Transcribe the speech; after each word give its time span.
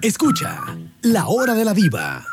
Escucha 0.00 0.60
La 1.02 1.26
Hora 1.26 1.54
de 1.54 1.64
la 1.64 1.74
Diva 1.74 2.24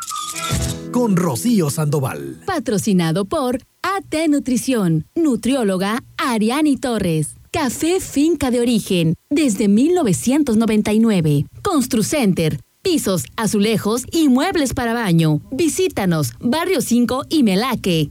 con 0.92 1.16
Rocío 1.16 1.70
Sandoval. 1.70 2.40
Patrocinado 2.46 3.24
por 3.24 3.58
AT 3.82 4.28
Nutrición, 4.28 5.06
nutrióloga 5.14 6.02
Ariani 6.16 6.76
Torres. 6.76 7.34
Café 7.52 8.00
Finca 8.00 8.50
de 8.50 8.60
Origen, 8.60 9.14
desde 9.28 9.68
1999. 9.68 11.46
Construcenter, 11.62 12.60
pisos, 12.82 13.24
azulejos 13.36 14.04
y 14.10 14.28
muebles 14.28 14.72
para 14.72 14.94
baño. 14.94 15.40
Visítanos, 15.50 16.32
Barrio 16.40 16.80
5 16.80 17.24
y 17.28 17.42
Melaque. 17.42 18.10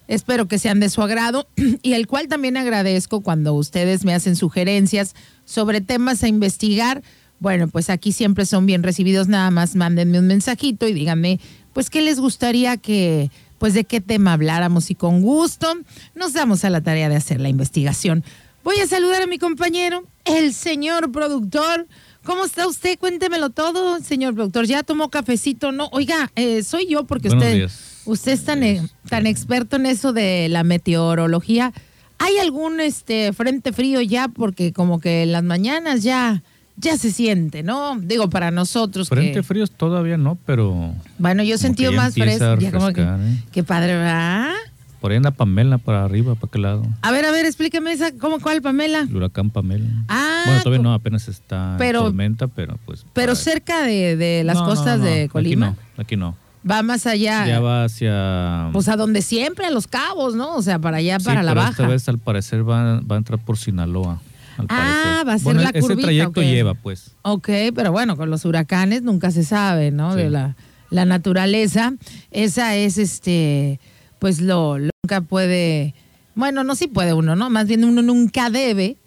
espero 0.10 0.50
que 0.50 0.60
sean 0.60 0.82
de 0.82 0.90
su 0.90 1.02
agrado 1.02 1.48
y 1.84 1.94
el 1.94 2.06
cual 2.06 2.28
también 2.28 2.58
agradezco 2.58 3.22
cuando 3.22 3.54
ustedes 3.54 4.04
me 4.04 4.14
hacen 4.14 4.36
sugerencias 4.36 5.16
sobre 5.46 5.80
temas 5.80 6.22
a 6.22 6.28
investigar. 6.28 7.02
Bueno, 7.40 7.70
pues 7.70 7.90
aquí 7.90 8.12
siempre 8.12 8.46
son 8.46 8.66
bien 8.66 8.84
recibidos, 8.84 9.30
nada 9.30 9.52
más 9.52 9.74
mándenme 9.78 10.20
un 10.20 10.28
mensajito 10.28 10.86
y 10.86 10.92
díganme, 10.92 11.40
pues, 11.78 11.92
¿qué 11.92 12.02
les 12.02 12.20
gustaría 12.20 12.78
que 12.78 13.30
pues 13.58 13.74
de 13.74 13.84
qué 13.84 14.02
tema 14.02 14.34
habláramos 14.34 14.90
y 14.92 14.96
con 14.96 15.22
gusto 15.22 15.68
nos 16.16 16.34
damos 16.34 16.64
a 16.64 16.70
la 16.70 16.82
tarea 16.82 17.10
de 17.10 17.16
hacer 17.16 17.42
la 17.42 17.50
investigación. 17.50 18.24
Voy 18.64 18.80
a 18.80 18.88
saludar 18.88 19.22
a 19.22 19.28
mi 19.28 19.38
compañero, 19.38 20.04
el 20.26 20.54
señor 20.54 21.12
productor. 21.12 21.88
¿Cómo 22.24 22.44
está 22.44 22.68
usted? 22.68 23.00
Cuéntemelo 23.00 23.50
todo, 23.50 24.02
señor 24.02 24.34
productor. 24.34 24.66
¿Ya 24.66 24.84
tomó 24.84 25.10
cafecito? 25.10 25.72
No, 25.72 25.88
oiga, 25.94 26.32
eh, 26.36 26.64
soy 26.64 26.88
yo 26.88 27.06
porque 27.06 27.30
usted, 27.30 27.70
usted 28.04 28.34
es 28.34 28.44
tan, 28.44 28.64
e, 28.64 28.82
tan 29.08 29.26
experto 29.26 29.78
en 29.78 29.86
eso 29.86 30.12
de 30.12 30.50
la 30.50 30.66
meteorología. 30.66 31.72
¿Hay 32.20 32.38
algún 32.40 32.82
este 32.82 33.32
frente 33.32 33.72
frío 33.72 34.02
ya? 34.02 34.28
Porque 34.28 34.74
como 34.74 35.00
que 35.00 35.24
en 35.24 35.32
las 35.32 35.44
mañanas 35.44 36.04
ya 36.04 36.44
ya 36.78 36.96
se 36.98 37.12
siente, 37.12 37.64
¿no? 37.64 38.00
Digo, 38.00 38.30
para 38.30 38.52
nosotros. 38.52 39.10
Frente 39.10 39.44
fríos 39.44 39.72
todavía 39.72 40.18
no, 40.18 40.38
pero. 40.46 40.94
Bueno, 41.18 41.44
yo 41.44 41.56
he 41.56 41.58
sentido 41.58 41.92
más 41.92 42.14
fresco. 42.14 42.58
que, 42.94 43.02
¿eh? 43.02 43.44
Qué 43.52 43.64
padre, 43.64 43.96
¿verdad? 43.96 44.54
Por 45.02 45.12
ahí 45.12 45.18
en 45.18 45.24
la 45.24 45.32
Pamela, 45.32 45.78
para 45.78 46.04
arriba, 46.04 46.36
para 46.36 46.52
qué 46.52 46.60
lado. 46.60 46.84
A 47.02 47.12
ver, 47.12 47.26
a 47.26 47.32
ver, 47.32 47.46
explíqueme 47.46 47.92
esa, 47.92 48.12
¿cómo 48.18 48.40
cuál 48.40 48.62
Pamela? 48.62 49.02
El 49.02 49.16
huracán 49.16 49.50
Pamela. 49.50 49.86
Ah. 50.08 50.44
Bueno, 50.46 50.64
todavía 50.64 50.84
no, 50.84 50.94
apenas 50.94 51.28
está 51.28 51.76
pero, 51.78 52.04
tormenta, 52.04 52.48
pero 52.48 52.78
pues. 52.86 53.06
Pero 53.14 53.36
cerca 53.36 53.84
de, 53.84 54.16
de 54.16 54.44
las 54.44 54.58
costas 54.58 55.02
de 55.02 55.30
Colima. 55.30 55.68
Aquí 55.68 55.78
no, 55.98 56.02
aquí 56.02 56.18
no. 56.18 56.48
Va 56.70 56.82
más 56.82 57.06
allá. 57.06 57.46
Ya 57.48 57.60
va 57.60 57.86
hacia. 57.86 58.70
Pues 58.74 58.88
a 58.90 58.96
donde 58.96 59.22
siempre, 59.22 59.66
a 59.66 59.70
los 59.70 59.88
cabos, 59.88 60.36
¿no? 60.36 60.56
O 60.56 60.62
sea, 60.62 60.80
para 60.80 60.98
allá, 60.98 61.20
para 61.20 61.44
la 61.44 61.54
baja. 61.54 61.70
Esta 61.70 61.88
vez 61.88 62.10
al 62.10 62.18
parecer 62.18 62.68
va, 62.68 63.00
va 63.00 63.16
a 63.16 63.18
entrar 63.20 63.40
por 63.40 63.58
Sinaloa 63.58 64.20
ah, 64.70 65.24
va 65.28 65.34
a 65.34 65.40
ser 65.40 65.56
la 65.56 65.72
curvita. 65.72 65.94
Ese 65.94 66.02
trayecto 66.02 66.42
lleva, 66.42 66.74
pues. 66.74 67.12
Ok, 67.22 67.50
pero 67.76 67.92
bueno, 67.92 68.18
con 68.18 68.30
los 68.30 68.46
huracanes 68.46 69.02
nunca 69.04 69.32
se 69.32 69.44
sabe, 69.44 69.92
¿no? 69.92 70.16
De 70.16 70.30
la, 70.30 70.56
la, 70.90 71.06
naturaleza. 71.06 71.94
Esa 72.32 72.76
es, 72.76 72.98
este, 72.98 73.80
pues 74.20 74.42
lo, 74.42 74.78
nunca 74.80 75.22
puede, 75.22 75.94
bueno, 76.36 76.64
no 76.64 76.76
sí 76.76 76.88
puede 76.88 77.14
uno, 77.14 77.36
¿no? 77.36 77.50
Más 77.50 77.68
bien 77.68 77.84
uno 77.84 78.02
nunca 78.02 78.50
debe, 78.50 78.98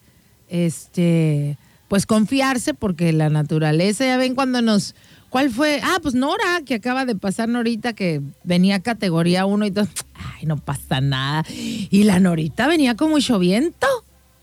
este, 0.48 1.56
pues 1.88 2.06
confiarse 2.06 2.74
porque 2.74 3.12
la 3.12 3.30
naturaleza, 3.30 4.04
ya 4.04 4.16
ven 4.16 4.34
cuando 4.34 4.62
nos... 4.62 4.94
¿Cuál 5.28 5.48
fue? 5.50 5.80
Ah, 5.84 5.98
pues 6.02 6.16
Nora, 6.16 6.62
que 6.66 6.74
acaba 6.74 7.04
de 7.04 7.14
pasar 7.14 7.48
Norita, 7.48 7.92
que 7.92 8.20
venía 8.42 8.80
categoría 8.80 9.46
1 9.46 9.66
y 9.66 9.70
todo. 9.70 9.86
Ay, 10.14 10.44
no 10.44 10.56
pasa 10.56 11.00
nada. 11.00 11.44
Y 11.48 12.02
la 12.02 12.18
Norita 12.18 12.66
venía 12.66 12.96
como 12.96 13.16
lloviento. 13.18 13.86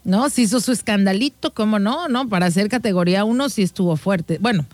¿No? 0.08 0.30
Se 0.30 0.42
hizo 0.44 0.62
su 0.62 0.72
escandalito, 0.72 1.54
¿cómo 1.54 1.80
no? 1.80 2.08
¿No? 2.08 2.30
Para 2.30 2.50
ser 2.50 2.70
categoría 2.70 3.26
1 3.26 3.50
sí 3.50 3.62
estuvo 3.62 3.98
fuerte. 3.98 4.38
Bueno, 4.40 4.66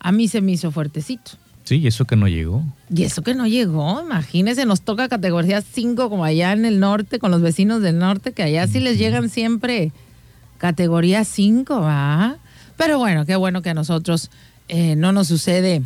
a 0.00 0.12
mí 0.12 0.28
se 0.28 0.40
me 0.40 0.52
hizo 0.52 0.72
fuertecito. 0.72 1.32
Sí, 1.64 1.76
y 1.76 1.86
eso 1.86 2.06
que 2.06 2.16
no 2.16 2.26
llegó. 2.26 2.64
Y 2.88 3.02
eso 3.02 3.22
que 3.22 3.34
no 3.34 3.46
llegó, 3.46 4.00
imagínese, 4.00 4.64
nos 4.64 4.80
toca 4.80 5.10
categoría 5.10 5.60
5 5.60 6.08
como 6.08 6.24
allá 6.24 6.52
en 6.54 6.64
el 6.64 6.80
norte, 6.80 7.18
con 7.18 7.30
los 7.30 7.42
vecinos 7.42 7.82
del 7.82 7.98
norte, 7.98 8.32
que 8.32 8.42
allá 8.42 8.66
sí 8.66 8.80
les 8.80 8.96
llegan 8.96 9.28
siempre 9.28 9.92
categoría 10.56 11.22
5, 11.22 11.82
¿va? 11.82 12.38
Pero 12.78 12.98
bueno, 12.98 13.26
qué 13.26 13.36
bueno 13.36 13.60
que 13.60 13.68
a 13.68 13.74
nosotros 13.74 14.30
eh, 14.68 14.96
no 14.96 15.12
nos 15.12 15.28
sucede 15.28 15.82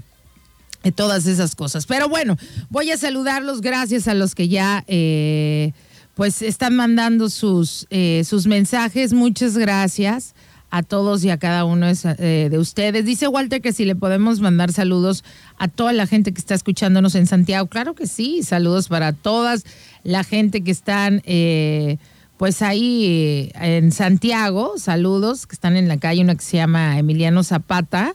eh, 0.84 0.92
todas 0.92 1.26
esas 1.26 1.56
cosas. 1.56 1.86
Pero 1.86 2.08
bueno, 2.08 2.38
voy 2.70 2.92
a 2.92 2.96
saludarlos, 2.96 3.62
gracias 3.62 4.06
a 4.06 4.14
los 4.14 4.36
que 4.36 4.46
ya... 4.46 4.84
Eh, 4.86 5.72
pues 6.14 6.42
están 6.42 6.76
mandando 6.76 7.28
sus, 7.28 7.86
eh, 7.90 8.22
sus 8.24 8.46
mensajes. 8.46 9.12
Muchas 9.12 9.56
gracias 9.56 10.34
a 10.70 10.82
todos 10.82 11.22
y 11.24 11.30
a 11.30 11.38
cada 11.38 11.64
uno 11.64 11.86
eh, 11.88 12.48
de 12.50 12.58
ustedes. 12.58 13.04
Dice 13.04 13.28
Walter 13.28 13.60
que 13.60 13.72
si 13.72 13.84
le 13.84 13.94
podemos 13.94 14.40
mandar 14.40 14.72
saludos 14.72 15.24
a 15.58 15.68
toda 15.68 15.92
la 15.92 16.06
gente 16.06 16.32
que 16.32 16.40
está 16.40 16.54
escuchándonos 16.54 17.14
en 17.14 17.26
Santiago. 17.26 17.66
Claro 17.66 17.94
que 17.94 18.06
sí, 18.06 18.42
saludos 18.42 18.88
para 18.88 19.12
todas 19.12 19.64
la 20.02 20.24
gente 20.24 20.62
que 20.62 20.70
están 20.70 21.22
eh, 21.24 21.98
pues 22.36 22.62
ahí 22.62 23.50
en 23.54 23.92
Santiago. 23.92 24.74
Saludos 24.78 25.46
que 25.46 25.54
están 25.54 25.76
en 25.76 25.88
la 25.88 25.98
calle, 25.98 26.22
uno 26.22 26.36
que 26.36 26.42
se 26.42 26.56
llama 26.56 26.98
Emiliano 26.98 27.44
Zapata. 27.44 28.12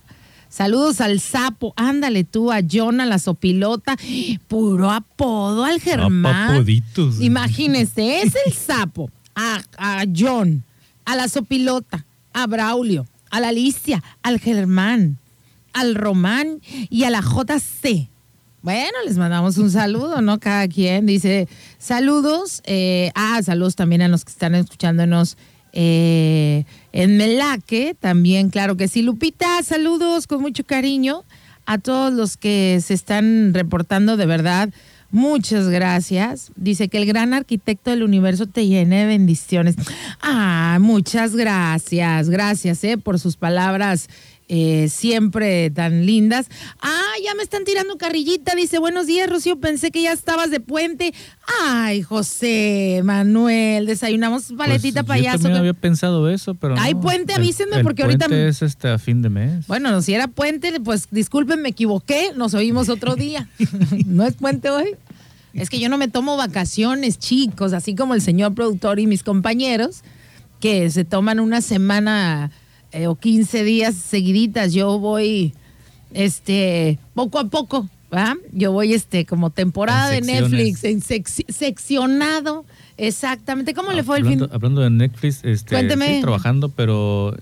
Saludos 0.50 1.02
al 1.02 1.20
sapo, 1.20 1.74
ándale 1.76 2.24
tú, 2.24 2.52
a 2.52 2.60
John, 2.70 3.02
a 3.02 3.06
la 3.06 3.20
sopilota, 3.20 3.98
puro 4.48 4.92
apodo 4.92 5.66
al 5.66 5.80
Germán. 5.80 6.66
Imagínese, 7.20 8.22
es 8.22 8.34
el 8.46 8.54
sapo, 8.68 9.12
a, 9.36 9.62
a 9.78 10.06
John, 10.16 10.64
a 11.06 11.16
la 11.16 11.28
sopilota, 11.28 12.06
a 12.34 12.48
Braulio, 12.48 13.06
a 13.30 13.40
la 13.40 13.50
Alicia, 13.50 14.04
al 14.24 14.40
Germán, 14.40 15.18
al 15.74 15.96
Román 15.96 16.62
y 16.90 17.04
a 17.04 17.10
la 17.10 17.22
JC. 17.22 18.10
Bueno, 18.62 18.98
les 19.06 19.18
mandamos 19.18 19.58
un 19.58 19.72
saludo, 19.72 20.22
¿no? 20.22 20.40
Cada 20.40 20.68
quien 20.68 21.06
dice 21.06 21.48
saludos. 21.78 22.62
Eh, 22.66 23.12
ah, 23.16 23.40
saludos 23.44 23.76
también 23.76 24.02
a 24.02 24.08
los 24.08 24.26
que 24.26 24.32
están 24.32 24.56
escuchándonos 24.56 25.38
eh, 25.72 26.66
en 26.98 27.16
Melaque 27.16 27.96
también, 28.00 28.50
claro 28.50 28.76
que 28.76 28.88
sí. 28.88 29.04
Lupita, 29.04 29.62
saludos 29.62 30.26
con 30.26 30.42
mucho 30.42 30.64
cariño 30.64 31.24
a 31.68 31.78
todos 31.78 32.12
los 32.12 32.38
que 32.38 32.80
se 32.84 32.96
están 32.96 33.54
reportando 33.54 34.18
de 34.18 34.26
verdad. 34.26 34.70
Muchas 35.12 35.70
gracias. 35.70 36.52
Dice 36.56 36.88
que 36.88 36.98
el 36.98 37.06
gran 37.06 37.36
arquitecto 37.36 37.92
del 37.92 38.02
universo 38.02 38.48
te 38.48 38.66
llene 38.66 39.02
de 39.02 39.06
bendiciones. 39.06 39.76
Ah, 40.22 40.80
muchas 40.82 41.36
gracias. 41.36 42.32
Gracias 42.32 42.84
eh, 42.84 42.98
por 42.98 43.20
sus 43.20 43.38
palabras 43.38 44.10
eh, 44.50 44.88
siempre 44.90 45.70
tan 45.72 46.06
lindas. 46.06 46.48
Ah, 46.82 47.14
ya 47.24 47.36
me 47.36 47.44
están 47.44 47.66
tirando 47.66 47.98
carrillita. 47.98 48.56
Dice, 48.56 48.80
buenos 48.80 49.06
días, 49.06 49.30
Rocío. 49.30 49.60
Pensé 49.60 49.92
que 49.92 50.02
ya 50.02 50.14
estabas 50.14 50.52
de 50.52 50.60
puente. 50.60 51.14
Ay, 51.62 52.02
José, 52.02 53.02
Manuel, 53.04 53.86
desayunamos 53.86 54.54
paletita 54.58 55.04
pues, 55.04 55.20
payaso. 55.20 55.38
Yo 55.38 55.44
también 55.44 55.60
había 55.60 55.74
pensado 55.74 56.30
eso, 56.30 56.56
pero. 56.56 56.76
Hay 56.80 56.96
puente, 56.96 57.34
avísenme, 57.34 57.84
porque 57.84 58.04
ahorita. 58.04 58.28
es 58.28 58.62
este 58.62 58.88
a 58.88 58.98
fin 58.98 59.22
de 59.22 59.30
mes. 59.30 59.68
Bueno, 59.68 60.02
si 60.02 60.14
era 60.14 60.28
puente, 60.28 60.80
pues 60.80 61.08
disculpen, 61.12 61.62
me 61.62 61.70
equivoqué. 61.70 62.32
Nos 62.36 62.54
oímos 62.54 62.90
otro 62.90 63.16
día. 63.16 63.50
¿No 64.06 64.26
es 64.26 64.36
puente 64.36 64.70
hoy? 64.70 64.96
Es 65.54 65.70
que 65.70 65.80
yo 65.80 65.90
no 65.90 65.98
me 65.98 66.08
tomo 66.08 66.38
vacaciones, 66.38 67.18
chicos, 67.18 67.74
así 67.74 67.96
como 67.96 68.14
el 68.14 68.22
señor 68.22 68.54
productor 68.54 69.00
y 69.00 69.08
mis 69.08 69.24
compañeros, 69.24 70.04
que 70.60 70.90
se 70.92 71.04
toman 71.04 71.40
una 71.40 71.62
semana 71.62 72.52
eh, 72.92 73.08
o 73.08 73.16
15 73.16 73.64
días 73.64 73.96
seguiditas. 73.96 74.74
Yo 74.74 75.00
voy, 75.00 75.54
este, 76.14 77.00
poco 77.14 77.40
a 77.40 77.46
poco, 77.46 77.88
¿va? 78.14 78.36
Yo 78.54 78.72
voy, 78.72 78.94
este, 78.94 79.26
como 79.26 79.50
temporada 79.50 80.10
de. 80.10 80.22
Netflix, 80.22 80.84
en 80.84 81.02
sec- 81.02 81.46
seccionado. 81.52 82.66
Exactamente. 82.98 83.74
¿Cómo 83.74 83.92
le 83.92 84.04
fue 84.04 84.18
el 84.20 84.26
fin? 84.26 84.48
hablando 84.52 84.82
de 84.82 84.90
Netflix, 84.90 85.42
este, 85.44 85.76
Cuénteme. 85.76 86.06
estoy 86.06 86.22
trabajando, 86.22 86.70
pero 86.70 87.36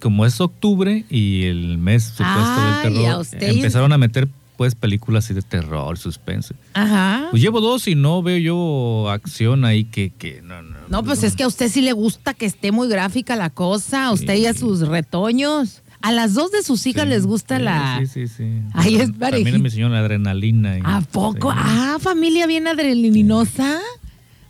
como 0.00 0.24
es 0.26 0.40
octubre 0.40 1.04
y 1.10 1.44
el 1.44 1.78
mes 1.78 2.04
supuesto 2.04 2.40
del 2.40 2.74
a 2.74 2.80
terror, 2.82 3.20
usted- 3.20 3.42
empezaron 3.42 3.92
a 3.92 3.98
meter 3.98 4.28
pues 4.56 4.74
películas 4.74 5.24
así 5.24 5.34
de 5.34 5.42
terror, 5.42 5.98
suspense. 5.98 6.54
Ajá. 6.74 7.28
Pues 7.30 7.42
llevo 7.42 7.60
dos 7.60 7.88
y 7.88 7.94
no 7.94 8.22
veo 8.22 8.38
yo 8.38 9.10
acción 9.10 9.64
ahí 9.64 9.84
que, 9.84 10.10
que 10.10 10.40
no, 10.42 10.62
no. 10.62 10.76
No, 10.88 11.02
pues 11.02 11.22
es 11.22 11.34
que 11.36 11.42
a 11.42 11.46
usted 11.48 11.68
sí 11.68 11.80
le 11.80 11.92
gusta 11.92 12.34
que 12.34 12.46
esté 12.46 12.70
muy 12.72 12.88
gráfica 12.88 13.34
la 13.36 13.50
cosa, 13.50 14.06
a 14.06 14.12
usted 14.12 14.34
y 14.36 14.46
a 14.46 14.54
sus 14.54 14.80
retoños. 14.86 15.82
A 16.00 16.10
las 16.10 16.34
dos 16.34 16.50
de 16.50 16.62
sus 16.64 16.84
hijas 16.88 17.04
Sí, 17.04 17.10
les 17.10 17.26
gusta 17.26 17.58
sí, 17.58 17.62
la... 17.62 17.98
Sí, 18.00 18.06
sí, 18.06 18.26
sí. 18.26 18.44
Ahí 18.74 18.96
es 18.96 19.16
También 19.16 19.54
a 19.54 19.58
mi 19.58 19.70
señor 19.70 19.92
la 19.92 20.00
adrenalina. 20.00 20.76
y- 20.76 20.82
¿A 20.84 21.00
poco? 21.00 21.52
Ah, 21.54 21.96
familia 22.00 22.46
bien 22.48 22.66
adrenalinosa. 22.66 23.78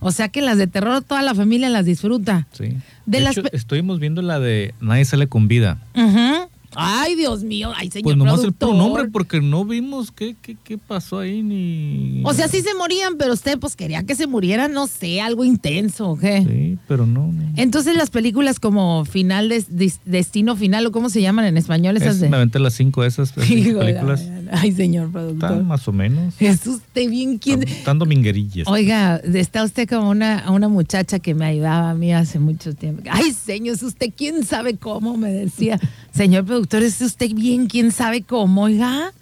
O 0.01 0.11
sea 0.13 0.31
que 0.31 0.41
las 0.43 0.57
de 0.59 0.67
terror 0.67 1.03
toda 1.03 1.23
la 1.23 1.35
familia 1.35 1.69
las 1.69 1.85
disfruta. 1.85 2.49
Sí. 2.53 2.65
De 2.65 2.79
De, 3.07 3.21
las 3.21 3.37
hecho, 3.37 3.49
estuvimos 3.53 4.01
viendo 4.01 4.23
la 4.23 4.41
de 4.41 4.75
Nadie 4.81 5.05
sale 5.05 5.27
con 5.29 5.47
vida. 5.47 5.79
Ujú. 5.95 6.49
Ay, 6.77 7.15
Dios 7.17 7.43
mío, 7.45 7.73
ay, 7.77 7.91
señor 7.91 8.05
Pues 8.05 8.17
nomás 8.17 8.35
el 8.35 8.53
productor. 8.53 8.69
puro 8.71 8.79
nombre 8.79 9.05
porque 9.11 9.41
no 9.41 9.65
vimos 9.65 10.11
qué, 10.11 10.35
qué, 10.41 10.57
qué 10.63 10.79
pasó 10.79 11.19
ahí 11.19 11.43
ni... 11.43 12.23
O 12.25 12.33
sea, 12.35 12.49
sí 12.49 12.61
se 12.63 12.75
morían, 12.75 13.17
pero 13.19 13.33
usted 13.35 13.59
pues 13.59 13.77
quería 13.77 14.03
que 14.05 14.15
se 14.15 14.27
murieran, 14.27 14.73
no 14.73 14.87
sé, 14.87 15.21
algo 15.21 15.45
intenso, 15.45 16.11
¿o 16.11 16.17
qué? 16.19 16.43
Sí, 16.47 16.79
pero 16.89 17.07
no. 17.07 17.27
no. 17.33 17.43
Entonces 17.57 17.97
las 17.97 18.11
películas 18.11 18.59
como 18.61 19.05
Final, 19.05 19.51
Dis- 19.51 20.01
Destino 20.05 20.57
Final, 20.57 20.87
o 20.87 20.93
cómo 20.93 21.09
se 21.11 21.21
llaman 21.21 21.45
en 21.45 21.57
español 21.57 21.97
esas 21.97 22.15
Es- 22.17 22.21
de... 22.21 22.29
Me 22.29 22.37
aventé 22.37 22.59
las 22.59 22.75
cinco 22.75 23.03
de 23.03 23.09
esas 23.09 23.35
de 23.35 23.43
películas. 23.43 24.29
Ay, 24.51 24.73
señor 24.73 25.11
productor. 25.11 25.51
Están 25.51 25.67
más 25.67 25.87
o 25.89 25.93
menos. 25.93 26.35
Es 26.41 26.67
usted 26.67 27.09
bien 27.09 27.39
quien... 27.39 27.63
Están 27.63 27.85
dando 27.99 28.07
minguerillas. 28.07 28.67
Oiga, 28.69 29.17
está 29.17 29.65
usted 29.65 29.89
como 29.89 30.11
una, 30.11 30.51
una 30.51 30.69
muchacha 30.69 31.19
que 31.19 31.35
me 31.35 31.45
ayudaba 31.47 31.91
a 31.91 31.95
mí 31.95 32.13
hace 32.13 32.39
mucho 32.39 32.75
tiempo. 32.75 33.03
Ay, 33.11 33.33
señor, 33.33 33.75
es 33.77 33.83
usted 33.83 34.11
quién 34.17 34.45
sabe 34.45 34.77
cómo, 34.77 35.17
me 35.17 35.31
decía. 35.33 35.79
Señor 36.15 36.45
productor, 36.45 36.83
es 36.83 37.01
usted 37.01 37.33
bien 37.33 37.67
quién 37.67 37.91
sabe 37.91 38.23
cómo, 38.23 38.65
oiga. 38.65 39.13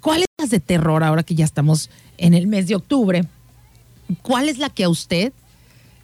¿Cuáles 0.00 0.26
las 0.38 0.50
de 0.50 0.60
terror 0.60 1.04
ahora 1.04 1.22
que 1.22 1.34
ya 1.34 1.44
estamos 1.44 1.90
en 2.18 2.34
el 2.34 2.46
mes 2.46 2.66
de 2.66 2.74
octubre? 2.74 3.24
¿Cuál 4.22 4.48
es 4.48 4.58
la 4.58 4.70
que 4.70 4.84
a 4.84 4.88
usted 4.88 5.32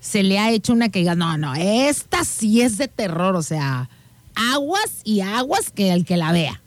se 0.00 0.23
le 0.23 0.38
ha 0.38 0.53
hecho 0.53 0.73
una 0.73 0.91
que 0.91 1.00
diga, 1.00 1.14
no, 1.14 1.37
no, 1.38 1.55
esta 1.55 2.25
sí 2.25 2.61
es 2.61 2.79
de 2.79 2.87
terror, 2.87 3.35
o 3.35 3.43
sea, 3.43 3.88
aguas 4.53 5.00
y 5.03 5.20
aguas 5.20 5.70
que 5.70 5.93
el 5.93 6.05
que 6.05 6.17
la 6.17 6.31
vea? 6.31 6.62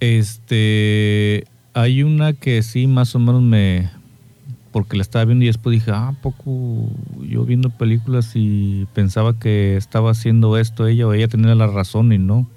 Este, 0.00 1.44
hay 1.74 2.02
una 2.02 2.32
que 2.32 2.62
sí 2.62 2.86
más 2.86 3.14
o 3.14 3.18
menos 3.20 3.42
me, 3.42 3.90
porque 4.72 4.96
la 4.96 5.02
estaba 5.02 5.24
viendo 5.24 5.44
y 5.44 5.48
después 5.48 5.74
dije, 5.74 5.92
ah, 5.92 6.08
¿a 6.08 6.12
poco 6.14 6.88
yo 7.20 7.44
viendo 7.44 7.70
películas 7.70 8.32
y 8.34 8.88
pensaba 8.94 9.38
que 9.38 9.76
estaba 9.76 10.10
haciendo 10.10 10.58
esto 10.58 10.88
ella 10.88 11.06
o 11.06 11.12
ella 11.12 11.28
tenía 11.28 11.54
la 11.54 11.68
razón 11.68 12.12
y 12.12 12.18
no. 12.18 12.48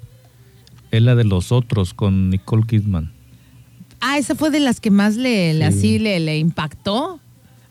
Es 0.90 1.02
la 1.02 1.14
de 1.14 1.24
los 1.24 1.52
otros 1.52 1.94
con 1.94 2.30
Nicole 2.30 2.64
Kidman. 2.66 3.12
Ah, 4.00 4.18
esa 4.18 4.34
fue 4.34 4.50
de 4.50 4.60
las 4.60 4.80
que 4.80 4.90
más 4.90 5.16
le, 5.16 5.54
le- 5.54 5.70
Sí. 5.72 5.78
así 5.78 5.98
le, 5.98 6.20
le 6.20 6.38
impactó. 6.38 7.20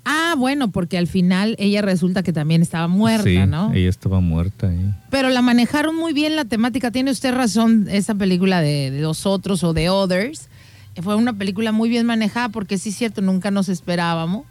Ah, 0.09 0.35
bueno, 0.37 0.69
porque 0.71 0.97
al 0.97 1.07
final 1.07 1.55
ella 1.59 1.81
resulta 1.81 2.23
que 2.23 2.31
también 2.31 2.61
estaba 2.61 2.87
muerta, 2.87 3.23
sí, 3.25 3.39
¿no? 3.45 3.73
ella 3.73 3.89
estaba 3.89 4.21
muerta 4.21 4.69
ahí. 4.69 4.93
Pero 5.09 5.29
la 5.29 5.41
manejaron 5.41 5.95
muy 5.97 6.13
bien 6.13 6.35
la 6.37 6.45
temática. 6.45 6.91
Tiene 6.91 7.11
usted 7.11 7.33
razón, 7.33 7.87
esa 7.89 8.15
película 8.15 8.61
de, 8.61 8.89
de 8.91 9.01
los 9.01 9.25
otros 9.25 9.63
o 9.65 9.73
de 9.73 9.89
Others. 9.89 10.47
eh, 10.95 11.01
Fue 11.01 11.15
una 11.15 11.33
película 11.33 11.73
muy 11.73 11.89
bien 11.89 12.05
manejada 12.05 12.47
porque 12.49 12.77
sí 12.77 12.89
es 12.89 12.95
cierto, 12.95 13.21
nunca 13.21 13.51
nos 13.51 13.67
esperábamos. 13.67 14.45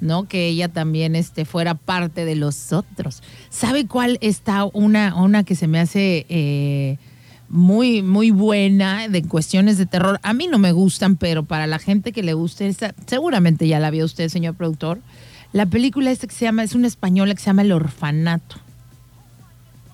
¿no? 0.00 0.24
Que 0.26 0.48
ella 0.48 0.68
también 0.68 1.14
este, 1.14 1.44
fuera 1.44 1.74
parte 1.74 2.24
de 2.24 2.34
los 2.34 2.72
otros. 2.72 3.22
¿Sabe 3.50 3.86
cuál 3.86 4.18
está 4.20 4.64
una, 4.64 5.14
una 5.14 5.44
que 5.44 5.54
se 5.54 5.68
me 5.68 5.78
hace 5.78 6.26
eh, 6.28 6.98
muy, 7.52 8.00
muy 8.02 8.30
buena 8.30 9.08
de 9.08 9.22
cuestiones 9.22 9.76
de 9.76 9.84
terror? 9.84 10.18
A 10.22 10.32
mí 10.32 10.48
no 10.48 10.58
me 10.58 10.72
gustan, 10.72 11.16
pero 11.16 11.44
para 11.44 11.66
la 11.66 11.78
gente 11.78 12.10
que 12.10 12.22
le 12.22 12.32
guste, 12.32 12.66
esa, 12.66 12.94
seguramente 13.06 13.68
ya 13.68 13.78
la 13.78 13.90
vio 13.90 14.06
usted, 14.06 14.28
señor 14.30 14.54
productor. 14.54 15.00
La 15.52 15.66
película 15.66 16.10
esta 16.10 16.26
que 16.26 16.34
se 16.34 16.46
llama, 16.46 16.62
es 16.62 16.74
una 16.74 16.86
española 16.86 17.34
que 17.34 17.40
se 17.40 17.46
llama 17.46 17.60
El 17.60 17.72
Orfanato. 17.72 18.56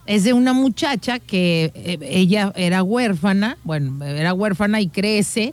Es 0.06 0.22
de 0.22 0.34
una 0.34 0.52
muchacha 0.52 1.18
que 1.18 1.72
eh, 1.74 1.98
ella 2.00 2.52
era 2.54 2.84
huérfana, 2.84 3.58
bueno, 3.64 4.02
era 4.04 4.32
huérfana 4.34 4.80
y 4.80 4.88
crece 4.88 5.52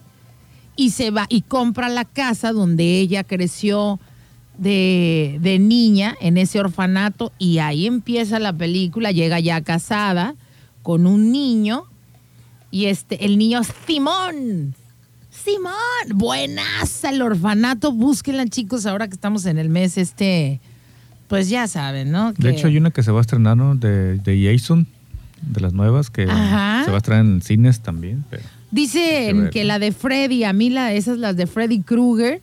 y 0.76 0.92
se 0.92 1.10
va 1.10 1.26
y 1.28 1.42
compra 1.42 1.90
la 1.90 2.06
casa 2.06 2.52
donde 2.52 3.00
ella 3.00 3.24
creció 3.24 4.00
de, 4.60 5.40
de 5.42 5.58
niña 5.58 6.16
en 6.22 6.38
ese 6.38 6.60
orfanato 6.60 7.34
y 7.40 7.58
ahí 7.58 7.88
empieza 7.88 8.40
la 8.40 8.54
película, 8.54 9.12
llega 9.12 9.40
ya 9.40 9.60
casada 9.62 10.36
con 10.84 11.08
un 11.08 11.32
niño 11.32 11.88
y 12.76 12.88
este 12.88 13.24
el 13.26 13.38
niño 13.38 13.62
Simón. 13.88 14.76
Simón, 15.30 15.74
buenas 16.16 17.04
el 17.06 17.22
orfanato, 17.22 17.92
búsquenla 17.94 18.48
chicos 18.48 18.86
ahora 18.86 19.08
que 19.08 19.14
estamos 19.14 19.46
en 19.46 19.58
el 19.58 19.70
mes 19.70 19.98
este 19.98 20.60
pues 21.28 21.48
ya 21.50 21.68
saben, 21.68 22.12
¿no? 22.12 22.34
De 22.34 22.38
Que- 22.42 22.50
hecho, 22.50 22.68
hay 22.68 22.78
una 22.78 22.92
que 22.92 23.02
se 23.02 23.12
va 23.12 23.20
a 23.20 23.22
estrenar, 23.22 23.56
¿no? 23.56 23.76
De, 23.76 24.18
de 24.18 24.34
Jason, 24.58 24.88
de 25.42 25.62
las 25.62 25.72
nuevas, 25.74 26.10
que 26.10 26.24
Ajá. 26.24 26.84
se 26.86 26.92
va 26.92 26.98
a 26.98 27.00
estrenar 27.00 27.26
en 27.26 27.42
cines 27.42 27.80
también. 27.80 28.26
Pero 28.30 28.44
Dicen 28.72 29.50
que 29.52 29.64
la 29.64 29.80
de 29.80 29.92
Freddy, 29.94 30.44
a 30.44 30.52
mí 30.54 30.70
la, 30.70 30.92
esas 30.94 31.18
las 31.18 31.36
de 31.38 31.48
Freddy 31.48 31.80
Krueger 31.82 32.42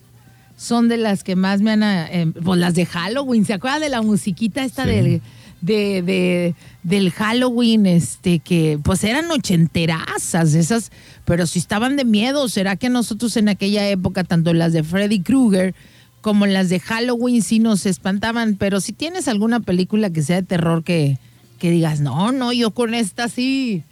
son 0.56 0.88
de 0.88 0.96
las 0.96 1.22
que 1.24 1.36
más 1.36 1.60
me 1.60 1.72
han, 1.72 1.82
eh, 1.82 2.32
pues 2.42 2.58
las 2.58 2.74
de 2.74 2.86
Halloween, 2.86 3.44
¿se 3.44 3.52
acuerda 3.52 3.78
de 3.80 3.88
la 3.90 4.00
musiquita 4.02 4.64
esta 4.64 4.84
Sí. 4.84 4.90
del, 4.90 5.20
de, 5.62 6.02
de- 6.02 6.54
del 6.82 7.10
Halloween, 7.12 7.86
este, 7.86 8.40
que 8.40 8.78
pues 8.82 9.02
eran 9.04 9.30
ochenterazas 9.30 10.54
esas, 10.54 10.90
pero 11.24 11.46
si 11.46 11.58
estaban 11.58 11.96
de 11.96 12.04
miedo, 12.04 12.48
¿será 12.48 12.76
que 12.76 12.88
nosotros 12.88 13.36
en 13.36 13.48
aquella 13.48 13.88
época, 13.88 14.24
tanto 14.24 14.52
las 14.52 14.72
de 14.72 14.82
Freddy 14.82 15.20
Krueger 15.22 15.74
como 16.20 16.46
las 16.46 16.68
de 16.68 16.80
Halloween 16.80 17.42
sí 17.42 17.58
nos 17.60 17.86
espantaban? 17.86 18.56
Pero 18.56 18.80
si 18.80 18.92
tienes 18.92 19.28
alguna 19.28 19.60
película 19.60 20.10
que 20.10 20.22
sea 20.22 20.36
de 20.36 20.42
terror 20.46 20.82
que, 20.84 21.18
que 21.58 21.70
digas, 21.70 22.00
no, 22.00 22.32
no, 22.32 22.52
yo 22.52 22.72
con 22.72 22.94
esta 22.94 23.28
sí, 23.28 23.84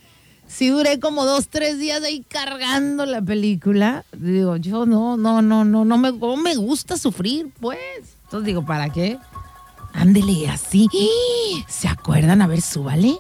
sí 0.49 0.69
duré 0.69 0.99
como 0.99 1.25
dos, 1.25 1.49
tres 1.49 1.79
días 1.79 2.03
ahí 2.03 2.25
cargando 2.29 3.07
la 3.07 3.23
película. 3.23 4.05
Digo, 4.17 4.57
yo 4.57 4.87
no, 4.87 5.17
no, 5.17 5.41
no, 5.43 5.65
no, 5.65 5.85
no 5.85 5.99
me, 5.99 6.11
no 6.13 6.37
me 6.37 6.57
gusta 6.57 6.97
sufrir, 6.99 7.47
pues. 7.61 7.79
Entonces 8.25 8.47
digo, 8.47 8.65
¿para 8.67 8.89
qué? 8.91 9.19
Ándele 9.93 10.49
así. 10.49 10.89
¿Se 11.69 11.89
acuerdan? 11.89 12.43
A 12.43 12.47
ver, 12.47 12.63
súbale. 12.63 13.19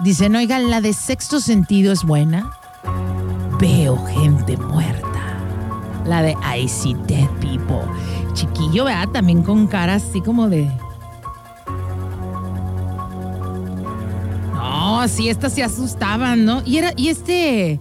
Dicen, 0.00 0.36
oigan, 0.36 0.70
la 0.70 0.80
de 0.80 0.92
sexto 0.92 1.40
sentido 1.40 1.92
es 1.92 2.04
buena. 2.04 2.52
Veo 3.58 3.96
gente 4.06 4.56
muerta. 4.56 5.06
La 6.04 6.22
de 6.22 6.36
I 6.56 6.68
see 6.68 6.94
dead 7.06 7.28
people. 7.40 7.82
Chiquillo, 8.32 8.84
¿verdad? 8.84 9.08
También 9.08 9.42
con 9.42 9.66
cara 9.66 9.94
así 9.96 10.20
como 10.20 10.48
de. 10.48 10.70
No, 14.54 15.08
sí, 15.08 15.28
estas 15.28 15.52
se 15.52 15.64
asustaban, 15.64 16.44
¿no? 16.44 16.62
Y 16.64 16.78
era, 16.78 16.92
y 16.96 17.08
este. 17.08 17.80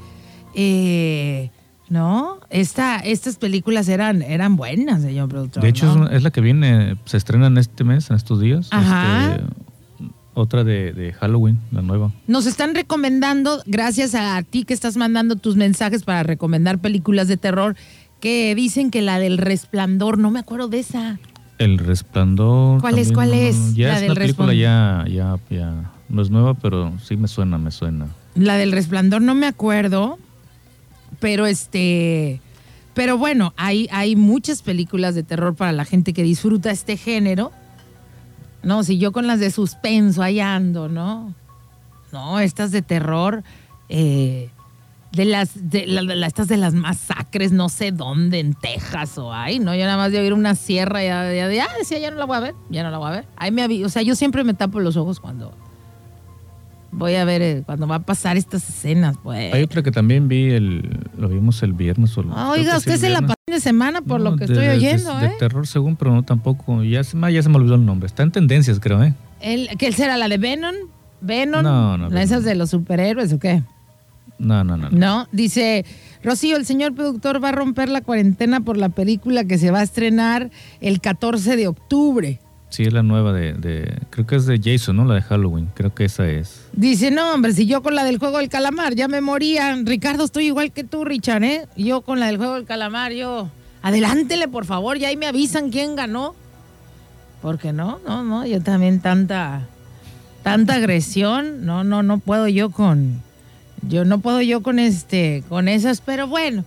eh, 0.55 1.51
¿No? 1.89 2.39
Esta, 2.49 2.97
estas 2.97 3.37
películas 3.37 3.87
eran, 3.87 4.21
eran 4.21 4.55
buenas, 4.57 5.01
señor 5.01 5.29
productor. 5.29 5.63
De 5.63 5.69
hecho, 5.69 5.85
¿no? 5.85 5.91
es, 5.91 5.97
una- 5.97 6.17
es 6.17 6.23
la 6.23 6.31
que 6.31 6.41
viene, 6.41 6.97
se 7.05 7.15
estrena 7.17 7.47
en 7.47 7.57
este 7.57 7.83
mes, 7.83 8.09
en 8.09 8.15
estos 8.17 8.41
días. 8.41 8.67
Ajá. 8.71 9.35
Este, 9.35 9.43
otra 10.33 10.63
de, 10.63 10.91
de 10.93 11.13
Halloween, 11.13 11.59
la 11.71 11.81
nueva. 11.81 12.11
Nos 12.27 12.45
están 12.45 12.75
recomendando, 12.75 13.63
gracias 13.65 14.13
a 14.15 14.41
ti 14.43 14.65
que 14.65 14.73
estás 14.73 14.97
mandando 14.97 15.35
tus 15.37 15.55
mensajes 15.55 16.03
para 16.03 16.23
recomendar 16.23 16.79
películas 16.79 17.27
de 17.27 17.37
terror, 17.37 17.75
que 18.19 18.53
dicen 18.53 18.91
que 18.91 19.01
la 19.01 19.17
del 19.19 19.37
resplandor, 19.37 20.17
no 20.17 20.29
me 20.29 20.39
acuerdo 20.39 20.67
de 20.67 20.79
esa. 20.79 21.19
El 21.57 21.79
Resplandor. 21.79 22.81
¿Cuál 22.81 22.99
es, 22.99 23.07
también, 23.11 23.15
cuál 23.15 23.29
no, 23.29 23.35
es? 23.47 23.75
Ya 23.75 23.87
La 23.87 23.95
es 23.95 24.01
del 24.01 24.11
una 24.11 24.19
película 24.21 24.47
Resplandor. 24.49 25.07
ya, 25.09 25.37
ya, 25.49 25.57
ya. 25.57 25.91
No 26.09 26.21
es 26.21 26.29
nueva, 26.29 26.53
pero 26.53 26.93
sí 27.03 27.17
me 27.17 27.27
suena, 27.27 27.57
me 27.57 27.71
suena. 27.71 28.05
La 28.35 28.57
del 28.57 28.71
resplandor 28.71 29.23
no 29.23 29.33
me 29.33 29.47
acuerdo, 29.47 30.19
pero 31.19 31.45
este, 31.45 32.41
pero 32.93 33.17
bueno, 33.17 33.53
hay, 33.57 33.87
hay 33.91 34.15
muchas 34.15 34.61
películas 34.61 35.15
de 35.15 35.23
terror 35.23 35.55
para 35.55 35.71
la 35.71 35.85
gente 35.85 36.13
que 36.13 36.23
disfruta 36.23 36.71
este 36.71 36.97
género. 36.97 37.51
No, 38.63 38.83
si 38.83 38.97
yo 38.97 39.11
con 39.11 39.27
las 39.27 39.39
de 39.39 39.51
suspenso 39.51 40.23
ahí 40.23 40.39
ando, 40.39 40.89
¿no? 40.89 41.33
No, 42.11 42.39
estas 42.39 42.71
de 42.71 42.81
terror, 42.81 43.43
eh, 43.89 44.49
de 45.11 45.25
las, 45.25 45.69
de, 45.69 45.85
estas 46.25 46.47
de 46.47 46.57
las 46.57 46.73
masacres, 46.73 47.51
no 47.51 47.69
sé 47.69 47.91
dónde, 47.91 48.39
en 48.39 48.53
Texas 48.53 49.17
o 49.17 49.31
ahí, 49.31 49.59
¿no? 49.59 49.75
Yo 49.75 49.85
nada 49.85 49.97
más 49.97 50.11
de 50.11 50.19
oír 50.19 50.33
una 50.33 50.55
sierra 50.55 51.03
ya, 51.03 51.31
ya, 51.33 51.51
ya 51.51 51.67
decía, 51.77 51.99
ya 51.99 52.11
no 52.11 52.17
la 52.17 52.25
voy 52.25 52.37
a 52.37 52.39
ver, 52.39 52.55
ya 52.69 52.83
no 52.83 52.91
la 52.91 52.97
voy 52.97 53.09
a 53.09 53.11
ver. 53.11 53.27
Ahí 53.35 53.51
me 53.51 53.85
o 53.85 53.89
sea, 53.89 54.01
yo 54.01 54.15
siempre 54.15 54.43
me 54.43 54.53
tapo 54.53 54.79
los 54.79 54.97
ojos 54.97 55.19
cuando 55.19 55.53
voy 56.91 57.15
a 57.15 57.25
ver, 57.25 57.41
eh, 57.41 57.63
cuando 57.65 57.87
va 57.87 57.95
a 57.95 57.99
pasar 58.03 58.37
estas 58.37 58.67
escenas, 58.69 59.15
pues. 59.23 59.53
Hay 59.53 59.63
otra 59.63 59.83
que 59.83 59.91
también 59.91 60.27
vi, 60.27 60.51
el, 60.51 60.89
lo 61.17 61.29
vimos 61.29 61.61
el 61.63 61.73
viernes. 61.73 62.17
O 62.17 62.21
el- 62.21 62.27
Ah, 62.31 62.51
Oiga, 62.51 62.71
que 62.73 62.77
usted 62.77 62.97
se 62.97 63.09
la 63.09 63.21
pasó 63.21 63.35
de 63.47 63.59
semana 63.59 64.01
por 64.01 64.19
No, 64.21 64.31
lo 64.31 64.37
que 64.37 64.45
de- 64.45 64.53
estoy 64.53 64.67
oyendo, 64.69 65.17
de, 65.17 65.27
¿eh? 65.27 65.31
terror 65.39 65.67
según, 65.67 65.95
pero 65.95 66.13
no 66.13 66.23
tampoco. 66.23 66.83
Ya 66.83 67.03
se, 67.03 67.15
me- 67.17 67.31
ya 67.33 67.41
se 67.43 67.49
me 67.49 67.57
olvidó 67.57 67.75
el 67.75 67.85
nombre. 67.85 68.07
Está 68.07 68.23
en 68.23 68.31
tendencias, 68.31 68.79
creo, 68.79 69.03
¿eh? 69.03 69.13
El, 69.41 69.69
¿Qué 69.77 69.91
será 69.91 70.17
la 70.17 70.27
de 70.27 70.37
Venom? 70.37 70.75
¿Venom? 71.21 71.63
No, 71.63 71.97
no, 71.97 72.09
¿La 72.09 72.21
¿Esas 72.21 72.43
de 72.43 72.55
los 72.55 72.69
superhéroes 72.71 73.31
o 73.33 73.39
qué? 73.39 73.63
No, 74.39 74.63
no, 74.63 74.77
no. 74.77 74.89
no. 74.91 74.97
No, 74.97 75.27
dice 75.31 75.83
Rocío, 76.23 76.57
el 76.57 76.65
señor 76.65 76.93
productor 76.93 77.43
va 77.43 77.49
a 77.49 77.51
romper 77.53 77.89
la 77.89 78.01
cuarentena 78.01 78.59
por 78.61 78.77
la 78.77 78.89
película 78.89 79.45
que 79.45 79.57
se 79.57 79.71
va 79.71 79.79
a 79.79 79.83
estrenar 79.83 80.51
el 80.79 81.01
14 81.01 81.55
de 81.55 81.67
octubre. 81.67 82.39
Sí, 82.69 82.83
es 82.83 82.93
la 82.93 83.01
nueva 83.03 83.31
de, 83.31 83.97
Creo 84.09 84.27
que 84.27 84.35
es 84.35 84.45
de 84.45 84.59
Jason, 84.61 84.97
¿no? 84.97 85.05
La 85.05 85.15
de 85.15 85.21
Halloween. 85.21 85.69
Creo 85.73 85.93
que 85.95 86.05
esa 86.05 86.27
es. 86.27 86.67
Dice, 86.73 87.11
no, 87.11 87.33
hombre, 87.33 87.53
si 87.53 87.65
yo 87.65 87.81
con 87.81 87.95
la 87.95 88.03
del 88.03 88.17
juego 88.17 88.39
del 88.39 88.49
calamar 88.49 88.93
ya 88.93 89.07
me 89.07 89.21
moría. 89.21 89.75
Ricardo, 89.83 90.25
estoy 90.25 90.47
igual 90.47 90.71
que 90.71 90.83
tú, 90.83 91.05
Richard, 91.05 91.43
¿eh? 91.43 91.67
Yo 91.77 92.01
con 92.01 92.19
la 92.19 92.27
del 92.27 92.37
juego 92.37 92.55
del 92.55 92.65
calamar, 92.65 93.13
yo... 93.13 93.49
Adelántele, 93.81 94.47
por 94.47 94.65
favor, 94.65 94.97
y 94.97 95.05
ahí 95.05 95.15
me 95.15 95.27
avisan 95.27 95.69
quién 95.69 95.95
ganó. 95.95 96.35
Porque 97.41 97.71
no, 97.71 97.99
no, 98.05 98.23
no, 98.23 98.45
yo 98.45 98.61
también 98.61 98.99
tanta... 98.99 99.67
Tanta 100.43 100.75
agresión, 100.75 101.65
no, 101.65 101.83
no, 101.83 102.03
no 102.03 102.19
puedo 102.19 102.47
yo 102.47 102.69
con... 102.69 103.21
Yo 103.87 104.03
no 104.03 104.19
puedo 104.19 104.41
yo 104.41 104.61
con 104.61 104.79
este, 104.79 105.43
con 105.47 105.67
esas, 105.67 106.01
pero 106.01 106.27
bueno, 106.27 106.65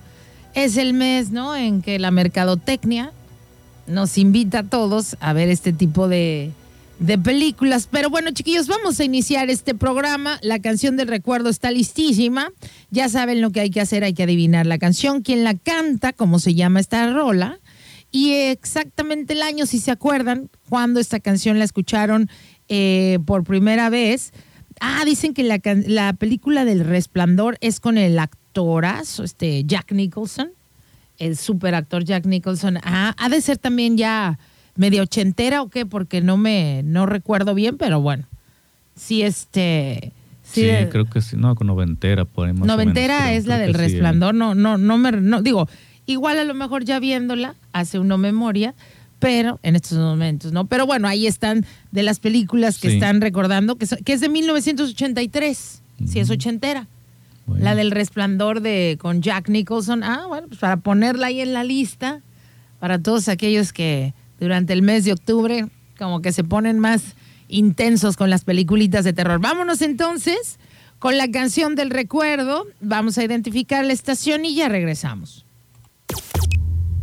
es 0.55 0.77
el 0.77 0.93
mes, 0.93 1.29
¿no? 1.31 1.55
En 1.55 1.81
que 1.81 1.99
la 1.99 2.09
mercadotecnia 2.09 3.11
nos 3.91 4.17
invita 4.17 4.59
a 4.59 4.63
todos 4.63 5.17
a 5.19 5.33
ver 5.33 5.49
este 5.49 5.73
tipo 5.73 6.07
de, 6.07 6.51
de 6.99 7.17
películas. 7.17 7.87
Pero 7.91 8.09
bueno, 8.09 8.31
chiquillos, 8.31 8.67
vamos 8.67 8.99
a 8.99 9.03
iniciar 9.03 9.49
este 9.49 9.75
programa. 9.75 10.39
La 10.41 10.59
canción 10.59 10.97
del 10.97 11.07
recuerdo 11.07 11.49
está 11.49 11.71
listísima. 11.71 12.51
Ya 12.89 13.09
saben 13.09 13.41
lo 13.41 13.51
que 13.51 13.59
hay 13.59 13.69
que 13.69 13.81
hacer, 13.81 14.03
hay 14.03 14.13
que 14.13 14.23
adivinar 14.23 14.65
la 14.65 14.77
canción, 14.77 15.21
quién 15.21 15.43
la 15.43 15.55
canta, 15.55 16.13
cómo 16.13 16.39
se 16.39 16.53
llama 16.53 16.79
esta 16.79 17.11
rola. 17.11 17.59
Y 18.11 18.33
exactamente 18.33 19.33
el 19.33 19.41
año, 19.41 19.65
si 19.65 19.79
se 19.79 19.91
acuerdan, 19.91 20.49
cuando 20.69 20.99
esta 20.99 21.19
canción 21.19 21.59
la 21.59 21.65
escucharon 21.65 22.29
eh, 22.69 23.19
por 23.25 23.43
primera 23.43 23.89
vez. 23.89 24.31
Ah, 24.79 25.03
dicen 25.05 25.33
que 25.33 25.43
la, 25.43 25.59
la 25.87 26.13
película 26.13 26.65
del 26.65 26.85
Resplandor 26.85 27.57
es 27.61 27.79
con 27.79 27.97
el 27.97 28.17
actorazo, 28.19 29.23
este 29.23 29.63
Jack 29.63 29.91
Nicholson 29.91 30.51
el 31.21 31.37
super 31.37 31.75
actor 31.75 32.03
Jack 32.03 32.25
Nicholson. 32.25 32.77
Ah, 32.83 33.13
ha 33.17 33.29
de 33.29 33.41
ser 33.41 33.57
también 33.57 33.97
ya 33.97 34.39
medio 34.75 35.03
ochentera 35.03 35.61
o 35.61 35.69
qué, 35.69 35.85
porque 35.85 36.21
no 36.21 36.37
me 36.37 36.81
no 36.83 37.05
recuerdo 37.05 37.53
bien, 37.53 37.77
pero 37.77 38.01
bueno. 38.01 38.25
Sí, 38.95 39.21
este. 39.21 40.11
Sí, 40.43 40.67
creo 40.89 41.05
que 41.05 41.21
sí. 41.21 41.37
No, 41.37 41.55
con 41.55 41.67
noventera, 41.67 42.25
por 42.25 42.47
ahí 42.47 42.53
más 42.53 42.61
o 42.63 42.65
menos, 42.65 42.75
Noventera 42.77 43.19
creo. 43.25 43.37
es 43.37 43.45
la 43.45 43.55
Creo 43.55 43.67
del 43.67 43.75
sí, 43.75 43.81
¿eh? 43.81 43.83
resplandor. 43.85 44.33
No, 44.35 44.53
no, 44.55 44.77
no 44.77 44.97
me 44.97 45.11
no, 45.13 45.41
digo, 45.41 45.69
igual 46.07 46.39
a 46.39 46.43
lo 46.43 46.53
mejor 46.53 46.83
ya 46.83 46.99
viéndola, 46.99 47.55
hace 47.71 47.99
uno 47.99 48.17
memoria, 48.17 48.73
pero 49.19 49.59
en 49.63 49.75
estos 49.77 49.97
momentos, 49.97 50.51
¿no? 50.51 50.65
Pero 50.65 50.85
bueno, 50.85 51.07
ahí 51.07 51.25
están 51.27 51.65
de 51.91 52.03
las 52.03 52.19
películas 52.19 52.79
que 52.79 52.89
Sí. 52.89 52.95
están 52.95 53.21
recordando, 53.21 53.75
que, 53.77 53.85
son- 53.85 53.99
que 54.03 54.11
es 54.13 54.19
de 54.19 54.27
1983, 54.29 55.81
si 56.05 56.19
es 56.19 56.29
ochentera. 56.29 56.87
Bueno. 57.51 57.65
La 57.65 57.75
del 57.75 57.91
resplandor 57.91 58.61
de 58.61 58.97
con 58.99 59.21
Jack 59.21 59.49
Nicholson. 59.49 60.03
Ah, 60.03 60.25
bueno, 60.27 60.47
pues 60.47 60.59
para 60.59 60.77
ponerla 60.77 61.27
ahí 61.27 61.41
en 61.41 61.53
la 61.53 61.63
lista, 61.63 62.21
para 62.79 62.99
todos 62.99 63.27
aquellos 63.27 63.73
que 63.73 64.13
durante 64.39 64.73
el 64.73 64.81
mes 64.81 65.05
de 65.05 65.13
octubre 65.13 65.67
como 65.97 66.21
que 66.21 66.31
se 66.31 66.43
ponen 66.43 66.79
más 66.79 67.15
intensos 67.47 68.17
con 68.17 68.29
las 68.29 68.43
peliculitas 68.43 69.03
de 69.03 69.13
terror. 69.13 69.39
Vámonos 69.39 69.81
entonces 69.81 70.57
con 70.97 71.17
la 71.17 71.29
canción 71.29 71.75
del 71.75 71.89
recuerdo. 71.89 72.65
Vamos 72.79 73.17
a 73.17 73.23
identificar 73.23 73.85
la 73.85 73.93
estación 73.93 74.45
y 74.45 74.55
ya 74.55 74.69
regresamos. 74.69 75.45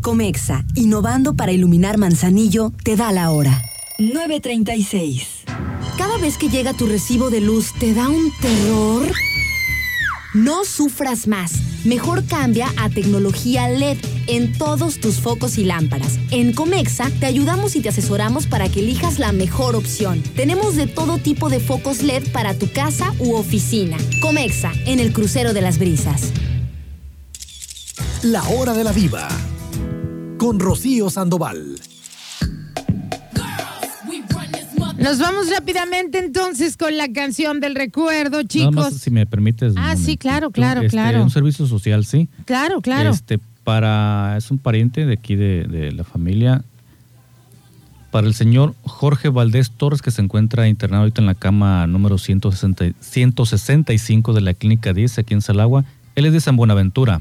Comexa, 0.00 0.64
innovando 0.75 1.35
para 1.35 1.52
iluminar 1.52 1.99
Manzanillo, 1.99 2.73
te 2.83 2.97
da 2.97 3.12
la 3.12 3.31
hora. 3.31 3.62
9.36. 3.99 5.45
Cada 5.99 6.17
vez 6.19 6.38
que 6.38 6.49
llega 6.49 6.73
tu 6.73 6.87
recibo 6.87 7.31
de 7.31 7.40
luz, 7.40 7.73
¿te 7.78 7.93
da 7.93 8.09
un 8.09 8.33
terror? 8.40 9.12
No 10.35 10.66
sufras 10.66 11.26
más. 11.26 11.52
Mejor 11.87 12.23
cambia 12.26 12.70
a 12.76 12.90
tecnología 12.90 13.68
LED 13.68 13.97
en 14.26 14.52
todos 14.52 15.00
tus 15.00 15.20
focos 15.20 15.56
y 15.56 15.64
lámparas. 15.64 16.18
En 16.30 16.52
Comexa 16.52 17.11
te 17.18 17.25
ayudamos 17.25 17.76
y 17.76 17.80
te 17.80 17.88
asesoramos 17.88 18.47
para 18.47 18.68
que 18.68 18.80
elijas 18.80 19.18
la 19.18 19.32
mejor 19.32 19.75
opción. 19.75 20.23
Tenemos 20.37 20.76
de 20.76 20.87
todo 20.87 21.16
tipo 21.16 21.49
de 21.49 21.61
focos 21.61 22.02
LED 22.02 22.30
para 22.30 22.52
tu 22.52 22.70
casa 22.70 23.14
u 23.18 23.37
oficina. 23.37 23.97
Comexa, 24.20 24.73
en 24.85 25.00
el 25.00 25.14
crucero 25.14 25.54
de 25.54 25.62
las 25.62 25.78
brisas. 25.78 26.30
La 28.23 28.42
hora 28.50 28.75
de 28.75 28.85
la 28.85 28.92
diva. 28.92 29.28
Con 30.37 30.61
Rocío 30.61 31.08
Sandoval. 31.08 31.80
Nos 34.99 35.19
vamos 35.19 35.49
rápidamente 35.50 36.19
entonces 36.19 36.76
con 36.76 36.97
la 36.97 37.12
canción 37.12 37.61
del 37.61 37.75
recuerdo, 37.75 38.38
Nada 38.38 38.49
chicos. 38.49 38.75
más, 38.75 38.95
si 38.95 39.11
me 39.11 39.26
permites. 39.26 39.75
Ah, 39.76 39.97
sí, 39.97 40.17
claro, 40.17 40.50
claro, 40.50 40.81
Este, 40.81 40.90
claro. 40.90 41.23
Un 41.23 41.31
servicio 41.31 41.67
social, 41.67 42.05
sí. 42.05 42.28
Claro, 42.45 42.81
claro. 42.81 43.11
Este, 43.11 43.38
para, 43.64 44.37
es 44.37 44.50
un 44.50 44.59
pariente 44.59 45.07
de 45.07 45.14
aquí 45.14 45.37
de, 45.37 45.64
de 45.64 45.93
la 45.93 46.05
familia. 46.05 46.64
Para 48.11 48.26
el 48.26 48.35
señor 48.35 48.75
Jorge 48.83 49.28
Valdés 49.28 49.71
Torres, 49.71 50.00
que 50.02 50.11
se 50.11 50.23
encuentra 50.23 50.67
internado 50.67 51.02
ahorita 51.02 51.21
en 51.21 51.26
la 51.26 51.35
cama 51.35 51.87
número 51.87 52.17
160 52.19 52.87
y- 52.87 52.95
165 53.00 54.33
de 54.33 54.40
la 54.40 54.55
Clínica 54.55 54.93
10, 54.95 55.19
aquí 55.19 55.35
en 55.35 55.43
Salagua. 55.43 55.85
Él 56.17 56.25
es 56.26 56.33
de 56.33 56.40
San 56.40 56.57
Buenaventura. 56.57 57.21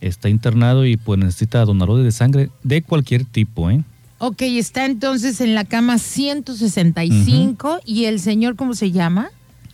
Está 0.00 0.28
internado 0.28 0.84
y 0.84 0.96
pues 0.96 1.18
necesita 1.20 1.64
donadores 1.64 2.04
de 2.04 2.12
sangre 2.12 2.50
de 2.64 2.82
cualquier 2.82 3.24
tipo, 3.24 3.70
¿eh? 3.70 3.82
Ok, 4.18 4.42
está 4.42 4.86
entonces 4.86 5.40
en 5.40 5.54
la 5.54 5.64
cama 5.64 5.98
165 5.98 7.80
y 7.84 8.04
el 8.04 8.20
señor, 8.20 8.56
¿cómo 8.56 8.74
se 8.74 8.90
llama? 8.92 9.28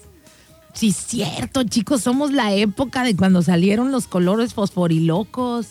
Sí, 0.75 0.91
cierto, 0.91 1.63
chicos, 1.63 2.01
somos 2.01 2.33
la 2.33 2.53
época 2.53 3.03
de 3.03 3.15
cuando 3.15 3.41
salieron 3.41 3.93
los 3.93 4.07
colores 4.07 4.53
fosforilocos. 4.53 5.67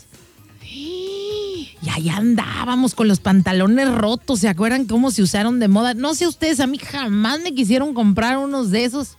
Y 0.73 1.69
ahí 1.93 2.09
andábamos 2.09 2.95
con 2.95 3.07
los 3.07 3.21
pantalones 3.21 3.93
rotos, 3.95 4.41
¿se 4.41 4.49
acuerdan 4.49 4.87
cómo 4.87 5.11
se 5.11 5.23
usaron 5.23 5.61
de 5.61 5.69
moda? 5.69 5.93
No 5.93 6.15
sé 6.15 6.27
ustedes, 6.27 6.59
a 6.61 6.67
mí 6.67 6.79
jamás 6.79 7.41
me 7.41 7.55
quisieron 7.55 7.93
comprar 7.93 8.39
unos 8.39 8.71
de 8.71 8.87
esos 8.87 9.19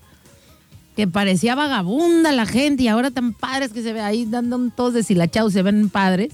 que 0.96 1.08
parecía 1.08 1.54
vagabunda 1.54 2.32
la 2.32 2.48
gente 2.48 2.84
y 2.84 2.88
ahora 2.88 3.12
tan 3.12 3.34
padres 3.34 3.72
que 3.72 3.84
se 3.84 3.94
ve 3.94 4.02
ahí 4.02 4.26
dando 4.26 4.72
todos 4.76 4.96
deshilachados, 4.96 5.54
se 5.54 5.62
ven 5.62 5.90
padres. 5.90 6.34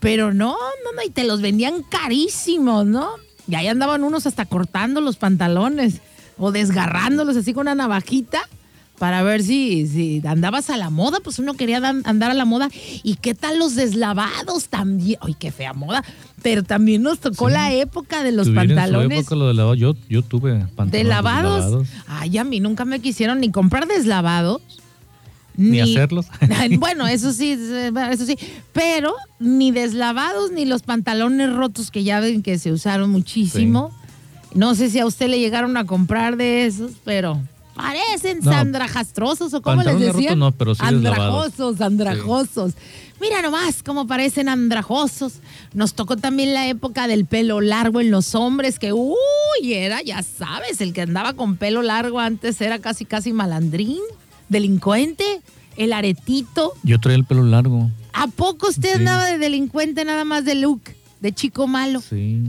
Pero 0.00 0.34
no, 0.34 0.52
no, 0.52 0.92
no, 0.94 1.02
y 1.02 1.08
te 1.08 1.24
los 1.24 1.40
vendían 1.40 1.82
carísimos, 1.82 2.84
¿no? 2.84 3.08
Y 3.48 3.54
ahí 3.54 3.68
andaban 3.68 4.04
unos 4.04 4.26
hasta 4.26 4.44
cortando 4.44 5.00
los 5.00 5.16
pantalones 5.16 6.02
o 6.36 6.52
desgarrándolos 6.52 7.38
así 7.38 7.54
con 7.54 7.62
una 7.62 7.74
navajita 7.74 8.46
para 8.98 9.22
ver 9.22 9.42
si, 9.42 9.86
si 9.86 10.22
andabas 10.26 10.70
a 10.70 10.76
la 10.76 10.88
moda, 10.90 11.18
pues 11.22 11.38
uno 11.38 11.54
quería 11.54 11.80
dan- 11.80 12.02
andar 12.06 12.30
a 12.30 12.34
la 12.34 12.44
moda. 12.44 12.70
¿Y 13.02 13.16
qué 13.16 13.34
tal 13.34 13.58
los 13.58 13.74
deslavados 13.74 14.68
también? 14.68 15.18
Ay, 15.22 15.34
qué 15.38 15.50
fea 15.52 15.72
moda. 15.74 16.02
Pero 16.42 16.62
también 16.62 17.02
nos 17.02 17.18
tocó 17.20 17.48
Sí. 17.48 17.54
la 17.54 17.72
época 17.74 18.22
de 18.22 18.32
los 18.32 18.46
¿Tuvieron 18.46 18.70
en 18.70 18.70
su 18.70 18.74
pantalones 18.76 19.18
época 19.20 19.34
lo 19.36 19.48
de 19.48 19.54
lavado? 19.54 19.74
Yo, 19.74 19.94
yo 20.08 20.22
tuve 20.22 20.52
pantalones 20.76 20.92
de 20.92 21.04
lavados. 21.04 21.64
deslavados. 21.64 21.88
Ay, 22.06 22.38
a 22.38 22.44
mí 22.44 22.60
nunca 22.60 22.84
me 22.84 23.00
quisieron 23.00 23.40
ni 23.40 23.50
comprar 23.50 23.86
deslavados. 23.86 24.62
Ni 25.58 25.80
hacerlos. 25.80 26.26
Bueno, 26.78 27.06
eso 27.06 27.32
sí, 27.32 27.52
eso 28.10 28.26
sí. 28.26 28.36
Pero 28.72 29.14
ni 29.40 29.70
deslavados 29.72 30.52
ni 30.52 30.64
los 30.66 30.82
pantalones 30.82 31.52
rotos 31.52 31.90
que 31.90 32.04
ya 32.04 32.20
ven 32.20 32.42
que 32.42 32.58
se 32.58 32.72
usaron 32.72 33.10
muchísimo. 33.10 33.90
No 34.54 34.74
sé 34.74 34.90
si 34.90 34.98
a 35.00 35.06
usted 35.06 35.28
le 35.28 35.38
llegaron 35.38 35.76
a 35.76 35.84
comprar 35.86 36.36
de 36.36 36.66
esos, 36.66 36.92
pero 37.04 37.40
parecen 37.76 38.40
No. 38.42 38.50
sandrajastrosos 38.52 39.54
o 39.54 39.62
como 39.62 39.82
les 39.82 39.98
decían. 40.00 40.38
no, 40.38 40.50
pero 40.52 40.74
sí. 40.74 40.80
Andrajosos, 40.84 41.80
andrajosos. 41.80 42.72
Mira 43.20 43.40
nomás 43.40 43.82
cómo 43.82 44.06
parecen 44.06 44.48
andrajosos. 44.48 45.34
Nos 45.72 45.94
tocó 45.94 46.16
también 46.16 46.52
la 46.52 46.66
época 46.68 47.06
del 47.06 47.24
pelo 47.24 47.60
largo 47.60 48.00
en 48.00 48.10
los 48.10 48.34
hombres, 48.34 48.78
que 48.78 48.92
uy, 48.92 49.14
era, 49.64 50.02
ya 50.02 50.22
sabes, 50.22 50.80
el 50.80 50.92
que 50.92 51.02
andaba 51.02 51.32
con 51.34 51.56
pelo 51.56 51.82
largo 51.82 52.20
antes 52.20 52.60
era 52.60 52.78
casi, 52.78 53.04
casi 53.04 53.32
malandrín, 53.32 54.00
delincuente, 54.50 55.24
el 55.76 55.92
aretito. 55.92 56.72
Yo 56.82 56.98
traía 56.98 57.16
el 57.18 57.24
pelo 57.24 57.42
largo. 57.42 57.90
¿A 58.12 58.26
poco 58.28 58.68
usted 58.68 58.88
Sí. 58.92 58.94
andaba 58.98 59.24
de 59.26 59.38
delincuente 59.38 60.04
nada 60.04 60.24
más 60.24 60.44
de 60.44 60.54
look, 60.54 60.80
de 61.20 61.32
chico 61.32 61.66
malo? 61.66 62.00
Sí. 62.00 62.42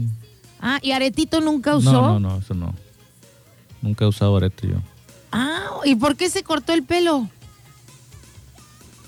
Ah, 0.60 0.78
y 0.82 0.92
aretito 0.92 1.40
nunca 1.40 1.76
usó. 1.76 1.92
No, 1.92 2.18
no, 2.20 2.30
no, 2.30 2.38
eso 2.38 2.54
no. 2.54 2.74
Nunca 3.80 4.04
he 4.04 4.08
usado 4.08 4.36
arete 4.36 4.68
yo. 4.68 4.76
Ah, 5.32 5.62
¿y 5.84 5.94
por 5.96 6.16
qué 6.16 6.30
se 6.30 6.42
cortó 6.42 6.72
el 6.72 6.82
pelo? 6.82 7.28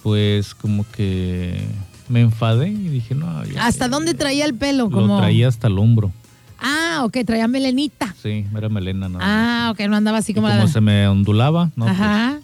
Pues 0.02 0.54
como 0.54 0.84
que 0.92 1.60
me 2.08 2.20
enfadé 2.22 2.68
y 2.68 2.88
dije, 2.88 3.14
no. 3.14 3.44
ya- 3.44 3.66
¿Hasta 3.66 3.88
dónde 3.88 4.14
traía 4.14 4.44
el 4.46 4.54
pelo? 4.54 4.84
Lo 4.84 4.90
Como... 4.90 5.18
traía 5.18 5.48
hasta 5.48 5.66
el 5.68 5.78
hombro. 5.78 6.12
Ah, 6.58 7.02
ok, 7.04 7.18
traía 7.26 7.48
melenita. 7.48 8.14
Sí, 8.22 8.44
era 8.56 8.68
melena. 8.68 9.08
No, 9.08 9.18
Ah, 9.20 9.70
ok, 9.72 9.80
no 9.88 9.96
andaba 9.96 10.18
así 10.18 10.32
Y 10.32 10.34
como, 10.34 10.48
como 10.48 10.60
la- 10.60 10.68
se 10.68 10.80
me 10.80 11.06
ondulaba, 11.08 11.70
¿no? 11.76 11.86
Pues, 11.86 11.98
Ajá. 11.98 12.40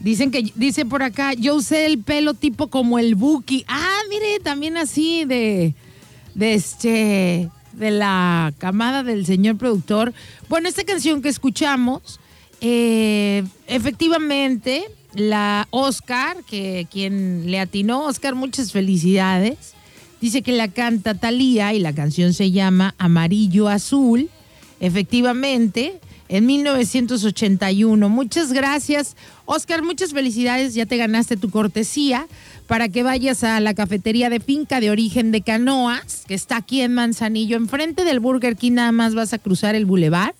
Dicen 0.00 0.30
que, 0.30 0.52
dice 0.54 0.84
por 0.84 1.02
acá, 1.02 1.32
yo 1.32 1.54
usé 1.54 1.86
el 1.86 1.98
pelo 1.98 2.34
tipo 2.34 2.68
como 2.68 2.98
el 2.98 3.14
Buki. 3.14 3.64
Ah, 3.66 3.96
mire, 4.10 4.40
también 4.42 4.76
así 4.76 5.24
de, 5.24 5.74
de 6.34 6.54
este, 6.54 7.50
de 7.72 7.90
la 7.90 8.52
camada 8.58 9.02
del 9.02 9.24
señor 9.24 9.56
productor. 9.56 10.12
Bueno, 10.50 10.68
esta 10.68 10.84
canción 10.84 11.22
que 11.22 11.30
escuchamos, 11.30 12.20
eh, 12.60 13.44
efectivamente, 13.66 14.84
la 15.14 15.66
Oscar, 15.70 16.38
que 16.44 16.86
quien 16.90 17.50
le 17.50 17.60
atinó, 17.60 18.04
Oscar, 18.04 18.34
muchas 18.34 18.72
felicidades. 18.72 19.74
Dice 20.20 20.42
que 20.42 20.52
la 20.52 20.68
canta 20.68 21.14
Thalía 21.14 21.74
y 21.74 21.78
la 21.78 21.94
canción 21.94 22.32
se 22.32 22.50
llama 22.50 22.94
Amarillo 22.98 23.68
Azul. 23.68 24.30
Efectivamente, 24.80 26.00
en 26.28 26.46
1981. 26.46 28.08
Muchas 28.08 28.52
gracias, 28.52 29.16
Oscar. 29.44 29.82
Muchas 29.82 30.12
felicidades. 30.12 30.74
Ya 30.74 30.86
te 30.86 30.96
ganaste 30.96 31.36
tu 31.36 31.50
cortesía 31.50 32.26
para 32.66 32.88
que 32.88 33.02
vayas 33.02 33.44
a 33.44 33.60
la 33.60 33.74
cafetería 33.74 34.30
de 34.30 34.40
finca 34.40 34.80
de 34.80 34.90
origen 34.90 35.30
de 35.30 35.42
Canoas, 35.42 36.24
que 36.26 36.34
está 36.34 36.56
aquí 36.56 36.80
en 36.80 36.94
Manzanillo, 36.94 37.56
enfrente 37.56 38.04
del 38.04 38.20
Burger 38.20 38.56
King. 38.56 38.72
Nada 38.72 38.92
más 38.92 39.14
vas 39.14 39.32
a 39.32 39.38
cruzar 39.38 39.74
el 39.74 39.86
bulevar. 39.86 40.34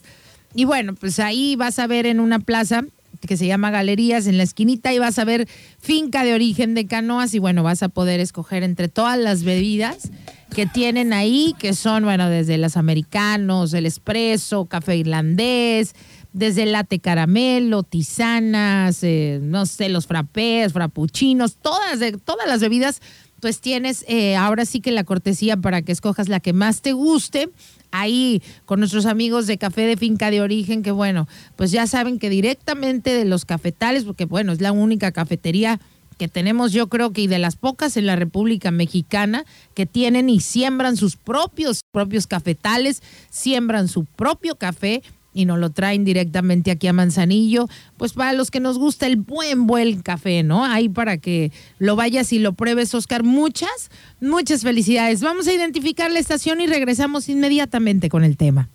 Y 0.54 0.64
bueno, 0.64 0.94
pues 0.94 1.18
ahí 1.18 1.56
vas 1.56 1.78
a 1.78 1.86
ver 1.86 2.06
en 2.06 2.20
una 2.20 2.38
plaza 2.38 2.84
que 3.26 3.36
se 3.36 3.46
llama 3.46 3.70
Galerías 3.70 4.26
en 4.26 4.36
la 4.36 4.44
esquinita 4.44 4.92
y 4.92 4.98
vas 4.98 5.18
a 5.18 5.24
ver 5.24 5.48
finca 5.78 6.24
de 6.24 6.34
origen 6.34 6.74
de 6.74 6.86
canoas 6.86 7.34
y 7.34 7.38
bueno, 7.38 7.62
vas 7.62 7.82
a 7.82 7.88
poder 7.88 8.20
escoger 8.20 8.62
entre 8.62 8.88
todas 8.88 9.18
las 9.18 9.42
bebidas 9.42 10.10
que 10.54 10.66
tienen 10.66 11.12
ahí, 11.12 11.54
que 11.58 11.74
son, 11.74 12.04
bueno, 12.04 12.28
desde 12.30 12.56
los 12.56 12.76
americanos, 12.76 13.74
el 13.74 13.84
espresso, 13.84 14.66
café 14.66 14.96
irlandés, 14.96 15.94
desde 16.32 16.62
el 16.62 16.72
latte 16.72 16.98
caramelo, 16.98 17.82
tisanas, 17.82 19.02
eh, 19.02 19.40
no 19.42 19.66
sé, 19.66 19.88
los 19.88 20.06
frappés, 20.06 20.72
frappuccinos, 20.72 21.56
todas, 21.56 21.98
todas 22.24 22.46
las 22.46 22.60
bebidas, 22.60 23.00
pues 23.40 23.60
tienes 23.60 24.04
eh, 24.08 24.36
ahora 24.36 24.64
sí 24.64 24.80
que 24.80 24.92
la 24.92 25.04
cortesía 25.04 25.56
para 25.56 25.82
que 25.82 25.92
escojas 25.92 26.28
la 26.28 26.40
que 26.40 26.52
más 26.52 26.80
te 26.80 26.92
guste 26.92 27.50
ahí 27.90 28.42
con 28.64 28.80
nuestros 28.80 29.06
amigos 29.06 29.46
de 29.46 29.58
Café 29.58 29.82
de 29.82 29.96
Finca 29.96 30.30
de 30.30 30.40
Origen, 30.40 30.82
que 30.82 30.90
bueno, 30.90 31.28
pues 31.56 31.70
ya 31.70 31.86
saben 31.86 32.18
que 32.18 32.30
directamente 32.30 33.14
de 33.14 33.24
los 33.24 33.44
cafetales, 33.44 34.04
porque 34.04 34.24
bueno, 34.24 34.52
es 34.52 34.60
la 34.60 34.72
única 34.72 35.12
cafetería 35.12 35.80
que 36.18 36.28
tenemos 36.28 36.72
yo 36.72 36.88
creo 36.88 37.12
que 37.12 37.22
y 37.22 37.26
de 37.26 37.38
las 37.38 37.56
pocas 37.56 37.96
en 37.96 38.06
la 38.06 38.16
República 38.16 38.70
Mexicana 38.70 39.44
que 39.74 39.86
tienen 39.86 40.30
y 40.30 40.40
siembran 40.40 40.96
sus 40.96 41.16
propios 41.16 41.80
propios 41.92 42.26
cafetales, 42.26 43.02
siembran 43.30 43.88
su 43.88 44.04
propio 44.04 44.56
café 44.56 45.02
y 45.36 45.44
nos 45.44 45.58
lo 45.58 45.70
traen 45.70 46.04
directamente 46.04 46.70
aquí 46.70 46.86
a 46.86 46.94
Manzanillo, 46.94 47.68
pues 47.98 48.14
para 48.14 48.32
los 48.32 48.50
que 48.50 48.58
nos 48.58 48.78
gusta 48.78 49.06
el 49.06 49.16
buen 49.16 49.66
buen 49.66 50.00
café, 50.00 50.42
¿no? 50.42 50.64
Ahí 50.64 50.88
para 50.88 51.18
que 51.18 51.52
lo 51.78 51.94
vayas 51.94 52.32
y 52.32 52.38
lo 52.38 52.54
pruebes, 52.54 52.94
Oscar. 52.94 53.22
Muchas, 53.22 53.90
muchas 54.20 54.62
felicidades. 54.62 55.20
Vamos 55.20 55.46
a 55.46 55.52
identificar 55.52 56.10
la 56.10 56.18
estación 56.18 56.60
y 56.62 56.66
regresamos 56.66 57.28
inmediatamente 57.28 58.08
con 58.08 58.24
el 58.24 58.38
tema. 58.38 58.70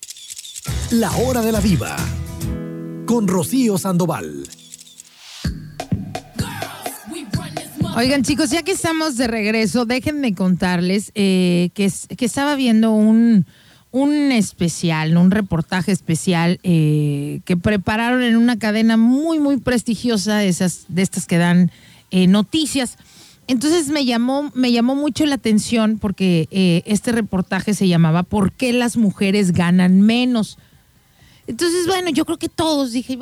La 0.92 1.12
hora 1.18 1.42
de 1.42 1.52
la 1.52 1.60
diva. 1.60 1.96
Con 3.08 3.28
Rocío 3.28 3.80
Sandoval. 3.80 4.44
Oigan, 7.98 8.24
chicos, 8.24 8.52
ya 8.52 8.64
que 8.64 8.72
estamos 8.72 9.18
de 9.18 9.28
regreso, 9.28 9.86
déjenme 9.86 10.34
contarles 10.34 11.12
eh, 11.14 11.72
que, 11.74 11.92
que 12.16 12.26
estaba 12.26 12.56
viendo 12.56 12.92
un, 12.92 13.46
un 13.92 14.32
especial, 14.32 15.18
un 15.18 15.32
reportaje 15.32 15.92
especial 15.92 16.60
eh, 16.64 17.42
que 17.44 17.58
prepararon 17.58 18.24
en 18.24 18.38
una 18.38 18.58
cadena 18.58 18.96
muy, 18.96 19.40
muy 19.40 19.58
prestigiosa 19.58 20.38
de, 20.38 20.48
esas, 20.48 20.86
de 20.88 21.02
estas 21.02 21.28
que 21.28 21.38
dan 21.38 21.72
eh, 22.10 22.28
noticias. 22.28 22.98
Entonces 23.48 23.90
me 23.90 24.06
llamó, 24.06 24.50
me 24.54 24.72
llamó 24.72 24.96
mucho 24.96 25.26
la 25.26 25.36
atención 25.36 25.98
porque 26.00 26.48
eh, 26.52 26.84
este 26.86 27.12
reportaje 27.12 27.74
se 27.74 27.88
llamaba 27.90 28.24
¿Por 28.24 28.54
qué 28.54 28.72
las 28.72 28.96
mujeres 28.96 29.52
ganan 29.52 30.00
menos? 30.02 30.58
Entonces, 31.48 31.86
bueno, 31.86 32.12
yo 32.12 32.24
creo 32.24 32.38
que 32.38 32.48
todos 32.48 32.94
dije, 32.94 33.14
"Eh, 33.14 33.18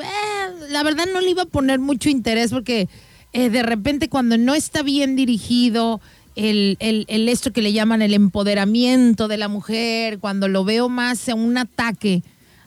la 0.70 0.84
verdad 0.84 1.06
no 1.12 1.20
le 1.20 1.32
iba 1.32 1.44
a 1.44 1.48
poner 1.48 1.80
mucho 1.80 2.10
interés 2.10 2.52
porque 2.52 2.88
de 3.32 3.62
repente 3.62 4.10
cuando 4.10 4.40
no 4.40 4.56
está 4.56 4.82
bien 4.82 5.16
dirigido 5.16 6.02
el, 6.36 6.78
el- 6.80 7.30
esto 7.30 7.52
que 7.52 7.62
le 7.62 7.74
llaman 7.74 8.02
el 8.02 8.14
empoderamiento 8.14 9.28
de 9.28 9.38
la 9.38 9.48
mujer, 9.48 10.20
cuando 10.20 10.48
lo 10.48 10.64
veo 10.64 10.90
más 10.90 11.28
en 11.28 11.40
un 11.40 11.58
ataque 11.58 12.24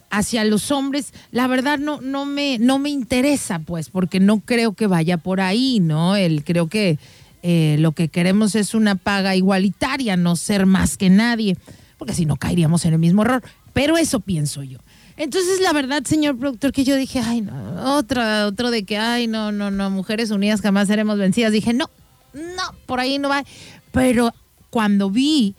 hacia 0.09 0.43
los 0.45 0.69
hombres, 0.71 1.13
la 1.31 1.47
verdad 1.47 1.79
no, 1.79 1.99
no, 2.01 2.25
me, 2.25 2.59
no 2.59 2.77
me 2.77 2.89
interesa, 2.89 3.59
pues, 3.59 3.89
porque 3.89 4.19
no 4.19 4.39
creo 4.41 4.73
que 4.73 4.85
vaya 4.87 5.17
por 5.17 5.41
ahí, 5.41 5.79
¿no? 5.79 6.15
El, 6.15 6.43
creo 6.43 6.67
que 6.67 6.99
eh, 7.41 7.77
lo 7.79 7.93
que 7.93 8.09
queremos 8.09 8.53
es 8.55 8.73
una 8.75 8.95
paga 8.95 9.35
igualitaria, 9.35 10.15
no 10.15 10.35
ser 10.35 10.65
más 10.67 10.97
que 10.97 11.09
nadie, 11.09 11.57
porque 11.97 12.13
si 12.13 12.25
no 12.27 12.35
caeríamos 12.37 12.85
en 12.85 12.93
el 12.93 12.99
mismo 12.99 13.23
error. 13.23 13.43
Pero 13.73 13.97
eso 13.97 14.19
pienso 14.19 14.61
yo. 14.61 14.77
Entonces, 15.17 15.59
la 15.61 15.73
verdad, 15.73 16.03
señor 16.05 16.37
productor, 16.37 16.71
que 16.73 16.83
yo 16.83 16.95
dije, 16.95 17.19
ay, 17.19 17.41
no, 17.41 17.95
otra, 17.97 18.45
otro 18.45 18.69
de 18.69 18.83
que, 18.83 18.97
ay, 18.97 19.25
no, 19.27 19.51
no, 19.51 19.71
no, 19.71 19.89
mujeres 19.89 20.29
unidas 20.29 20.61
jamás 20.61 20.87
seremos 20.87 21.17
vencidas. 21.17 21.51
Dije, 21.51 21.73
no, 21.73 21.89
no, 22.33 22.63
por 22.85 22.99
ahí 22.99 23.19
no 23.19 23.29
va. 23.29 23.43
Pero 23.91 24.33
cuando 24.69 25.09
vi 25.09 25.55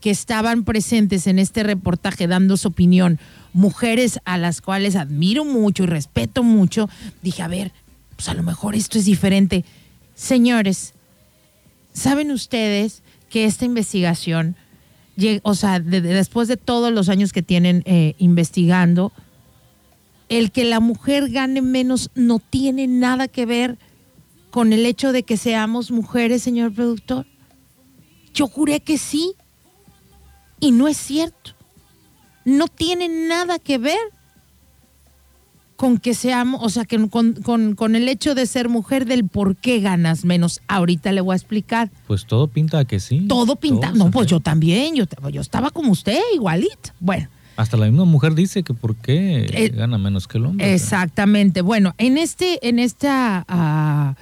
que 0.00 0.10
estaban 0.10 0.64
presentes 0.64 1.26
en 1.26 1.38
este 1.38 1.62
reportaje 1.62 2.26
dando 2.26 2.56
su 2.56 2.68
opinión, 2.68 3.18
mujeres 3.52 4.20
a 4.24 4.38
las 4.38 4.60
cuales 4.60 4.96
admiro 4.96 5.44
mucho 5.44 5.84
y 5.84 5.86
respeto 5.86 6.42
mucho, 6.42 6.88
dije, 7.22 7.42
a 7.42 7.48
ver, 7.48 7.72
pues 8.16 8.28
a 8.28 8.34
lo 8.34 8.42
mejor 8.42 8.74
esto 8.74 8.98
es 8.98 9.04
diferente. 9.04 9.64
Señores, 10.14 10.94
¿saben 11.92 12.30
ustedes 12.30 13.02
que 13.30 13.44
esta 13.44 13.64
investigación, 13.64 14.56
o 15.42 15.54
sea, 15.54 15.80
después 15.80 16.48
de 16.48 16.56
todos 16.56 16.92
los 16.92 17.08
años 17.08 17.32
que 17.32 17.42
tienen 17.42 17.82
eh, 17.86 18.14
investigando, 18.18 19.12
el 20.28 20.50
que 20.50 20.64
la 20.64 20.80
mujer 20.80 21.30
gane 21.30 21.62
menos 21.62 22.10
no 22.14 22.38
tiene 22.38 22.86
nada 22.86 23.28
que 23.28 23.46
ver 23.46 23.78
con 24.50 24.72
el 24.72 24.86
hecho 24.86 25.12
de 25.12 25.22
que 25.22 25.36
seamos 25.36 25.90
mujeres, 25.90 26.42
señor 26.42 26.72
productor? 26.72 27.26
Yo 28.34 28.48
juré 28.48 28.80
que 28.80 28.98
sí. 28.98 29.32
Y 30.60 30.72
no 30.72 30.88
es 30.88 30.96
cierto. 30.96 31.52
No 32.44 32.66
tiene 32.68 33.08
nada 33.08 33.58
que 33.58 33.78
ver 33.78 33.98
con 35.78 35.98
que 35.98 36.12
seamos, 36.12 36.60
o 36.60 36.68
sea, 36.70 36.84
que 36.84 37.08
con, 37.08 37.94
el 37.94 38.08
hecho 38.08 38.34
de 38.34 38.46
ser 38.46 38.68
mujer 38.68 39.06
del 39.06 39.28
por 39.28 39.54
qué 39.54 39.78
ganas 39.78 40.24
menos. 40.24 40.60
Ahorita 40.66 41.12
le 41.12 41.20
voy 41.20 41.34
a 41.34 41.36
explicar. 41.36 41.88
Pues 42.08 42.26
todo 42.26 42.48
pinta 42.48 42.84
que 42.84 42.98
sí. 42.98 43.26
Todo 43.28 43.54
pinta. 43.54 43.92
no, 43.92 44.10
pues 44.10 44.26
yo 44.26 44.40
también. 44.40 44.96
Yo, 44.96 45.04
yo 45.30 45.40
estaba 45.40 45.70
como 45.70 45.92
usted, 45.92 46.20
igualito. 46.34 46.90
Bueno. 46.98 47.28
Hasta 47.56 47.76
la 47.76 47.86
misma 47.86 48.04
mujer 48.06 48.34
dice 48.34 48.64
que 48.64 48.74
por 48.74 48.96
qué 48.96 49.46
eh, 49.52 49.68
gana 49.68 49.98
menos 49.98 50.26
que 50.26 50.38
el 50.38 50.46
hombre. 50.46 50.74
Exactamente. 50.74 51.60
Bueno, 51.60 51.94
en 51.98 52.18
este, 52.18 52.68
en 52.68 52.80
esta, 52.80 53.44
ah, 53.46 54.16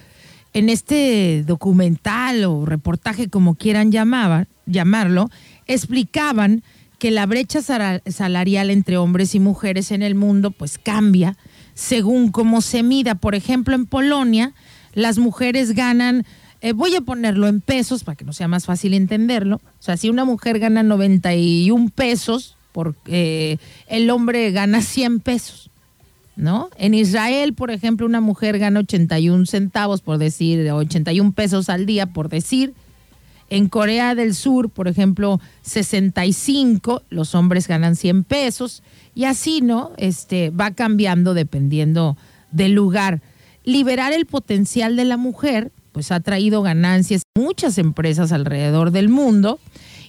en 0.57 0.69
este 0.69 1.43
documental 1.45 2.43
o 2.45 2.65
reportaje, 2.65 3.29
como 3.29 3.53
quieran 3.53 3.91
llamarlo, 3.91 5.29
explicaban 5.67 6.63
que 6.97 7.11
la 7.11 7.27
brecha 7.27 7.61
salarial 7.61 8.71
entre 8.71 8.97
hombres 8.97 9.35
y 9.35 9.39
mujeres 9.39 9.91
en 9.91 10.01
el 10.01 10.15
mundo 10.15 10.49
pues 10.49 10.79
cambia 10.79 11.37
según 11.75 12.31
cómo 12.31 12.61
se 12.61 12.81
mida. 12.81 13.13
Por 13.13 13.35
ejemplo, 13.35 13.75
en 13.75 13.85
Polonia 13.85 14.55
las 14.95 15.19
mujeres 15.19 15.73
ganan, 15.73 16.25
eh, 16.61 16.73
voy 16.73 16.95
a 16.95 17.01
ponerlo 17.01 17.47
en 17.47 17.61
pesos 17.61 18.03
para 18.03 18.15
que 18.15 18.25
no 18.25 18.33
sea 18.33 18.47
más 18.47 18.65
fácil 18.65 18.95
entenderlo, 18.95 19.57
o 19.57 19.83
sea, 19.83 19.95
si 19.95 20.09
una 20.09 20.25
mujer 20.25 20.57
gana 20.57 20.81
91 20.81 21.91
pesos, 21.93 22.55
porque 22.71 23.59
el 23.85 24.09
hombre 24.09 24.49
gana 24.49 24.81
100 24.81 25.19
pesos, 25.19 25.69
¿no? 26.37 26.69
En 26.77 26.93
Israel, 26.93 27.53
por 27.53 27.71
ejemplo, 27.71 28.05
una 28.05 28.21
mujer 28.21 28.59
gana 28.59 28.79
81 28.79 29.45
centavos, 29.47 30.01
por 30.01 30.19
decir, 30.19 30.71
81 30.71 31.33
pesos 31.33 31.67
al 31.69 31.85
día, 31.85 32.05
por 32.05 32.29
decir. 32.29 32.73
En 33.49 33.69
Corea 33.69 34.13
del 34.13 34.35
Sur, 34.35 34.69
por 34.69 34.87
ejemplo, 34.87 35.39
65, 35.63 37.03
los 37.09 37.33
hombres 37.33 37.67
ganan 37.67 37.95
100 37.95 38.23
pesos 38.25 38.83
y 39.15 39.23
así, 39.23 39.61
¿no? 39.61 39.91
Este 39.97 40.49
va 40.49 40.71
cambiando 40.71 41.33
dependiendo 41.33 42.17
del 42.51 42.73
lugar. 42.73 43.21
Liberar 43.63 44.13
el 44.13 44.25
potencial 44.25 44.95
de 44.95 45.05
la 45.05 45.17
mujer, 45.17 45.71
pues 45.91 46.11
ha 46.11 46.19
traído 46.19 46.61
ganancias 46.61 47.23
a 47.35 47.39
muchas 47.39 47.77
empresas 47.77 48.31
alrededor 48.31 48.91
del 48.91 49.09
mundo 49.09 49.59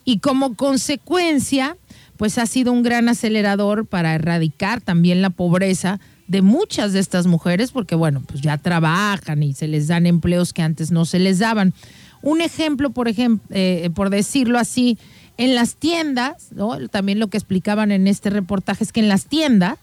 y 0.05 0.19
como 0.19 0.57
consecuencia, 0.57 1.77
pues 2.17 2.39
ha 2.39 2.47
sido 2.47 2.73
un 2.73 2.83
gran 2.83 3.09
acelerador 3.09 3.87
para 3.87 4.15
erradicar 4.15 4.81
también 4.81 5.23
la 5.23 5.31
pobreza 5.31 6.01
de 6.29 6.43
muchas 6.43 6.93
de 6.93 7.01
estas 7.01 7.27
mujeres, 7.27 7.73
porque 7.73 7.95
bueno, 7.95 8.23
pues 8.27 8.41
ya 8.41 8.57
trabajan 8.59 9.43
y 9.43 9.55
se 9.55 9.67
les 9.67 9.89
dan 9.89 10.07
empleos 10.07 10.53
que 10.53 10.63
antes 10.63 10.91
no 10.91 11.05
se 11.05 11.19
les 11.19 11.39
daban. 11.39 11.75
Un 12.23 12.41
ejemplo, 12.41 12.91
por 12.91 13.09
ejemplo, 13.09 13.45
eh, 13.51 13.91
por 13.95 14.11
decirlo 14.11 14.59
así, 14.59 14.99
en 15.37 15.55
las 15.55 15.75
tiendas, 15.75 16.49
¿no? 16.53 16.89
también 16.89 17.19
lo 17.19 17.29
que 17.29 17.39
explicaban 17.39 17.91
en 17.91 18.07
este 18.07 18.31
reportaje 18.31 18.85
es 18.85 18.93
que 18.93 19.01
en 19.01 19.09
las 19.09 19.27
tiendas, 19.27 19.79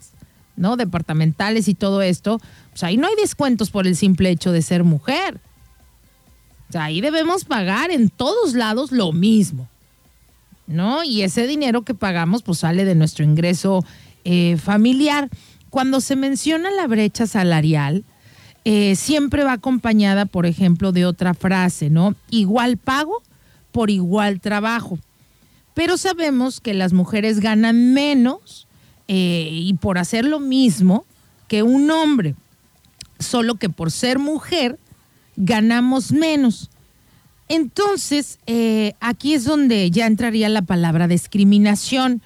¿no? 0.55 0.77
Departamentales 0.77 1.67
y 1.67 1.73
todo 1.73 2.01
esto, 2.01 2.39
pues 2.71 2.84
ahí 2.84 2.97
no 2.97 3.08
hay 3.08 3.15
descuentos 3.15 3.71
por 3.71 3.88
el 3.88 3.95
simple 3.95 4.29
hecho 4.29 4.51
de 4.51 4.62
ser 4.62 4.84
mujer. 4.84 5.39
O 6.69 6.71
sea, 6.71 6.86
ahí 6.86 7.01
debemos 7.01 7.45
pagar 7.45 7.91
en 7.91 8.10
todos 8.10 8.53
lados 8.53 8.91
lo 8.91 9.12
mismo. 9.12 9.67
¿no? 10.67 11.03
Y 11.03 11.21
ese 11.21 11.47
dinero 11.47 11.84
que 11.84 11.93
pagamos 11.93 12.43
pues 12.43 12.60
sale 12.60 12.86
de 12.86 12.95
nuestro 12.95 13.23
ingreso 13.23 13.84
eh, 14.23 14.58
familiar. 14.58 15.29
Cuando 15.76 16.00
se 16.00 16.16
menciona 16.16 16.72
la 16.72 16.88
brecha 16.88 17.28
salarial, 17.28 18.06
eh, 18.64 18.96
siempre 18.96 19.44
va 19.44 19.52
acompañada, 19.52 20.26
por 20.26 20.46
ejemplo, 20.46 20.94
de 20.94 21.06
otra 21.06 21.34
frase, 21.34 21.90
¿no? 21.90 22.16
Igual 22.30 22.78
pago 22.78 23.22
por 23.74 23.90
igual 23.90 24.40
trabajo. 24.40 24.98
Pero 25.74 25.98
sabemos 25.98 26.62
que 26.62 26.74
las 26.74 26.94
mujeres 26.94 27.42
ganan 27.42 27.94
menos 27.94 28.70
eh, 29.10 29.50
y 29.52 29.74
por 29.74 29.98
hacer 29.98 30.24
lo 30.24 30.40
mismo 30.40 31.06
que 31.50 31.62
un 31.62 31.92
hombre, 31.92 32.36
solo 33.20 33.56
que 33.56 33.68
por 33.68 33.92
ser 33.92 34.18
mujer 34.18 34.80
ganamos 35.36 36.14
menos. 36.14 36.70
Entonces, 37.50 38.40
eh, 38.48 38.94
aquí 39.02 39.34
es 39.34 39.44
donde 39.44 39.92
ya 39.92 40.08
entraría 40.08 40.48
la 40.48 40.62
palabra 40.62 41.10
discriminación, 41.10 42.22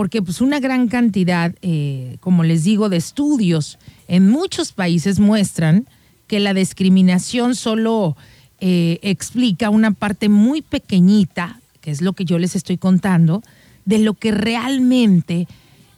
porque 0.00 0.22
pues 0.22 0.40
una 0.40 0.60
gran 0.60 0.88
cantidad, 0.88 1.54
eh, 1.60 2.16
como 2.20 2.42
les 2.42 2.64
digo, 2.64 2.88
de 2.88 2.96
estudios 2.96 3.78
en 4.08 4.30
muchos 4.30 4.72
países 4.72 5.18
muestran 5.20 5.86
que 6.26 6.40
la 6.40 6.54
discriminación 6.54 7.54
solo 7.54 8.16
eh, 8.60 8.98
explica 9.02 9.68
una 9.68 9.90
parte 9.90 10.30
muy 10.30 10.62
pequeñita, 10.62 11.60
que 11.82 11.90
es 11.90 12.00
lo 12.00 12.14
que 12.14 12.24
yo 12.24 12.38
les 12.38 12.56
estoy 12.56 12.78
contando, 12.78 13.42
de 13.84 13.98
lo 13.98 14.14
que 14.14 14.30
realmente 14.30 15.46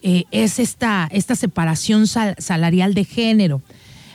es 0.02 0.58
esta, 0.58 1.08
esta 1.12 1.36
separación 1.36 2.08
salarial 2.08 2.94
de 2.94 3.04
género. 3.04 3.62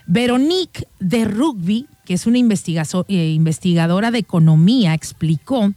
Veronique 0.06 0.86
de 1.00 1.24
Rugby 1.24 1.88
que 2.04 2.14
es 2.14 2.28
una 2.28 2.40
eh, 2.40 3.14
investigadora 3.30 4.12
de 4.12 4.20
economía, 4.20 4.94
explicó 4.94 5.72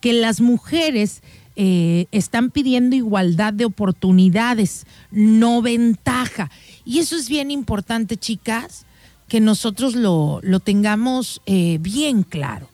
que 0.00 0.12
las 0.12 0.40
mujeres 0.40 1.22
eh, 1.56 2.06
están 2.12 2.50
pidiendo 2.50 2.96
igualdad 2.96 3.52
de 3.52 3.64
oportunidades, 3.64 4.86
no 5.10 5.62
ventaja. 5.62 6.50
Y 6.84 6.98
eso 6.98 7.16
es 7.16 7.28
bien 7.28 7.50
importante, 7.50 8.16
chicas, 8.16 8.86
que 9.28 9.40
nosotros 9.40 9.94
lo, 9.94 10.40
tengamos 10.64 11.40
eh, 11.46 11.78
bien 11.80 12.22
claro. 12.22 12.68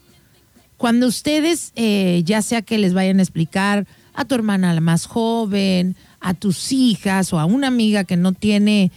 Cuando 0.77 1.09
ustedes, 1.09 1.73
ya 1.75 2.41
sea 2.41 2.63
que 2.63 2.79
les 2.79 2.95
vayan 2.95 3.19
a 3.19 3.23
explicar 3.23 3.85
a 4.15 4.25
tu 4.25 4.37
hermana 4.37 4.73
la 4.73 4.81
más 4.81 5.07
joven, 5.07 5.97
a 6.21 6.35
tus 6.35 6.71
hijas 6.71 7.33
o 7.33 7.41
a 7.41 7.47
una 7.47 7.67
amiga 7.67 8.05
que 8.05 8.17
no 8.17 8.33
tiene 8.33 8.93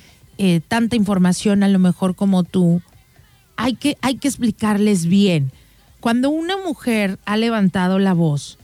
tanta 0.67 0.95
información 0.95 1.63
a 1.63 1.67
lo 1.67 1.79
mejor 1.79 2.15
como 2.15 2.43
tú, 2.43 2.83
hay 3.55 3.73
que, 3.75 3.97
hay 4.01 4.17
que 4.17 4.27
explicarles 4.27 5.05
bien. 5.05 5.51
Cuando 5.99 6.31
una 6.31 6.57
mujer 6.57 7.19
ha 7.25 7.37
levantado 7.37 7.99
la 7.99 8.13
voz, 8.13 8.57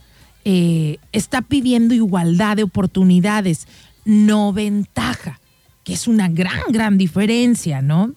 eh, 0.44 0.98
está 1.12 1.42
pidiendo 1.42 1.94
igualdad 1.94 2.56
de 2.56 2.62
oportunidades, 2.62 3.66
no 4.04 4.52
ventaja, 4.52 5.40
que 5.84 5.92
es 5.92 6.08
una 6.08 6.28
gran, 6.28 6.62
gran 6.70 6.96
diferencia, 6.96 7.82
¿no? 7.82 8.14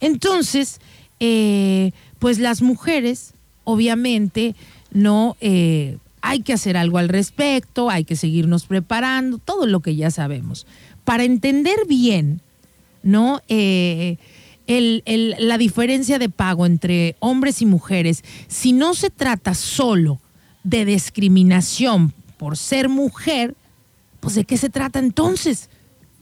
Entonces, 0.00 0.80
eh, 1.20 1.92
pues 2.18 2.38
las 2.38 2.62
mujeres, 2.62 3.34
obviamente, 3.64 4.54
no 4.92 5.36
eh, 5.40 5.98
hay 6.22 6.40
que 6.40 6.52
hacer 6.52 6.76
algo 6.76 6.98
al 6.98 7.08
respecto, 7.08 7.90
hay 7.90 8.04
que 8.04 8.16
seguirnos 8.16 8.66
preparando, 8.66 9.38
todo 9.38 9.66
lo 9.66 9.80
que 9.80 9.94
ya 9.94 10.10
sabemos. 10.10 10.66
Para 11.04 11.24
entender 11.24 11.78
bien, 11.86 12.40
¿no? 13.02 13.40
la 14.66 15.58
diferencia 15.58 16.18
de 16.18 16.28
pago 16.28 16.66
entre 16.66 17.16
hombres 17.20 17.62
y 17.62 17.66
mujeres, 17.66 18.24
si 18.48 18.72
no 18.72 18.94
se 18.94 19.10
trata 19.10 19.54
solo 19.54 20.18
de 20.64 20.84
discriminación 20.84 22.12
por 22.36 22.56
ser 22.56 22.88
mujer, 22.88 23.56
pues 24.20 24.34
de 24.34 24.44
qué 24.44 24.56
se 24.56 24.70
trata 24.70 24.98
entonces? 24.98 25.70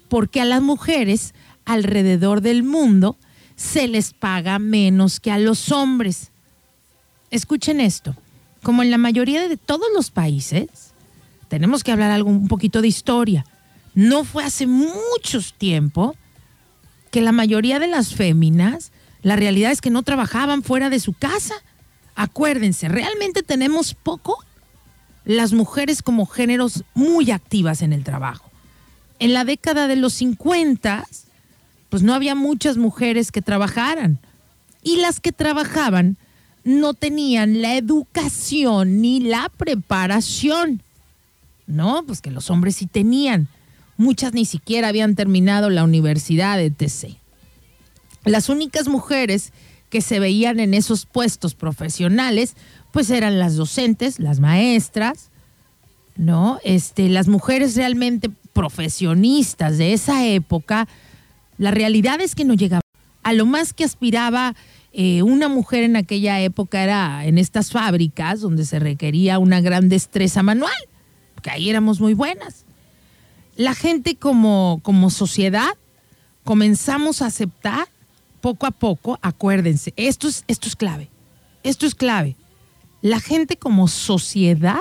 Porque 0.08 0.40
a 0.40 0.44
las 0.44 0.62
mujeres 0.62 1.34
alrededor 1.64 2.40
del 2.40 2.62
mundo 2.62 3.16
se 3.56 3.88
les 3.88 4.12
paga 4.12 4.58
menos 4.58 5.20
que 5.20 5.30
a 5.30 5.38
los 5.38 5.72
hombres. 5.72 6.30
Escuchen 7.30 7.80
esto, 7.80 8.14
como 8.62 8.82
en 8.82 8.90
la 8.90 8.98
mayoría 8.98 9.48
de 9.48 9.56
todos 9.56 9.86
los 9.94 10.10
países, 10.10 10.92
tenemos 11.48 11.84
que 11.84 11.92
hablar 11.92 12.10
algo 12.10 12.30
un 12.30 12.48
poquito 12.48 12.82
de 12.82 12.88
historia. 12.88 13.44
No 13.94 14.24
fue 14.24 14.44
hace 14.44 14.66
mucho 14.66 15.40
tiempo 15.56 16.14
que 17.10 17.20
la 17.20 17.32
mayoría 17.32 17.78
de 17.78 17.86
las 17.86 18.14
féminas, 18.14 18.92
la 19.22 19.36
realidad 19.36 19.72
es 19.72 19.80
que 19.80 19.90
no 19.90 20.02
trabajaban 20.02 20.62
fuera 20.62 20.90
de 20.90 21.00
su 21.00 21.12
casa. 21.12 21.54
Acuérdense, 22.16 22.88
realmente 22.88 23.42
tenemos 23.42 23.94
poco 23.94 24.44
las 25.24 25.52
mujeres 25.52 26.02
como 26.02 26.26
géneros 26.26 26.82
muy 26.94 27.30
activas 27.30 27.82
en 27.82 27.92
el 27.92 28.02
trabajo. 28.02 28.50
En 29.18 29.32
la 29.32 29.44
década 29.44 29.86
de 29.86 29.96
los 29.96 30.14
50, 30.14 31.06
pues 31.88 32.02
no 32.02 32.14
había 32.14 32.34
muchas 32.34 32.76
mujeres 32.76 33.30
que 33.30 33.42
trabajaran. 33.42 34.18
Y 34.82 34.96
las 34.96 35.20
que 35.20 35.32
trabajaban 35.32 36.16
no 36.64 36.94
tenían 36.94 37.62
la 37.62 37.76
educación 37.76 39.00
ni 39.00 39.20
la 39.20 39.50
preparación. 39.56 40.82
¿no? 41.66 42.04
Pues 42.06 42.20
que 42.20 42.30
los 42.30 42.50
hombres 42.50 42.76
sí 42.76 42.86
tenían. 42.86 43.48
Muchas 43.96 44.32
ni 44.34 44.44
siquiera 44.44 44.88
habían 44.88 45.14
terminado 45.14 45.70
la 45.70 45.84
universidad, 45.84 46.60
etc. 46.60 47.16
Las 48.24 48.48
únicas 48.48 48.88
mujeres 48.88 49.52
que 49.90 50.00
se 50.00 50.20
veían 50.20 50.60
en 50.60 50.74
esos 50.74 51.06
puestos 51.06 51.54
profesionales, 51.54 52.54
pues 52.92 53.10
eran 53.10 53.38
las 53.38 53.56
docentes, 53.56 54.18
las 54.18 54.40
maestras, 54.40 55.30
¿no? 56.16 56.58
Este, 56.64 57.08
las 57.08 57.28
mujeres 57.28 57.76
realmente 57.76 58.30
profesionistas 58.52 59.78
de 59.78 59.92
esa 59.92 60.26
época, 60.26 60.88
la 61.58 61.70
realidad 61.70 62.20
es 62.20 62.34
que 62.34 62.44
no 62.44 62.54
llegaban. 62.54 62.80
A 63.22 63.32
lo 63.32 63.44
más 63.44 63.72
que 63.72 63.84
aspiraba 63.84 64.54
eh, 64.92 65.22
una 65.22 65.48
mujer 65.48 65.84
en 65.84 65.96
aquella 65.96 66.40
época 66.40 66.82
era 66.82 67.26
en 67.26 67.36
estas 67.36 67.70
fábricas 67.70 68.40
donde 68.40 68.64
se 68.64 68.78
requería 68.78 69.38
una 69.38 69.60
gran 69.60 69.90
destreza 69.90 70.42
manual, 70.42 70.72
porque 71.34 71.50
ahí 71.50 71.68
éramos 71.68 72.00
muy 72.00 72.14
buenas. 72.14 72.64
La 73.56 73.74
gente 73.74 74.16
como, 74.16 74.80
como 74.82 75.10
sociedad 75.10 75.74
comenzamos 76.44 77.20
a 77.20 77.26
aceptar 77.26 77.88
poco 78.40 78.66
a 78.66 78.70
poco, 78.70 79.18
acuérdense, 79.22 79.92
esto 79.96 80.28
es, 80.28 80.44
esto 80.48 80.68
es 80.68 80.76
clave, 80.76 81.10
esto 81.62 81.86
es 81.86 81.94
clave. 81.94 82.36
La 83.02 83.20
gente 83.20 83.56
como 83.56 83.88
sociedad 83.88 84.80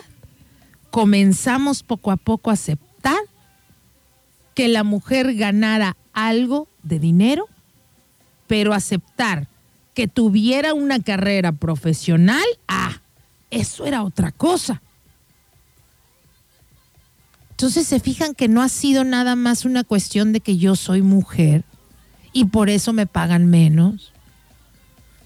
comenzamos 0.92 1.84
poco 1.84 2.12
a 2.12 2.18
poco 2.18 2.50
a 2.50 2.54
aceptar 2.54 3.20
que 4.54 4.68
la 4.68 4.84
mujer 4.84 5.36
ganara 5.36 5.98
algo 6.14 6.68
de 6.84 7.00
dinero, 7.00 7.48
pero 8.48 8.74
aceptar 8.74 9.48
que 9.94 10.08
tuviera 10.08 10.74
una 10.74 11.00
carrera 11.00 11.52
profesional, 11.52 12.46
ah, 12.68 13.02
eso 13.52 13.86
era 13.86 14.04
otra 14.04 14.32
cosa. 14.32 14.82
Entonces 17.52 17.88
se 17.88 18.00
fijan 18.00 18.36
que 18.36 18.50
no 18.50 18.62
ha 18.62 18.70
sido 18.70 19.04
nada 19.06 19.36
más 19.36 19.64
una 19.64 19.84
cuestión 19.86 20.34
de 20.34 20.42
que 20.42 20.58
yo 20.58 20.76
soy 20.76 21.02
mujer 21.02 21.64
y 22.36 22.46
por 22.46 22.70
eso 22.70 22.92
me 22.92 23.08
pagan 23.08 23.48
menos. 23.48 24.12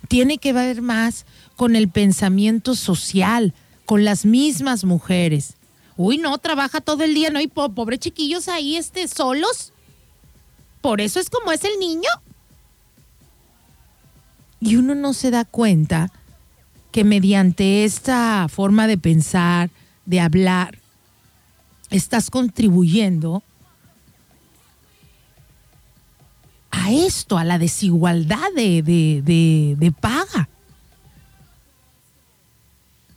Tiene 0.08 0.38
que 0.38 0.54
ver 0.54 0.84
más 0.84 1.26
con 1.56 1.76
el 1.76 1.89
pensamiento 1.89 2.76
social, 2.76 3.56
con 3.86 4.06
las 4.06 4.26
mismas 4.26 4.84
mujeres. 4.86 5.56
Uy, 5.98 6.19
no, 6.19 6.38
trabaja 6.38 6.82
todo 6.82 7.04
el 7.04 7.15
día, 7.15 7.32
no 7.32 7.39
hay 7.39 7.48
pobres 7.48 8.00
chiquillos 8.00 8.48
ahí 8.48 8.78
este, 8.78 9.08
solos. 9.08 9.74
Por 10.82 11.02
eso 11.02 11.19
es 11.19 11.32
como 11.32 11.52
es 11.52 11.63
el 11.63 11.80
niño 11.80 12.10
y 14.60 14.76
uno 14.76 14.93
no 14.93 15.13
se 15.13 15.32
da 15.32 15.45
cuenta 15.45 16.12
que 16.91 17.04
mediante 17.04 17.86
esta 17.86 18.48
forma 18.50 18.86
de 18.86 19.00
pensar, 19.00 19.72
de 20.06 20.19
hablar, 20.19 20.78
estás 21.89 22.30
contribuyendo 22.30 23.41
a 26.71 26.91
esto, 26.91 27.38
a 27.38 27.43
la 27.43 27.58
desigualdad 27.58 28.47
de, 28.55 28.82
de, 28.82 29.91
paga. 29.99 30.49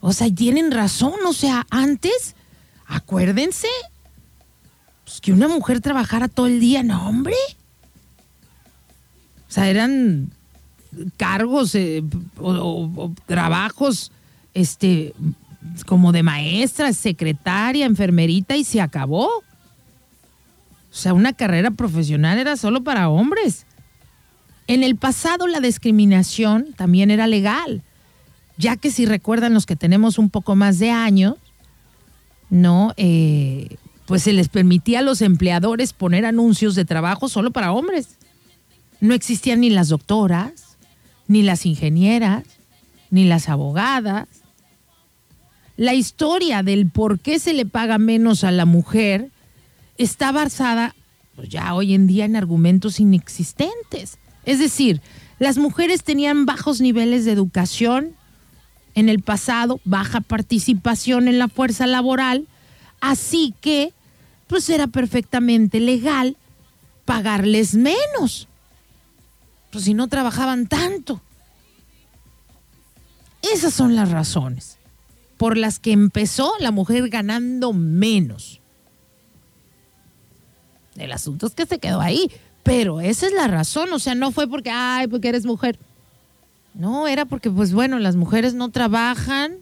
O 0.00 0.12
sea, 0.12 0.32
tienen 0.34 0.70
razón, 0.70 1.14
o 1.26 1.32
sea, 1.32 1.66
antes, 1.70 2.34
acuérdense, 2.86 3.68
pues, 5.04 5.20
que 5.20 5.32
una 5.32 5.48
mujer 5.48 5.80
trabajara 5.80 6.28
todo 6.28 6.46
el 6.46 6.60
día, 6.60 6.82
no, 6.82 7.08
hombre. 7.08 7.36
O 9.48 9.52
sea, 9.52 9.68
eran 9.68 10.32
cargos 11.16 11.74
eh, 11.74 12.02
o, 12.38 13.12
trabajos 13.26 14.10
este, 14.54 15.14
como 15.86 16.12
de 16.12 16.22
maestra, 16.22 16.92
secretaria, 16.92 17.86
enfermerita 17.86 18.56
y 18.56 18.64
se 18.64 18.80
acabó. 18.80 19.28
O 20.92 20.94
sea, 20.94 21.14
una 21.14 21.32
carrera 21.32 21.70
profesional 21.70 22.38
era 22.38 22.58
solo 22.58 22.84
para 22.84 23.08
hombres. 23.08 23.64
En 24.66 24.82
el 24.82 24.96
pasado 24.96 25.46
la 25.46 25.60
discriminación 25.60 26.74
también 26.76 27.10
era 27.10 27.26
legal, 27.26 27.82
ya 28.58 28.76
que 28.76 28.90
si 28.90 29.06
recuerdan 29.06 29.54
los 29.54 29.64
que 29.64 29.74
tenemos 29.74 30.18
un 30.18 30.28
poco 30.28 30.54
más 30.54 30.78
de 30.78 30.90
años, 30.90 31.36
¿no? 32.50 32.92
Eh, 32.98 33.76
pues 34.04 34.22
se 34.24 34.34
les 34.34 34.48
permitía 34.48 34.98
a 34.98 35.02
los 35.02 35.22
empleadores 35.22 35.94
poner 35.94 36.26
anuncios 36.26 36.74
de 36.74 36.84
trabajo 36.84 37.30
solo 37.30 37.52
para 37.52 37.72
hombres. 37.72 38.18
No 39.00 39.14
existían 39.14 39.60
ni 39.60 39.70
las 39.70 39.88
doctoras, 39.88 40.76
ni 41.26 41.42
las 41.42 41.64
ingenieras, 41.64 42.44
ni 43.10 43.24
las 43.24 43.48
abogadas. 43.48 44.28
La 45.78 45.94
historia 45.94 46.62
del 46.62 46.90
por 46.90 47.18
qué 47.18 47.38
se 47.38 47.54
le 47.54 47.64
paga 47.64 47.96
menos 47.96 48.44
a 48.44 48.50
la 48.50 48.66
mujer 48.66 49.30
está 49.98 50.32
basada 50.32 50.94
pues 51.36 51.48
ya 51.48 51.74
hoy 51.74 51.94
en 51.94 52.06
día 52.06 52.24
en 52.24 52.36
argumentos 52.36 53.00
inexistentes. 53.00 54.18
Es 54.44 54.58
decir, 54.58 55.00
las 55.38 55.56
mujeres 55.56 56.02
tenían 56.02 56.44
bajos 56.46 56.80
niveles 56.80 57.24
de 57.24 57.32
educación 57.32 58.14
en 58.94 59.08
el 59.08 59.20
pasado, 59.20 59.80
baja 59.84 60.20
participación 60.20 61.28
en 61.28 61.38
la 61.38 61.48
fuerza 61.48 61.86
laboral, 61.86 62.46
así 63.00 63.54
que 63.60 63.94
pues 64.46 64.68
era 64.68 64.86
perfectamente 64.86 65.80
legal 65.80 66.36
pagarles 67.06 67.74
menos 67.74 68.48
pues 69.72 69.84
si 69.84 69.94
no 69.94 70.06
trabajaban 70.06 70.66
tanto. 70.66 71.20
Esas 73.40 73.74
son 73.74 73.96
las 73.96 74.10
razones 74.10 74.78
por 75.38 75.56
las 75.56 75.80
que 75.80 75.90
empezó 75.90 76.52
la 76.60 76.70
mujer 76.70 77.08
ganando 77.08 77.72
menos. 77.72 78.60
El 80.96 81.12
asunto 81.12 81.46
es 81.46 81.54
que 81.54 81.66
se 81.66 81.78
quedó 81.78 82.00
ahí, 82.00 82.30
pero 82.62 83.00
esa 83.00 83.26
es 83.26 83.32
la 83.32 83.48
razón, 83.48 83.92
o 83.92 83.98
sea, 83.98 84.14
no 84.14 84.30
fue 84.30 84.48
porque, 84.48 84.70
ay, 84.70 85.08
porque 85.08 85.28
eres 85.28 85.44
mujer. 85.44 85.78
No, 86.74 87.08
era 87.08 87.24
porque, 87.24 87.50
pues 87.50 87.72
bueno, 87.72 87.98
las 87.98 88.16
mujeres 88.16 88.54
no 88.54 88.70
trabajan, 88.70 89.56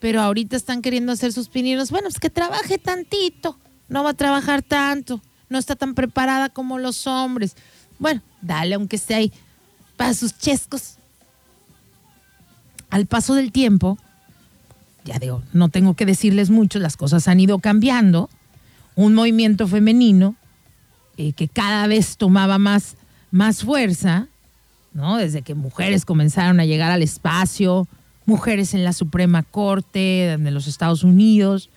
pero 0.00 0.20
ahorita 0.20 0.56
están 0.56 0.82
queriendo 0.82 1.12
hacer 1.12 1.32
sus 1.32 1.48
pininos. 1.48 1.90
Bueno, 1.90 2.08
pues 2.08 2.20
que 2.20 2.30
trabaje 2.30 2.78
tantito, 2.78 3.58
no 3.88 4.04
va 4.04 4.10
a 4.10 4.14
trabajar 4.14 4.62
tanto, 4.62 5.20
no 5.48 5.58
está 5.58 5.76
tan 5.76 5.94
preparada 5.94 6.48
como 6.48 6.78
los 6.78 7.06
hombres. 7.06 7.56
Bueno, 7.98 8.22
dale 8.42 8.74
aunque 8.74 8.96
esté 8.96 9.14
ahí 9.14 9.32
para 9.96 10.14
sus 10.14 10.36
chescos. 10.36 10.96
Al 12.90 13.06
paso 13.06 13.34
del 13.34 13.52
tiempo, 13.52 13.98
ya 15.04 15.18
digo, 15.18 15.42
no 15.52 15.68
tengo 15.68 15.94
que 15.94 16.06
decirles 16.06 16.50
mucho, 16.50 16.78
las 16.78 16.96
cosas 16.96 17.28
han 17.28 17.40
ido 17.40 17.58
cambiando. 17.58 18.28
Un 18.94 19.14
movimiento 19.14 19.66
femenino 19.68 20.36
eh, 21.16 21.32
que 21.32 21.48
cada 21.48 21.86
vez 21.86 22.16
tomaba 22.16 22.58
más, 22.58 22.96
más 23.30 23.62
fuerza, 23.62 24.28
¿no? 24.92 25.16
Desde 25.16 25.42
que 25.42 25.54
mujeres 25.54 26.04
comenzaron 26.04 26.60
a 26.60 26.64
llegar 26.64 26.90
al 26.90 27.02
espacio, 27.02 27.86
mujeres 28.24 28.74
en 28.74 28.84
la 28.84 28.92
Suprema 28.92 29.42
Corte 29.42 30.36
de 30.38 30.50
los 30.50 30.66
Estados 30.66 31.04
Unidos, 31.04 31.70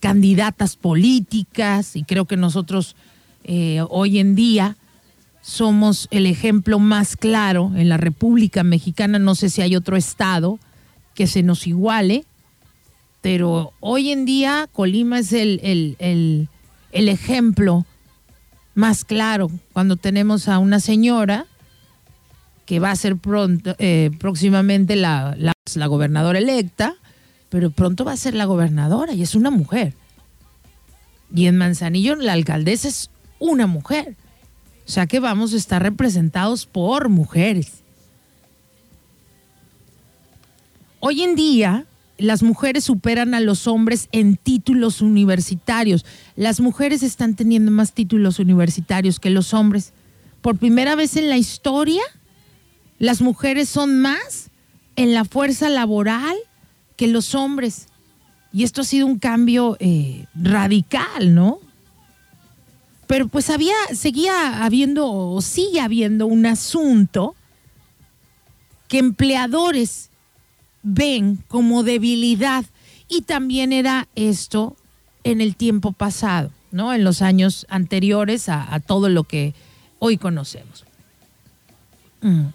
candidatas 0.00 0.76
políticas, 0.76 1.96
y 1.96 2.04
creo 2.04 2.24
que 2.26 2.36
nosotros 2.36 2.96
eh, 3.44 3.82
hoy 3.90 4.18
en 4.18 4.34
día 4.34 4.76
somos 5.40 6.08
el 6.10 6.26
ejemplo 6.26 6.80
más 6.80 7.16
claro 7.16 7.70
en 7.76 7.88
la 7.88 7.96
República 7.96 8.64
Mexicana. 8.64 9.20
No 9.20 9.36
sé 9.36 9.48
si 9.48 9.62
hay 9.62 9.76
otro 9.76 9.96
estado 9.96 10.58
que 11.14 11.28
se 11.28 11.44
nos 11.44 11.68
iguale, 11.68 12.24
pero 13.22 13.72
hoy 13.78 14.10
en 14.10 14.24
día 14.24 14.68
Colima 14.72 15.20
es 15.20 15.32
el, 15.32 15.60
el, 15.62 16.48
ejemplo 17.08 17.86
más 18.76 19.04
claro 19.04 19.50
cuando 19.72 19.96
tenemos 19.96 20.48
a 20.48 20.58
una 20.58 20.78
señora 20.78 21.46
que 22.66 22.78
va 22.78 22.90
a 22.90 22.96
ser 22.96 23.16
pronto, 23.16 23.74
eh, 23.78 24.10
próximamente 24.20 24.96
la, 24.96 25.36
la 25.36 25.86
gobernadora 25.86 26.38
electa, 26.38 26.94
pero 27.48 27.70
pronto 27.70 28.04
va 28.04 28.12
a 28.12 28.16
ser 28.16 28.34
la 28.34 28.44
gobernadora 28.44 29.14
y 29.14 29.22
es 29.22 29.34
una 29.34 29.50
mujer. 29.50 29.94
Y 31.34 31.46
en 31.46 31.56
Manzanillo 31.56 32.16
la 32.16 32.34
alcaldesa 32.34 32.88
es 32.88 33.10
una 33.38 33.66
mujer. 33.66 34.14
O 34.86 34.90
sea 34.90 35.06
que 35.06 35.20
vamos 35.20 35.54
a 35.54 35.56
estar 35.56 35.82
representados 35.82 36.66
por 36.66 37.08
mujeres. 37.08 37.82
Hoy 41.00 41.22
en 41.22 41.34
día, 41.34 41.86
las 42.18 42.42
mujeres 42.42 42.84
superan 42.84 43.34
a 43.34 43.40
los 43.40 43.66
hombres 43.66 44.08
en 44.12 44.36
títulos 44.36 45.00
universitarios. 45.00 46.04
Las 46.34 46.60
mujeres 46.60 47.02
están 47.02 47.34
teniendo 47.34 47.70
más 47.70 47.92
títulos 47.92 48.38
universitarios 48.38 49.20
que 49.20 49.30
los 49.30 49.52
hombres. 49.52 49.92
Por 50.40 50.56
primera 50.56 50.94
vez 50.94 51.16
en 51.16 51.28
la 51.28 51.36
historia, 51.36 52.02
las 52.98 53.20
mujeres 53.20 53.68
son 53.68 54.00
más 54.00 54.50
en 54.96 55.12
la 55.12 55.24
fuerza 55.24 55.68
laboral 55.68 56.36
que 56.96 57.06
los 57.06 57.34
hombres. 57.34 57.88
Y 58.52 58.64
esto 58.64 58.80
ha 58.80 58.84
sido 58.84 59.06
un 59.06 59.18
cambio 59.18 59.76
eh, 59.80 60.24
radical, 60.34 61.34
¿no? 61.34 61.58
Pero 63.06 63.28
pues 63.28 63.50
había, 63.50 63.74
seguía 63.94 64.64
habiendo 64.64 65.12
o 65.12 65.40
sigue 65.42 65.80
habiendo 65.80 66.26
un 66.26 66.46
asunto 66.46 67.36
que 68.88 68.98
empleadores 68.98 70.10
ven 70.88 71.42
como 71.48 71.82
debilidad 71.82 72.64
y 73.08 73.22
también 73.22 73.72
era 73.72 74.06
esto 74.14 74.76
en 75.24 75.40
el 75.40 75.56
tiempo 75.56 75.90
pasado, 75.90 76.52
¿no? 76.70 76.94
En 76.94 77.02
los 77.02 77.22
años 77.22 77.66
anteriores 77.68 78.48
a, 78.48 78.78
todo 78.78 79.08
lo 79.08 79.24
que 79.24 79.52
hoy 79.98 80.16
conocemos. 80.16 80.84
Mm. 82.20 82.46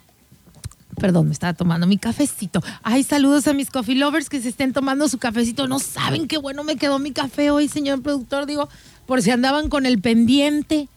Perdón, 0.98 1.28
me 1.28 1.34
estaba 1.34 1.54
tomando 1.54 1.88
mi 1.88 1.98
cafecito. 1.98 2.63
Ay, 2.84 3.04
saludos 3.04 3.48
a 3.48 3.54
mis 3.54 3.70
coffee 3.70 3.96
lovers 3.96 4.30
que 4.30 4.41
se 4.41 4.50
estén 4.50 4.72
tomando 4.72 5.10
su 5.10 5.17
cafecito. 5.17 5.67
No 5.67 5.80
saben 5.80 6.28
qué 6.28 6.38
bueno 6.38 6.63
me 6.63 6.78
quedó 6.78 7.00
mi 7.00 7.12
café 7.12 7.52
hoy, 7.52 7.67
señor 7.67 8.02
productor. 8.02 8.46
Digo, 8.46 8.70
por 9.06 9.22
si 9.22 9.32
andaban 9.32 9.67
con 9.67 9.86
el 9.86 10.00
pendiente. 10.00 10.88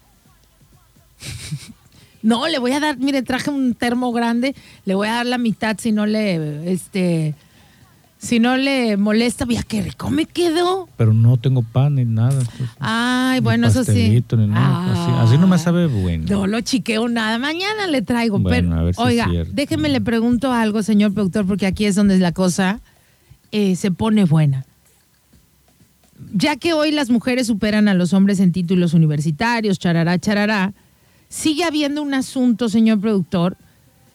No, 2.25 2.49
le 2.49 2.59
voy 2.59 2.73
a 2.73 2.81
dar, 2.81 2.97
mire, 2.97 3.23
traje 3.23 3.51
un 3.51 3.75
termo 3.75 4.11
grande, 4.11 4.55
le 4.87 4.95
voy 4.95 5.09
a 5.09 5.13
dar 5.17 5.27
la 5.27 5.37
mitad 5.37 5.77
si 5.79 5.93
no 5.93 6.07
le, 6.07 6.73
este, 6.73 7.35
si 8.17 8.39
no 8.41 8.57
le 8.57 8.97
molesta. 8.97 9.45
Mira, 9.45 9.63
qué 9.63 9.83
rico 9.83 10.09
me 10.09 10.25
quedó. 10.25 10.89
Pero 10.97 11.13
no 11.13 11.37
tengo 11.37 11.63
pan 11.63 11.97
ni 11.97 12.07
nada. 12.07 12.43
Ay, 12.81 13.41
ni 13.41 13.45
bueno, 13.45 13.67
eso 13.67 13.85
sí. 13.85 14.25
ni 14.39 14.47
nada, 14.47 14.93
así, 14.93 15.13
así 15.35 15.39
no 15.39 15.47
me 15.47 15.57
Ah. 15.57 15.59
sabe 15.59 15.87
bueno. 15.87 16.25
No 16.31 16.47
lo 16.47 16.63
chiqueo 16.63 17.11
nada. 17.11 17.39
Mañana 17.39 17.87
le 17.89 18.01
traigo. 18.01 18.39
Bueno, 18.39 18.71
pero, 18.71 18.81
a 18.81 18.85
ver 18.85 18.95
si 18.95 19.03
oiga, 19.03 19.29
déjeme 19.53 19.91
le 19.91 20.01
pregunto 20.01 20.51
algo, 20.51 20.83
señor 20.83 21.13
productor, 21.13 21.47
porque 21.47 21.67
aquí 21.67 21.85
es 21.85 21.95
donde 21.95 22.17
la 22.19 22.33
cosa 22.33 22.81
eh, 23.53 23.77
se 23.77 23.91
pone 23.91 24.25
buena. 24.25 24.65
Ya 26.33 26.57
que 26.57 26.73
hoy 26.73 26.91
las 26.91 27.11
mujeres 27.11 27.49
superan 27.49 27.87
a 27.87 27.93
los 27.93 28.15
hombres 28.15 28.41
en 28.41 28.51
títulos 28.53 28.95
universitarios, 28.95 29.79
charará, 29.79 30.19
charará, 30.19 30.73
sigue 31.35 31.65
habiendo 31.65 32.01
un 32.01 32.15
asunto, 32.15 32.69
señor 32.69 33.01
productor, 33.01 33.57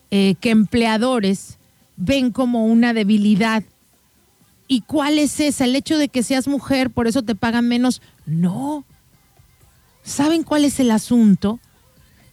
eh, 0.09 0.35
que 0.39 0.51
empleadores 0.51 1.57
ven 1.97 2.31
como 2.31 2.65
una 2.65 2.93
debilidad. 2.93 3.63
¿Y 4.69 4.81
cuál 4.81 5.19
es 5.19 5.41
esa? 5.41 5.65
El 5.65 5.75
hecho 5.75 5.97
de 5.97 6.07
que 6.07 6.23
seas 6.23 6.47
mujer, 6.47 6.91
por 6.91 7.07
eso 7.07 7.21
te 7.21 7.35
pagan 7.35 7.67
menos. 7.67 8.01
No. 8.25 8.85
¿Saben 10.01 10.43
cuál 10.43 10.63
es 10.63 10.79
el 10.79 10.91
asunto? 10.91 11.59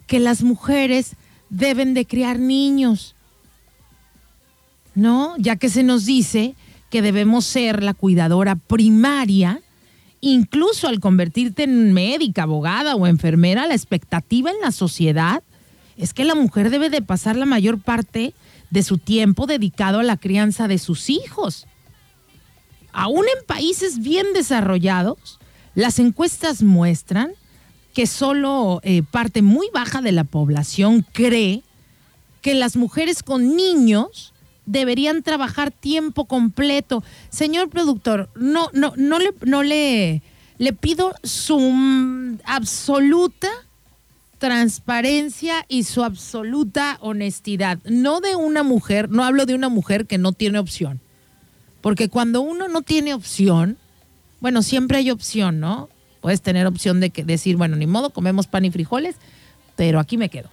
Que 0.06 0.20
las 0.20 0.44
mujeres 0.44 1.16
deben 1.50 1.92
de 1.92 2.06
criar 2.06 2.38
niños. 2.38 3.16
¿No? 4.94 5.34
Ya 5.36 5.56
que 5.56 5.68
se 5.68 5.82
nos 5.82 6.06
dice 6.06 6.54
que 6.90 7.02
debemos 7.02 7.44
ser 7.44 7.82
la 7.82 7.92
cuidadora 7.92 8.54
primaria, 8.54 9.60
incluso 10.20 10.88
al 10.88 11.00
convertirte 11.00 11.64
en 11.64 11.92
médica, 11.92 12.44
abogada 12.44 12.94
o 12.94 13.06
enfermera, 13.06 13.66
la 13.66 13.74
expectativa 13.74 14.50
en 14.50 14.60
la 14.60 14.72
sociedad 14.72 15.42
es 15.96 16.12
que 16.12 16.24
la 16.24 16.34
mujer 16.34 16.70
debe 16.70 16.90
de 16.90 17.02
pasar 17.02 17.36
la 17.36 17.46
mayor 17.46 17.80
parte 17.80 18.34
de 18.70 18.82
su 18.82 18.98
tiempo 18.98 19.46
dedicado 19.46 20.00
a 20.00 20.04
la 20.04 20.16
crianza 20.16 20.68
de 20.68 20.78
sus 20.78 21.08
hijos. 21.08 21.66
Aún 22.92 23.24
en 23.24 23.46
países 23.46 24.00
bien 24.00 24.26
desarrollados, 24.34 25.38
las 25.74 25.98
encuestas 25.98 26.62
muestran 26.62 27.32
que 27.94 28.06
solo 28.06 28.80
eh, 28.82 29.02
parte 29.02 29.42
muy 29.42 29.68
baja 29.72 30.02
de 30.02 30.12
la 30.12 30.24
población 30.24 31.06
cree 31.12 31.62
que 32.42 32.54
las 32.54 32.76
mujeres 32.76 33.22
con 33.22 33.56
niños 33.56 34.34
deberían 34.66 35.22
trabajar 35.22 35.70
tiempo 35.70 36.26
completo. 36.26 37.02
Señor 37.30 37.70
productor, 37.70 38.28
no, 38.34 38.68
no, 38.72 38.92
no 38.96 39.18
le, 39.18 39.32
no 39.44 39.62
le, 39.62 40.22
le 40.58 40.72
pido 40.72 41.14
su 41.22 41.58
mm, 41.58 42.40
absoluta 42.44 43.48
transparencia 44.38 45.64
y 45.68 45.84
su 45.84 46.04
absoluta 46.04 46.98
honestidad. 47.00 47.78
No 47.84 48.20
de 48.20 48.36
una 48.36 48.62
mujer, 48.62 49.08
no 49.08 49.24
hablo 49.24 49.46
de 49.46 49.54
una 49.54 49.68
mujer 49.68 50.06
que 50.06 50.18
no 50.18 50.32
tiene 50.32 50.58
opción. 50.58 51.00
Porque 51.80 52.08
cuando 52.08 52.40
uno 52.42 52.68
no 52.68 52.82
tiene 52.82 53.14
opción, 53.14 53.78
bueno, 54.40 54.62
siempre 54.62 54.98
hay 54.98 55.10
opción, 55.10 55.60
¿no? 55.60 55.88
Puedes 56.20 56.42
tener 56.42 56.66
opción 56.66 57.00
de 57.00 57.10
que 57.10 57.24
decir, 57.24 57.56
bueno, 57.56 57.76
ni 57.76 57.86
modo, 57.86 58.10
comemos 58.10 58.46
pan 58.46 58.64
y 58.64 58.70
frijoles, 58.70 59.16
pero 59.76 60.00
aquí 60.00 60.16
me 60.18 60.28
quedo. 60.28 60.50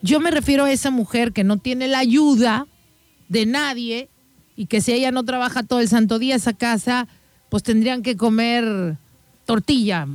Yo 0.00 0.20
me 0.20 0.30
refiero 0.30 0.64
a 0.64 0.70
esa 0.70 0.90
mujer 0.90 1.32
que 1.32 1.44
no 1.44 1.56
tiene 1.56 1.88
la 1.88 1.98
ayuda 1.98 2.66
de 3.28 3.46
nadie 3.46 4.08
y 4.56 4.66
que 4.66 4.80
si 4.80 4.92
ella 4.92 5.12
no 5.12 5.24
trabaja 5.24 5.62
todo 5.62 5.80
el 5.80 5.88
santo 5.88 6.18
día 6.18 6.36
esa 6.36 6.52
casa, 6.52 7.06
pues 7.48 7.62
tendrían 7.62 8.02
que 8.02 8.16
comer 8.16 8.96
tortilla 9.44 10.06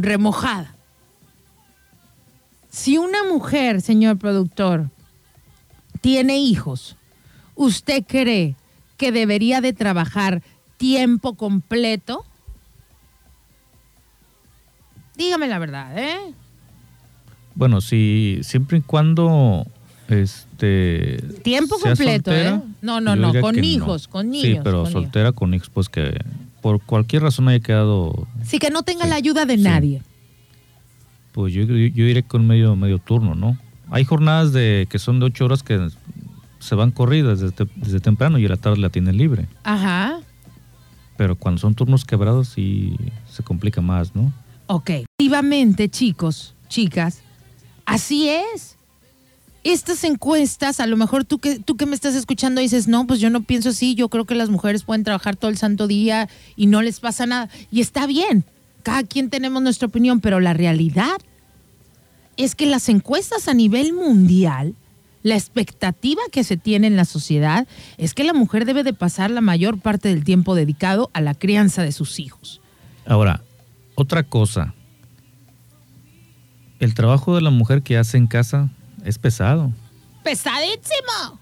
remojada. 0.00 0.74
Si 2.68 2.98
una 2.98 3.24
mujer, 3.24 3.80
señor 3.80 4.18
productor, 4.18 4.90
tiene 6.00 6.38
hijos, 6.38 6.96
¿usted 7.54 8.04
cree 8.06 8.54
que 8.98 9.12
debería 9.12 9.60
de 9.60 9.72
trabajar 9.72 10.42
tiempo 10.76 11.34
completo? 11.34 12.24
Dígame 15.16 15.48
la 15.48 15.58
verdad, 15.58 15.98
¿eh? 15.98 16.34
Bueno, 17.54 17.80
sí, 17.80 18.40
siempre 18.42 18.78
y 18.78 18.82
cuando 18.82 19.66
este 20.08 21.18
Tiempo 21.42 21.76
completo, 21.78 22.30
soltera, 22.30 22.56
¿eh? 22.56 22.60
No, 22.82 23.00
no, 23.00 23.16
no, 23.16 23.32
con 23.40 23.62
hijos, 23.62 24.08
con 24.08 24.32
Sí, 24.32 24.42
niños, 24.42 24.60
pero 24.64 24.82
con 24.84 24.92
soltera 24.92 25.32
con 25.32 25.54
hijos, 25.54 25.70
pues 25.70 25.88
que 25.88 26.18
por 26.62 26.80
cualquier 26.80 27.22
razón 27.22 27.48
haya 27.48 27.60
quedado, 27.60 28.26
Sí, 28.44 28.58
que 28.58 28.70
no 28.70 28.82
tenga 28.82 29.04
Sí, 29.04 29.10
la 29.10 29.16
ayuda 29.16 29.44
de 29.46 29.56
sí. 29.56 29.62
nadie. 29.62 30.02
pues 31.32 31.52
yo, 31.52 31.64
yo, 31.64 31.94
que 31.94 32.36
un 32.36 32.46
medio, 32.46 32.74
medio 32.76 32.98
turno, 32.98 33.34
¿no? 33.34 33.58
Hay 33.90 34.04
jornadas 34.04 34.52
de 34.52 34.86
que 34.90 34.98
son 34.98 35.20
de 35.20 35.26
ocho 35.26 35.44
horas 35.44 35.62
que 35.62 35.88
se 36.58 36.74
van 36.74 36.90
corridas 36.90 37.40
desde, 37.40 37.66
desde 37.76 38.00
temprano 38.00 38.38
y 38.38 38.46
a 38.46 38.48
la 38.48 38.56
tarde 38.56 38.78
la 38.78 38.88
tienen 38.90 39.16
libre. 39.16 39.46
Ajá. 39.62 40.18
Pero 41.16 41.36
cuando 41.36 41.60
son 41.60 41.74
turnos 41.74 42.04
quebrados 42.04 42.48
sí 42.48 42.96
se 43.30 43.42
complica 43.42 43.80
más, 43.80 44.14
¿no? 44.14 44.32
Ok. 44.66 44.90
Efectivamente, 44.90 45.88
chicos, 45.88 46.54
chicas, 46.68 47.20
así 47.84 48.28
es. 48.28 48.75
Estas 49.66 50.04
encuestas, 50.04 50.78
a 50.78 50.86
lo 50.86 50.96
mejor 50.96 51.24
tú 51.24 51.40
que, 51.40 51.58
tú 51.58 51.76
que 51.76 51.86
me 51.86 51.96
estás 51.96 52.14
escuchando 52.14 52.60
dices, 52.60 52.86
no, 52.86 53.04
pues 53.04 53.18
yo 53.18 53.30
no 53.30 53.42
pienso 53.42 53.70
así, 53.70 53.96
yo 53.96 54.08
creo 54.08 54.24
que 54.24 54.36
las 54.36 54.48
mujeres 54.48 54.84
pueden 54.84 55.02
trabajar 55.02 55.34
todo 55.34 55.50
el 55.50 55.58
santo 55.58 55.88
día 55.88 56.28
y 56.54 56.68
no 56.68 56.82
les 56.82 57.00
pasa 57.00 57.26
nada. 57.26 57.48
Y 57.72 57.80
está 57.80 58.06
bien, 58.06 58.44
cada 58.84 59.02
quien 59.02 59.28
tenemos 59.28 59.60
nuestra 59.60 59.88
opinión, 59.88 60.20
pero 60.20 60.38
la 60.38 60.54
realidad 60.54 61.16
es 62.36 62.54
que 62.54 62.66
las 62.66 62.88
encuestas 62.88 63.48
a 63.48 63.54
nivel 63.54 63.92
mundial, 63.92 64.76
la 65.24 65.34
expectativa 65.34 66.22
que 66.30 66.44
se 66.44 66.56
tiene 66.56 66.86
en 66.86 66.94
la 66.94 67.04
sociedad 67.04 67.66
es 67.98 68.14
que 68.14 68.22
la 68.22 68.34
mujer 68.34 68.66
debe 68.66 68.84
de 68.84 68.92
pasar 68.92 69.32
la 69.32 69.40
mayor 69.40 69.80
parte 69.80 70.10
del 70.10 70.22
tiempo 70.22 70.54
dedicado 70.54 71.10
a 71.12 71.20
la 71.20 71.34
crianza 71.34 71.82
de 71.82 71.90
sus 71.90 72.20
hijos. 72.20 72.60
Ahora, 73.04 73.42
otra 73.96 74.22
cosa. 74.22 74.74
El 76.78 76.94
trabajo 76.94 77.34
de 77.34 77.40
la 77.40 77.50
mujer 77.50 77.82
que 77.82 77.98
hace 77.98 78.16
en 78.16 78.28
casa 78.28 78.70
es 79.06 79.18
pesado. 79.18 79.72
pesadísimo. 80.22 81.40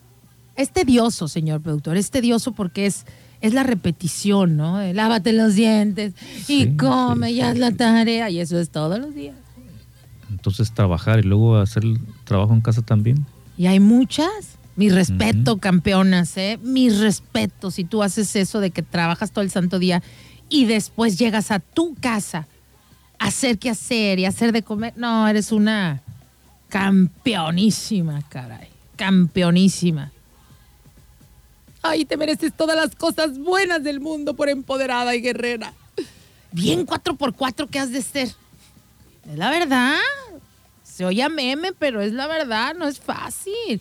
Es 0.57 0.70
tedioso, 0.70 1.27
señor 1.27 1.61
productor, 1.62 1.96
es 1.96 2.11
tedioso 2.12 2.53
porque 2.53 2.87
es, 2.87 3.07
es 3.40 3.53
la 3.55 3.64
repetición, 3.64 4.57
¿no? 4.57 4.79
De 4.79 4.94
lávate 4.94 5.33
los 5.33 5.55
dientes 5.57 6.14
y 6.42 6.44
Sí, 6.44 6.77
come, 6.77 7.29
sí, 7.31 7.35
ya 7.37 7.46
sí. 7.46 7.53
es 7.55 7.59
la 7.59 7.72
tarea, 7.72 8.31
y 8.31 8.38
eso 8.38 8.59
es 8.61 8.70
todos 8.70 8.98
los 9.00 9.14
días. 9.14 9.35
Entonces 10.31 10.72
trabajar 10.72 11.18
y 11.18 11.22
luego 11.22 11.57
hacer 11.59 11.85
el 11.85 11.98
trabajo 12.24 12.55
en 12.55 12.61
casa 12.61 12.83
también. 12.83 13.27
Y 13.57 13.66
hay 13.66 13.81
muchas. 13.81 14.31
Mi 14.77 14.88
respeto, 14.90 15.59
campeonas, 15.59 16.37
¿eh? 16.37 16.59
Mi 16.62 16.90
respeto 16.90 17.70
si 17.70 17.85
tú 17.85 18.03
haces 18.03 18.35
eso 18.35 18.59
de 18.61 18.70
que 18.70 18.83
trabajas 18.83 19.31
todo 19.31 19.42
el 19.44 19.50
santo 19.50 19.79
día 19.79 20.03
y 20.48 20.64
después 20.66 21.16
llegas 21.18 21.50
a 21.53 21.61
tu 21.61 21.94
casa 21.94 22.48
a 23.20 23.27
hacer 23.27 23.59
que 23.61 23.70
hacer 23.70 24.18
y 24.18 24.24
hacer 24.24 24.50
de 24.53 24.62
comer. 24.62 24.92
No, 24.96 25.29
eres 25.29 25.53
una 25.53 26.03
campeonísima, 26.68 28.22
caray. 28.29 28.68
Campeonísima. 28.96 30.12
Ay, 31.83 32.05
te 32.05 32.16
mereces 32.16 32.53
todas 32.57 32.77
las 32.77 32.94
cosas 32.94 33.38
buenas 33.38 33.83
del 33.83 34.00
mundo 34.00 34.35
por 34.35 34.48
empoderada 34.48 35.14
y 35.14 35.20
guerrera. 35.20 35.74
Bien 36.53 36.87
4x4 36.87 37.68
que 37.68 37.79
has 37.79 37.90
de 37.90 38.00
ser. 38.00 38.29
Es 39.29 39.37
la 39.37 39.50
verdad. 39.50 39.98
Se 40.83 41.05
oye 41.05 41.22
a 41.22 41.29
meme, 41.29 41.72
pero 41.72 42.00
es 42.00 42.12
la 42.12 42.27
verdad, 42.27 42.74
no 42.74 42.87
es 42.87 43.00
fácil. 43.00 43.81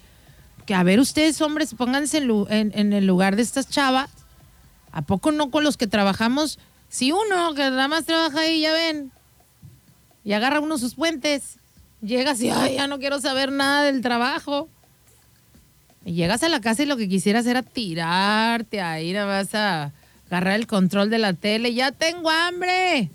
Que 0.65 0.73
a 0.73 0.83
ver, 0.83 0.99
ustedes 0.99 1.41
hombres, 1.41 1.75
pónganse 1.75 2.17
en, 2.17 2.47
en 2.49 2.93
el 2.93 3.05
lugar 3.05 3.35
de 3.35 3.41
estas 3.41 3.69
chavas. 3.69 4.09
¿A 4.91 5.01
poco 5.01 5.31
no 5.31 5.49
con 5.51 5.63
los 5.63 5.77
que 5.77 5.87
trabajamos? 5.87 6.59
Si 6.89 7.11
uno 7.11 7.53
que 7.53 7.61
nada 7.61 7.87
más 7.87 8.05
trabaja 8.05 8.41
ahí, 8.41 8.61
ya 8.61 8.73
ven, 8.73 9.11
y 10.23 10.33
agarra 10.33 10.59
uno 10.59 10.77
sus 10.77 10.95
puentes, 10.95 11.57
llegas 12.03 12.41
y, 12.41 12.49
ay, 12.49 12.75
ya 12.75 12.87
no 12.87 12.99
quiero 12.99 13.19
saber 13.19 13.51
nada 13.51 13.83
del 13.83 14.01
trabajo. 14.01 14.69
Llegas 16.05 16.43
a 16.43 16.49
la 16.49 16.59
casa 16.59 16.83
y 16.83 16.85
lo 16.85 16.97
que 16.97 17.07
quisieras 17.07 17.45
era 17.45 17.63
tirarte 17.63 18.81
ahí, 18.81 19.13
nada 19.13 19.25
más 19.25 19.55
a 19.55 19.93
agarrar 20.27 20.55
el 20.59 20.67
control 20.67 21.09
de 21.09 21.17
la 21.17 21.33
tele. 21.33 21.73
¡Ya 21.73 21.91
tengo 21.91 22.29
hambre! 22.29 23.09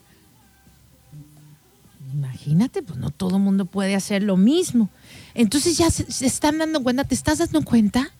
Imagínate, 2.14 2.82
pues 2.82 2.99
no 2.99 3.11
todo 3.11 3.39
mundo 3.39 3.66
puede 3.66 3.95
hacer 3.95 4.22
lo 4.22 4.36
mismo. 4.39 4.89
Entonces 5.34 5.76
ya 5.76 5.91
se, 5.91 6.11
se 6.11 6.26
están 6.26 6.59
dando 6.59 6.82
cuenta, 6.82 7.05
¿te 7.05 7.14
estás 7.14 7.39
dando 7.39 7.62
cuenta? 7.62 8.11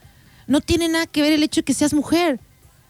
No 0.47 0.61
tiene 0.61 0.89
nada 0.89 1.07
que 1.07 1.23
ver 1.23 1.33
el 1.33 1.43
hecho 1.43 1.61
de 1.61 1.65
que 1.65 1.75
seas 1.75 1.95
mujer. 1.95 2.39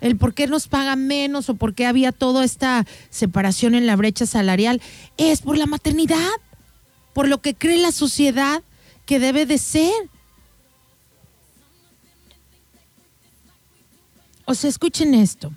el 0.01 0.17
por 0.17 0.35
qué 0.35 0.47
nos 0.47 0.69
pagan 0.69 1.07
menos 1.07 1.49
o 1.49 1.55
por 1.55 1.75
qué 1.75 1.87
había 1.87 2.13
toda 2.13 2.45
esta 2.45 2.87
separación 3.11 3.75
en 3.75 3.87
la 3.87 3.97
brecha 3.97 4.27
salarial, 4.27 4.81
es 5.17 5.43
por 5.43 5.57
la 5.57 5.67
maternidad, 5.67 6.29
por 7.13 7.29
lo 7.29 7.41
que 7.41 7.55
cree 7.55 7.79
la 7.79 7.93
sociedad 7.93 8.63
que 9.07 9.19
debe 9.19 9.47
de 9.47 9.59
ser. 9.59 9.93
O 14.45 14.55
sea, 14.55 14.71
escuchen 14.71 15.15
esto. 15.15 15.53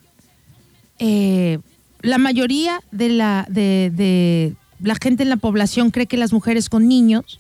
Eh, 0.99 1.60
la 2.02 2.18
mayoría 2.18 2.82
de 2.91 3.10
la, 3.10 3.45
de, 3.49 3.91
de 3.93 4.56
la 4.80 4.95
gente 4.95 5.24
en 5.24 5.30
la 5.30 5.38
población 5.38 5.91
cree 5.91 6.08
que 6.08 6.18
las 6.18 6.34
mujeres 6.34 6.70
con 6.70 6.88
niños 6.88 7.39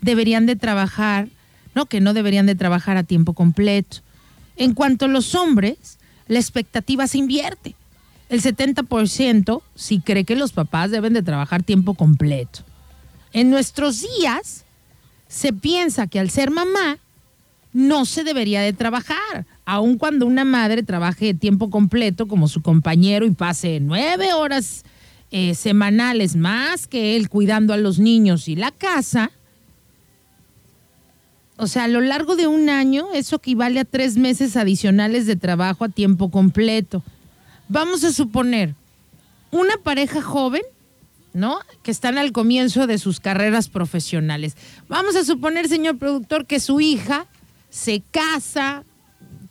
deberían 0.00 0.46
de 0.46 0.56
trabajar, 0.56 1.28
no, 1.74 1.86
que 1.86 2.00
no 2.00 2.14
deberían 2.14 2.46
de 2.46 2.54
trabajar 2.54 2.96
a 2.96 3.02
tiempo 3.02 3.34
completo. 3.34 3.98
En 4.56 4.74
cuanto 4.74 5.04
a 5.04 5.08
los 5.08 5.34
hombres, 5.34 5.98
la 6.26 6.38
expectativa 6.38 7.06
se 7.06 7.18
invierte. 7.18 7.74
El 8.28 8.42
70% 8.42 9.62
sí 9.74 10.00
cree 10.00 10.24
que 10.24 10.36
los 10.36 10.52
papás 10.52 10.90
deben 10.90 11.12
de 11.12 11.22
trabajar 11.22 11.62
tiempo 11.62 11.94
completo. 11.94 12.60
En 13.32 13.50
nuestros 13.50 14.00
días 14.00 14.64
se 15.28 15.52
piensa 15.52 16.06
que 16.06 16.18
al 16.18 16.30
ser 16.30 16.50
mamá 16.50 16.98
no 17.72 18.04
se 18.04 18.24
debería 18.24 18.62
de 18.62 18.72
trabajar, 18.72 19.46
aun 19.64 19.96
cuando 19.96 20.26
una 20.26 20.44
madre 20.44 20.82
trabaje 20.82 21.34
tiempo 21.34 21.70
completo 21.70 22.26
como 22.26 22.48
su 22.48 22.62
compañero 22.62 23.26
y 23.26 23.30
pase 23.30 23.78
nueve 23.80 24.32
horas 24.32 24.84
eh, 25.30 25.54
semanales 25.54 26.34
más 26.34 26.88
que 26.88 27.14
él 27.14 27.28
cuidando 27.28 27.72
a 27.72 27.76
los 27.76 28.00
niños 28.00 28.48
y 28.48 28.56
la 28.56 28.72
casa. 28.72 29.30
O 31.56 31.68
sea, 31.68 31.84
a 31.84 31.88
lo 31.88 32.00
largo 32.00 32.34
de 32.34 32.48
un 32.48 32.68
año 32.68 33.08
eso 33.14 33.36
equivale 33.36 33.78
a 33.78 33.84
tres 33.84 34.16
meses 34.16 34.56
adicionales 34.56 35.26
de 35.26 35.36
trabajo 35.36 35.84
a 35.84 35.88
tiempo 35.88 36.30
completo. 36.30 37.04
Vamos 37.68 38.02
a 38.02 38.12
suponer 38.12 38.74
una 39.52 39.76
pareja 39.76 40.20
joven, 40.22 40.62
¿no? 41.32 41.58
Que 41.82 41.90
están 41.90 42.18
al 42.18 42.32
comienzo 42.32 42.86
de 42.86 42.98
sus 42.98 43.20
carreras 43.20 43.68
profesionales. 43.68 44.56
Vamos 44.88 45.16
a 45.16 45.24
suponer, 45.24 45.68
señor 45.68 45.98
productor, 45.98 46.46
que 46.46 46.60
su 46.60 46.80
hija 46.80 47.26
se 47.70 48.02
casa, 48.10 48.84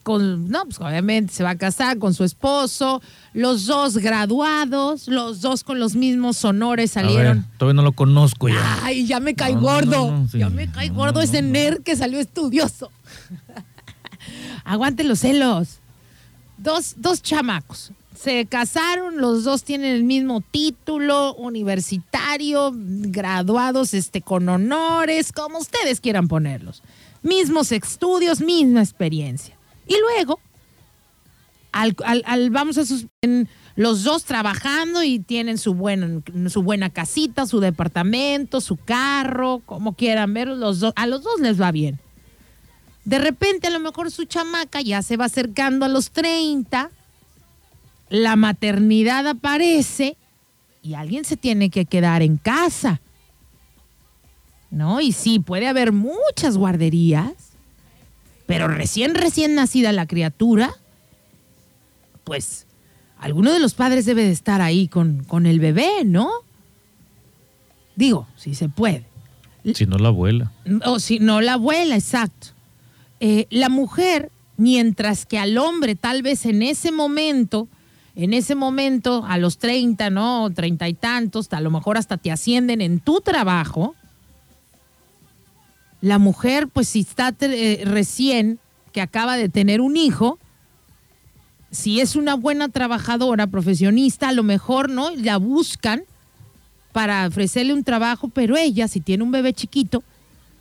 con, 0.02 0.48
no, 0.48 0.64
pues 0.64 0.80
obviamente 0.80 1.32
se 1.32 1.42
va 1.42 1.50
a 1.50 1.58
casar 1.58 1.98
con 1.98 2.14
su 2.14 2.24
esposo, 2.24 3.02
los 3.32 3.66
dos 3.66 3.98
graduados, 3.98 5.08
los 5.08 5.40
dos 5.40 5.64
con 5.64 5.78
los 5.78 5.94
mismos 5.94 6.44
honores 6.44 6.92
salieron. 6.92 7.46
todavía 7.58 7.76
no 7.76 7.82
lo 7.82 7.92
conozco 7.92 8.48
ya. 8.48 8.84
Ay, 8.84 9.06
ya 9.06 9.20
me 9.20 9.34
cae 9.34 9.54
gordo, 9.54 10.26
ya 10.32 10.48
me 10.48 10.70
cae 10.70 10.88
gordo 10.90 11.20
ese 11.20 11.42
nerd 11.42 11.82
que 11.82 11.96
salió 11.96 12.18
estudioso. 12.18 12.90
Aguante 14.64 15.04
los 15.04 15.20
celos. 15.20 15.80
Dos, 16.58 16.94
dos 16.98 17.22
chamacos. 17.22 17.92
Se 18.22 18.44
casaron, 18.44 19.16
los 19.16 19.44
dos 19.44 19.64
tienen 19.64 19.94
el 19.94 20.04
mismo 20.04 20.42
título 20.42 21.34
universitario, 21.36 22.70
graduados 22.74 23.94
este, 23.94 24.20
con 24.20 24.46
honores, 24.46 25.32
como 25.32 25.56
ustedes 25.56 26.02
quieran 26.02 26.28
ponerlos. 26.28 26.82
Mismos 27.22 27.72
estudios, 27.72 28.42
misma 28.42 28.82
experiencia. 28.82 29.56
Y 29.86 29.94
luego, 29.98 30.38
al, 31.72 32.50
vamos 32.50 32.76
a 32.76 32.84
sus, 32.84 33.06
los 33.74 34.04
dos 34.04 34.24
trabajando 34.24 35.02
y 35.02 35.20
tienen 35.20 35.56
su, 35.56 35.74
su 36.50 36.62
buena 36.62 36.90
casita, 36.90 37.46
su 37.46 37.60
departamento, 37.60 38.60
su 38.60 38.76
carro, 38.76 39.62
como 39.64 39.94
quieran 39.94 40.34
ver, 40.34 40.48
los 40.48 40.80
dos, 40.80 40.92
a 40.94 41.06
los 41.06 41.22
dos 41.22 41.40
les 41.40 41.58
va 41.58 41.72
bien. 41.72 41.98
De 43.06 43.18
repente, 43.18 43.68
a 43.68 43.70
lo 43.70 43.80
mejor 43.80 44.10
su 44.10 44.26
chamaca 44.26 44.82
ya 44.82 45.00
se 45.00 45.16
va 45.16 45.24
acercando 45.24 45.86
a 45.86 45.88
los 45.88 46.10
30, 46.10 46.90
la 48.10 48.36
maternidad 48.36 49.26
aparece 49.26 50.16
y 50.82 50.94
alguien 50.94 51.24
se 51.24 51.36
tiene 51.36 51.70
que 51.70 51.86
quedar 51.86 52.22
en 52.22 52.36
casa. 52.36 53.00
¿No? 54.70 55.00
Y 55.00 55.12
sí, 55.12 55.40
puede 55.40 55.66
haber 55.66 55.90
muchas 55.90 56.56
guarderías 56.56 57.50
pero 58.50 58.66
recién, 58.66 59.14
recién 59.14 59.54
nacida 59.54 59.92
la 59.92 60.06
criatura, 60.06 60.74
pues 62.24 62.66
alguno 63.20 63.52
de 63.52 63.60
los 63.60 63.74
padres 63.74 64.06
debe 64.06 64.24
de 64.24 64.32
estar 64.32 64.60
ahí 64.60 64.88
con, 64.88 65.22
con 65.22 65.46
el 65.46 65.60
bebé, 65.60 66.04
¿no? 66.04 66.28
Digo, 67.94 68.26
si 68.34 68.56
se 68.56 68.68
puede. 68.68 69.04
Si 69.72 69.86
no 69.86 69.98
la 69.98 70.08
abuela. 70.08 70.50
O 70.84 70.98
si 70.98 71.20
no 71.20 71.40
la 71.40 71.52
abuela, 71.52 71.94
exacto. 71.94 72.48
Eh, 73.20 73.46
la 73.50 73.68
mujer, 73.68 74.32
mientras 74.56 75.26
que 75.26 75.38
al 75.38 75.56
hombre 75.56 75.94
tal 75.94 76.22
vez 76.22 76.44
en 76.44 76.62
ese 76.62 76.90
momento, 76.90 77.68
en 78.16 78.34
ese 78.34 78.54
momento, 78.54 79.24
a 79.26 79.38
los 79.38 79.58
30, 79.58 80.10
¿no? 80.10 80.50
Treinta 80.50 80.88
y 80.88 80.94
tantos, 80.94 81.52
a 81.52 81.60
lo 81.60 81.70
mejor 81.70 81.96
hasta 81.96 82.16
te 82.16 82.30
ascienden 82.30 82.80
en 82.80 83.00
tu 83.00 83.20
trabajo, 83.20 83.94
la 86.00 86.18
mujer, 86.18 86.68
pues 86.68 86.88
si 86.88 87.00
está 87.00 87.34
eh, 87.40 87.82
recién, 87.84 88.58
que 88.92 89.00
acaba 89.00 89.36
de 89.36 89.48
tener 89.48 89.80
un 89.80 89.96
hijo, 89.96 90.38
si 91.70 92.00
es 92.00 92.16
una 92.16 92.34
buena 92.34 92.68
trabajadora, 92.68 93.46
profesionista, 93.46 94.28
a 94.28 94.32
lo 94.32 94.42
mejor, 94.42 94.90
¿no? 94.90 95.10
La 95.10 95.36
buscan 95.36 96.02
para 96.92 97.26
ofrecerle 97.26 97.74
un 97.74 97.84
trabajo, 97.84 98.28
pero 98.28 98.56
ella, 98.56 98.88
si 98.88 99.00
tiene 99.00 99.22
un 99.22 99.30
bebé 99.30 99.52
chiquito, 99.52 100.02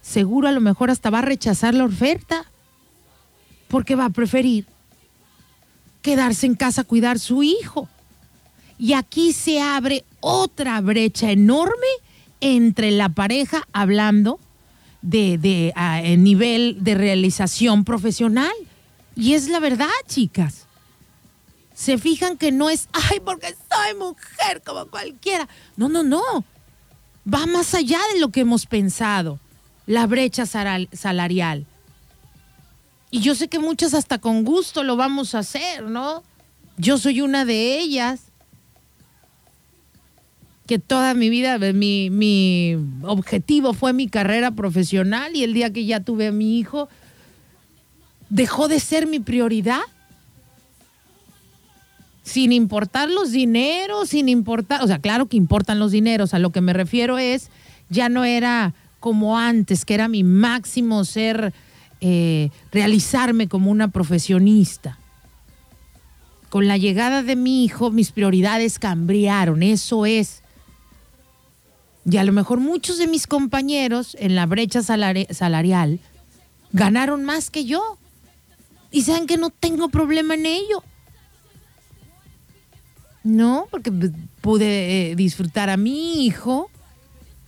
seguro 0.02 0.48
a 0.48 0.52
lo 0.52 0.62
mejor 0.62 0.92
hasta 0.92 1.10
va 1.10 1.20
a 1.20 1.24
rechazar 1.24 1.74
la 1.74 1.86
oferta, 1.86 2.46
porque 3.68 3.96
va 3.96 4.06
a 4.06 4.10
preferir 4.10 4.66
quedarse 6.02 6.46
en 6.46 6.56
casa 6.56 6.82
a 6.82 6.86
cuidar 6.86 7.20
su 7.20 7.44
hijo. 7.44 7.88
Y 8.78 8.94
aquí 8.94 9.34
se 9.34 9.62
abre 9.62 10.06
otra 10.22 10.80
brecha 10.82 11.32
enorme 11.32 11.88
entre 12.42 12.92
la 12.92 13.10
pareja 13.10 13.68
hablando 13.74 14.40
de, 15.02 15.38
de 15.38 16.18
nivel 16.18 16.78
de 16.82 16.96
realización 16.96 17.84
profesional. 17.84 18.54
Y 19.16 19.34
es 19.34 19.50
la 19.50 19.60
verdad, 19.60 19.90
chicas. 20.08 20.66
Se 21.74 21.98
fijan 21.98 22.38
que 22.38 22.52
no 22.52 22.70
es, 22.70 22.90
ay, 22.92 23.20
porque 23.20 23.48
soy 23.48 23.98
mujer 23.98 24.62
como 24.66 24.88
cualquiera. 24.88 25.48
No, 25.78 25.90
no, 25.90 26.04
no. 26.04 26.22
Va 27.32 27.46
más 27.46 27.74
allá 27.74 28.00
de 28.14 28.20
lo 28.20 28.30
que 28.30 28.42
hemos 28.42 28.66
pensado, 28.66 29.40
la 29.86 30.08
brecha 30.08 30.46
salarial. 30.46 31.66
Y 33.12 33.22
yo 33.22 33.36
sé 33.36 33.48
que 33.48 33.60
muchas 33.60 33.94
hasta 33.94 34.20
con 34.20 34.44
gusto 34.44 34.84
lo 34.84 34.96
vamos 34.96 35.34
a 35.36 35.40
hacer, 35.40 35.84
¿no? 35.84 36.24
Yo 36.78 36.98
soy 36.98 37.22
una 37.22 37.46
de 37.46 37.80
ellas 37.80 38.22
que 40.68 40.78
toda 40.78 41.16
mi 41.16 41.32
vida, 41.32 41.58
mi, 41.74 42.12
mi 42.12 42.78
objetivo 43.02 43.74
fue 43.74 43.92
mi 43.92 44.08
carrera 44.08 44.52
profesional 44.52 45.36
y 45.36 45.44
el 45.44 45.56
día 45.56 45.74
que 45.74 45.86
ya 45.86 46.02
tuve 46.02 46.28
a 46.28 46.32
mi 46.32 46.60
hijo, 46.60 46.90
dejó 48.30 48.68
de 48.68 48.80
ser 48.80 49.08
mi 49.08 49.20
prioridad. 49.20 49.82
Sin 52.22 52.52
importar 52.52 53.10
los 53.10 53.32
dineros, 53.32 54.10
sin 54.10 54.30
importar, 54.30 54.84
o 54.84 54.88
sea, 54.88 55.00
claro 55.00 55.26
que 55.26 55.38
importan 55.38 55.80
los 55.80 55.92
dineros, 55.92 56.36
a 56.36 56.40
lo 56.40 56.52
que 56.52 56.62
me 56.62 56.74
refiero 56.74 57.18
es, 57.18 57.50
ya 57.90 58.08
no 58.08 58.24
era 58.24 58.76
como 59.00 59.40
antes, 59.40 59.86
que 59.86 59.96
era 59.96 60.08
mi 60.08 60.24
máximo 60.24 61.04
ser, 61.06 61.52
eh, 62.02 62.50
realizarme 62.72 63.48
como 63.48 63.72
una 63.72 63.90
profesionista. 63.90 64.98
Con 66.50 66.68
la 66.68 66.78
llegada 66.78 67.22
de 67.22 67.36
mi 67.36 67.64
hijo, 67.64 67.92
mis 67.92 68.12
prioridades 68.12 68.80
cambiaron, 68.80 69.62
eso 69.62 70.06
es. 70.06 70.42
Y 72.10 72.18
a 72.18 72.24
lo 72.24 72.32
mejor 72.32 72.60
muchos 72.60 72.98
de 72.98 73.08
mis 73.08 73.28
compañeros 73.28 74.16
en 74.20 74.36
la 74.36 74.46
brecha 74.46 74.82
salarial 74.82 76.00
ganaron 76.72 77.24
más 77.24 77.52
que 77.52 77.66
yo. 77.66 77.98
Y 78.92 79.04
saben 79.04 79.28
que 79.28 79.38
no 79.38 79.52
tengo 79.52 79.90
problema 79.90 80.34
en 80.34 80.48
ello. 80.48 80.84
No, 83.24 83.68
porque 83.70 83.92
pude 84.42 85.12
eh, 85.12 85.16
disfrutar 85.16 85.70
a 85.70 85.78
mi 85.78 86.26
hijo, 86.26 86.72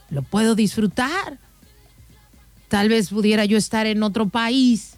lo 0.09 0.21
puedo 0.21 0.53
disfrutar. 0.53 1.39
Tal 2.71 2.89
vez 2.89 3.09
pudiera 3.09 3.45
yo 3.45 3.57
estar 3.57 3.85
en 3.85 4.01
otro 4.01 4.29
país, 4.29 4.95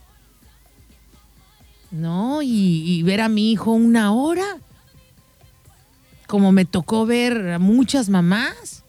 ¿no? 1.91 2.41
y 2.41 3.03
ver 3.03 3.19
a 3.19 3.27
mi 3.27 3.51
hijo 3.51 3.71
una 3.71 4.13
hora, 4.13 4.45
como 6.27 6.53
me 6.53 6.63
tocó 6.63 7.05
ver 7.05 7.49
a 7.51 7.59
muchas 7.59 8.07
mamás 8.09 8.83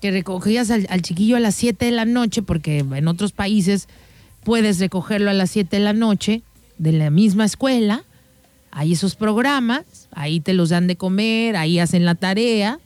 que 0.00 0.10
recogías 0.10 0.70
al, 0.70 1.02
chiquillo 1.02 1.36
a 1.36 1.40
las 1.40 1.54
7 1.54 1.84
de 1.84 1.92
la 1.92 2.04
noche, 2.04 2.42
porque 2.42 2.78
en 2.78 3.08
otros 3.08 3.32
países 3.32 3.86
puedes 4.42 4.78
recogerlo 4.80 5.30
a 5.30 5.34
las 5.34 5.50
7 5.50 5.76
de 5.76 5.82
la 5.82 5.92
noche 5.92 6.42
de 6.78 6.92
la 6.92 7.10
misma 7.10 7.44
escuela, 7.44 8.04
hay 8.70 8.92
esos 8.92 9.14
programas, 9.14 10.08
ahí 10.12 10.40
te 10.40 10.54
los 10.54 10.70
dan 10.70 10.86
de 10.86 10.96
comer, 10.96 11.56
ahí 11.56 11.78
hacen 11.78 12.04
la 12.04 12.14
tarea. 12.14 12.78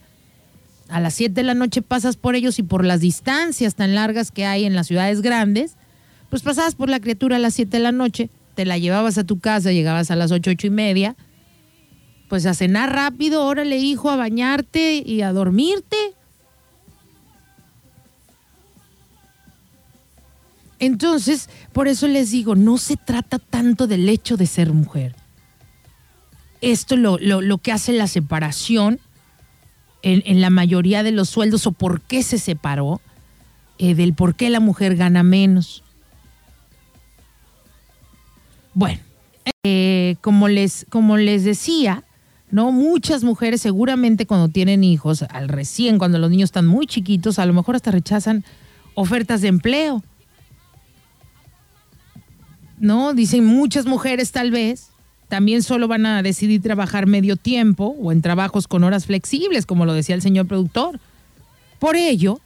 A 0.88 1.00
las 1.00 1.14
7 1.14 1.34
de 1.34 1.42
la 1.42 1.54
noche 1.54 1.82
pasas 1.82 2.16
por 2.16 2.34
ellos 2.34 2.58
y 2.58 2.62
por 2.62 2.84
las 2.84 3.00
distancias 3.00 3.74
tan 3.74 3.94
largas 3.94 4.30
que 4.30 4.44
hay 4.44 4.64
en 4.64 4.74
las 4.74 4.86
ciudades 4.86 5.22
grandes, 5.22 5.76
pues 6.30 6.42
pasabas 6.42 6.74
por 6.74 6.88
la 6.88 7.00
criatura 7.00 7.36
a 7.36 7.38
las 7.38 7.54
7 7.54 7.76
de 7.76 7.82
la 7.82 7.92
noche 7.92 8.30
te 8.54 8.64
la 8.64 8.78
llevabas 8.78 9.18
a 9.18 9.24
tu 9.24 9.40
casa, 9.40 9.72
llegabas 9.72 10.10
a 10.10 10.16
las 10.16 10.30
ocho, 10.32 10.50
ocho 10.50 10.66
y 10.66 10.70
media, 10.70 11.16
pues 12.28 12.46
a 12.46 12.54
cenar 12.54 12.92
rápido, 12.92 13.44
órale 13.44 13.78
hijo, 13.78 14.10
a 14.10 14.16
bañarte 14.16 15.02
y 15.04 15.22
a 15.22 15.32
dormirte. 15.32 15.96
Entonces, 20.78 21.48
por 21.72 21.88
eso 21.88 22.08
les 22.08 22.30
digo, 22.30 22.56
no 22.56 22.78
se 22.78 22.96
trata 22.96 23.38
tanto 23.38 23.86
del 23.86 24.08
hecho 24.08 24.36
de 24.36 24.46
ser 24.46 24.72
mujer. 24.72 25.14
Esto 26.60 26.96
lo, 26.96 27.18
lo, 27.18 27.40
lo 27.40 27.58
que 27.58 27.72
hace 27.72 27.92
la 27.92 28.06
separación 28.06 29.00
en, 30.04 30.22
en, 30.26 30.40
la 30.42 30.50
mayoría 30.50 31.02
de 31.02 31.12
los 31.12 31.30
sueldos 31.30 31.66
o 31.66 31.72
por 31.72 32.02
qué 32.02 32.22
se 32.22 32.38
separó, 32.38 33.00
eh, 33.78 33.94
del 33.94 34.12
por 34.12 34.34
qué 34.34 34.50
la 34.50 34.60
mujer 34.60 34.96
gana 34.96 35.22
menos. 35.22 35.82
Bueno, 38.74 39.00
eh, 39.64 40.16
como, 40.20 40.48
les, 40.48 40.84
como 40.90 41.16
les 41.16 41.44
decía, 41.44 42.04
¿no? 42.50 42.70
Muchas 42.70 43.24
mujeres 43.24 43.62
seguramente 43.62 44.26
cuando 44.26 44.48
tienen 44.48 44.84
hijos, 44.84 45.22
al 45.22 45.48
recién, 45.48 45.98
cuando 45.98 46.18
los 46.18 46.30
niños 46.30 46.48
están 46.48 46.66
muy 46.66 46.86
chiquitos, 46.86 47.38
a 47.38 47.46
lo 47.46 47.54
mejor 47.54 47.74
hasta 47.74 47.90
rechazan 47.90 48.44
ofertas 48.94 49.40
de 49.40 49.48
empleo. 49.48 50.02
¿No? 52.78 53.14
Dicen 53.14 53.46
muchas 53.46 53.86
mujeres 53.86 54.32
tal 54.32 54.50
vez, 54.50 54.90
también 55.28 55.62
solo 55.62 55.88
van 55.88 56.06
a 56.06 56.22
decidir 56.22 56.62
trabajar 56.62 57.06
medio 57.06 57.36
tiempo 57.36 57.96
o 58.00 58.12
en 58.12 58.22
trabajos 58.22 58.68
con 58.68 58.84
horas 58.84 59.06
flexibles, 59.06 59.66
como 59.66 59.86
lo 59.86 59.94
decía 59.94 60.14
el 60.14 60.22
señor 60.22 60.46
productor. 60.46 61.00
Por 61.78 61.96
ello, 61.96 62.40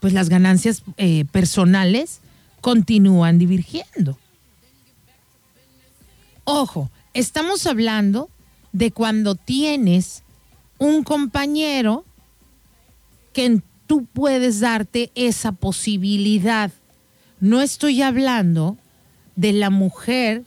pues 0.00 0.12
las 0.12 0.28
ganancias 0.28 0.82
eh, 0.96 1.24
personales 1.30 2.20
continúan 2.60 3.38
divergiendo. 3.38 4.18
Ojo, 6.44 6.90
estamos 7.14 7.66
hablando 7.66 8.28
de 8.72 8.90
cuando 8.90 9.34
tienes 9.34 10.22
un 10.78 11.04
compañero 11.04 12.04
que 13.32 13.60
tú 13.86 14.06
puedes 14.06 14.60
darte 14.60 15.10
esa 15.14 15.52
posibilidad. 15.52 16.72
No 17.40 17.60
estoy 17.60 18.02
hablando 18.02 18.76
de 19.36 19.52
la 19.52 19.70
mujer 19.70 20.42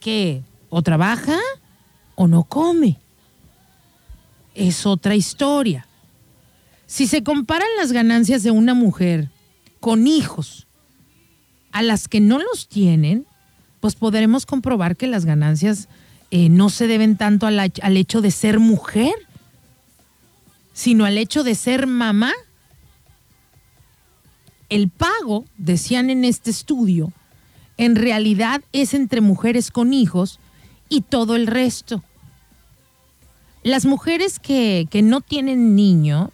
que 0.00 0.42
o 0.74 0.80
trabaja 0.80 1.38
o 2.14 2.26
no 2.26 2.44
come. 2.44 2.98
Es 4.54 4.86
otra 4.86 5.14
historia. 5.14 5.86
Si 6.86 7.06
se 7.06 7.22
comparan 7.22 7.68
las 7.76 7.92
ganancias 7.92 8.42
de 8.42 8.52
una 8.52 8.72
mujer 8.72 9.28
con 9.80 10.06
hijos 10.06 10.66
a 11.72 11.82
las 11.82 12.08
que 12.08 12.20
no 12.20 12.38
los 12.38 12.68
tienen, 12.68 13.26
pues 13.80 13.96
podremos 13.96 14.46
comprobar 14.46 14.96
que 14.96 15.06
las 15.08 15.26
ganancias 15.26 15.88
eh, 16.30 16.48
no 16.48 16.70
se 16.70 16.86
deben 16.86 17.18
tanto 17.18 17.46
al, 17.46 17.58
al 17.58 17.96
hecho 17.98 18.22
de 18.22 18.30
ser 18.30 18.58
mujer, 18.58 19.12
sino 20.72 21.04
al 21.04 21.18
hecho 21.18 21.44
de 21.44 21.54
ser 21.54 21.86
mamá. 21.86 22.32
El 24.70 24.88
pago, 24.88 25.44
decían 25.58 26.08
en 26.08 26.24
este 26.24 26.50
estudio, 26.50 27.12
en 27.76 27.94
realidad 27.94 28.62
es 28.72 28.94
entre 28.94 29.20
mujeres 29.20 29.70
con 29.70 29.92
hijos 29.92 30.40
y 30.88 31.02
todo 31.02 31.36
el 31.36 31.46
resto. 31.46 32.02
Las 33.62 33.84
mujeres 33.84 34.38
que, 34.38 34.86
que 34.90 35.02
no 35.02 35.20
tienen 35.20 35.76
niños 35.76 36.30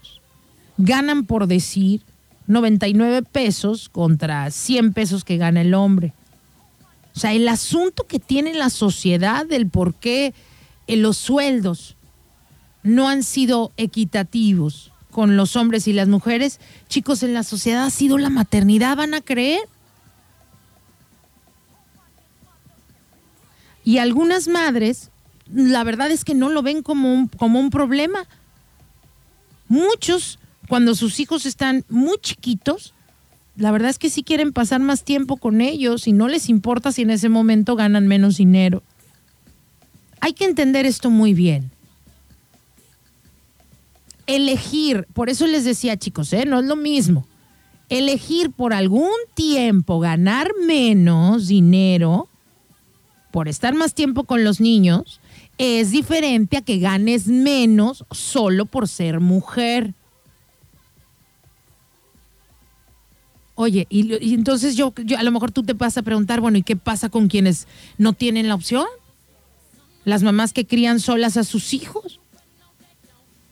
ganan, 0.79 1.27
por 1.27 1.47
decir, 1.47 2.03
99 2.47 3.23
pesos 3.23 3.89
contra 3.89 4.51
100 4.51 4.93
pesos 4.95 5.25
que 5.25 5.37
gana 5.37 5.61
el 5.61 5.75
hombre. 5.75 6.15
O 7.15 7.21
sea, 7.21 7.33
el 7.33 7.49
asunto 7.49 8.07
que 8.07 8.19
tiene 8.19 8.55
la 8.55 8.71
sociedad 8.71 9.45
del 9.45 9.69
por 9.69 9.95
qué 9.95 10.35
eh, 10.87 10.97
los 10.97 11.17
sueldos 11.17 11.97
no 12.83 13.09
han 13.09 13.23
sido 13.23 13.73
equitativos 13.77 14.93
con 15.11 15.37
los 15.37 15.57
hombres 15.57 15.89
y 15.89 15.93
las 15.93 16.09
mujeres, 16.09 16.61
chicos, 16.89 17.23
en 17.23 17.35
la 17.35 17.43
sociedad 17.43 17.85
ha 17.85 17.91
sido 17.91 18.19
la 18.19 18.31
maternidad, 18.31 18.97
¿van 18.97 19.15
a 19.15 19.21
creer? 19.21 19.61
Y 23.89 23.97
algunas 23.97 24.49
madres, 24.49 25.11
la 25.51 25.83
verdad 25.83 26.11
es 26.11 26.23
que 26.23 26.35
no 26.35 26.51
lo 26.51 26.61
ven 26.61 26.83
como 26.83 27.11
un, 27.11 27.27
como 27.27 27.59
un 27.59 27.71
problema. 27.71 28.27
Muchos, 29.67 30.39
cuando 30.69 30.95
sus 30.95 31.19
hijos 31.21 31.47
están 31.47 31.87
muy 31.89 32.19
chiquitos, 32.21 32.93
la 33.57 33.71
verdad 33.71 33.89
es 33.89 33.99
que 33.99 34.11
sí 34.11 34.23
quieren 34.23 34.53
pasar 34.53 34.83
más 34.83 35.05
tiempo 35.05 35.39
con 35.39 35.63
ellos 35.63 36.07
y 36.07 36.13
no 36.13 36.29
les 36.29 36.51
importa 36.51 36.93
si 36.93 37.01
en 37.01 37.09
ese 37.09 37.31
momento 37.31 37.77
ganan 37.77 38.07
menos 38.07 38.37
dinero. 38.37 38.83
Hay 40.21 40.35
que 40.35 40.45
entender 40.45 40.85
esto 40.85 41.09
muy 41.09 41.33
bien. 41.33 41.71
Elegir, 44.27 45.07
por 45.15 45.31
eso 45.31 45.47
les 45.47 45.65
decía 45.65 45.97
chicos, 45.97 46.35
¿eh? 46.35 46.45
no 46.45 46.59
es 46.59 46.67
lo 46.67 46.77
mismo. 46.77 47.27
Elegir 47.89 48.51
por 48.51 48.75
algún 48.75 49.17
tiempo 49.33 49.99
ganar 49.99 50.51
menos 50.67 51.49
dinero 51.49 52.29
por 53.31 53.49
estar 53.49 53.75
más 53.75 53.95
tiempo 53.95 54.25
con 54.25 54.45
los 54.45 54.61
niños 54.61 55.21
es 55.59 55.91
diferente 55.91 56.57
a 56.57 56.63
que 56.63 56.79
ganes 56.79 57.27
menos 57.27 58.05
solo 58.13 58.65
por 58.65 58.89
ser 58.89 59.21
mujer. 59.21 59.93
Oye, 63.57 63.89
y, 63.91 64.35
entonces 64.35 64.77
yo, 64.77 64.95
yo, 65.05 65.19
a 65.19 65.23
lo 65.25 65.33
mejor 65.33 65.51
tú 65.51 65.65
te 65.65 65.73
vas 65.73 65.99
a 65.99 66.03
preguntar, 66.03 66.41
bueno, 66.41 66.59
¿y 66.59 66.63
qué 66.63 66.77
pasa 66.77 67.09
con 67.09 67.27
quienes 67.27 67.67
no 67.99 68.13
tienen 68.13 68.47
la 68.47 68.55
opción? 68.55 68.87
Las 70.05 70.23
mamás 70.23 70.53
que 70.53 70.65
crían 70.65 71.01
solas 71.01 71.37
a 71.37 71.43
sus 71.43 71.75
hijos. 71.75 72.21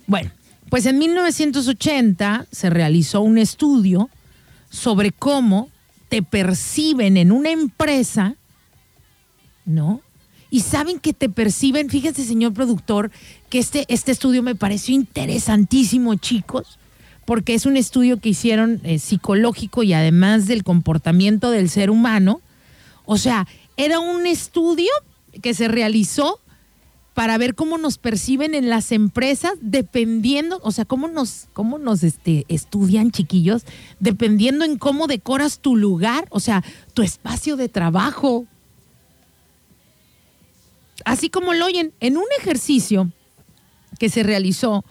Bueno, 0.07 0.31
pues 0.71 0.87
en 0.87 0.99
1980 0.99 2.47
se 2.53 2.71
realizó 2.71 3.21
un 3.21 3.37
estudio 3.37 4.09
sobre 4.71 5.11
cómo 5.11 5.71
te 6.09 6.23
perciben 6.23 7.17
en 7.17 7.33
una 7.33 7.51
empresa 7.51 8.37
¿no? 9.67 10.01
Y 10.49 10.61
saben 10.61 11.01
que 11.01 11.13
te 11.13 11.29
perciben, 11.29 11.91
fíjense 11.91 12.25
señor 12.25 12.55
productor, 12.55 13.11
que 13.51 13.59
este, 13.59 13.85
este 13.89 14.13
estudio 14.13 14.43
me 14.43 14.55
pareció 14.55 14.95
interesantísimo, 14.95 16.15
chicos, 16.15 16.79
porque 17.27 17.55
es 17.55 17.67
un 17.67 17.77
estudio 17.77 18.21
que 18.21 18.31
hicieron 18.31 18.81
eh, 18.85 18.99
psicológico 18.99 19.83
y 19.83 19.93
además 19.93 20.47
del 20.47 20.63
comportamiento 20.63 21.51
del 21.51 21.69
ser 21.69 21.91
humano. 21.91 22.41
O 23.05 23.19
sea, 23.19 23.47
era 23.77 23.99
un 23.99 24.27
estudio 24.27 24.91
que 25.43 25.53
se 25.53 25.69
realizó 25.69 26.41
para 27.17 27.39
ver 27.39 27.55
cómo 27.55 27.79
nos 27.79 27.97
perciben 27.99 28.55
en 28.55 28.69
las 28.69 28.93
empresas, 28.93 29.55
dependiendo, 29.63 30.61
o 30.63 30.71
sea, 30.71 30.85
cómo 30.85 31.09
nos, 31.09 31.49
cómo 31.55 31.79
nos 31.79 32.03
este, 32.05 32.45
estudian, 32.49 33.11
chiquillos, 33.11 33.65
dependiendo 34.01 34.67
en 34.67 34.77
cómo 34.77 35.07
decoras 35.07 35.61
tu 35.61 35.77
lugar, 35.77 36.27
o 36.29 36.41
sea, 36.41 36.63
tu 36.93 37.03
espacio 37.03 37.57
de 37.57 37.71
trabajo, 37.71 38.47
así 41.05 41.29
como 41.31 41.53
lo 41.53 41.67
oyen, 41.67 41.93
en 42.01 42.17
un 42.17 42.25
ejercicio 42.39 43.11
que 43.99 44.09
se 44.09 44.23
realizó 44.23 44.85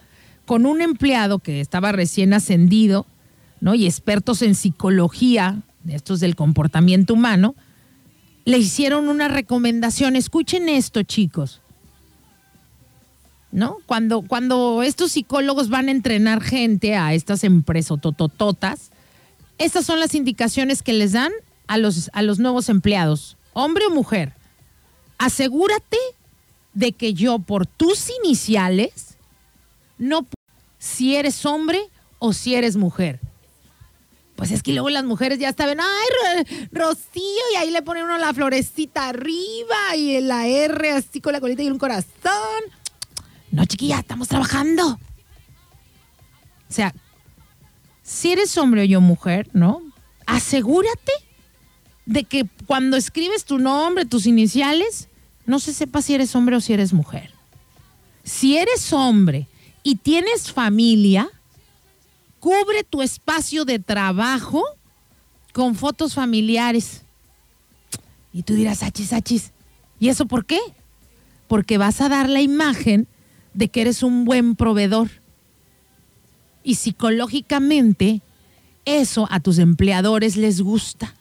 con 0.44 0.66
un 0.66 0.80
empleado 0.80 1.38
que 1.38 1.60
estaba 1.60 1.92
recién 1.92 2.32
ascendido, 2.32 3.06
¿no? 3.60 3.74
Y 3.74 3.86
expertos 3.86 4.42
en 4.42 4.54
psicología, 4.54 5.62
estos 5.88 6.20
del 6.20 6.36
comportamiento 6.36 7.14
humano, 7.14 7.54
le 8.44 8.58
hicieron 8.58 9.08
una 9.08 9.28
recomendación. 9.28 10.14
Escuchen 10.16 10.68
esto, 10.68 11.02
chicos. 11.02 11.60
¿No? 13.50 13.78
Cuando, 13.86 14.22
cuando 14.22 14.82
estos 14.82 15.12
psicólogos 15.12 15.70
van 15.70 15.88
a 15.88 15.92
entrenar 15.92 16.42
gente 16.42 16.94
a 16.94 17.14
estas 17.14 17.42
empresas 17.42 18.00
totototas, 18.00 18.90
estas 19.58 19.86
son 19.86 19.98
las 19.98 20.14
indicaciones 20.14 20.82
que 20.82 20.92
les 20.92 21.12
dan 21.12 21.32
a 21.66 21.78
los, 21.78 22.10
a 22.12 22.22
los 22.22 22.38
nuevos 22.38 22.68
empleados, 22.68 23.38
hombre 23.54 23.86
o 23.86 23.90
mujer 23.90 24.34
asegúrate 25.18 25.98
de 26.74 26.92
que 26.92 27.14
yo 27.14 27.38
por 27.38 27.66
tus 27.66 28.10
iniciales 28.22 29.16
no 29.98 30.26
si 30.78 31.16
eres 31.16 31.44
hombre 31.46 31.80
o 32.18 32.32
si 32.32 32.54
eres 32.54 32.76
mujer. 32.76 33.20
Pues 34.36 34.50
es 34.50 34.62
que 34.62 34.72
luego 34.72 34.90
las 34.90 35.04
mujeres 35.04 35.38
ya 35.38 35.52
saben, 35.54 35.80
ay, 35.80 36.68
Rocío, 36.70 37.42
y 37.54 37.56
ahí 37.56 37.70
le 37.70 37.80
pone 37.80 38.04
uno 38.04 38.18
la 38.18 38.34
florecita 38.34 39.08
arriba 39.08 39.96
y 39.96 40.20
la 40.20 40.46
R 40.46 40.90
así 40.90 41.22
con 41.22 41.32
la 41.32 41.40
colita 41.40 41.62
y 41.62 41.70
un 41.70 41.78
corazón. 41.78 42.62
No, 43.50 43.64
chiquilla, 43.64 44.00
estamos 44.00 44.28
trabajando. 44.28 44.98
O 46.68 46.72
sea, 46.72 46.94
si 48.02 48.32
eres 48.32 48.56
hombre 48.58 48.82
o 48.82 48.84
yo 48.84 49.00
mujer, 49.00 49.48
¿no? 49.54 49.80
Asegúrate 50.26 51.12
de 52.06 52.24
que 52.24 52.46
cuando 52.66 52.96
escribes 52.96 53.44
tu 53.44 53.58
nombre, 53.58 54.06
tus 54.06 54.26
iniciales, 54.26 55.08
no 55.44 55.58
se 55.58 55.72
sepa 55.72 56.00
si 56.00 56.14
eres 56.14 56.34
hombre 56.34 56.56
o 56.56 56.60
si 56.60 56.72
eres 56.72 56.92
mujer. 56.92 57.30
Si 58.24 58.56
eres 58.56 58.92
hombre 58.92 59.48
y 59.82 59.96
tienes 59.96 60.50
familia, 60.50 61.28
cubre 62.40 62.84
tu 62.84 63.02
espacio 63.02 63.64
de 63.64 63.78
trabajo 63.78 64.64
con 65.52 65.74
fotos 65.74 66.14
familiares. 66.14 67.02
Y 68.32 68.42
tú 68.42 68.54
dirás, 68.54 68.82
achis, 68.82 69.12
achis. 69.12 69.52
¿Y 69.98 70.08
eso 70.08 70.26
por 70.26 70.44
qué? 70.44 70.60
Porque 71.48 71.78
vas 71.78 72.00
a 72.00 72.08
dar 72.08 72.28
la 72.28 72.40
imagen 72.40 73.08
de 73.54 73.68
que 73.68 73.80
eres 73.80 74.02
un 74.02 74.24
buen 74.24 74.54
proveedor. 74.56 75.08
Y 76.62 76.74
psicológicamente, 76.74 78.20
eso 78.84 79.26
a 79.30 79.40
tus 79.40 79.58
empleadores 79.58 80.36
les 80.36 80.60
gusta. 80.60 81.14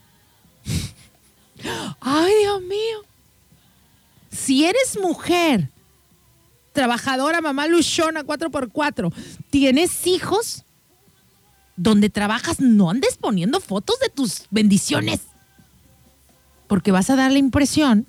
Ay, 2.00 2.34
Dios 2.42 2.62
mío. 2.62 3.04
Si 4.32 4.66
eres 4.66 5.00
mujer, 5.02 5.70
trabajadora, 6.74 7.42
mamá 7.42 7.68
luchona, 7.68 8.24
4x4, 8.24 9.14
tienes 9.50 10.06
hijos, 10.06 10.64
donde 11.78 12.10
trabajas, 12.10 12.60
no 12.60 12.90
andes 12.90 13.18
poniendo 13.18 13.60
fotos 13.60 14.00
de 14.00 14.10
tus 14.10 14.44
bendiciones. 14.52 15.22
Porque 16.68 16.92
vas 16.92 17.10
a 17.10 17.16
dar 17.16 17.32
la 17.32 17.38
impresión 17.38 18.06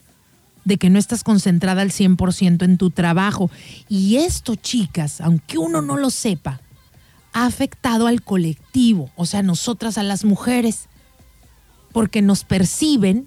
de 0.65 0.79
que 0.79 0.91
no 0.91 0.99
estás 0.99 1.23
concentrada 1.23 1.83
al 1.83 1.91
100% 1.91 2.65
en 2.65 2.77
tu 2.77 2.91
trabajo. 2.91 3.51
Y 3.89 4.17
esto, 4.17 4.57
chicas, 4.57 5.21
aunque 5.21 5.59
uno 5.59 5.81
no 5.81 5.97
lo 5.97 6.11
sepa, 6.11 6.61
ha 7.33 7.47
afectado 7.47 8.07
al 8.07 8.23
colectivo, 8.23 9.11
o 9.15 9.27
sea, 9.27 9.43
nosotras 9.43 9.99
a 9.99 10.03
las 10.03 10.25
mujeres, 10.25 10.89
porque 11.97 12.21
nos 12.21 12.45
perciben 12.45 13.27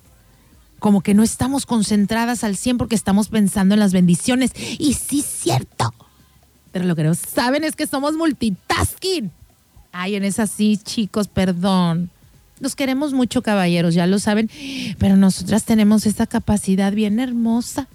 como 0.78 1.02
que 1.02 1.16
no 1.16 1.24
estamos 1.24 1.66
concentradas 1.66 2.44
al 2.44 2.56
100 2.56 2.78
porque 2.78 2.94
estamos 2.94 3.30
pensando 3.30 3.74
en 3.74 3.80
las 3.80 3.94
bendiciones. 3.94 4.52
Y 4.78 4.94
sí, 4.94 5.24
cierto. 5.24 5.92
Pero 6.72 6.86
lo 6.86 6.96
que 6.96 7.04
no 7.04 7.16
saben 7.16 7.64
es 7.64 7.76
que 7.76 7.88
somos 7.88 8.14
multitasking. 8.14 9.32
Ay, 9.92 10.18
en 10.18 10.24
esa 10.24 10.46
sí, 10.46 10.78
chicos, 10.78 11.28
perdón. 11.28 12.12
Los 12.60 12.76
queremos 12.76 13.12
mucho, 13.12 13.42
caballeros, 13.42 13.96
ya 13.96 14.06
lo 14.06 14.20
saben, 14.20 14.52
pero 15.00 15.18
nosotras 15.18 15.64
tenemos 15.64 16.06
esa 16.06 16.28
capacidad 16.28 16.94
bien 16.94 17.20
hermosa. 17.20 17.88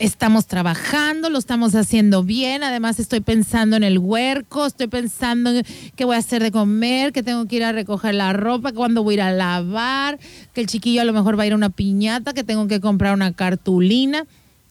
Estamos 0.00 0.46
trabajando, 0.46 1.28
lo 1.28 1.38
estamos 1.38 1.74
haciendo 1.74 2.24
bien. 2.24 2.62
Además, 2.62 2.98
estoy 2.98 3.20
pensando 3.20 3.76
en 3.76 3.84
el 3.84 3.98
huerco, 3.98 4.64
estoy 4.64 4.86
pensando 4.86 5.50
en 5.50 5.62
qué 5.94 6.06
voy 6.06 6.16
a 6.16 6.20
hacer 6.20 6.42
de 6.42 6.50
comer, 6.50 7.12
que 7.12 7.22
tengo 7.22 7.46
que 7.46 7.56
ir 7.56 7.64
a 7.64 7.72
recoger 7.72 8.14
la 8.14 8.32
ropa, 8.32 8.72
cuándo 8.72 9.04
voy 9.04 9.12
a 9.12 9.16
ir 9.16 9.20
a 9.20 9.30
lavar, 9.30 10.18
que 10.54 10.62
el 10.62 10.68
chiquillo 10.68 11.02
a 11.02 11.04
lo 11.04 11.12
mejor 11.12 11.38
va 11.38 11.42
a 11.42 11.48
ir 11.48 11.52
a 11.52 11.56
una 11.56 11.68
piñata, 11.68 12.32
que 12.32 12.44
tengo 12.44 12.66
que 12.66 12.80
comprar 12.80 13.12
una 13.12 13.34
cartulina. 13.34 14.24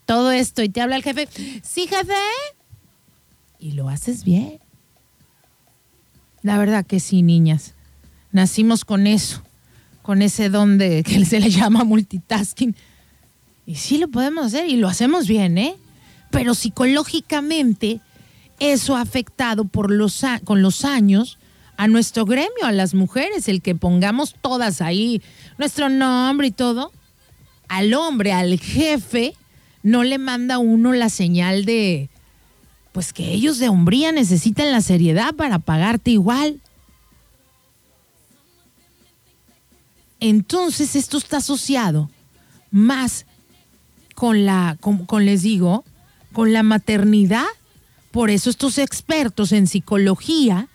Todo 0.07 0.31
esto. 0.31 0.63
Y 0.63 0.69
te 0.69 0.81
habla 0.81 0.95
el 0.95 1.03
jefe. 1.03 1.29
Sí, 1.61 1.85
jefe. 1.85 2.15
Y 3.59 3.73
lo 3.73 3.87
haces 3.87 4.23
bien. 4.23 4.57
La 6.41 6.57
verdad 6.57 6.87
que 6.87 6.99
sí, 6.99 7.21
niñas. 7.21 7.75
Nacimos 8.31 8.83
con 8.83 9.05
eso, 9.05 9.43
con 10.01 10.23
ese 10.23 10.49
don 10.49 10.79
de 10.79 11.03
que 11.03 11.23
se 11.23 11.39
le 11.39 11.51
llama 11.51 11.83
multitasking 11.83 12.75
y 13.69 13.75
sí 13.75 13.99
lo 13.99 14.07
podemos 14.07 14.47
hacer 14.47 14.67
y 14.67 14.77
lo 14.77 14.87
hacemos 14.87 15.27
bien, 15.27 15.59
¿eh? 15.59 15.75
Pero 16.31 16.55
psicológicamente 16.55 18.01
eso 18.59 18.95
ha 18.95 19.01
afectado 19.01 19.65
por 19.65 19.91
los, 19.91 20.23
con 20.43 20.63
los 20.63 20.85
años 20.85 21.37
a 21.77 21.87
nuestro 21.87 22.25
gremio, 22.25 22.63
a 22.63 22.71
las 22.71 22.95
mujeres, 22.95 23.47
el 23.47 23.61
que 23.61 23.75
pongamos 23.75 24.33
todas 24.41 24.81
ahí 24.81 25.21
nuestro 25.59 25.87
nombre 25.87 26.47
y 26.47 26.51
todo. 26.51 26.91
Al 27.67 27.93
hombre, 27.93 28.33
al 28.33 28.59
jefe, 28.59 29.35
no 29.83 30.03
le 30.03 30.17
manda 30.17 30.57
uno 30.57 30.91
la 30.93 31.09
señal 31.09 31.63
de, 31.63 32.09
pues 32.91 33.13
que 33.13 33.31
ellos 33.33 33.59
de 33.59 33.69
hombría 33.69 34.11
necesitan 34.11 34.71
la 34.71 34.81
seriedad 34.81 35.35
para 35.35 35.59
pagarte 35.59 36.09
igual. 36.09 36.59
Entonces 40.19 40.95
esto 40.95 41.19
está 41.19 41.37
asociado 41.37 42.09
más 42.71 43.27
con 44.19 44.45
la, 44.45 44.77
con, 44.81 45.25
les 45.25 45.43
digo, 45.43 45.85
con 46.33 46.51
la 46.51 46.61
maternidad. 46.61 47.45
Por 48.11 48.29
eso 48.29 48.49
estos 48.49 48.77
expertos 48.77 49.53
en 49.53 49.65
psicología 49.65 50.67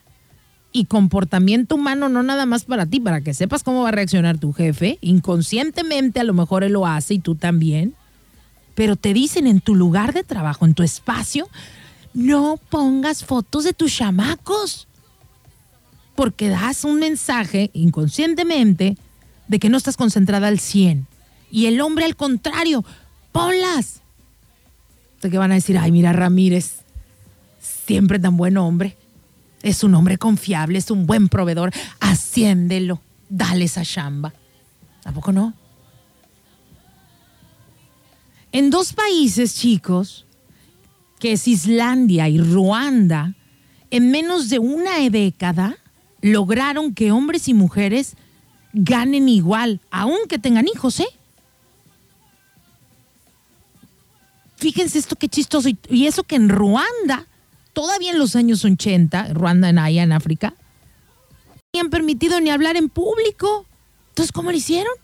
y 0.72 0.86
comportamiento 0.86 1.74
humano, 1.74 2.08
no 2.08 2.22
nada 2.22 2.46
más 2.46 2.64
para 2.64 2.86
ti, 2.86 3.00
para 3.00 3.20
que 3.20 3.34
sepas 3.34 3.62
cómo 3.62 3.82
va 3.82 3.90
a 3.90 3.92
reaccionar 3.92 4.38
tu 4.38 4.54
jefe, 4.54 4.96
inconscientemente 5.02 6.20
a 6.20 6.24
lo 6.24 6.32
mejor 6.32 6.64
él 6.64 6.72
lo 6.72 6.86
hace 6.86 7.14
y 7.14 7.18
tú 7.18 7.34
también, 7.34 7.94
pero 8.74 8.96
te 8.96 9.12
dicen 9.12 9.46
en 9.46 9.60
tu 9.60 9.74
lugar 9.74 10.14
de 10.14 10.24
trabajo, 10.24 10.64
en 10.64 10.72
tu 10.72 10.82
espacio, 10.82 11.46
no 12.14 12.58
pongas 12.70 13.26
fotos 13.26 13.64
de 13.64 13.74
tus 13.74 13.94
chamacos, 13.94 14.88
porque 16.14 16.48
das 16.48 16.84
un 16.84 16.98
mensaje 16.98 17.70
inconscientemente 17.74 18.96
de 19.48 19.58
que 19.58 19.68
no 19.68 19.76
estás 19.76 19.98
concentrada 19.98 20.48
al 20.48 20.60
100. 20.60 21.06
Y 21.50 21.66
el 21.66 21.82
hombre 21.82 22.06
al 22.06 22.16
contrario, 22.16 22.84
ponlas. 23.34 24.00
¿De 25.20 25.28
qué 25.28 25.38
van 25.38 25.50
a 25.50 25.56
decir? 25.56 25.76
Ay, 25.76 25.90
mira, 25.90 26.12
Ramírez, 26.12 26.76
siempre 27.60 28.20
tan 28.20 28.36
buen 28.36 28.56
hombre. 28.56 28.96
Es 29.62 29.82
un 29.82 29.94
hombre 29.94 30.18
confiable, 30.18 30.78
es 30.78 30.90
un 30.90 31.06
buen 31.06 31.28
proveedor. 31.28 31.72
Asciéndelo, 31.98 33.00
dale 33.28 33.64
esa 33.64 33.82
chamba. 33.82 34.32
¿A 35.04 35.12
poco 35.12 35.32
no? 35.32 35.52
En 38.52 38.70
dos 38.70 38.92
países, 38.92 39.56
chicos, 39.56 40.26
que 41.18 41.32
es 41.32 41.48
Islandia 41.48 42.28
y 42.28 42.38
Ruanda, 42.38 43.34
en 43.90 44.12
menos 44.12 44.48
de 44.48 44.60
una 44.60 44.98
década 45.10 45.76
lograron 46.20 46.94
que 46.94 47.10
hombres 47.10 47.48
y 47.48 47.54
mujeres 47.54 48.14
ganen 48.72 49.28
igual, 49.28 49.80
aunque 49.90 50.38
tengan 50.38 50.68
hijos, 50.68 51.00
¿eh? 51.00 51.08
Fíjense 54.64 54.98
esto 54.98 55.16
qué 55.16 55.28
chistoso. 55.28 55.68
Y 55.90 56.06
eso 56.06 56.22
que 56.22 56.36
en 56.36 56.48
Ruanda, 56.48 57.26
todavía 57.74 58.12
en 58.12 58.18
los 58.18 58.34
años 58.34 58.64
80, 58.64 59.34
Ruanda 59.34 59.68
en 59.68 59.78
allá 59.78 60.02
en 60.02 60.10
África, 60.10 60.54
no 60.56 61.54
habían 61.74 61.90
permitido 61.90 62.40
ni 62.40 62.48
hablar 62.48 62.74
en 62.78 62.88
público. 62.88 63.66
Entonces, 64.08 64.32
¿cómo 64.32 64.50
lo 64.50 64.56
hicieron? 64.56 64.94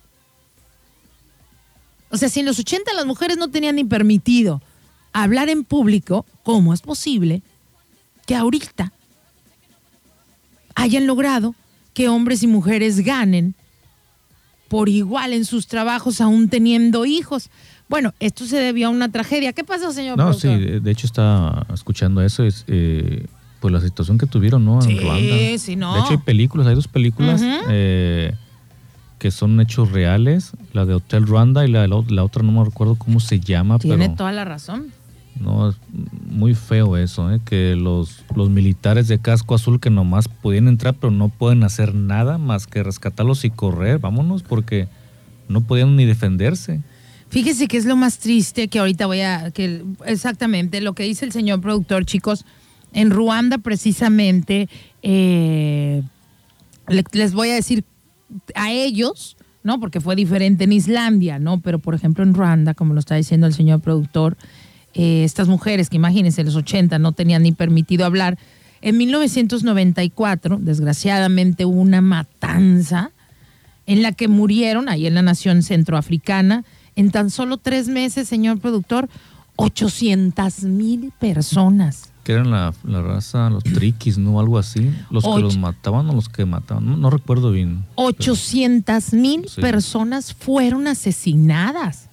O 2.09 2.17
sea, 2.17 2.31
si 2.31 2.41
en 2.41 2.47
los 2.47 2.59
80 2.59 2.91
las 2.95 3.05
mujeres 3.05 3.37
no 3.37 3.51
tenían 3.51 3.77
ni 3.77 3.85
permitido 3.85 4.63
hablar 5.13 5.51
en 5.51 5.65
público, 5.65 6.25
¿cómo 6.43 6.73
es 6.73 6.81
posible 6.81 7.43
que 8.25 8.37
ahorita 8.37 8.95
hayan 10.75 11.07
logrado 11.07 11.55
que 11.93 12.09
hombres 12.09 12.43
y 12.43 12.47
mujeres 12.47 13.01
ganen 13.01 13.55
por 14.69 14.89
igual 14.89 15.35
en 15.35 15.45
sus 15.45 15.67
trabajos 15.67 16.23
aún 16.23 16.49
teniendo 16.49 17.05
hijos? 17.05 17.51
Bueno, 17.91 18.15
esto 18.21 18.47
se 18.47 18.57
debió 18.57 18.87
a 18.87 18.91
una 18.91 19.11
tragedia. 19.11 19.53
¿Qué 19.53 19.65
pasó, 19.65 19.91
señor? 19.91 20.17
No, 20.17 20.33
sí, 20.33 20.47
de 20.49 20.91
hecho 20.93 21.09
está 21.09 21.67
escuchando 21.75 22.23
eso. 22.23 22.45
Es, 22.45 22.65
eh, 22.69 23.27
pues 23.59 23.73
la 23.73 23.81
situación 23.81 24.17
que 24.17 24.27
tuvieron, 24.27 24.65
¿no? 24.65 24.81
En 24.81 24.83
sí, 24.83 25.59
sí, 25.59 25.75
no. 25.75 25.95
De 25.95 26.01
hecho 26.01 26.11
hay 26.11 26.19
películas, 26.19 26.69
hay 26.69 26.77
dos 26.77 26.87
películas 26.87 27.43
eh, 27.69 28.33
que 29.19 29.33
son 29.33 29.61
hechos 29.61 29.91
reales. 29.91 30.53
La 30.73 30.87
de 30.87 30.95
Hotel 30.95 31.27
Rwanda 31.27 31.67
y 31.67 31.69
la, 31.69 31.89
la, 31.89 32.25
otra 32.25 32.45
no 32.45 32.53
me 32.53 32.65
recuerdo 32.65 32.95
cómo 32.95 33.19
se 33.19 33.41
llama. 33.41 33.81
Tiene 33.81 34.09
toda 34.11 34.31
la 34.31 34.45
razón. 34.45 34.93
No, 35.41 35.71
es 35.71 35.77
muy 36.31 36.55
feo 36.55 36.97
eso, 36.97 37.33
¿eh? 37.33 37.41
que 37.45 37.75
los, 37.75 38.25
los 38.37 38.51
militares 38.51 39.09
de 39.09 39.19
casco 39.19 39.57
azul 39.57 39.81
que 39.81 39.91
nomás 39.91 40.29
podían 40.29 40.69
entrar 40.69 40.95
pero 40.95 41.11
no 41.13 41.29
pueden 41.29 41.65
hacer 41.65 41.95
nada 41.95 42.37
más 42.37 42.67
que 42.67 42.83
rescatarlos 42.83 43.45
y 43.45 43.51
correr, 43.51 43.99
vámonos, 43.99 44.43
porque 44.43 44.87
no 45.49 45.63
podían 45.63 45.97
ni 45.97 46.05
defenderse. 46.05 46.83
Fíjese 47.31 47.69
que 47.69 47.77
es 47.77 47.85
lo 47.85 47.97
más 47.97 48.19
triste 48.19 48.67
que 48.67 48.81
ahorita 48.81 49.07
voy 49.07 49.21
a, 49.21 49.53
que 49.53 49.85
exactamente 50.05 50.81
lo 50.81 50.95
que 50.95 51.05
dice 51.05 51.25
el 51.25 51.33
señor 51.33 51.61
productor, 51.61 52.05
chicos, 52.05 52.45
en 52.93 53.11
Ruanda 53.11 53.59
precisamente, 53.59 54.69
eh, 55.03 56.03
les 56.89 57.33
voy 57.33 57.51
a 57.51 57.55
decir 57.55 57.85
a 58.57 58.73
ellos, 58.73 59.37
¿no? 59.63 59.79
Porque 59.79 60.01
fue 60.01 60.17
diferente 60.17 60.65
en 60.65 60.73
Islandia, 60.73 61.39
¿no? 61.39 61.61
Pero 61.61 61.79
por 61.79 61.95
ejemplo 61.95 62.25
en 62.25 62.35
Ruanda, 62.35 62.75
como 62.75 62.95
lo 62.95 63.01
está 63.01 63.15
diciendo 63.15 63.47
el 63.47 63.55
señor 63.55 63.81
productor, 63.81 64.37
eh, 64.95 65.23
estas 65.23 65.47
mujeres 65.47 65.89
que 65.89 65.97
imagínense, 65.97 66.41
en 66.41 66.49
los 66.49 66.57
80 66.57 66.99
no 66.99 67.13
tenían 67.13 67.45
ni 67.45 67.53
permitido 67.53 68.05
hablar, 68.05 68.39
en 68.83 68.97
1994, 68.97 70.59
desgraciadamente, 70.61 71.65
hubo 71.65 71.81
una 71.81 72.01
matanza 72.01 73.13
en 73.87 74.03
la 74.03 74.13
que 74.13 74.27
murieron, 74.27 74.89
ahí 74.89 75.07
en 75.07 75.15
la 75.15 75.23
nación 75.23 75.63
centroafricana, 75.63 76.65
en 77.01 77.11
tan 77.11 77.31
solo 77.31 77.57
tres 77.57 77.89
meses, 77.89 78.29
señor 78.29 78.61
productor, 78.61 79.09
800 79.57 80.65
mil 80.65 81.13
personas. 81.19 82.13
Que 82.25 82.33
eran 82.33 82.51
la, 82.51 82.75
raza, 82.85 83.49
los 83.49 83.65
triquis, 83.65 84.19
¿no? 84.19 84.39
Algo 84.39 84.59
así. 84.59 84.91
Los 85.11 85.25
que 85.25 85.41
los 85.41 85.57
mataban 85.57 86.11
o 86.11 86.13
los 86.13 86.29
que 86.29 86.45
mataban. 86.45 87.01
No, 87.01 87.09
recuerdo 87.09 87.53
bien. 87.53 87.87
800 87.95 89.15
mil 89.15 89.47
personas 89.59 90.35
fueron 90.35 90.87
asesinadas. 90.87 92.11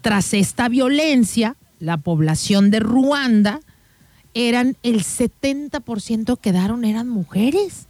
Tras 0.00 0.34
esta 0.34 0.68
violencia, 0.68 1.54
la 1.78 1.98
población 1.98 2.72
de 2.72 2.80
Ruanda 2.80 3.60
eran 4.34 4.76
el 4.82 5.04
70% 5.04 6.38
quedaron 6.40 6.84
eran 6.84 7.08
mujeres. 7.08 7.86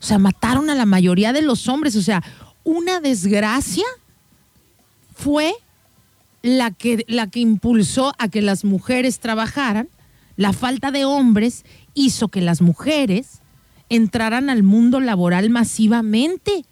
O 0.00 0.04
sea, 0.04 0.18
mataron 0.18 0.70
a 0.70 0.74
la 0.74 0.86
mayoría 0.86 1.34
de 1.34 1.42
los 1.42 1.68
hombres. 1.68 1.94
O 1.96 2.02
sea, 2.02 2.22
una 2.64 3.00
desgracia 3.00 3.84
fue 5.22 5.54
la 6.42 6.72
que, 6.72 7.04
la 7.06 7.28
que 7.28 7.38
impulsó 7.38 8.12
a 8.18 8.28
que 8.28 8.42
las 8.42 8.64
mujeres 8.64 9.20
trabajaran. 9.20 9.88
La 10.36 10.52
falta 10.52 10.90
de 10.90 11.04
hombres 11.04 11.64
hizo 11.94 12.28
que 12.28 12.40
las 12.40 12.60
mujeres 12.60 13.40
entraran 13.88 14.50
al 14.50 14.64
mundo 14.64 14.98
laboral 14.98 15.50
masivamente, 15.50 16.64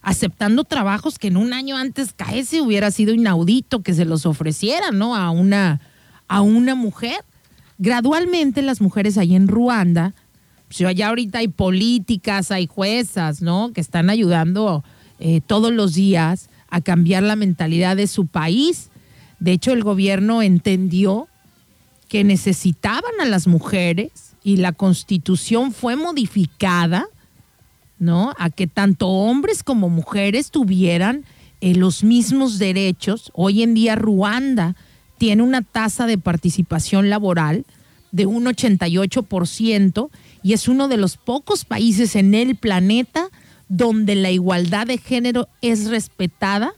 aceptando 0.00 0.62
trabajos 0.62 1.18
que 1.18 1.28
en 1.28 1.36
un 1.36 1.52
año 1.52 1.76
antes 1.76 2.12
caese 2.12 2.60
hubiera 2.60 2.90
sido 2.92 3.14
inaudito 3.14 3.82
que 3.82 3.94
se 3.94 4.04
los 4.04 4.26
ofreciera, 4.26 4.92
¿no? 4.92 5.16
A 5.16 5.30
una, 5.30 5.80
a 6.28 6.40
una 6.40 6.76
mujer. 6.76 7.24
Gradualmente 7.78 8.62
las 8.62 8.80
mujeres 8.80 9.18
ahí 9.18 9.34
en 9.34 9.48
Ruanda, 9.48 10.14
pues 10.68 10.82
allá 10.82 11.08
ahorita 11.08 11.38
hay 11.38 11.48
políticas, 11.48 12.52
hay 12.52 12.68
juezas, 12.68 13.42
¿no? 13.42 13.72
Que 13.72 13.80
están 13.80 14.08
ayudando 14.08 14.84
eh, 15.18 15.40
todos 15.44 15.72
los 15.72 15.94
días 15.94 16.48
a 16.72 16.80
cambiar 16.80 17.22
la 17.22 17.36
mentalidad 17.36 17.96
de 17.96 18.06
su 18.06 18.26
país. 18.26 18.88
De 19.38 19.52
hecho, 19.52 19.72
el 19.72 19.84
gobierno 19.84 20.40
entendió 20.40 21.28
que 22.08 22.24
necesitaban 22.24 23.12
a 23.20 23.26
las 23.26 23.46
mujeres 23.46 24.34
y 24.42 24.56
la 24.56 24.72
constitución 24.72 25.72
fue 25.72 25.96
modificada, 25.96 27.06
¿no? 27.98 28.34
A 28.38 28.48
que 28.48 28.66
tanto 28.66 29.08
hombres 29.08 29.62
como 29.62 29.90
mujeres 29.90 30.50
tuvieran 30.50 31.26
eh, 31.60 31.74
los 31.74 32.04
mismos 32.04 32.58
derechos. 32.58 33.30
Hoy 33.34 33.62
en 33.62 33.74
día 33.74 33.94
Ruanda 33.94 34.74
tiene 35.18 35.42
una 35.42 35.60
tasa 35.60 36.06
de 36.06 36.16
participación 36.16 37.10
laboral 37.10 37.66
de 38.12 38.24
un 38.24 38.46
88% 38.46 40.08
y 40.42 40.54
es 40.54 40.68
uno 40.68 40.88
de 40.88 40.96
los 40.96 41.18
pocos 41.18 41.66
países 41.66 42.16
en 42.16 42.32
el 42.32 42.56
planeta 42.56 43.28
donde 43.72 44.16
la 44.16 44.30
igualdad 44.30 44.86
de 44.86 44.98
género 44.98 45.48
es 45.62 45.88
respetada 45.88 46.74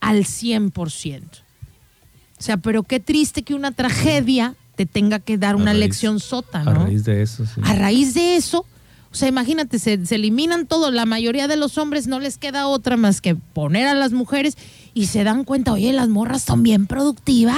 al 0.00 0.24
100%. 0.24 1.22
O 1.22 2.42
sea, 2.42 2.58
pero 2.58 2.82
qué 2.82 3.00
triste 3.00 3.42
que 3.42 3.54
una 3.54 3.72
tragedia 3.72 4.54
te 4.76 4.84
tenga 4.84 5.20
que 5.20 5.38
dar 5.38 5.56
una 5.56 5.72
lección 5.72 6.20
sota, 6.20 6.64
¿no? 6.64 6.70
A 6.70 6.74
raíz 6.84 7.04
de 7.04 7.22
eso, 7.22 7.46
sí. 7.46 7.62
A 7.64 7.72
raíz 7.72 8.12
de 8.12 8.36
eso, 8.36 8.66
o 9.10 9.14
sea, 9.14 9.26
imagínate, 9.26 9.78
se, 9.78 9.94
eliminan 10.10 10.66
todo, 10.66 10.90
la 10.90 11.06
mayoría 11.06 11.48
de 11.48 11.56
los 11.56 11.78
hombres 11.78 12.06
no 12.06 12.20
les 12.20 12.36
queda 12.36 12.68
otra 12.68 12.98
más 12.98 13.22
que 13.22 13.34
poner 13.34 13.88
a 13.88 13.94
las 13.94 14.12
mujeres 14.12 14.58
y 14.92 15.06
se 15.06 15.24
dan 15.24 15.44
cuenta, 15.44 15.72
oye, 15.72 15.94
las 15.94 16.08
morras 16.08 16.42
son 16.42 16.62
bien 16.62 16.86
productivas. 16.86 17.56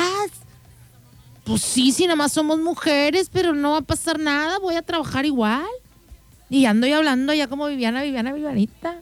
Pues 1.42 1.62
sí, 1.62 1.90
sí, 1.90 2.04
nada 2.04 2.14
más 2.14 2.30
somos 2.30 2.60
mujeres, 2.60 3.30
pero 3.32 3.52
no 3.52 3.72
va 3.72 3.78
a 3.78 3.82
pasar 3.82 4.20
nada, 4.20 4.60
voy 4.60 4.76
a 4.76 4.82
trabajar 4.82 5.26
igual. 5.26 5.66
Y 6.50 6.66
ando 6.66 6.88
y 6.88 6.92
hablando 6.92 7.32
ya 7.32 7.46
como 7.46 7.68
Viviana, 7.68 8.02
Viviana, 8.02 8.32
Vivianita. 8.32 8.96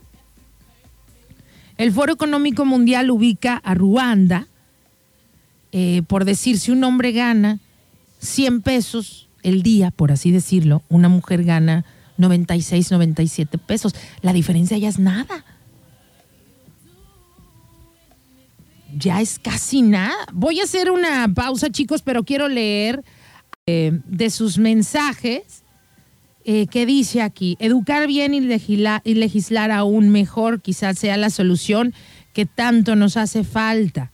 El 1.78 1.92
Foro 1.92 2.12
Económico 2.12 2.66
Mundial 2.66 3.10
ubica 3.10 3.56
a 3.56 3.74
Ruanda, 3.74 4.48
eh, 5.72 6.02
por 6.06 6.24
decir, 6.24 6.58
si 6.58 6.72
un 6.72 6.84
hombre 6.84 7.12
gana 7.12 7.58
100 8.18 8.62
pesos 8.62 9.28
el 9.42 9.62
día, 9.62 9.90
por 9.90 10.12
así 10.12 10.30
decirlo, 10.30 10.82
una 10.88 11.08
mujer 11.08 11.44
gana 11.44 11.84
96, 12.18 12.90
97 12.90 13.56
pesos. 13.58 13.94
La 14.20 14.32
diferencia 14.32 14.76
ya 14.76 14.88
es 14.88 14.98
nada. 14.98 15.44
Ya 18.94 19.20
es 19.20 19.38
casi 19.38 19.82
nada. 19.82 20.16
Voy 20.32 20.60
a 20.60 20.64
hacer 20.64 20.90
una 20.90 21.32
pausa, 21.32 21.70
chicos, 21.70 22.02
pero 22.02 22.24
quiero 22.24 22.48
leer 22.48 23.04
eh, 23.66 24.00
de 24.04 24.30
sus 24.30 24.58
mensajes 24.58 25.62
eh, 26.50 26.66
que 26.66 26.86
dice 26.86 27.20
aquí, 27.20 27.58
educar 27.60 28.06
bien 28.06 28.32
y 28.32 28.38
y 28.38 29.14
legislar 29.14 29.70
aún 29.70 30.08
mejor 30.08 30.62
quizás 30.62 30.98
sea 30.98 31.18
la 31.18 31.28
solución 31.28 31.92
que 32.32 32.46
tanto 32.46 32.96
nos 32.96 33.18
hace 33.18 33.44
falta. 33.44 34.10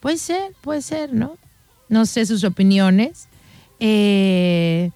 Puede 0.00 0.16
ser, 0.16 0.54
puede 0.60 0.82
ser, 0.82 1.14
¿no? 1.14 1.38
No 1.88 2.04
sé 2.04 2.26
sus 2.26 2.42
opiniones. 2.42 3.28
Eh, 3.78 4.90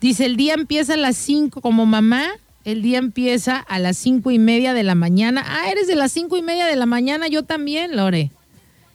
dice, 0.00 0.24
el 0.24 0.36
día 0.36 0.54
empieza 0.54 0.94
a 0.94 0.96
las 0.96 1.16
5 1.18 1.60
como 1.60 1.86
mamá. 1.86 2.26
El 2.64 2.82
día 2.82 2.98
empieza 2.98 3.58
a 3.58 3.78
las 3.78 3.96
cinco 3.96 4.32
y 4.32 4.40
media 4.40 4.74
de 4.74 4.82
la 4.82 4.96
mañana. 4.96 5.44
Ah, 5.46 5.70
eres 5.70 5.86
de 5.86 5.94
las 5.94 6.10
cinco 6.10 6.36
y 6.36 6.42
media 6.42 6.66
de 6.66 6.74
la 6.74 6.86
mañana, 6.86 7.28
yo 7.28 7.44
también, 7.44 7.94
Lore. 7.94 8.32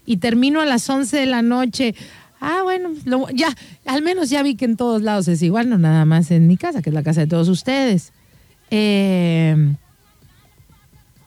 Y 0.05 0.17
termino 0.17 0.59
a 0.59 0.65
las 0.65 0.89
11 0.89 1.15
de 1.15 1.25
la 1.25 1.41
noche. 1.41 1.95
Ah, 2.39 2.61
bueno, 2.63 2.91
ya, 3.33 3.53
al 3.85 4.01
menos 4.01 4.29
ya 4.29 4.41
vi 4.43 4.55
que 4.55 4.65
en 4.65 4.77
todos 4.77 5.01
lados 5.01 5.27
es 5.27 5.41
igual, 5.41 5.69
no 5.69 5.77
nada 5.77 6.05
más 6.05 6.31
en 6.31 6.47
mi 6.47 6.55
casa, 6.55 6.81
que 6.81 6.89
es 6.89 6.93
la 6.93 7.03
casa 7.03 7.21
de 7.21 7.27
todos 7.27 7.49
ustedes. 7.49 8.13
Eh, 8.71 9.73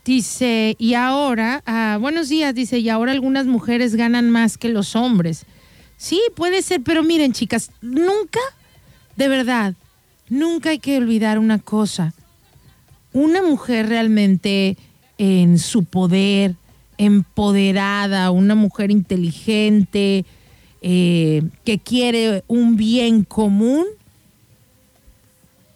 dice, 0.04 0.74
y 0.78 0.94
ahora, 0.94 1.62
ah, 1.66 1.98
buenos 2.00 2.28
días, 2.28 2.54
dice, 2.54 2.78
y 2.78 2.88
ahora 2.88 3.12
algunas 3.12 3.46
mujeres 3.46 3.94
ganan 3.94 4.30
más 4.30 4.56
que 4.56 4.70
los 4.70 4.96
hombres. 4.96 5.44
Sí, 5.98 6.20
puede 6.34 6.62
ser, 6.62 6.80
pero 6.82 7.02
miren, 7.02 7.32
chicas, 7.32 7.70
nunca, 7.82 8.40
de 9.16 9.28
verdad, 9.28 9.74
nunca 10.28 10.70
hay 10.70 10.78
que 10.78 10.96
olvidar 10.96 11.38
una 11.38 11.58
cosa. 11.58 12.14
Una 13.12 13.42
mujer 13.42 13.88
realmente 13.88 14.78
en 15.18 15.58
su 15.58 15.84
poder, 15.84 16.56
empoderada, 16.96 18.30
una 18.30 18.54
mujer 18.54 18.90
inteligente, 18.90 20.24
eh, 20.82 21.42
que 21.64 21.78
quiere 21.78 22.42
un 22.48 22.76
bien 22.76 23.24
común, 23.24 23.86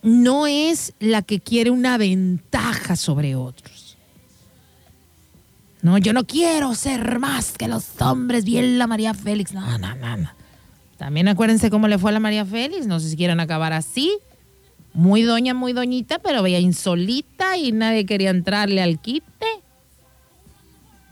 no 0.02 0.46
es 0.46 0.92
la 0.98 1.22
que 1.22 1.40
quiere 1.40 1.70
una 1.70 1.96
ventaja 1.96 2.96
sobre 2.96 3.36
otros. 3.36 3.96
No, 5.82 5.98
yo 5.98 6.12
no 6.12 6.26
quiero 6.26 6.74
ser 6.74 7.20
más 7.20 7.52
que 7.52 7.68
los 7.68 8.00
hombres. 8.00 8.44
Bien 8.44 8.78
la 8.78 8.88
María 8.88 9.14
Félix. 9.14 9.52
No, 9.52 9.78
no, 9.78 9.94
no. 9.94 10.30
También 10.96 11.28
acuérdense 11.28 11.70
cómo 11.70 11.86
le 11.86 11.98
fue 11.98 12.10
a 12.10 12.14
la 12.14 12.20
María 12.20 12.44
Félix. 12.44 12.88
No 12.88 12.98
sé 12.98 13.10
si 13.10 13.16
quieren 13.16 13.38
acabar 13.38 13.72
así. 13.72 14.12
Muy 14.92 15.22
doña, 15.22 15.54
muy 15.54 15.72
doñita, 15.72 16.18
pero 16.18 16.42
veía 16.42 16.58
insolita 16.58 17.56
y 17.56 17.70
nadie 17.70 18.06
quería 18.06 18.30
entrarle 18.30 18.82
al 18.82 18.98
quite. 18.98 19.46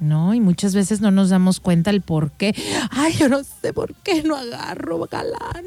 No, 0.05 0.35
y 0.35 0.41
muchas 0.41 0.75
veces 0.75 1.01
no 1.01 1.11
nos 1.11 1.31
damos 1.31 1.61
cuenta 1.61 1.89
el 1.89 2.03
por 2.03 2.31
qué. 2.33 2.55
Ay, 2.91 3.15
yo 3.15 3.31
no 3.31 3.43
sé 3.43 3.73
por 3.73 3.95
qué 3.95 4.23
no 4.23 4.37
agarro 4.37 4.99
galán. 5.07 5.65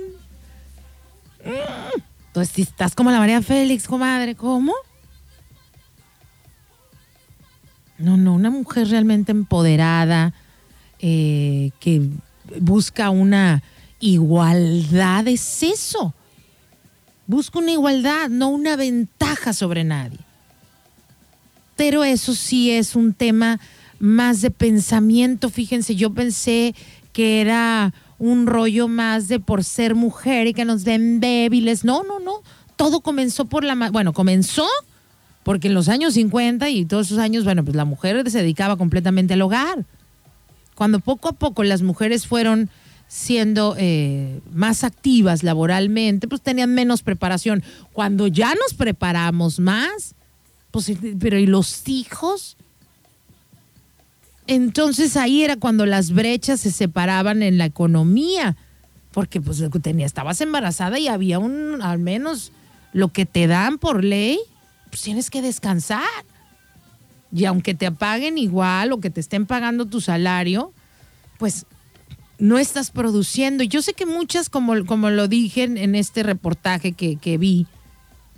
Entonces, 2.28 2.54
si 2.54 2.62
estás 2.62 2.94
como 2.94 3.10
la 3.10 3.18
María 3.18 3.42
Félix, 3.42 3.88
comadre, 3.88 4.36
¿cómo? 4.36 4.74
No, 7.98 8.16
no, 8.16 8.36
una 8.36 8.52
mujer 8.52 8.90
realmente 8.90 9.32
empoderada, 9.32 10.34
eh, 11.00 11.72
que 11.80 12.08
busca 12.60 13.10
una 13.10 13.64
igualdad, 14.00 15.28
es 15.28 15.64
eso. 15.64 16.14
Busca 17.26 17.58
una 17.58 17.72
igualdad, 17.72 18.30
no 18.30 18.50
una 18.50 18.76
ventaja 18.76 19.52
sobre 19.52 19.84
nadie. 19.84 20.20
Pero 21.76 22.04
eso 22.04 22.36
sí 22.36 22.70
es 22.70 22.96
un 22.96 23.16
tema 23.16 23.60
más 24.00 24.42
de 24.42 24.52
pensamiento. 24.52 25.50
Fíjense, 25.50 25.96
yo 25.96 26.14
pensé 26.14 26.76
que 27.14 27.42
era 27.42 27.94
un 28.20 28.48
rollo 28.48 28.88
más 28.88 29.28
de 29.28 29.40
por 29.40 29.64
ser 29.64 29.96
mujer 29.96 30.48
y 30.48 30.54
que 30.54 30.66
nos 30.66 30.84
den 30.84 31.20
débiles. 31.20 31.84
No, 31.84 32.04
no, 32.04 32.20
no. 32.20 32.42
Todo 32.76 33.02
comenzó 33.02 33.46
por 33.46 33.64
la... 33.64 33.76
Bueno, 33.92 34.14
comenzó 34.14 34.68
porque 35.48 35.70
en 35.70 35.74
los 35.74 35.88
años 35.88 36.16
50 36.16 36.70
y 36.70 36.84
todos 36.84 37.08
esos 37.08 37.20
años, 37.20 37.46
bueno, 37.46 37.64
pues 37.64 37.76
la 37.76 37.86
mujer 37.86 38.30
se 38.30 38.40
dedicaba 38.40 38.76
completamente 38.76 39.34
al 39.34 39.42
hogar. 39.42 39.86
Cuando 40.76 41.00
poco 41.00 41.30
a 41.30 41.34
poco 41.34 41.64
las 41.64 41.82
mujeres 41.82 42.28
fueron 42.28 42.70
siendo 43.08 43.74
eh, 43.78 44.42
más 44.52 44.84
activas 44.84 45.44
laboralmente, 45.44 46.28
pues 46.28 46.42
tenían 46.42 46.74
menos 46.74 47.02
preparación. 47.02 47.64
Cuando 47.94 48.28
ya 48.28 48.54
nos 48.56 48.74
preparamos 48.74 49.60
más, 49.60 50.16
pues, 50.72 50.92
pero 51.18 51.40
¿y 51.40 51.48
los 51.48 51.88
hijos? 51.88 52.58
Entonces 54.48 55.18
ahí 55.18 55.44
era 55.44 55.58
cuando 55.58 55.86
las 55.86 56.12
brechas 56.12 56.62
se 56.62 56.72
separaban 56.72 57.44
en 57.44 57.58
la 57.58 57.66
economía, 57.66 58.56
porque 59.12 59.42
pues 59.42 59.62
tenía, 59.82 60.06
estabas 60.06 60.40
embarazada 60.42 61.00
y 61.00 61.10
había 61.10 61.40
un, 61.40 61.82
al 61.82 62.00
menos 62.00 62.54
lo 62.94 63.10
que 63.10 63.26
te 63.26 63.48
dan 63.48 63.78
por 63.78 64.04
ley, 64.04 64.40
pues 64.90 65.02
tienes 65.02 65.30
que 65.30 65.42
descansar. 65.42 66.02
Y 67.32 67.46
aunque 67.46 67.74
te 67.74 67.92
paguen 67.92 68.38
igual 68.38 68.94
o 68.94 69.00
que 69.00 69.10
te 69.10 69.20
estén 69.20 69.46
pagando 69.46 69.86
tu 69.86 70.00
salario, 70.00 70.72
pues 71.38 71.66
no 72.40 72.58
estás 72.58 72.92
produciendo. 72.92 73.64
Yo 73.64 73.82
sé 73.82 73.94
que 73.94 74.06
muchas, 74.06 74.50
como, 74.50 74.86
como 74.86 75.10
lo 75.10 75.28
dije 75.28 75.64
en, 75.64 75.96
este 75.96 76.24
reportaje 76.24 76.94
que, 76.94 77.18
que, 77.18 77.38
vi, 77.38 77.68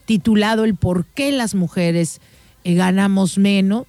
titulado 0.05 0.63
El 0.63 0.75
por 0.75 1.05
qué 1.05 1.31
las 1.31 1.53
mujeres 1.53 2.19
eh, 2.63 2.73
ganamos 2.73 3.37
menos, 3.37 3.85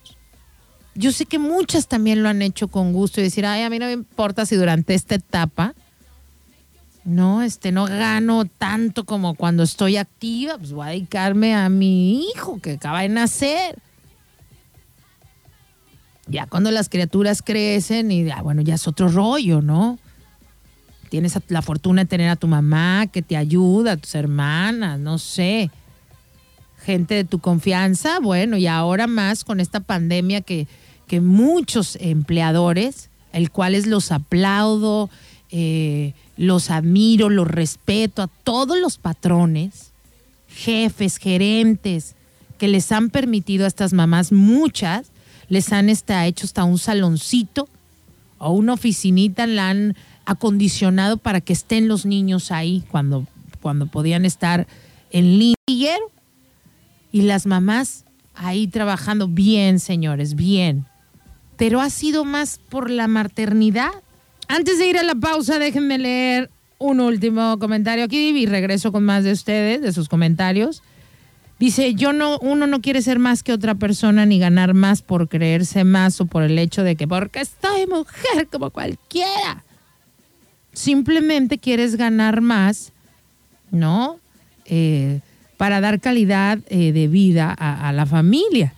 yo 1.00 1.12
sé 1.12 1.24
que 1.24 1.38
muchas 1.38 1.88
también 1.88 2.22
lo 2.22 2.28
han 2.28 2.42
hecho 2.42 2.68
con 2.68 2.92
gusto 2.92 3.20
y 3.20 3.24
decir, 3.24 3.46
ay, 3.46 3.62
a 3.62 3.70
mí 3.70 3.78
no 3.78 3.86
me 3.86 3.92
importa 3.92 4.44
si 4.44 4.54
durante 4.54 4.92
esta 4.94 5.14
etapa 5.14 5.74
no, 7.04 7.40
este, 7.42 7.72
no 7.72 7.86
gano 7.86 8.44
tanto 8.44 9.04
como 9.04 9.34
cuando 9.34 9.62
estoy 9.62 9.96
activa, 9.96 10.58
pues 10.58 10.72
voy 10.72 10.86
a 10.86 10.90
dedicarme 10.90 11.54
a 11.54 11.70
mi 11.70 12.26
hijo 12.26 12.60
que 12.60 12.72
acaba 12.72 13.00
de 13.00 13.08
nacer. 13.08 13.78
Ya 16.26 16.46
cuando 16.46 16.70
las 16.70 16.90
criaturas 16.90 17.40
crecen 17.40 18.12
y 18.12 18.30
ah, 18.30 18.42
bueno, 18.42 18.60
ya 18.60 18.74
es 18.74 18.86
otro 18.86 19.08
rollo, 19.08 19.62
¿no? 19.62 19.98
Tienes 21.08 21.36
la 21.48 21.62
fortuna 21.62 22.02
de 22.02 22.08
tener 22.08 22.28
a 22.28 22.36
tu 22.36 22.46
mamá 22.46 23.06
que 23.06 23.22
te 23.22 23.38
ayuda, 23.38 23.92
a 23.92 23.96
tus 23.96 24.14
hermanas, 24.14 25.00
no 25.00 25.16
sé, 25.16 25.70
gente 26.84 27.14
de 27.14 27.24
tu 27.24 27.38
confianza, 27.38 28.20
bueno, 28.20 28.58
y 28.58 28.66
ahora 28.66 29.06
más 29.06 29.44
con 29.44 29.60
esta 29.60 29.80
pandemia 29.80 30.42
que, 30.42 30.68
que 31.10 31.20
muchos 31.20 31.98
empleadores, 32.00 33.10
el 33.32 33.50
cuales 33.50 33.88
los 33.88 34.12
aplaudo, 34.12 35.10
eh, 35.50 36.14
los 36.36 36.70
admiro, 36.70 37.30
los 37.30 37.48
respeto 37.48 38.22
a 38.22 38.28
todos 38.28 38.78
los 38.78 38.96
patrones, 38.96 39.90
jefes, 40.46 41.16
gerentes, 41.16 42.14
que 42.58 42.68
les 42.68 42.92
han 42.92 43.10
permitido 43.10 43.64
a 43.64 43.66
estas 43.66 43.92
mamás, 43.92 44.30
muchas, 44.30 45.10
les 45.48 45.72
han 45.72 45.88
hecho 45.88 46.46
hasta 46.46 46.62
un 46.62 46.78
saloncito 46.78 47.68
o 48.38 48.52
una 48.52 48.74
oficinita, 48.74 49.48
la 49.48 49.70
han 49.70 49.96
acondicionado 50.26 51.16
para 51.16 51.40
que 51.40 51.54
estén 51.54 51.88
los 51.88 52.06
niños 52.06 52.52
ahí 52.52 52.84
cuando, 52.88 53.26
cuando 53.60 53.86
podían 53.88 54.24
estar 54.24 54.68
en 55.10 55.40
línea. 55.40 55.96
Y 57.10 57.22
las 57.22 57.46
mamás 57.46 58.04
ahí 58.36 58.68
trabajando 58.68 59.26
bien, 59.26 59.80
señores, 59.80 60.36
bien. 60.36 60.86
Pero 61.60 61.82
ha 61.82 61.90
sido 61.90 62.24
más 62.24 62.58
por 62.70 62.88
la 62.88 63.06
maternidad. 63.06 63.90
Antes 64.48 64.78
de 64.78 64.86
ir 64.86 64.96
a 64.96 65.02
la 65.02 65.14
pausa, 65.14 65.58
déjenme 65.58 65.98
leer 65.98 66.48
un 66.78 67.00
último 67.00 67.58
comentario 67.58 68.06
aquí 68.06 68.30
y 68.30 68.46
regreso 68.46 68.92
con 68.92 69.04
más 69.04 69.24
de 69.24 69.32
ustedes, 69.32 69.82
de 69.82 69.92
sus 69.92 70.08
comentarios. 70.08 70.82
Dice, 71.58 71.92
yo 71.92 72.14
no, 72.14 72.38
uno 72.38 72.66
no 72.66 72.80
quiere 72.80 73.02
ser 73.02 73.18
más 73.18 73.42
que 73.42 73.52
otra 73.52 73.74
persona 73.74 74.24
ni 74.24 74.38
ganar 74.38 74.72
más 74.72 75.02
por 75.02 75.28
creerse 75.28 75.84
más 75.84 76.18
o 76.22 76.24
por 76.24 76.44
el 76.44 76.58
hecho 76.58 76.82
de 76.82 76.96
que 76.96 77.06
porque 77.06 77.40
estoy 77.40 77.86
mujer 77.86 78.48
como 78.50 78.70
cualquiera. 78.70 79.62
Simplemente 80.72 81.58
quieres 81.58 81.96
ganar 81.96 82.40
más, 82.40 82.94
¿no? 83.70 84.18
Eh, 84.64 85.20
para 85.58 85.82
dar 85.82 86.00
calidad 86.00 86.60
eh, 86.68 86.92
de 86.92 87.06
vida 87.06 87.52
a, 87.52 87.92
la 87.92 88.06
familia. 88.06 88.72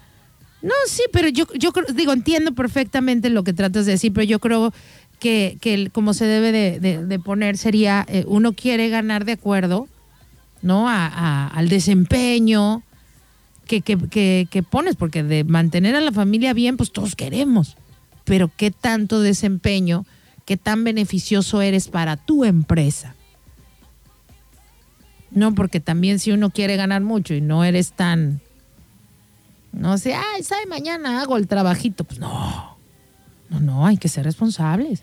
No, 0.63 0.75
sí, 0.87 1.03
pero 1.13 1.29
yo, 1.29 1.45
yo 1.55 1.73
digo, 1.95 2.13
entiendo 2.13 2.53
perfectamente 2.53 3.31
lo 3.31 3.43
que 3.45 3.53
tratas 3.53 3.85
de 3.87 3.93
decir, 3.93 4.13
pero 4.13 4.25
yo 4.25 4.39
creo 4.39 4.73
que, 5.19 5.59
que 5.61 5.91
como 5.91 6.15
se 6.15 6.25
debe 6.25 6.53
de, 6.81 7.19
poner 7.19 7.57
sería, 7.59 8.07
eh, 8.09 8.25
uno 8.29 8.53
quiere 8.53 8.89
ganar 8.89 9.25
de 9.25 9.33
acuerdo 9.33 9.89
¿no? 10.63 10.89
A, 10.89 11.49
al 11.49 11.69
desempeño 11.69 12.83
que, 13.67 13.81
que, 13.81 14.63
pones, 14.63 14.97
porque 14.97 15.23
de 15.23 15.45
mantener 15.45 15.97
a 15.97 16.01
la 16.01 16.13
familia 16.13 16.53
bien, 16.53 16.77
pues 16.77 16.93
todos 16.93 17.17
queremos. 17.17 17.77
Pero 18.25 18.51
qué 18.57 18.71
tanto 18.71 19.21
desempeño, 19.21 20.07
qué 20.45 20.57
tan 20.57 20.85
beneficioso 20.85 21.63
eres 21.63 21.89
para 21.89 22.17
tu 22.17 22.45
empresa. 22.45 23.15
No, 25.31 25.55
porque 25.55 25.81
también 25.81 26.19
si 26.19 26.31
uno 26.31 26.51
quiere 26.51 26.77
ganar 26.77 27.01
mucho 27.01 27.35
y 27.35 27.41
no 27.41 27.65
eres 27.65 27.93
tan, 27.93 28.41
no 29.73 29.99
sé, 29.99 30.15
ay, 30.15 30.43
sabe, 30.43 30.67
mañana 30.67 31.21
hago 31.21 31.37
el 31.37 31.49
trabajito. 31.49 32.05
Pues 32.05 32.21
no, 32.21 32.77
no, 33.49 33.61
no, 33.61 33.87
hay 33.87 33.97
que 33.97 34.09
ser 34.09 34.25
responsables. 34.25 35.03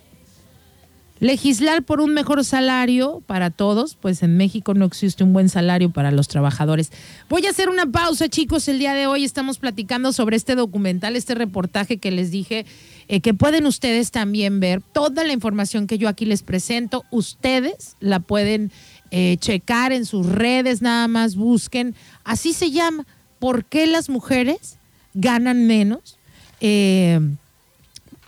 Legislar 1.19 1.83
por 1.83 1.99
un 1.99 2.13
mejor 2.13 2.45
salario 2.45 3.21
para 3.27 3.49
todos, 3.49 3.95
pues 3.95 4.23
en 4.23 4.37
México 4.37 4.73
no 4.73 4.85
existe 4.85 5.25
un 5.25 5.33
buen 5.33 5.49
salario 5.49 5.91
para 5.91 6.11
los 6.11 6.29
trabajadores. 6.29 6.93
Voy 7.27 7.45
a 7.45 7.49
hacer 7.49 7.67
una 7.67 7.85
pausa, 7.91 8.29
chicos. 8.29 8.69
El 8.69 8.79
día 8.79 8.93
de 8.93 9.05
hoy 9.05 9.25
estamos 9.25 9.59
platicando 9.59 10.13
sobre 10.13 10.37
este 10.37 10.55
documental, 10.55 11.17
este 11.17 11.35
reportaje 11.35 11.97
que 11.97 12.11
les 12.11 12.31
dije, 12.31 12.65
eh, 13.09 13.19
que 13.19 13.33
pueden 13.33 13.65
ustedes 13.65 14.11
también 14.11 14.61
ver. 14.61 14.81
Toda 14.81 15.25
la 15.25 15.33
información 15.33 15.87
que 15.87 15.97
yo 15.97 16.07
aquí 16.07 16.23
les 16.23 16.41
presento, 16.41 17.03
ustedes 17.11 17.97
la 17.99 18.21
pueden 18.21 18.71
eh, 19.11 19.35
checar 19.41 19.91
en 19.91 20.05
sus 20.05 20.25
redes, 20.25 20.81
nada 20.81 21.09
más 21.09 21.35
busquen. 21.35 21.95
Así 22.23 22.53
se 22.53 22.71
llama. 22.71 23.05
¿Por 23.39 23.65
qué 23.65 23.87
las 23.87 24.09
mujeres 24.09 24.77
ganan 25.13 25.65
menos? 25.65 26.17
Eh, 26.61 27.19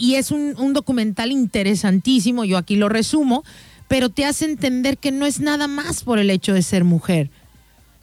y 0.01 0.16
es 0.16 0.32
un, 0.32 0.74
documental 0.74 1.32
interesantísimo, 1.32 2.43
yo 2.43 2.57
aquí 2.57 2.76
lo 2.76 2.89
resumo, 2.89 3.43
pero 3.88 4.09
te 4.09 4.26
hace 4.26 4.45
entender 4.45 4.97
que 4.97 5.12
no 5.12 5.28
es 5.28 5.39
nada 5.39 5.68
más 5.68 6.03
por 6.03 6.18
el 6.18 6.32
hecho 6.32 6.53
de 6.53 6.64
ser 6.64 6.84
mujer. 6.84 7.30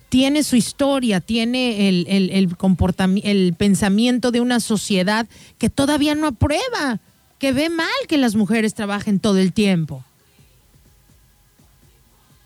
Tiene 0.08 0.44
su 0.44 0.54
historia, 0.54 1.20
tiene 1.20 1.88
el, 1.88 2.06
el, 2.30 2.56
comportamiento, 2.56 3.28
el 3.28 3.52
pensamiento 3.54 4.30
de 4.30 4.40
una 4.40 4.60
sociedad 4.60 5.26
que 5.58 5.70
todavía 5.70 6.14
no 6.14 6.28
aprueba, 6.28 7.00
que 7.40 7.52
ve 7.52 7.68
mal 7.68 7.88
que 8.06 8.16
las 8.16 8.36
mujeres 8.36 8.74
trabajen 8.74 9.18
todo 9.18 9.38
el 9.38 9.52
tiempo. 9.52 10.04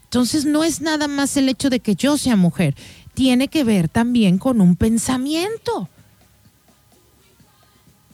Entonces 0.04 0.46
no 0.46 0.64
es 0.64 0.80
nada 0.80 1.08
más 1.08 1.36
el 1.36 1.50
hecho 1.50 1.68
de 1.68 1.80
que 1.80 1.94
yo 1.94 2.16
sea 2.16 2.36
mujer, 2.36 2.74
tiene 3.14 3.48
que 3.48 3.64
ver 3.64 3.88
también 3.88 4.38
con 4.38 4.60
un 4.60 4.76
pensamiento. 4.76 5.88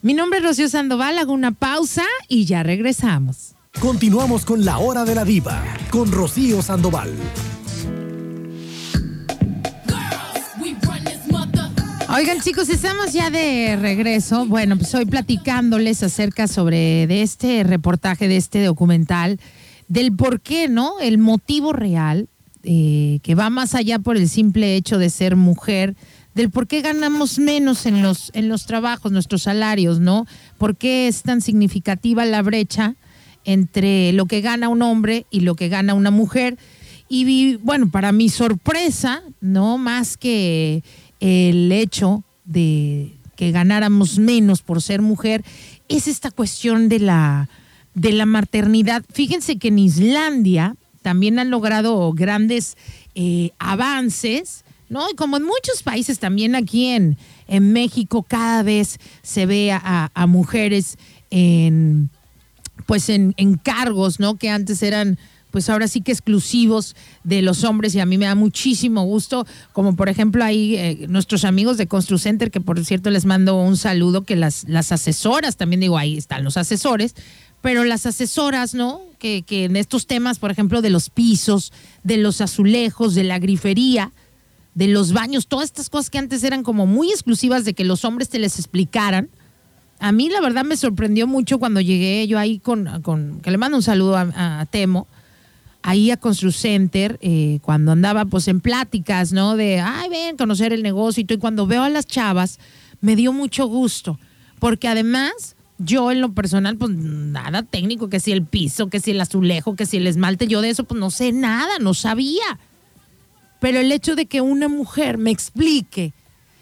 Mi 0.02 0.14
nombre 0.14 0.38
es 0.38 0.44
Rocío 0.44 0.68
Sandoval, 0.68 1.18
hago 1.18 1.32
una 1.32 1.52
pausa 1.52 2.04
y 2.28 2.44
ya 2.44 2.62
regresamos. 2.62 3.54
Continuamos 3.80 4.44
con 4.44 4.64
la 4.64 4.78
hora 4.78 5.04
de 5.04 5.14
la 5.14 5.24
diva 5.24 5.62
con 5.90 6.10
Rocío 6.10 6.62
Sandoval. 6.62 7.12
Oigan 12.10 12.40
chicos, 12.40 12.70
estamos 12.70 13.12
ya 13.12 13.28
de 13.28 13.76
regreso. 13.76 14.46
Bueno, 14.46 14.78
pues 14.78 14.94
hoy 14.94 15.04
platicándoles 15.04 16.02
acerca 16.02 16.48
sobre 16.48 17.06
de 17.06 17.22
este 17.22 17.62
reportaje, 17.64 18.28
de 18.28 18.38
este 18.38 18.64
documental, 18.64 19.38
del 19.88 20.16
por 20.16 20.40
qué, 20.40 20.68
¿no? 20.68 20.98
El 21.00 21.18
motivo 21.18 21.74
real, 21.74 22.28
eh, 22.70 23.20
que 23.22 23.34
va 23.34 23.48
más 23.48 23.74
allá 23.74 23.98
por 23.98 24.18
el 24.18 24.28
simple 24.28 24.76
hecho 24.76 24.98
de 24.98 25.08
ser 25.08 25.36
mujer, 25.36 25.96
del 26.34 26.50
por 26.50 26.66
qué 26.66 26.82
ganamos 26.82 27.38
menos 27.38 27.86
en 27.86 28.02
los, 28.02 28.30
en 28.34 28.50
los 28.50 28.66
trabajos, 28.66 29.10
nuestros 29.10 29.44
salarios, 29.44 30.00
¿no? 30.00 30.26
¿Por 30.58 30.76
qué 30.76 31.08
es 31.08 31.22
tan 31.22 31.40
significativa 31.40 32.26
la 32.26 32.42
brecha 32.42 32.94
entre 33.46 34.12
lo 34.12 34.26
que 34.26 34.42
gana 34.42 34.68
un 34.68 34.82
hombre 34.82 35.24
y 35.30 35.40
lo 35.40 35.54
que 35.54 35.70
gana 35.70 35.94
una 35.94 36.10
mujer? 36.10 36.58
Y 37.08 37.56
bueno, 37.56 37.90
para 37.90 38.12
mi 38.12 38.28
sorpresa, 38.28 39.22
¿no? 39.40 39.78
Más 39.78 40.18
que 40.18 40.82
el 41.20 41.72
hecho 41.72 42.22
de 42.44 43.16
que 43.34 43.50
ganáramos 43.50 44.18
menos 44.18 44.60
por 44.60 44.82
ser 44.82 45.00
mujer, 45.00 45.42
es 45.88 46.06
esta 46.06 46.30
cuestión 46.30 46.90
de 46.90 46.98
la, 46.98 47.48
de 47.94 48.12
la 48.12 48.26
maternidad. 48.26 49.06
Fíjense 49.10 49.56
que 49.56 49.68
en 49.68 49.78
Islandia 49.78 50.76
también 51.08 51.38
han 51.38 51.48
logrado 51.48 52.12
grandes 52.12 52.76
eh, 53.14 53.52
avances 53.58 54.62
¿no? 54.90 55.08
Y 55.10 55.14
como 55.14 55.38
en 55.38 55.42
muchos 55.42 55.82
países, 55.82 56.18
también 56.18 56.54
aquí 56.54 56.88
en, 56.88 57.16
en 57.46 57.72
México, 57.72 58.26
cada 58.28 58.62
vez 58.62 58.98
se 59.22 59.46
ve 59.46 59.72
a, 59.72 60.26
mujeres 60.26 60.98
en, 61.30 62.10
pues 62.84 63.08
en, 63.08 63.32
cargos, 63.62 64.20
¿no? 64.20 64.36
Que 64.36 64.50
antes 64.50 64.82
eran 64.82 65.18
pues 65.50 65.70
ahora 65.70 65.88
sí 65.88 66.02
que 66.02 66.12
exclusivos 66.12 66.94
de 67.24 67.40
los 67.40 67.64
hombres 67.64 67.94
y 67.94 68.00
a 68.00 68.06
mí 68.06 68.18
me 68.18 68.26
da 68.26 68.34
muchísimo 68.34 69.04
gusto, 69.04 69.46
como 69.72 69.96
por 69.96 70.10
ejemplo 70.10 70.44
ahí 70.44 70.76
eh, 70.76 71.06
nuestros 71.08 71.46
amigos 71.46 71.78
de 71.78 71.86
ConstruCenter, 71.86 72.50
que 72.50 72.60
por 72.60 72.84
cierto 72.84 73.08
les 73.10 73.24
mando 73.24 73.56
un 73.56 73.78
saludo, 73.78 74.24
que 74.24 74.36
las, 74.36 74.64
las 74.68 74.92
asesoras, 74.92 75.56
también 75.56 75.80
digo, 75.80 75.96
ahí 75.96 76.18
están 76.18 76.44
los 76.44 76.58
asesores, 76.58 77.14
pero 77.60 77.84
las 77.84 78.06
asesoras, 78.06 78.74
¿no? 78.74 79.00
Que, 79.18 79.42
que 79.42 79.64
en 79.64 79.76
estos 79.76 80.06
temas, 80.06 80.38
por 80.38 80.50
ejemplo, 80.50 80.80
de 80.80 80.90
los 80.90 81.10
pisos, 81.10 81.72
de 82.04 82.16
los 82.18 82.40
azulejos, 82.40 83.14
de 83.14 83.24
la 83.24 83.38
grifería, 83.38 84.12
de 84.78 84.86
los 84.86 85.12
baños, 85.12 85.48
todas 85.48 85.64
estas 85.64 85.90
cosas 85.90 86.08
que 86.08 86.18
antes 86.18 86.44
eran 86.44 86.62
como 86.62 86.86
muy 86.86 87.10
exclusivas 87.10 87.64
de 87.64 87.74
que 87.74 87.84
los 87.84 88.04
hombres 88.04 88.28
te 88.28 88.38
les 88.38 88.60
explicaran. 88.60 89.28
A 89.98 90.12
mí 90.12 90.28
la 90.28 90.40
verdad 90.40 90.64
me 90.64 90.76
sorprendió 90.76 91.26
mucho 91.26 91.58
cuando 91.58 91.80
llegué 91.80 92.24
yo 92.28 92.38
ahí 92.38 92.60
con, 92.60 93.02
con 93.02 93.40
que 93.40 93.50
le 93.50 93.58
mando 93.58 93.76
un 93.76 93.82
saludo 93.82 94.16
a, 94.16 94.64
Temo, 94.70 95.08
ahí 95.82 96.12
a 96.12 96.16
Constru 96.16 96.52
Center, 96.52 97.18
eh, 97.22 97.58
cuando 97.62 97.90
andaba 97.90 98.24
pues 98.26 98.46
en 98.46 98.60
pláticas, 98.60 99.32
¿no? 99.32 99.56
De, 99.56 99.80
ay, 99.80 100.08
ven, 100.10 100.36
conocer 100.36 100.72
el 100.72 100.84
negocio 100.84 101.22
y 101.22 101.24
todo. 101.24 101.38
Y 101.38 101.40
cuando 101.40 101.66
veo 101.66 101.82
a 101.82 101.88
las 101.88 102.06
chavas, 102.06 102.60
me 103.00 103.16
dio 103.16 103.32
mucho 103.32 103.66
gusto, 103.66 104.20
porque 104.60 104.86
además 104.86 105.56
yo 105.78 106.10
en 106.10 106.20
lo 106.20 106.32
personal, 106.32 106.76
pues 106.76 106.90
nada 106.92 107.62
técnico, 107.62 108.08
que 108.08 108.20
si 108.20 108.32
el 108.32 108.44
piso, 108.44 108.88
que 108.88 109.00
si 109.00 109.12
el 109.12 109.20
azulejo, 109.20 109.76
que 109.76 109.86
si 109.86 109.96
el 109.96 110.06
esmalte, 110.06 110.48
yo 110.48 110.60
de 110.60 110.70
eso 110.70 110.84
pues 110.84 110.98
no 110.98 111.10
sé 111.10 111.32
nada, 111.32 111.78
no 111.80 111.94
sabía. 111.94 112.58
Pero 113.60 113.78
el 113.78 113.90
hecho 113.92 114.16
de 114.16 114.26
que 114.26 114.40
una 114.40 114.68
mujer 114.68 115.18
me 115.18 115.30
explique 115.30 116.12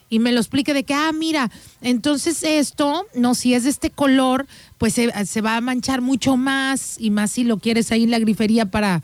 y 0.08 0.18
me 0.18 0.32
lo 0.32 0.40
explique 0.40 0.72
de 0.72 0.84
que, 0.84 0.94
ah, 0.94 1.10
mira, 1.12 1.50
entonces 1.80 2.42
esto, 2.42 3.06
no, 3.14 3.34
si 3.34 3.54
es 3.54 3.64
de 3.64 3.70
este 3.70 3.90
color, 3.90 4.46
pues 4.78 4.94
se, 4.94 5.40
va 5.40 5.56
a 5.56 5.60
manchar 5.60 6.00
mucho 6.00 6.36
más 6.36 6.96
y 7.00 7.10
más 7.10 7.32
si 7.32 7.44
lo 7.44 7.58
quieres 7.58 7.90
ahí 7.92 8.04
en 8.04 8.10
la 8.10 8.18
grifería 8.18 8.66
para 8.66 9.02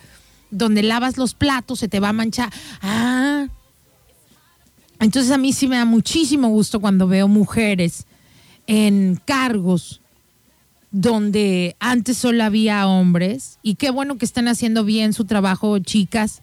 donde 0.51 0.83
lavas 0.83 1.17
los 1.17 1.35
platos, 1.35 1.81
se 1.81 1.89
te 1.89 2.01
va 2.01 2.11
a 2.11 2.13
manchar. 2.13 2.53
Ah. 2.83 3.49
Entonces 5.01 5.33
a 5.33 5.39
mí 5.39 5.53
sí 5.53 5.67
me 5.67 5.77
da 5.77 5.87
muchísimo 5.87 6.49
gusto 6.49 6.81
cuando 6.81 7.09
veo 7.09 7.27
mujeres 7.27 8.07
en 8.67 9.21
cargos 9.25 10.02
donde 10.93 11.75
antes 11.81 12.19
solo 12.19 12.45
había 12.45 12.87
hombres 12.87 13.59
y 13.63 13.77
qué 13.77 13.91
bueno 13.91 14.19
que 14.19 14.27
están 14.27 14.47
haciendo 14.47 14.85
bien 14.85 15.15
su 15.15 15.25
trabajo, 15.25 15.79
chicas. 15.79 16.43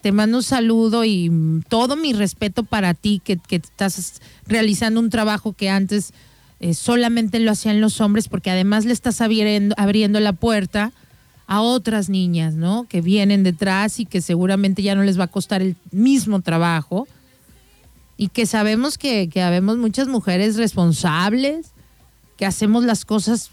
Te 0.00 0.10
mando 0.10 0.38
un 0.38 0.42
saludo 0.42 1.04
y 1.04 1.30
todo 1.68 1.96
mi 1.96 2.12
respeto 2.12 2.64
para 2.64 2.94
ti 2.94 3.20
que, 3.22 3.38
estás 3.50 4.20
realizando 4.46 5.00
un 5.00 5.10
trabajo 5.10 5.52
que 5.52 5.70
antes 5.70 6.12
eh, 6.60 6.74
solamente 6.74 7.38
lo 7.40 7.50
hacían 7.50 7.80
los 7.80 8.00
hombres 8.00 8.28
porque 8.28 8.50
además 8.50 8.86
le 8.86 8.92
estás 8.92 9.20
abriendo, 9.20 9.74
abriendo 9.78 10.18
la 10.20 10.32
puerta 10.32 10.92
a 11.46 11.60
otras 11.60 12.08
niñas, 12.08 12.54
¿no? 12.54 12.86
Que 12.88 13.02
vienen 13.02 13.42
detrás 13.42 14.00
y 14.00 14.06
que 14.06 14.22
seguramente 14.22 14.82
ya 14.82 14.94
no 14.94 15.02
les 15.02 15.18
va 15.18 15.24
a 15.24 15.28
costar 15.28 15.60
el 15.60 15.76
mismo 15.90 16.40
trabajo. 16.40 17.06
Y 18.16 18.28
que 18.28 18.46
sabemos 18.46 18.96
que, 18.96 19.28
que 19.28 19.42
habemos 19.42 19.76
muchas 19.76 20.08
mujeres 20.08 20.56
responsables, 20.56 21.72
que 22.36 22.46
hacemos 22.46 22.84
las 22.84 23.04
cosas, 23.04 23.50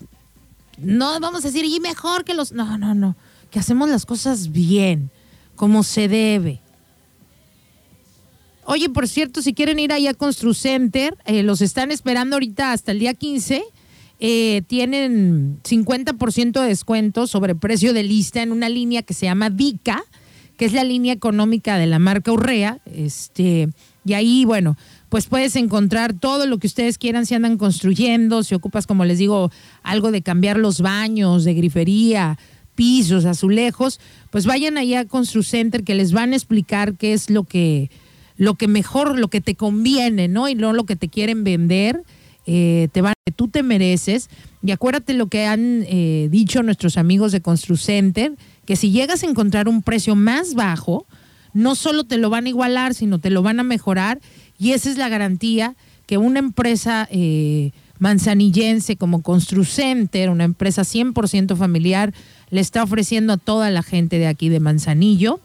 no 0.82 1.20
vamos 1.20 1.44
a 1.44 1.48
decir, 1.48 1.66
y 1.66 1.80
mejor 1.80 2.24
que 2.24 2.34
los, 2.34 2.52
no, 2.52 2.78
no, 2.78 2.94
no, 2.94 3.16
que 3.50 3.60
hacemos 3.60 3.90
las 3.90 4.06
cosas 4.06 4.52
bien, 4.52 5.12
como 5.56 5.84
se 5.84 6.08
debe. 6.08 6.62
Oye, 8.66 8.90
por 8.90 9.08
cierto, 9.08 9.42
si 9.42 9.54
quieren 9.54 9.80
ir 9.80 9.92
ahí 9.92 10.08
a 10.08 10.14
Constru 10.14 10.54
Center, 10.54 11.18
eh, 11.26 11.44
los 11.44 11.62
están 11.62 11.92
esperando 11.92 12.36
ahorita 12.36 12.72
hasta 12.72 12.92
el 12.92 13.00
día 13.00 13.14
15 13.14 13.64
eh, 14.24 14.62
tienen 14.68 15.60
50% 15.64 16.62
de 16.62 16.68
descuento 16.68 17.26
sobre 17.26 17.56
precio 17.56 17.92
de 17.92 18.04
lista 18.04 18.44
en 18.44 18.52
una 18.52 18.70
línea 18.70 19.02
que 19.02 19.16
se 19.16 19.26
llama 19.26 19.50
DICA, 19.50 20.04
que 20.58 20.66
es 20.66 20.74
la 20.74 20.84
línea 20.84 21.12
económica 21.12 21.80
de 21.80 21.88
la 21.88 21.98
marca 21.98 22.32
Urrea. 22.32 22.78
Este, 22.86 23.70
y 24.06 24.14
ahí, 24.14 24.46
bueno, 24.46 24.78
pues 25.12 25.28
puedes 25.28 25.58
encontrar 25.58 26.14
todo 26.14 26.46
lo 26.46 26.58
que 26.58 26.68
ustedes 26.68 26.98
quieran 26.98 27.26
si 27.26 27.36
andan 27.36 27.58
construyendo, 27.58 28.44
si 28.44 28.56
ocupas, 28.56 28.88
como 28.88 29.04
les 29.04 29.18
digo, 29.18 29.52
algo 29.84 30.10
de 30.10 30.22
cambiar 30.22 30.58
los 30.58 30.80
baños, 30.80 31.44
de 31.44 31.54
grifería, 31.54 32.40
pisos, 32.76 33.26
azulejos, 33.26 34.00
pues 34.30 34.46
vayan 34.46 34.78
allá 34.78 35.02
a 35.02 35.06
Constru 35.06 35.44
Center 35.44 35.84
que 35.84 35.96
les 35.96 36.14
van 36.14 36.32
a 36.32 36.38
explicar 36.38 36.94
qué 36.94 37.12
es 37.12 37.30
lo 37.30 37.44
que, 37.44 37.92
lo 38.38 38.56
que 38.56 38.70
mejor, 38.70 39.20
lo 39.20 39.28
que 39.28 39.42
te 39.42 39.56
conviene, 39.56 40.30
¿no? 40.30 40.48
Y 40.48 40.56
no 40.56 40.72
lo 40.72 40.86
que 40.86 40.96
te 40.96 41.10
quieren 41.10 41.44
vender. 41.44 42.04
Eh, 42.46 42.88
te 42.94 43.02
van, 43.02 43.14
tú 43.36 43.50
te 43.50 43.64
mereces. 43.64 44.30
Y 44.64 44.72
acuérdate 44.72 45.14
lo 45.14 45.28
que 45.28 45.46
han 45.46 45.84
eh, 45.88 46.30
dicho 46.32 46.64
nuestros 46.64 46.96
amigos 46.96 47.34
de 47.34 47.42
ConstruCenter, 47.42 48.38
que 48.66 48.78
si 48.78 48.92
llegas 48.92 49.24
a 49.24 49.28
encontrar 49.28 49.68
un 49.68 49.82
precio 49.82 50.16
más 50.16 50.54
bajo, 50.54 51.06
no 51.54 51.76
solo 51.76 52.06
te 52.06 52.18
lo 52.18 52.30
van 52.30 52.46
a 52.46 52.50
igualar, 52.50 52.94
sino 52.94 53.20
te 53.20 53.30
lo 53.30 53.44
van 53.44 53.60
a 53.60 53.64
mejorar. 53.64 54.22
Y 54.62 54.74
esa 54.74 54.92
es 54.92 54.98
la 55.00 55.10
garantía 55.10 55.76
que 56.06 56.20
una 56.20 56.38
empresa 56.38 57.08
eh, 57.10 57.72
manzanillense 57.98 58.96
como 58.96 59.24
ConstruCenter, 59.24 60.30
una 60.30 60.44
empresa 60.44 60.84
100% 60.84 61.58
familiar, 61.58 62.14
le 62.52 62.62
está 62.62 62.84
ofreciendo 62.84 63.34
a 63.34 63.38
toda 63.38 63.72
la 63.72 63.82
gente 63.82 64.20
de 64.20 64.28
aquí 64.28 64.50
de 64.50 64.60
Manzanillo. 64.60 65.40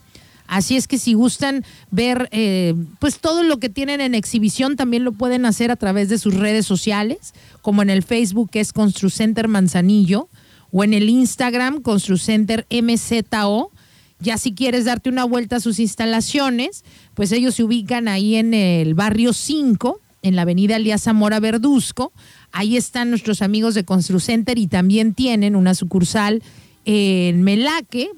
Así 0.47 0.77
es 0.77 0.87
que 0.87 0.99
si 0.99 1.15
gustan 1.15 1.65
ver 1.91 2.29
eh, 2.31 2.75
pues 2.99 3.19
todo 3.19 3.43
lo 3.43 3.57
que 3.57 3.71
tienen 3.71 4.03
en 4.03 4.15
exhibición, 4.15 4.77
también 4.77 5.03
lo 5.03 5.13
pueden 5.13 5.47
hacer 5.47 5.71
a 5.71 5.77
través 5.77 6.11
de 6.11 6.19
sus 6.19 6.35
redes 6.35 6.67
sociales, 6.67 7.33
como 7.63 7.81
en 7.81 7.89
el 7.89 8.03
Facebook 8.03 8.51
que 8.51 8.61
es 8.61 8.75
Construcenter 8.75 9.49
Manzanillo, 9.49 10.29
o 10.73 10.85
en 10.85 10.93
el 10.93 11.09
Instagram 11.09 11.81
Construcenter 11.81 12.67
MZO. 12.71 13.71
Ya 14.19 14.39
si 14.39 14.55
quieres 14.55 14.87
darte 14.87 15.11
una 15.11 15.25
vuelta 15.25 15.57
a 15.57 15.61
sus 15.61 15.79
instalaciones, 15.79 16.85
pues 17.15 17.33
ellos 17.33 17.55
se 17.55 17.65
ubican 17.65 18.09
ahí 18.09 18.37
en 18.37 18.55
el 18.55 18.95
barrio 18.95 19.33
5, 19.33 20.01
en 20.23 20.37
la 20.37 20.43
avenida 20.43 20.77
Elías 20.77 21.03
Zamora 21.03 21.39
Verduzco. 21.39 22.13
Ahí 22.51 22.77
están 22.77 23.11
nuestros 23.11 23.43
amigos 23.43 23.75
de 23.75 23.85
Construcenter 23.85 24.59
y 24.59 24.67
también 24.67 25.15
tienen 25.15 25.55
una 25.55 25.75
sucursal 25.75 26.43
en 26.87 27.43
Melaque, 27.43 28.11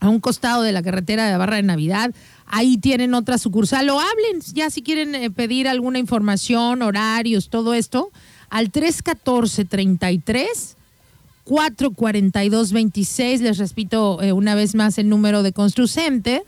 a 0.00 0.08
un 0.08 0.18
costado 0.18 0.62
de 0.62 0.72
la 0.72 0.82
carretera 0.82 1.30
de 1.30 1.36
Barra 1.36 1.56
de 1.56 1.62
Navidad. 1.62 2.12
Ahí 2.46 2.76
tienen 2.76 3.14
otra 3.14 3.38
sucursal 3.38 3.88
o 3.90 4.00
hablen 4.00 4.40
ya 4.52 4.68
si 4.68 4.82
quieren 4.82 5.14
eh, 5.14 5.30
pedir 5.30 5.68
alguna 5.68 6.00
información, 6.00 6.82
horarios, 6.82 7.48
todo 7.48 7.72
esto, 7.72 8.10
al 8.50 8.72
314-33. 8.72 10.74
442-26, 11.46 13.40
les 13.40 13.58
repito 13.58 14.22
eh, 14.22 14.32
una 14.32 14.54
vez 14.54 14.74
más 14.74 14.96
el 14.98 15.08
número 15.08 15.42
de 15.42 15.52
Construcente, 15.52 16.42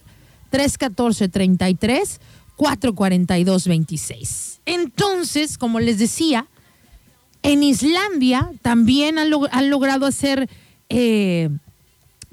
314-33, 0.52 2.18
442-26. 2.56 4.60
Entonces, 4.66 5.58
como 5.58 5.80
les 5.80 5.98
decía, 5.98 6.46
en 7.42 7.64
Islandia 7.64 8.50
también 8.62 9.18
han, 9.18 9.30
logrado 9.68 10.06
hacer 10.06 10.48
eh, 10.88 11.50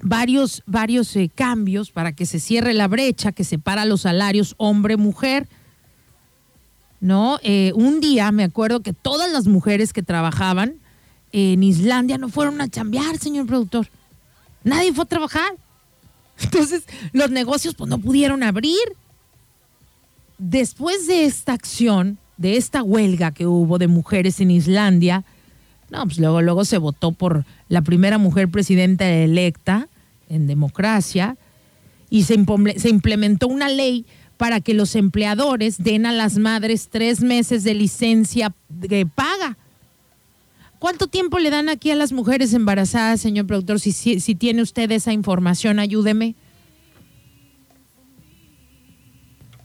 varios, 0.02 0.64
varios 0.68 1.16
eh, 1.16 1.32
cambios 1.34 1.90
para 1.92 2.12
que 2.14 2.28
se 2.28 2.40
cierre 2.40 2.74
la 2.74 2.88
brecha 2.88 3.32
que 3.32 3.44
separa 3.44 3.86
los 3.86 4.02
salarios 4.02 4.54
hombre-mujer. 4.58 5.48
¿No? 7.00 7.40
Un 7.74 8.00
día 8.00 8.32
me 8.32 8.44
acuerdo 8.44 8.82
que 8.82 8.94
todas 8.94 9.32
las 9.32 9.48
mujeres 9.48 9.92
que 9.92 10.04
trabajaban 10.04 10.81
en 11.32 11.64
Islandia 11.64 12.18
no 12.18 12.30
fueron 12.30 12.62
a 12.62 12.68
chambear, 12.68 13.18
señor 13.18 13.46
productor. 13.46 13.88
Nadie 14.64 14.94
fue 14.94 15.04
a 15.04 15.08
trabajar. 15.08 15.52
Entonces, 16.42 16.84
los 17.14 17.32
negocios 17.32 17.76
pues 17.76 17.90
no 17.90 17.98
pudieron 17.98 18.44
abrir. 18.44 18.80
Después 20.38 21.08
de 21.08 21.26
esta 21.26 21.54
acción, 21.54 22.18
de 22.38 22.58
esta 22.58 22.82
huelga 22.82 23.32
que 23.32 23.46
hubo 23.46 23.78
de 23.78 23.88
mujeres 23.88 24.40
en 24.40 24.52
Islandia, 24.52 25.24
no, 25.92 26.04
pues 26.06 26.18
luego, 26.20 26.42
luego 26.42 26.66
se 26.66 26.78
votó 26.78 27.12
por 27.12 27.46
la 27.68 27.82
primera 27.82 28.18
mujer 28.18 28.50
presidenta 28.50 29.08
electa 29.10 29.88
en 30.30 30.48
democracia 30.48 31.38
y 32.10 32.24
se, 32.24 32.44
se 32.78 32.90
implementó 32.90 33.48
una 33.48 33.70
ley 33.70 34.06
para 34.38 34.62
que 34.62 34.74
los 34.74 34.96
empleadores 34.96 35.78
den 35.78 36.06
a 36.06 36.12
las 36.12 36.38
madres 36.38 36.88
tres 36.90 37.22
meses 37.22 37.64
de 37.64 37.76
licencia 37.76 38.56
de 38.70 39.06
paga. 39.06 39.58
¿Cuánto 40.82 41.06
tiempo 41.06 41.38
le 41.38 41.52
dan 41.52 41.70
aquí 41.70 41.92
a 41.92 41.96
las 41.96 42.12
mujeres 42.12 42.56
embarazadas, 42.56 43.22
señor 43.22 43.46
productor? 43.46 43.80
Si, 43.80 43.92
si, 43.92 44.34
tiene 44.34 44.64
usted 44.64 44.90
esa 44.90 45.14
información, 45.14 45.78
ayúdeme. 45.78 46.34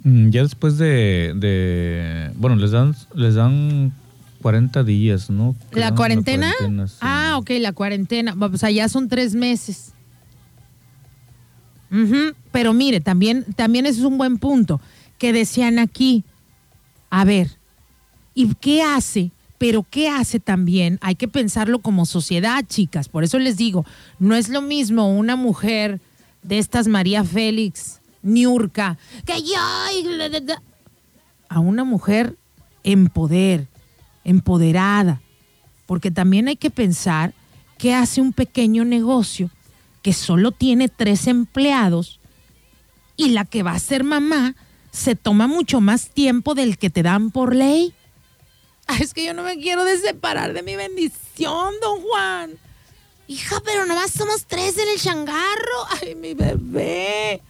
Mm, 0.02 0.28
ya 0.28 0.42
después 0.42 0.76
de, 0.76 2.30
bueno, 2.36 2.56
les 2.56 2.70
dan, 2.72 2.94
les 3.14 3.34
dan 3.34 3.94
40 4.42 4.84
días, 4.84 5.30
¿no? 5.30 5.56
¿La 5.72 5.94
cuarentena? 5.94 6.52
Ah, 7.00 7.36
ok, 7.38 7.48
la 7.60 7.72
cuarentena. 7.72 8.36
O 8.38 8.58
sea, 8.58 8.70
ya 8.70 8.86
son 8.90 9.08
tres 9.08 9.34
meses. 9.34 9.94
Pero 12.52 12.74
mire, 12.74 13.00
también, 13.00 13.46
también 13.56 13.86
ese 13.86 14.00
es 14.00 14.04
un 14.04 14.18
buen 14.18 14.36
punto, 14.36 14.82
que 15.16 15.32
decían 15.32 15.78
aquí, 15.78 16.24
a 17.08 17.24
ver, 17.24 17.56
¿y 18.34 18.52
qué 18.56 18.82
hace? 18.82 19.30
Pero 19.58 19.86
¿qué 19.88 20.08
hace 20.08 20.40
también? 20.40 20.98
Hay 21.00 21.14
que 21.14 21.28
pensarlo 21.28 21.80
como 21.80 22.06
sociedad, 22.06 22.64
chicas. 22.66 23.08
Por 23.08 23.24
eso 23.24 23.38
les 23.38 23.56
digo, 23.56 23.84
no 24.18 24.34
es 24.34 24.48
lo 24.48 24.62
mismo 24.62 25.08
una 25.08 25.36
mujer 25.36 26.00
de 26.42 26.58
estas 26.58 26.86
María 26.88 27.24
Félix, 27.24 28.00
Niurka, 28.22 28.98
que 29.24 29.42
yo... 29.42 29.56
A 31.48 31.60
una 31.60 31.84
mujer 31.84 32.36
en 32.82 33.08
poder, 33.08 33.68
empoderada. 34.24 35.20
Porque 35.86 36.10
también 36.10 36.48
hay 36.48 36.56
que 36.56 36.70
pensar 36.70 37.32
qué 37.78 37.94
hace 37.94 38.20
un 38.20 38.32
pequeño 38.32 38.84
negocio 38.84 39.50
que 40.02 40.12
solo 40.12 40.52
tiene 40.52 40.88
tres 40.88 41.26
empleados 41.26 42.20
y 43.16 43.30
la 43.30 43.44
que 43.44 43.62
va 43.62 43.72
a 43.72 43.78
ser 43.78 44.04
mamá 44.04 44.54
se 44.92 45.14
toma 45.14 45.46
mucho 45.46 45.80
más 45.80 46.10
tiempo 46.10 46.54
del 46.54 46.78
que 46.78 46.90
te 46.90 47.02
dan 47.02 47.30
por 47.30 47.54
ley. 47.54 47.92
Es 49.00 49.14
que 49.14 49.24
yo 49.24 49.34
no 49.34 49.42
me 49.42 49.58
quiero 49.58 49.84
separar 49.98 50.52
de 50.52 50.62
mi 50.62 50.76
bendición, 50.76 51.74
don 51.80 52.00
Juan. 52.02 52.58
Hija, 53.28 53.60
pero 53.64 53.86
nomás 53.86 54.12
somos 54.12 54.46
tres 54.46 54.78
en 54.78 54.88
el 54.88 55.00
changarro. 55.00 55.86
Ay, 56.00 56.14
mi 56.14 56.34
bebé. 56.34 57.42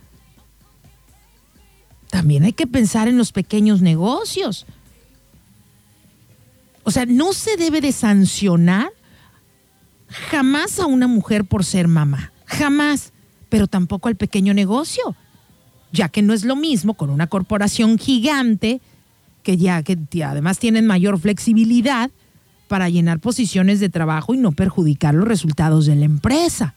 También 2.11 2.45
hay 2.45 2.53
que 2.53 2.67
pensar 2.67 3.09
en 3.09 3.19
los 3.19 3.33
pequeños 3.33 3.83
negocios. 3.83 4.67
O 6.83 6.91
sea, 6.91 7.05
no 7.05 7.33
se 7.33 7.57
debe 7.57 7.81
de 7.81 7.93
sancionar 7.93 8.91
jamás 10.31 10.79
a 10.79 10.87
una 10.87 11.07
mujer 11.07 11.45
por 11.45 11.65
ser 11.65 11.89
mamá. 11.89 12.33
Jamás, 12.47 13.13
pero 13.49 13.67
tampoco 13.67 14.09
al 14.09 14.17
pequeño 14.17 14.55
negocio, 14.55 15.17
ya 15.93 16.09
que 16.09 16.23
no 16.23 16.33
es 16.33 16.45
lo 16.45 16.57
mismo 16.57 16.95
con 16.95 17.11
una 17.11 17.27
corporación 17.27 17.99
gigante 17.99 18.81
que 19.47 19.57
ya 19.57 19.81
que 19.85 19.97
además 20.25 20.59
tienen 20.59 20.89
mayor 20.89 21.21
flexibilidad 21.21 22.11
para 22.67 22.89
llenar 22.89 23.21
posiciones 23.21 23.79
de 23.79 23.89
trabajo 23.89 24.35
y 24.35 24.39
no 24.39 24.51
perjudicar 24.51 25.15
los 25.15 25.29
resultados 25.29 25.87
de 25.87 25.95
la 25.95 26.05
empresa. 26.05 26.75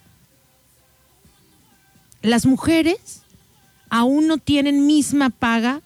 Las 2.21 2.45
mujeres 2.45 3.23
aún 3.89 4.27
no 4.27 4.37
tienen 4.37 4.85
misma 4.85 5.31
paga 5.31 5.81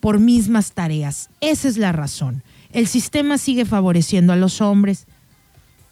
por 0.00 0.18
mismas 0.18 0.72
tareas. 0.72 1.30
Esa 1.40 1.68
es 1.68 1.76
la 1.76 1.92
razón. 1.92 2.42
El 2.72 2.88
sistema 2.88 3.38
sigue 3.38 3.64
favoreciendo 3.64 4.32
a 4.32 4.36
los 4.36 4.60
hombres. 4.60 5.06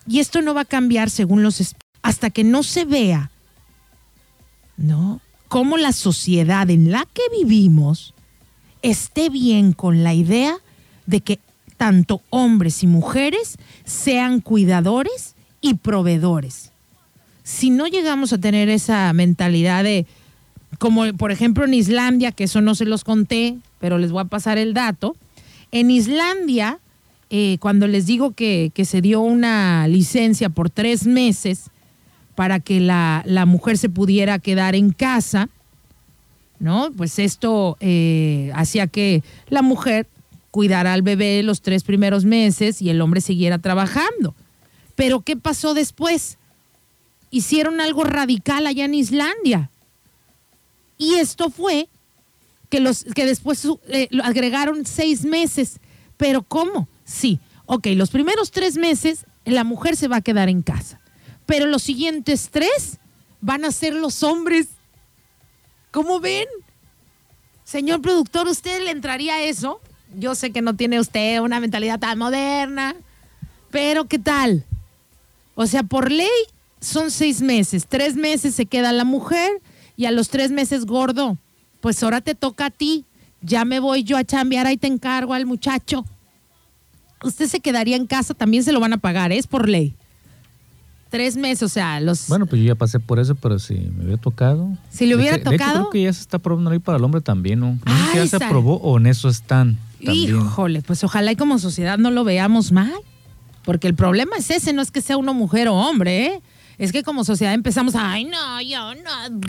Y 0.09 0.19
esto 0.19 0.43
no 0.43 0.55
va 0.55 0.63
a 0.63 0.65
cambiar 0.65 1.09
según 1.09 1.45
los 1.45 1.77
hasta 2.03 2.31
que 2.31 2.43
no 2.43 2.65
se 2.65 2.85
vea, 2.85 3.31
¿no? 4.77 5.21
Cómo 5.47 5.77
la 5.77 5.93
sociedad 5.93 6.69
en 6.69 6.91
la 6.91 7.07
que 7.15 7.23
vivimos 7.39 8.13
esté 8.83 9.29
bien 9.29 9.73
con 9.73 10.05
la 10.05 10.15
idea 10.15 10.57
de 11.07 11.21
que 11.21 11.39
tanto 11.77 12.21
hombres 12.31 12.83
y 12.83 12.87
mujeres 12.87 13.57
sean 13.85 14.41
cuidadores 14.41 15.35
y 15.61 15.75
proveedores. 15.75 16.71
Si 17.43 17.71
no 17.71 17.87
llegamos 17.87 18.33
a 18.33 18.39
tener 18.39 18.69
esa 18.69 19.13
mentalidad 19.13 19.83
de, 19.83 20.07
como 20.79 21.13
por 21.15 21.33
ejemplo 21.33 21.65
en 21.65 21.75
Islandia, 21.75 22.33
que 22.33 22.45
eso 22.45 22.61
no 22.61 22.75
se 22.75 22.85
los 22.85 23.05
conté, 23.05 23.57
pero 23.81 23.99
les 23.99 24.13
voy 24.13 24.23
a 24.23 24.27
pasar 24.27 24.59
el 24.59 24.75
dato, 24.75 25.17
en 25.73 25.91
Islandia, 25.91 26.79
eh, 27.31 27.57
cuando 27.61 27.87
les 27.87 28.07
digo 28.07 28.33
que, 28.33 28.71
se 28.85 29.01
dio 29.01 29.23
una 29.23 29.89
licencia 29.89 30.51
por 30.51 30.69
tres 30.69 31.07
meses 31.07 31.71
para 32.35 32.61
que 32.61 32.79
la, 32.79 33.25
mujer 33.47 33.79
se 33.79 33.89
pudiera 33.89 34.39
quedar 34.39 34.75
en 34.75 34.93
casa, 34.93 35.49
¿no? 36.63 36.93
Pues 36.97 37.19
esto 37.19 37.77
eh, 37.81 38.53
hacía 38.55 38.87
que 38.87 39.23
la 39.49 39.63
mujer 39.63 40.07
cuidara 40.53 40.93
al 40.93 41.03
bebé 41.03 41.43
los 41.43 41.61
tres 41.61 41.83
primeros 41.83 42.25
meses 42.25 42.81
y 42.81 42.89
el 42.89 43.01
hombre 43.01 43.21
siguiera 43.21 43.59
trabajando. 43.59 44.35
Pero 44.95 45.21
¿qué 45.21 45.37
pasó 45.37 45.75
después? 45.75 46.39
Hicieron 47.31 47.81
algo 47.81 48.05
radical 48.05 48.67
allá 48.67 48.85
en 48.85 48.95
Islandia. 48.95 49.71
Y 50.99 51.15
esto 51.15 51.51
fue 51.51 51.89
que, 52.69 52.79
los, 52.79 53.05
que 53.05 53.27
después 53.27 53.67
eh, 53.89 54.09
agregaron 54.23 54.87
seis 54.87 55.25
meses. 55.25 55.81
Pero 56.17 56.43
¿cómo? 56.43 56.89
Sí, 57.05 57.41
ok, 57.67 57.89
los 57.97 58.11
primeros 58.11 58.53
tres 58.53 58.77
meses 58.77 59.27
la 59.45 59.65
mujer 59.65 59.97
se 59.97 60.07
va 60.07 60.17
a 60.17 60.23
quedar 60.23 60.49
en 60.49 60.63
casa. 60.63 61.01
Pero 61.45 61.67
los 61.67 61.83
siguientes 61.83 62.51
tres 62.53 62.99
van 63.41 63.65
a 63.65 63.73
ser 63.73 63.95
los 63.95 64.23
hombres. 64.23 64.69
¿Cómo 65.93 66.19
ven? 66.19 66.49
Señor 67.63 68.03
productor, 68.03 68.49
¿usted 68.49 68.83
le 68.83 68.91
entraría 68.91 69.37
a 69.37 69.43
eso? 69.43 69.81
Yo 70.17 70.35
sé 70.35 70.51
que 70.51 70.61
no 70.61 70.75
tiene 70.75 70.99
usted 70.99 71.41
una 71.41 71.61
mentalidad 71.61 72.01
tan 72.01 72.19
moderna, 72.19 72.97
pero 73.71 74.07
¿qué 74.07 74.19
tal? 74.19 74.65
O 75.55 75.67
sea, 75.67 75.85
por 75.85 76.11
ley 76.11 76.29
son 76.81 77.11
seis 77.11 77.41
meses. 77.41 77.87
Tres 77.87 78.17
meses 78.17 78.55
se 78.55 78.67
queda 78.67 78.93
la 78.93 79.05
mujer 79.05 79.63
y 79.97 80.07
a 80.07 80.11
los 80.11 80.29
tres 80.29 80.51
meses 80.51 80.87
gordo 80.87 81.39
pues 81.83 82.03
ahora 82.03 82.21
te 82.21 82.35
toca 82.35 82.67
a 82.67 82.71
ti. 82.71 83.05
Ya 83.43 83.65
me 83.65 83.81
voy 83.81 84.05
yo 84.05 84.17
a 84.17 84.25
chambear, 84.25 84.67
ahí 84.67 84.77
te 84.77 84.87
encargo 84.87 85.35
al 85.35 85.47
muchacho. 85.47 86.07
Usted 87.23 87.49
se 87.49 87.61
quedaría 87.61 87.97
en 87.97 88.07
casa, 88.07 88.35
también 88.35 88.63
se 88.63 88.73
lo 88.73 88.81
van 88.81 88.93
a 88.93 88.99
pagar, 88.99 89.33
es 89.33 89.47
por 89.49 89.69
ley. 89.69 89.95
Tres 91.13 91.37
meses, 91.37 91.63
o 91.63 91.69
sea, 91.69 92.01
los... 92.01 92.27
Bueno, 92.27 92.47
pues 92.47 92.63
yo 92.63 92.69
ya 92.69 92.75
pasé 92.75 92.99
por 92.99 93.21
eso, 93.21 93.35
pero 93.35 93.59
si 93.59 93.75
me 93.75 94.05
hubiera 94.05 94.17
tocado... 94.17 94.71
Si 94.89 95.05
le 95.05 95.15
hubiera 95.15 95.39
tocado... 95.39 95.73
creo 95.73 95.91
que 95.91 96.03
ya 96.05 96.13
se 96.15 96.23
está 96.23 96.39
probando 96.39 96.71
ahí 96.71 96.79
para 96.79 96.97
el 96.97 97.05
hombre 97.05 97.21
también, 97.21 97.61
¿no? 97.61 97.79
No 97.85 97.97
sé 97.99 98.13
si 98.13 98.17
ya 98.17 98.39
se 98.39 98.45
aprobó 98.45 98.77
o 98.77 98.97
en 98.97 99.07
eso 99.07 99.29
están. 99.29 99.79
Híjole, 100.01 100.81
pues 100.81 101.05
ojalá 101.05 101.31
y 101.31 101.37
como 101.37 101.59
sociedad 101.59 101.99
no 101.99 102.11
lo 102.11 102.25
veamos 102.25 102.73
mal. 102.73 102.95
Porque 103.63 103.89
el 103.89 103.95
problema 103.95 104.37
es 104.39 104.51
ese, 104.51 104.73
no 104.73 104.81
es 104.81 104.91
que 104.91 105.03
sea 105.03 105.19
uno 105.19 105.35
mujer 105.35 105.69
o 105.69 105.75
hombre, 105.75 106.27
¿eh? 106.27 106.43
Es 106.79 106.93
que 106.93 107.03
como 107.03 107.25
sociedad 107.25 107.53
empezamos 107.53 107.95
ay, 107.95 108.25
no, 108.25 108.63
yo 108.63 108.95
no. 108.95 109.41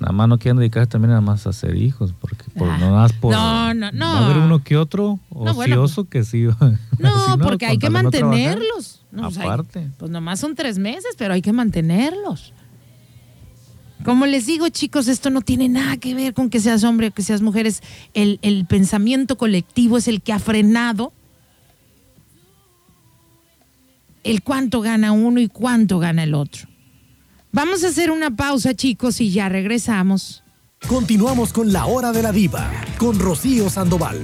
Nada 0.00 0.12
más 0.12 0.28
no 0.28 0.38
quieren 0.38 0.58
dedicarse 0.58 0.88
también 0.88 1.10
nada 1.10 1.20
más 1.20 1.46
a 1.46 1.50
hacer 1.50 1.76
hijos, 1.76 2.14
porque 2.18 2.44
por, 2.56 2.68
no 2.78 2.92
más 2.92 3.12
por 3.12 3.32
no, 3.32 3.74
no, 3.74 3.90
no. 3.92 4.06
Va 4.06 4.18
a 4.18 4.24
haber 4.26 4.38
uno 4.38 4.62
que 4.62 4.76
otro 4.76 5.18
ocioso 5.30 6.04
que 6.04 6.24
sí. 6.24 6.46
No, 6.98 7.38
porque 7.42 7.66
hay 7.66 7.78
que 7.78 7.90
mantenerlos. 7.90 9.02
Pues 9.10 9.38
Aparte. 9.38 9.90
pues 9.96 10.10
nomás 10.10 10.40
son 10.40 10.54
tres 10.54 10.78
meses, 10.78 11.14
pero 11.16 11.34
hay 11.34 11.42
que 11.42 11.52
mantenerlos. 11.52 12.52
Como 14.04 14.26
les 14.26 14.46
digo, 14.46 14.68
chicos, 14.68 15.08
esto 15.08 15.30
no 15.30 15.40
tiene 15.40 15.68
nada 15.68 15.96
que 15.96 16.14
ver 16.14 16.34
con 16.34 16.50
que 16.50 16.60
seas 16.60 16.84
hombre 16.84 17.08
o 17.08 17.10
que 17.12 17.22
seas 17.22 17.42
mujer. 17.42 17.70
el, 18.14 18.38
el 18.42 18.66
pensamiento 18.66 19.36
colectivo 19.36 19.98
es 19.98 20.08
el 20.08 20.22
que 20.22 20.32
ha 20.32 20.38
frenado 20.38 21.12
el 24.24 24.42
cuánto 24.42 24.80
gana 24.80 25.12
uno 25.12 25.40
y 25.40 25.48
cuánto 25.48 25.98
gana 25.98 26.22
el 26.22 26.34
otro. 26.34 26.68
Vamos 27.50 27.82
a 27.82 27.88
hacer 27.88 28.10
una 28.10 28.34
pausa, 28.34 28.74
chicos, 28.74 29.20
y 29.20 29.30
ya 29.30 29.48
regresamos. 29.48 30.42
Continuamos 30.86 31.52
con 31.52 31.72
la 31.72 31.86
hora 31.86 32.12
de 32.12 32.22
la 32.22 32.30
diva, 32.30 32.70
con 32.98 33.18
Rocío 33.18 33.70
Sandoval. 33.70 34.20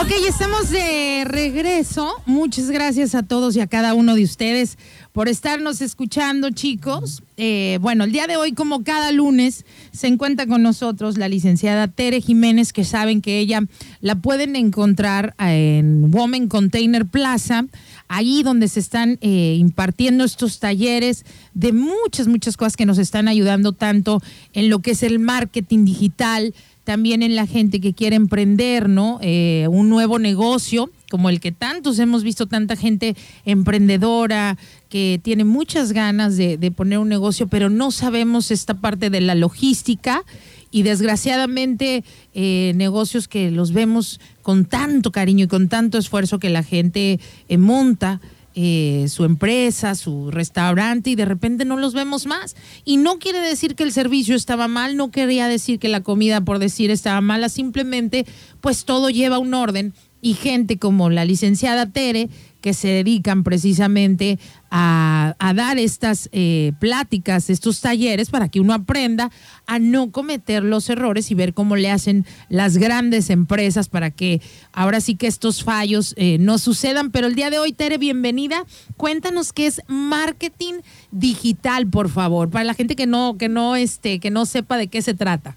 Ok, 0.00 0.12
estamos 0.28 0.70
de 0.70 1.24
regreso. 1.26 2.22
Muchas 2.24 2.70
gracias 2.70 3.16
a 3.16 3.24
todos 3.24 3.56
y 3.56 3.60
a 3.60 3.66
cada 3.66 3.94
uno 3.94 4.14
de 4.14 4.22
ustedes 4.22 4.78
por 5.12 5.28
estarnos 5.28 5.80
escuchando, 5.80 6.50
chicos. 6.50 7.24
Eh, 7.36 7.78
bueno, 7.80 8.04
el 8.04 8.12
día 8.12 8.28
de 8.28 8.36
hoy, 8.36 8.52
como 8.52 8.84
cada 8.84 9.10
lunes, 9.10 9.64
se 9.90 10.06
encuentra 10.06 10.46
con 10.46 10.62
nosotros 10.62 11.18
la 11.18 11.28
licenciada 11.28 11.88
Tere 11.88 12.20
Jiménez, 12.20 12.72
que 12.72 12.84
saben 12.84 13.20
que 13.20 13.40
ella 13.40 13.62
la 14.00 14.14
pueden 14.14 14.54
encontrar 14.54 15.34
en 15.40 16.14
Women 16.14 16.46
Container 16.46 17.04
Plaza, 17.04 17.64
ahí 18.08 18.42
donde 18.42 18.68
se 18.68 18.80
están 18.80 19.18
eh, 19.20 19.56
impartiendo 19.58 20.24
estos 20.24 20.58
talleres 20.58 21.24
de 21.54 21.72
muchas, 21.72 22.26
muchas 22.26 22.56
cosas 22.56 22.76
que 22.76 22.86
nos 22.86 22.98
están 22.98 23.28
ayudando 23.28 23.72
tanto 23.72 24.20
en 24.52 24.70
lo 24.70 24.80
que 24.80 24.92
es 24.92 25.02
el 25.02 25.18
marketing 25.18 25.84
digital, 25.84 26.54
también 26.84 27.22
en 27.22 27.36
la 27.36 27.46
gente 27.46 27.80
que 27.80 27.92
quiere 27.92 28.16
emprender, 28.16 28.88
¿no? 28.88 29.18
Eh, 29.20 29.66
un 29.70 29.90
nuevo 29.90 30.18
negocio, 30.18 30.90
como 31.10 31.28
el 31.28 31.38
que 31.38 31.52
tantos 31.52 31.98
hemos 31.98 32.22
visto, 32.22 32.46
tanta 32.46 32.76
gente 32.76 33.14
emprendedora, 33.44 34.56
que 34.88 35.20
tiene 35.22 35.44
muchas 35.44 35.92
ganas 35.92 36.38
de, 36.38 36.72
poner 36.74 36.98
un 36.98 37.10
negocio, 37.10 37.46
pero 37.46 37.68
no 37.68 37.90
sabemos 37.90 38.50
esta 38.50 38.72
parte 38.72 39.10
de 39.10 39.20
la 39.20 39.34
logística 39.34 40.24
y 40.70 40.82
desgraciadamente 40.82 42.04
eh, 42.34 42.72
negocios 42.76 43.28
que 43.28 43.50
los 43.50 43.72
vemos 43.72 44.20
con 44.42 44.64
tanto 44.64 45.12
cariño 45.12 45.44
y 45.44 45.48
con 45.48 45.68
tanto 45.68 45.98
esfuerzo 45.98 46.38
que 46.38 46.50
la 46.50 46.62
gente 46.62 47.20
eh, 47.48 47.58
monta 47.58 48.20
eh, 48.60 49.06
su 49.08 49.24
empresa, 49.24 49.94
su 49.94 50.32
restaurante 50.32 51.10
y 51.10 51.14
de 51.14 51.24
repente 51.24 51.64
no 51.64 51.76
los 51.76 51.94
vemos 51.94 52.26
más. 52.26 52.56
Y 52.84 52.96
no 52.96 53.20
quiere 53.20 53.40
decir 53.40 53.76
que 53.76 53.84
el 53.84 53.92
servicio 53.92 54.34
estaba 54.34 54.66
mal, 54.66 54.96
no 54.96 55.12
quería 55.12 55.46
decir 55.46 55.78
que 55.78 55.88
la 55.88 56.00
comida 56.00 56.40
por 56.40 56.58
decir 56.58 56.90
estaba 56.90 57.20
mala, 57.20 57.50
simplemente 57.50 58.26
pues 58.60 58.84
todo 58.84 59.10
lleva 59.10 59.38
un 59.38 59.54
orden 59.54 59.94
y 60.20 60.34
gente 60.34 60.78
como 60.78 61.10
la 61.10 61.24
licenciada 61.24 61.86
Tere 61.86 62.30
que 62.60 62.74
se 62.74 62.88
dedican 62.88 63.44
precisamente 63.44 64.38
a, 64.70 65.34
dar 65.54 65.78
estas 65.78 66.28
eh, 66.32 66.72
pláticas, 66.78 67.48
estos 67.50 67.80
talleres 67.80 68.30
para 68.30 68.48
que 68.48 68.60
uno 68.60 68.74
aprenda 68.74 69.30
a 69.66 69.78
no 69.78 70.10
cometer 70.10 70.62
los 70.62 70.90
errores 70.90 71.30
y 71.30 71.34
ver 71.34 71.54
cómo 71.54 71.76
le 71.76 71.90
hacen 71.90 72.26
las 72.48 72.76
grandes 72.76 73.30
empresas 73.30 73.88
para 73.88 74.10
que 74.10 74.42
ahora 74.72 75.00
sí 75.00 75.14
que 75.16 75.26
estos 75.26 75.64
fallos 75.64 76.14
eh, 76.16 76.36
no 76.38 76.58
sucedan. 76.58 77.10
Pero 77.10 77.26
el 77.26 77.34
día 77.34 77.50
de 77.50 77.58
hoy, 77.58 77.72
Tere, 77.72 77.98
bienvenida. 77.98 78.64
Cuéntanos 78.96 79.52
qué 79.52 79.66
es 79.66 79.80
marketing 79.88 80.74
digital, 81.10 81.86
por 81.86 82.10
favor, 82.10 82.50
para 82.50 82.64
la 82.64 82.74
gente 82.74 82.96
que 82.96 83.06
no, 83.06 83.36
que 83.38 83.48
no, 83.48 83.76
este, 83.76 84.18
que 84.18 84.30
no 84.30 84.46
sepa 84.46 84.76
de 84.76 84.88
qué 84.88 85.02
se 85.02 85.14
trata. 85.14 85.54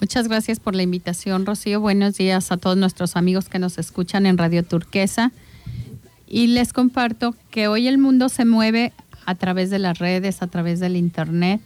Muchas 0.00 0.28
gracias 0.28 0.60
por 0.60 0.76
la 0.76 0.82
invitación, 0.82 1.44
Rocío. 1.44 1.80
Buenos 1.80 2.16
días 2.16 2.52
a 2.52 2.56
todos 2.56 2.76
nuestros 2.76 3.16
amigos 3.16 3.48
que 3.48 3.58
nos 3.58 3.78
escuchan 3.78 4.26
en 4.26 4.38
Radio 4.38 4.62
Turquesa. 4.62 5.32
Y 6.28 6.48
les 6.48 6.72
comparto 6.72 7.34
que 7.50 7.68
hoy 7.68 7.88
el 7.88 7.98
mundo 7.98 8.28
se 8.28 8.44
mueve 8.44 8.92
a 9.24 9.34
través 9.34 9.70
de 9.70 9.78
las 9.78 9.98
redes, 9.98 10.42
a 10.42 10.46
través 10.46 10.78
del 10.78 10.96
Internet. 10.96 11.60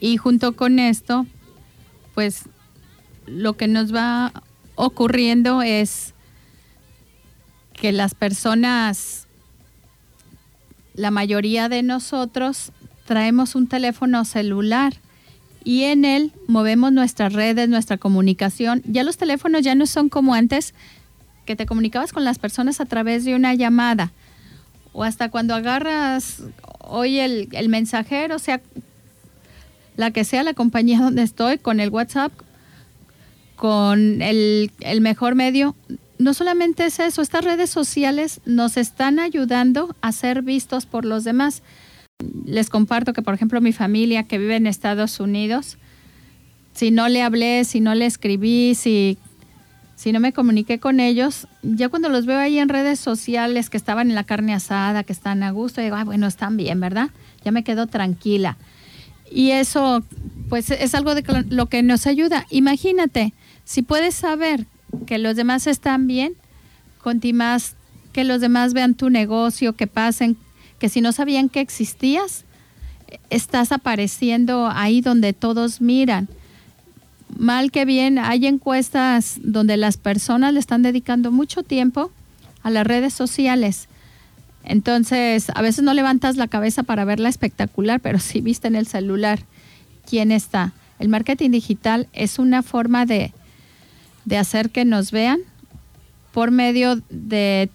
Y 0.00 0.16
junto 0.16 0.54
con 0.54 0.78
esto, 0.78 1.26
pues 2.14 2.44
lo 3.26 3.56
que 3.56 3.68
nos 3.68 3.94
va 3.94 4.32
ocurriendo 4.74 5.62
es 5.62 6.14
que 7.72 7.92
las 7.92 8.14
personas, 8.14 9.26
la 10.94 11.10
mayoría 11.10 11.68
de 11.68 11.82
nosotros, 11.82 12.72
traemos 13.06 13.54
un 13.54 13.68
teléfono 13.68 14.24
celular 14.24 14.94
y 15.64 15.84
en 15.84 16.04
él 16.04 16.32
movemos 16.46 16.92
nuestras 16.92 17.32
redes, 17.32 17.68
nuestra 17.68 17.98
comunicación. 17.98 18.82
Ya 18.84 19.02
los 19.02 19.16
teléfonos 19.16 19.62
ya 19.62 19.74
no 19.74 19.86
son 19.86 20.08
como 20.08 20.34
antes, 20.34 20.74
que 21.48 21.56
te 21.56 21.64
comunicabas 21.64 22.12
con 22.12 22.26
las 22.26 22.38
personas 22.38 22.78
a 22.78 22.84
través 22.84 23.24
de 23.24 23.34
una 23.34 23.54
llamada 23.54 24.12
o 24.92 25.02
hasta 25.02 25.30
cuando 25.30 25.54
agarras 25.54 26.42
hoy 26.80 27.20
el, 27.20 27.68
mensajero, 27.70 28.36
o 28.36 28.38
sea, 28.38 28.60
la 29.96 30.10
que 30.10 30.24
sea 30.24 30.42
la 30.42 30.52
compañía 30.52 31.00
donde 31.02 31.22
estoy, 31.22 31.56
con 31.56 31.80
el 31.80 31.88
WhatsApp, 31.88 32.32
con 33.56 34.20
el, 34.20 34.70
el 34.80 35.00
mejor 35.00 35.36
medio. 35.36 35.74
No 36.18 36.34
solamente 36.34 36.84
es 36.84 36.98
eso, 36.98 37.22
estas 37.22 37.46
redes 37.46 37.70
sociales 37.70 38.42
nos 38.44 38.76
están 38.76 39.18
ayudando 39.18 39.96
a 40.02 40.12
ser 40.12 40.42
vistos 40.42 40.84
por 40.84 41.06
los 41.06 41.24
demás. 41.24 41.62
Les 42.44 42.68
comparto 42.68 43.14
que, 43.14 43.22
por 43.22 43.32
ejemplo, 43.32 43.62
mi 43.62 43.72
familia 43.72 44.24
que 44.24 44.36
vive 44.36 44.56
en 44.56 44.66
Estados 44.66 45.18
Unidos, 45.18 45.78
si 46.74 46.90
no 46.90 47.08
le 47.08 47.22
hablé, 47.22 47.64
si 47.64 47.80
no 47.80 47.94
le 47.94 48.04
escribí, 48.04 48.74
si, 48.74 49.16
si 49.98 50.12
no 50.12 50.20
me 50.20 50.32
comuniqué 50.32 50.78
con 50.78 51.00
ellos, 51.00 51.48
ya 51.64 51.88
cuando 51.88 52.08
los 52.08 52.24
veo 52.24 52.38
ahí 52.38 52.60
en 52.60 52.68
redes 52.68 53.00
sociales 53.00 53.68
que 53.68 53.76
estaban 53.76 54.10
en 54.10 54.14
la 54.14 54.22
carne 54.22 54.54
asada, 54.54 55.02
que 55.02 55.12
están 55.12 55.42
a 55.42 55.50
gusto, 55.50 55.80
digo, 55.80 55.96
ah, 55.96 56.04
bueno, 56.04 56.28
están 56.28 56.56
bien, 56.56 56.78
¿verdad? 56.78 57.10
Ya 57.44 57.50
me 57.50 57.64
quedo 57.64 57.88
tranquila. 57.88 58.56
Y 59.28 59.50
eso, 59.50 60.04
pues, 60.48 60.70
es 60.70 60.94
algo 60.94 61.16
de 61.16 61.24
lo 61.50 61.66
que 61.66 61.82
nos 61.82 62.06
ayuda. 62.06 62.46
Imagínate, 62.48 63.34
si 63.64 63.82
puedes 63.82 64.14
saber 64.14 64.66
que 65.04 65.18
los 65.18 65.34
demás 65.34 65.66
están 65.66 66.06
bien, 66.06 66.34
más 67.32 67.74
que 68.12 68.22
los 68.22 68.40
demás 68.40 68.74
vean 68.74 68.94
tu 68.94 69.10
negocio, 69.10 69.72
que 69.72 69.88
pasen, 69.88 70.36
que 70.78 70.88
si 70.88 71.00
no 71.00 71.10
sabían 71.10 71.48
que 71.48 71.58
existías, 71.58 72.44
estás 73.30 73.72
apareciendo 73.72 74.68
ahí 74.72 75.00
donde 75.00 75.32
todos 75.32 75.80
miran. 75.80 76.28
Mal 77.38 77.70
que 77.70 77.84
bien, 77.84 78.18
hay 78.18 78.48
encuestas 78.48 79.38
donde 79.40 79.76
las 79.76 79.96
personas 79.96 80.52
le 80.52 80.58
están 80.58 80.82
dedicando 80.82 81.30
mucho 81.30 81.62
tiempo 81.62 82.10
a 82.64 82.70
las 82.70 82.84
redes 82.84 83.14
sociales. 83.14 83.86
Entonces, 84.64 85.46
a 85.54 85.62
veces 85.62 85.84
no 85.84 85.94
levantas 85.94 86.36
la 86.36 86.48
cabeza 86.48 86.82
para 86.82 87.04
verla 87.04 87.28
espectacular, 87.28 88.00
pero 88.00 88.18
sí 88.18 88.40
viste 88.40 88.66
en 88.66 88.74
el 88.74 88.88
celular 88.88 89.38
quién 90.04 90.32
está. 90.32 90.72
El 90.98 91.10
marketing 91.10 91.50
digital 91.50 92.08
es 92.12 92.40
una 92.40 92.64
forma 92.64 93.06
de, 93.06 93.32
de 94.24 94.36
hacer 94.36 94.70
que 94.70 94.84
nos 94.84 95.12
vean 95.12 95.38
por 96.32 96.50
medio 96.50 97.00
de 97.08 97.70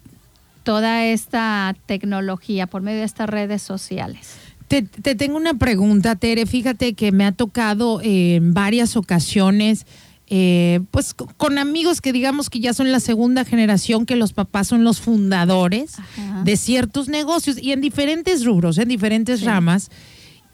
toda 0.63 1.05
esta 1.05 1.73
tecnología, 1.85 2.67
por 2.67 2.81
medio 2.81 2.99
de 2.99 3.05
estas 3.05 3.29
redes 3.29 3.61
sociales. 3.61 4.35
Te, 4.67 4.81
tengo 4.81 5.37
una 5.37 5.53
pregunta, 5.55 6.15
Tere. 6.15 6.45
Fíjate 6.45 6.93
que 6.93 7.11
me 7.11 7.25
ha 7.25 7.31
tocado 7.31 7.99
en 8.01 8.53
varias 8.53 8.95
ocasiones, 8.95 9.85
eh, 10.27 10.79
pues 10.91 11.13
con 11.13 11.57
amigos 11.57 12.01
que 12.01 12.13
digamos 12.13 12.49
que 12.49 12.59
ya 12.59 12.73
son 12.73 12.91
la 12.91 12.99
segunda 12.99 13.45
generación, 13.45 14.05
que 14.05 14.15
los 14.15 14.33
papás 14.33 14.67
son 14.67 14.83
los 14.83 14.99
fundadores 14.99 15.95
de 16.43 16.57
ciertos 16.57 17.07
negocios 17.07 17.57
y 17.61 17.71
en 17.71 17.81
diferentes 17.81 18.45
rubros, 18.45 18.77
en 18.77 18.87
diferentes 18.87 19.41
ramas. 19.43 19.91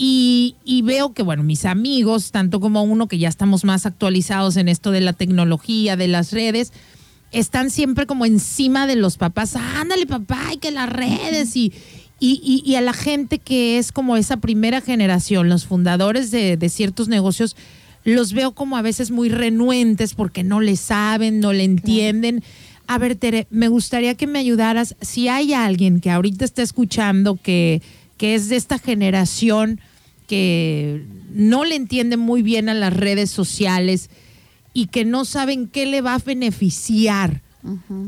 Y, 0.01 0.55
y, 0.63 0.81
veo 0.81 1.13
que, 1.13 1.23
bueno, 1.23 1.43
mis 1.43 1.65
amigos, 1.65 2.31
tanto 2.31 2.61
como 2.61 2.83
uno 2.83 3.09
que 3.09 3.17
ya 3.17 3.27
estamos 3.27 3.65
más 3.65 3.85
actualizados 3.85 4.55
en 4.55 4.69
esto 4.69 4.91
de 4.91 5.01
la 5.01 5.11
tecnología, 5.11 5.97
de 5.97 6.07
las 6.07 6.31
redes, 6.31 6.71
están 7.31 7.69
siempre 7.69 8.05
como 8.05 8.25
encima 8.25 8.87
de 8.87 8.95
los 8.95 9.17
papás. 9.17 9.55
Ándale, 9.55 10.05
papá, 10.05 10.53
y 10.53 10.57
que 10.57 10.71
las 10.71 10.89
redes 10.89 11.55
y, 11.55 11.73
y, 12.19 12.63
y, 12.65 12.75
a 12.75 12.81
la 12.81 12.93
gente 12.93 13.39
que 13.39 13.77
es 13.77 13.91
como 13.91 14.17
esa 14.17 14.37
primera 14.37 14.81
generación, 14.81 15.49
los 15.49 15.65
fundadores 15.65 16.31
de, 16.31 16.57
de, 16.57 16.69
ciertos 16.69 17.07
negocios, 17.07 17.55
los 18.03 18.33
veo 18.33 18.53
como 18.53 18.77
a 18.77 18.81
veces 18.81 19.11
muy 19.11 19.29
renuentes 19.29 20.13
porque 20.13 20.43
no 20.43 20.61
le 20.61 20.75
saben, 20.75 21.39
no 21.39 21.53
le 21.53 21.63
entienden. 21.63 22.43
A 22.87 22.97
ver, 22.97 23.15
Tere, 23.15 23.47
me 23.49 23.67
gustaría 23.67 24.15
que 24.15 24.27
me 24.27 24.39
ayudaras. 24.39 24.95
Si 25.01 25.27
hay 25.27 25.53
alguien 25.53 25.99
que 26.01 26.11
ahorita 26.11 26.43
está 26.43 26.61
escuchando 26.61 27.35
que, 27.35 27.81
que 28.17 28.35
es 28.35 28.49
de 28.49 28.55
esta 28.55 28.79
generación 28.79 29.79
que 30.27 31.05
no 31.31 31.65
le 31.65 31.75
entiende 31.75 32.17
muy 32.17 32.41
bien 32.41 32.69
a 32.69 32.73
las 32.73 32.93
redes 32.93 33.29
sociales, 33.29 34.09
y 34.73 34.87
que 34.87 35.05
no 35.05 35.25
saben 35.25 35.67
qué 35.67 35.85
le 35.85 36.01
va 36.01 36.15
a 36.15 36.19
beneficiar 36.19 37.41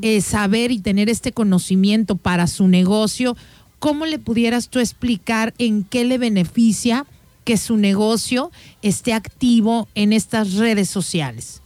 eh, 0.02 0.22
saber 0.22 0.72
y 0.72 0.80
tener 0.80 1.10
este 1.10 1.34
conocimiento 1.34 2.16
para 2.16 2.48
su 2.48 2.68
negocio, 2.68 3.36
¿cómo 3.82 4.06
le 4.06 4.20
pudieras 4.20 4.70
tú 4.70 4.78
explicar 4.78 5.56
en 5.58 5.84
qué 5.84 6.06
le 6.06 6.20
beneficia 6.20 7.08
que 7.44 7.58
su 7.58 7.78
negocio 7.78 8.52
esté 8.84 9.12
activo 9.12 9.90
en 9.95 10.14
estas 10.14 10.53
redes 10.53 10.88
sociales? 10.88 11.62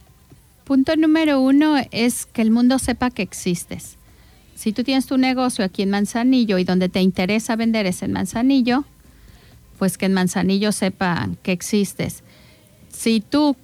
Punto 0.64 0.96
número 0.96 1.42
uno 1.42 1.76
es 1.90 2.24
que 2.24 2.40
el 2.40 2.50
mundo 2.50 2.78
sepa 2.78 3.10
que 3.10 3.20
existes. 3.20 3.96
Si 4.54 4.72
tú 4.72 4.82
tienes 4.82 5.04
tu 5.04 5.18
negocio 5.18 5.62
aquí 5.62 5.82
en 5.82 5.90
Manzanillo 5.90 6.56
y 6.56 6.64
donde 6.64 6.88
te 6.88 7.02
interesa 7.02 7.54
vender 7.54 7.84
es 7.84 8.02
en 8.02 8.12
Manzanillo, 8.12 8.86
pues 9.78 9.98
que 9.98 10.06
en 10.06 10.14
Manzanillo 10.14 10.72
sepan 10.72 11.36
que 11.42 11.52
existes. 11.52 12.22
Si 12.88 13.20
tú 13.20 13.56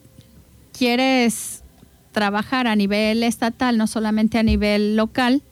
quieres 0.77 1.63
trabajar 2.13 2.67
a 2.67 2.77
nivel 2.77 3.23
estatal, 3.23 3.79
no 3.79 3.87
solamente 3.87 4.37
a 4.39 4.43
nivel 4.43 4.95
local, 4.95 5.43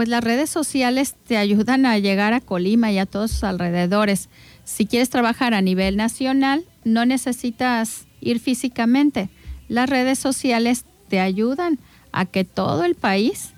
pues 0.00 0.08
las 0.08 0.24
redes 0.24 0.48
sociales 0.48 1.14
te 1.26 1.36
ayudan 1.36 1.84
a 1.84 1.98
llegar 1.98 2.32
a 2.32 2.40
Colima 2.40 2.90
y 2.90 2.96
a 2.96 3.04
todos 3.04 3.32
sus 3.32 3.44
alrededores. 3.44 4.30
Si 4.64 4.86
quieres 4.86 5.10
trabajar 5.10 5.52
a 5.52 5.60
nivel 5.60 5.98
nacional, 5.98 6.64
no 6.84 7.04
necesitas 7.04 8.06
ir 8.22 8.40
físicamente. 8.40 9.28
Las 9.68 9.90
redes 9.90 10.18
sociales 10.18 10.86
te 11.10 11.20
ayudan 11.20 11.78
a 12.12 12.24
que 12.24 12.44
todo 12.44 12.84
el 12.84 12.94
país 12.94 13.50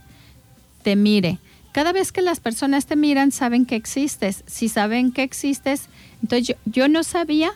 te 0.82 0.96
mire. 0.96 1.38
Cada 1.70 1.92
vez 1.92 2.10
que 2.10 2.22
las 2.22 2.40
personas 2.40 2.86
te 2.86 2.96
miran, 2.96 3.30
saben 3.30 3.64
que 3.64 3.76
existes. 3.76 4.42
Si 4.48 4.68
saben 4.68 5.12
que 5.12 5.22
existes, 5.22 5.90
entonces 6.22 6.56
yo, 6.64 6.88
no 6.88 7.04
sabía 7.04 7.52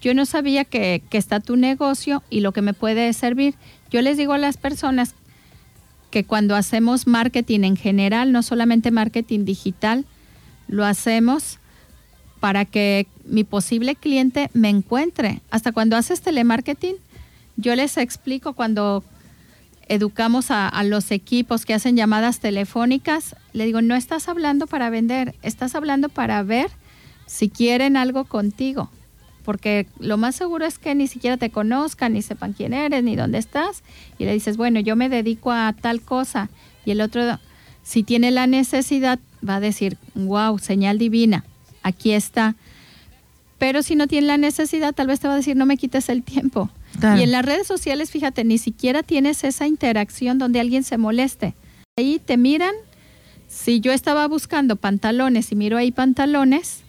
yo 0.00 0.14
no 0.14 0.24
sabía 0.24 0.64
que, 0.64 1.02
está 1.10 1.40
tu 1.40 1.56
negocio 1.56 2.22
y 2.30 2.42
lo 2.42 2.52
que 2.52 2.62
me 2.62 2.74
puede 2.74 3.12
servir. 3.12 3.56
Yo 3.90 4.02
les 4.02 4.16
digo 4.16 4.34
a 4.34 4.38
las 4.38 4.56
personas 4.56 5.16
que 6.14 6.22
cuando 6.22 6.54
hacemos 6.54 7.08
marketing 7.08 7.64
en 7.64 7.76
general, 7.76 8.30
no 8.30 8.44
solamente 8.44 8.92
marketing 8.92 9.44
digital, 9.44 10.04
lo 10.68 10.84
hacemos 10.84 11.58
para 12.38 12.64
que 12.64 13.08
mi 13.24 13.42
posible 13.42 13.96
cliente 13.96 14.48
me 14.54 14.68
encuentre. 14.68 15.40
Hasta 15.50 15.72
cuando 15.72 15.96
haces 15.96 16.20
telemarketing, 16.20 16.94
yo 17.56 17.74
les 17.74 17.96
explico 17.96 18.52
cuando 18.52 19.02
educamos 19.88 20.52
a, 20.52 20.68
a, 20.68 20.84
los 20.84 21.10
equipos 21.10 21.64
que 21.64 21.74
hacen 21.74 21.96
llamadas 21.96 22.38
telefónicas, 22.38 23.34
le 23.52 23.66
digo, 23.66 23.82
no 23.82 23.96
estás 23.96 24.28
hablando 24.28 24.68
para 24.68 24.90
vender, 24.90 25.34
estás 25.42 25.74
hablando 25.74 26.10
para 26.10 26.44
ver 26.44 26.70
si 27.26 27.48
quieren 27.48 27.96
algo 27.96 28.24
contigo 28.24 28.88
porque 29.44 29.86
lo 29.98 30.16
más 30.16 30.34
seguro 30.34 30.64
es 30.64 30.78
que 30.78 30.94
ni 30.94 31.06
siquiera 31.06 31.36
te 31.36 31.50
conozcan, 31.50 32.14
ni 32.14 32.22
sepan 32.22 32.52
quién 32.52 32.72
eres, 32.72 33.04
ni 33.04 33.14
dónde 33.14 33.38
estás, 33.38 33.82
y 34.18 34.24
le 34.24 34.32
dices, 34.32 34.56
bueno, 34.56 34.80
yo 34.80 34.96
me 34.96 35.08
dedico 35.08 35.52
a 35.52 35.74
tal 35.78 36.00
cosa, 36.00 36.48
y 36.84 36.90
el 36.90 37.00
otro, 37.00 37.38
si 37.82 38.02
tiene 38.02 38.30
la 38.30 38.46
necesidad, 38.46 39.18
va 39.46 39.56
a 39.56 39.60
decir, 39.60 39.98
wow, 40.14 40.58
señal 40.58 40.98
divina, 40.98 41.44
aquí 41.82 42.12
está. 42.12 42.56
Pero 43.58 43.82
si 43.82 43.94
no 43.94 44.06
tiene 44.06 44.26
la 44.26 44.38
necesidad, 44.38 44.94
tal 44.94 45.06
vez 45.06 45.20
te 45.20 45.28
va 45.28 45.34
a 45.34 45.36
decir, 45.36 45.56
no 45.56 45.66
me 45.66 45.76
quites 45.76 46.08
el 46.08 46.22
tiempo. 46.22 46.70
Y 47.02 47.22
en 47.22 47.32
las 47.32 47.44
redes 47.44 47.66
sociales, 47.66 48.10
fíjate, 48.10 48.44
ni 48.44 48.58
siquiera 48.58 49.02
tienes 49.02 49.42
esa 49.44 49.66
interacción 49.66 50.38
donde 50.38 50.60
alguien 50.60 50.84
se 50.84 50.96
moleste. 50.96 51.54
Ahí 51.98 52.20
te 52.24 52.36
miran. 52.36 52.74
Si 53.48 53.80
yo 53.80 53.92
estaba 53.92 54.26
buscando 54.28 54.76
pantalones 54.76 55.50
y 55.52 55.56
miro 55.56 55.76
ahí 55.76 55.92
pantalones, 55.92 56.83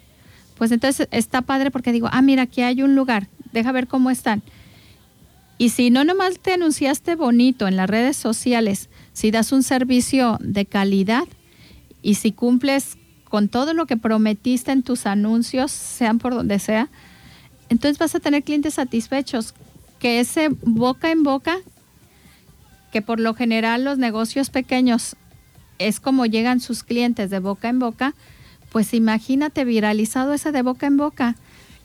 pues 0.57 0.71
entonces 0.71 1.07
está 1.11 1.41
padre 1.41 1.71
porque 1.71 1.91
digo, 1.91 2.09
ah, 2.11 2.21
mira, 2.21 2.43
aquí 2.43 2.61
hay 2.61 2.81
un 2.81 2.95
lugar, 2.95 3.27
deja 3.51 3.71
ver 3.71 3.87
cómo 3.87 4.09
están. 4.09 4.41
Y 5.57 5.69
si 5.69 5.89
no 5.89 6.03
nomás 6.03 6.39
te 6.39 6.53
anunciaste 6.53 7.15
bonito 7.15 7.67
en 7.67 7.77
las 7.77 7.89
redes 7.89 8.17
sociales, 8.17 8.89
si 9.13 9.31
das 9.31 9.51
un 9.51 9.63
servicio 9.63 10.37
de 10.41 10.65
calidad 10.65 11.25
y 12.01 12.15
si 12.15 12.31
cumples 12.31 12.97
con 13.23 13.47
todo 13.47 13.73
lo 13.73 13.85
que 13.85 13.97
prometiste 13.97 14.71
en 14.71 14.83
tus 14.83 15.05
anuncios, 15.05 15.71
sean 15.71 16.19
por 16.19 16.33
donde 16.33 16.59
sea, 16.59 16.89
entonces 17.69 17.97
vas 17.97 18.15
a 18.15 18.19
tener 18.19 18.43
clientes 18.43 18.75
satisfechos, 18.75 19.53
que 19.99 20.19
ese 20.19 20.49
boca 20.49 21.09
en 21.09 21.23
boca, 21.23 21.57
que 22.91 23.01
por 23.01 23.19
lo 23.19 23.33
general 23.33 23.83
los 23.83 23.97
negocios 23.97 24.49
pequeños 24.49 25.15
es 25.79 25.99
como 25.99 26.25
llegan 26.25 26.59
sus 26.59 26.83
clientes 26.83 27.29
de 27.29 27.39
boca 27.39 27.69
en 27.69 27.79
boca, 27.79 28.13
pues 28.75 28.93
imagínate 28.93 29.63
viralizado 29.63 30.33
ese 30.33 30.51
de 30.51 30.61
boca 30.61 30.85
en 30.85 30.97
boca. 30.97 31.37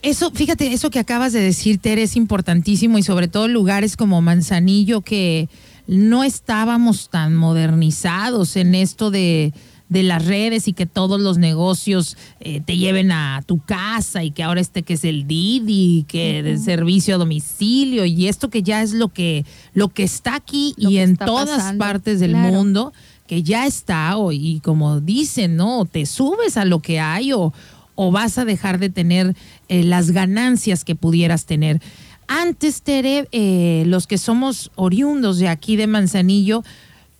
Eso, 0.03 0.33
fíjate, 0.33 0.73
eso 0.73 0.91
que 0.91 0.99
acabas 0.99 1.33
de 1.33 1.41
decir, 1.41 1.79
Tere, 1.79 2.03
es 2.03 2.17
importantísimo 2.17 2.99
y 2.99 3.05
sobre 3.05 3.29
todo 3.29 3.47
lugares 3.47 3.97
como 3.97 4.21
Manzanillo 4.21 5.01
que 5.01 5.49
no 5.87 6.25
estábamos 6.25 7.09
tan 7.09 7.37
modernizados 7.37 8.57
en 8.57 8.75
esto 8.75 9.13
de, 9.13 9.53
las 9.89 10.27
redes 10.27 10.67
y 10.67 10.73
que 10.73 10.87
todos 10.87 11.21
los 11.21 11.39
negocios 11.39 12.17
eh, 12.41 12.61
te 12.61 12.77
lleven 12.77 13.13
a 13.13 13.45
tu 13.47 13.61
casa 13.61 14.25
y 14.25 14.33
que 14.33 14.43
ahora 14.43 14.61
este 14.61 14.83
que 14.83 14.95
es 14.95 15.05
el 15.05 15.29
Didi, 15.29 16.07
que 16.09 16.41
el 16.41 16.59
servicio 16.59 17.15
a 17.15 17.19
domicilio 17.19 18.05
y 18.05 18.27
esto 18.27 18.51
que 18.51 18.65
ya 18.65 18.83
es 18.83 18.95
lo 18.95 19.11
que 19.11 19.45
lo 19.75 19.91
que 19.91 20.03
está 20.03 20.35
aquí 20.35 20.75
y 20.77 20.97
en 20.97 21.17
todas 21.17 21.73
partes 21.75 22.19
del 22.19 22.35
mundo 22.35 22.93
que 23.31 23.45
ya 23.45 23.65
está 23.65 24.17
o, 24.17 24.33
y 24.33 24.59
como 24.59 24.99
dicen, 25.01 25.55
¿no? 25.55 25.85
Te 25.85 26.05
subes 26.05 26.57
a 26.57 26.65
lo 26.65 26.81
que 26.81 26.99
hay 26.99 27.33
o, 27.33 27.53
o 27.95 28.11
vas 28.11 28.39
a 28.39 28.45
dejar 28.45 28.81
de 28.81 28.91
tener 28.91 29.37
eh, 29.69 29.85
las 29.85 30.11
ganancias 30.11 30.83
que 30.83 30.97
pudieras 30.97 31.47
tener. 31.47 31.81
Antes, 32.27 32.83
Tere, 32.83 33.29
eh, 33.31 33.85
los 33.87 34.09
que 34.09 34.19
somos 34.19 34.73
oriundos 34.75 35.39
de 35.39 35.47
aquí 35.47 35.77
de 35.77 35.87
Manzanillo, 35.87 36.65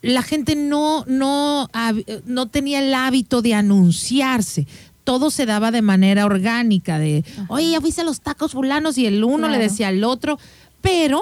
la 0.01 0.21
gente 0.21 0.57
no, 0.57 1.05
no, 1.07 1.69
no 2.25 2.47
tenía 2.47 2.79
el 2.79 2.93
hábito 2.93 3.41
de 3.41 3.53
anunciarse 3.53 4.67
todo 5.05 5.31
se 5.31 5.45
daba 5.47 5.71
de 5.71 5.81
manera 5.81 6.25
orgánica, 6.25 6.99
de, 6.99 7.25
oye, 7.47 7.71
ya 7.71 7.81
fuiste 7.81 8.01
a 8.01 8.03
los 8.03 8.21
tacos 8.21 8.51
fulanos 8.51 8.99
y 8.99 9.07
el 9.07 9.23
uno 9.23 9.47
le 9.47 9.57
decía 9.57 9.87
al 9.87 10.03
otro, 10.03 10.37
Pero 10.81 11.21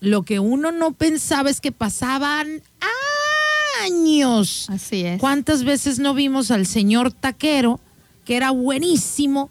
lo 0.00 0.22
que 0.22 0.38
uno 0.38 0.70
no 0.72 0.92
pensaba 0.92 1.50
es 1.50 1.60
que 1.60 1.72
pasaban 1.72 2.62
años. 3.84 4.66
Así 4.70 5.04
es. 5.04 5.20
¿Cuántas 5.20 5.64
veces 5.64 5.98
no 5.98 6.14
vimos 6.14 6.50
al 6.50 6.66
señor 6.66 7.12
taquero, 7.12 7.80
que 8.24 8.36
era 8.36 8.50
buenísimo, 8.50 9.50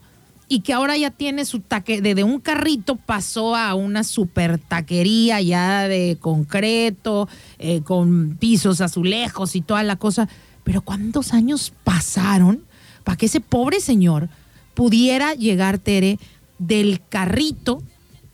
y 0.51 0.61
que 0.61 0.73
ahora 0.73 0.97
ya 0.97 1.11
tiene 1.11 1.45
su 1.45 1.59
taque, 1.59 2.01
de, 2.01 2.23
un 2.23 2.39
carrito 2.39 2.95
pasó 2.95 3.55
a 3.55 3.75
una 3.75 4.03
super 4.03 4.57
taquería 4.57 5.39
ya 5.41 5.87
de 5.87 6.17
concreto, 6.19 7.29
eh, 7.59 7.81
con 7.83 8.35
pisos 8.39 8.81
azulejos 8.81 9.55
y 9.55 9.61
toda 9.61 9.83
la 9.83 9.95
cosa? 9.95 10.27
Pero 10.63 10.81
¿cuántos 10.81 11.33
años 11.33 11.71
pasaron 11.83 12.63
para 13.03 13.15
que 13.15 13.27
ese 13.27 13.41
pobre 13.41 13.79
señor 13.79 14.27
pudiera 14.73 15.35
llegar, 15.35 15.77
Tere, 15.77 16.17
del 16.57 17.01
carrito 17.09 17.83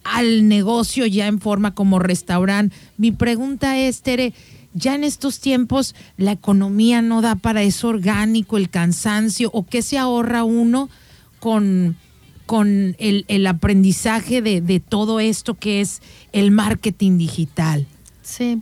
al 0.05 0.47
negocio 0.47 1.05
ya 1.05 1.27
en 1.27 1.41
forma 1.41 1.75
como 1.75 1.99
restaurante? 1.99 2.75
Mi 2.97 3.11
pregunta 3.11 3.77
es, 3.77 4.01
Tere, 4.01 4.33
ya 4.75 4.93
en 4.93 5.03
estos 5.03 5.39
tiempos 5.39 5.95
la 6.17 6.33
economía 6.33 7.01
no 7.01 7.21
da 7.21 7.35
para 7.35 7.63
eso 7.63 7.87
orgánico, 7.87 8.57
el 8.57 8.69
cansancio, 8.69 9.49
o 9.53 9.65
qué 9.65 9.81
se 9.81 9.97
ahorra 9.97 10.43
uno 10.43 10.89
con, 11.39 11.95
con 12.45 12.95
el, 12.99 13.47
aprendizaje 13.47 14.41
de, 14.41 14.61
de, 14.61 14.79
todo 14.81 15.19
esto 15.21 15.55
que 15.55 15.79
es 15.79 16.01
el 16.33 16.51
marketing 16.51 17.17
digital. 17.17 17.87
Sí, 18.21 18.61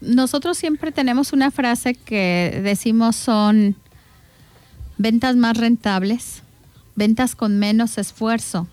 nosotros 0.00 0.56
siempre 0.56 0.92
tenemos 0.92 1.32
una 1.32 1.50
frase 1.50 1.94
que 1.94 2.60
decimos 2.62 3.16
son 3.16 3.74
ventas 4.98 5.34
más 5.34 5.56
rentables, 5.56 6.42
ventas 6.94 7.34
con 7.34 7.58
menos 7.58 7.98
esfuerzo. 7.98 8.68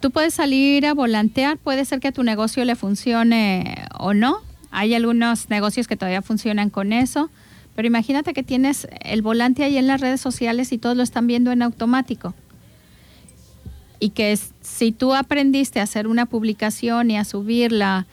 Tú 0.00 0.10
puedes 0.10 0.34
salir 0.34 0.84
a 0.84 0.94
volantear, 0.94 1.58
puede 1.58 1.84
ser 1.84 2.00
que 2.00 2.08
a 2.08 2.12
tu 2.12 2.24
negocio 2.24 2.64
le 2.64 2.74
funcione 2.74 3.86
o 3.98 4.14
no, 4.14 4.42
hay 4.74 4.92
algunos 4.94 5.50
negocios 5.50 5.86
que 5.86 5.96
todavía 5.96 6.20
funcionan 6.20 6.68
con 6.68 6.92
eso, 6.92 7.30
pero 7.76 7.86
imagínate 7.86 8.34
que 8.34 8.42
tienes 8.42 8.88
el 9.02 9.22
volante 9.22 9.62
ahí 9.62 9.78
en 9.78 9.86
las 9.86 10.00
redes 10.00 10.20
sociales 10.20 10.72
y 10.72 10.78
todos 10.78 10.96
lo 10.96 11.04
están 11.04 11.28
viendo 11.28 11.52
en 11.52 11.62
automático. 11.62 12.34
Y 14.00 14.10
que 14.10 14.36
si 14.62 14.90
tú 14.90 15.14
aprendiste 15.14 15.78
a 15.78 15.84
hacer 15.84 16.08
una 16.08 16.26
publicación 16.26 17.12
y 17.12 17.16
a 17.16 17.24
subirla, 17.24 18.06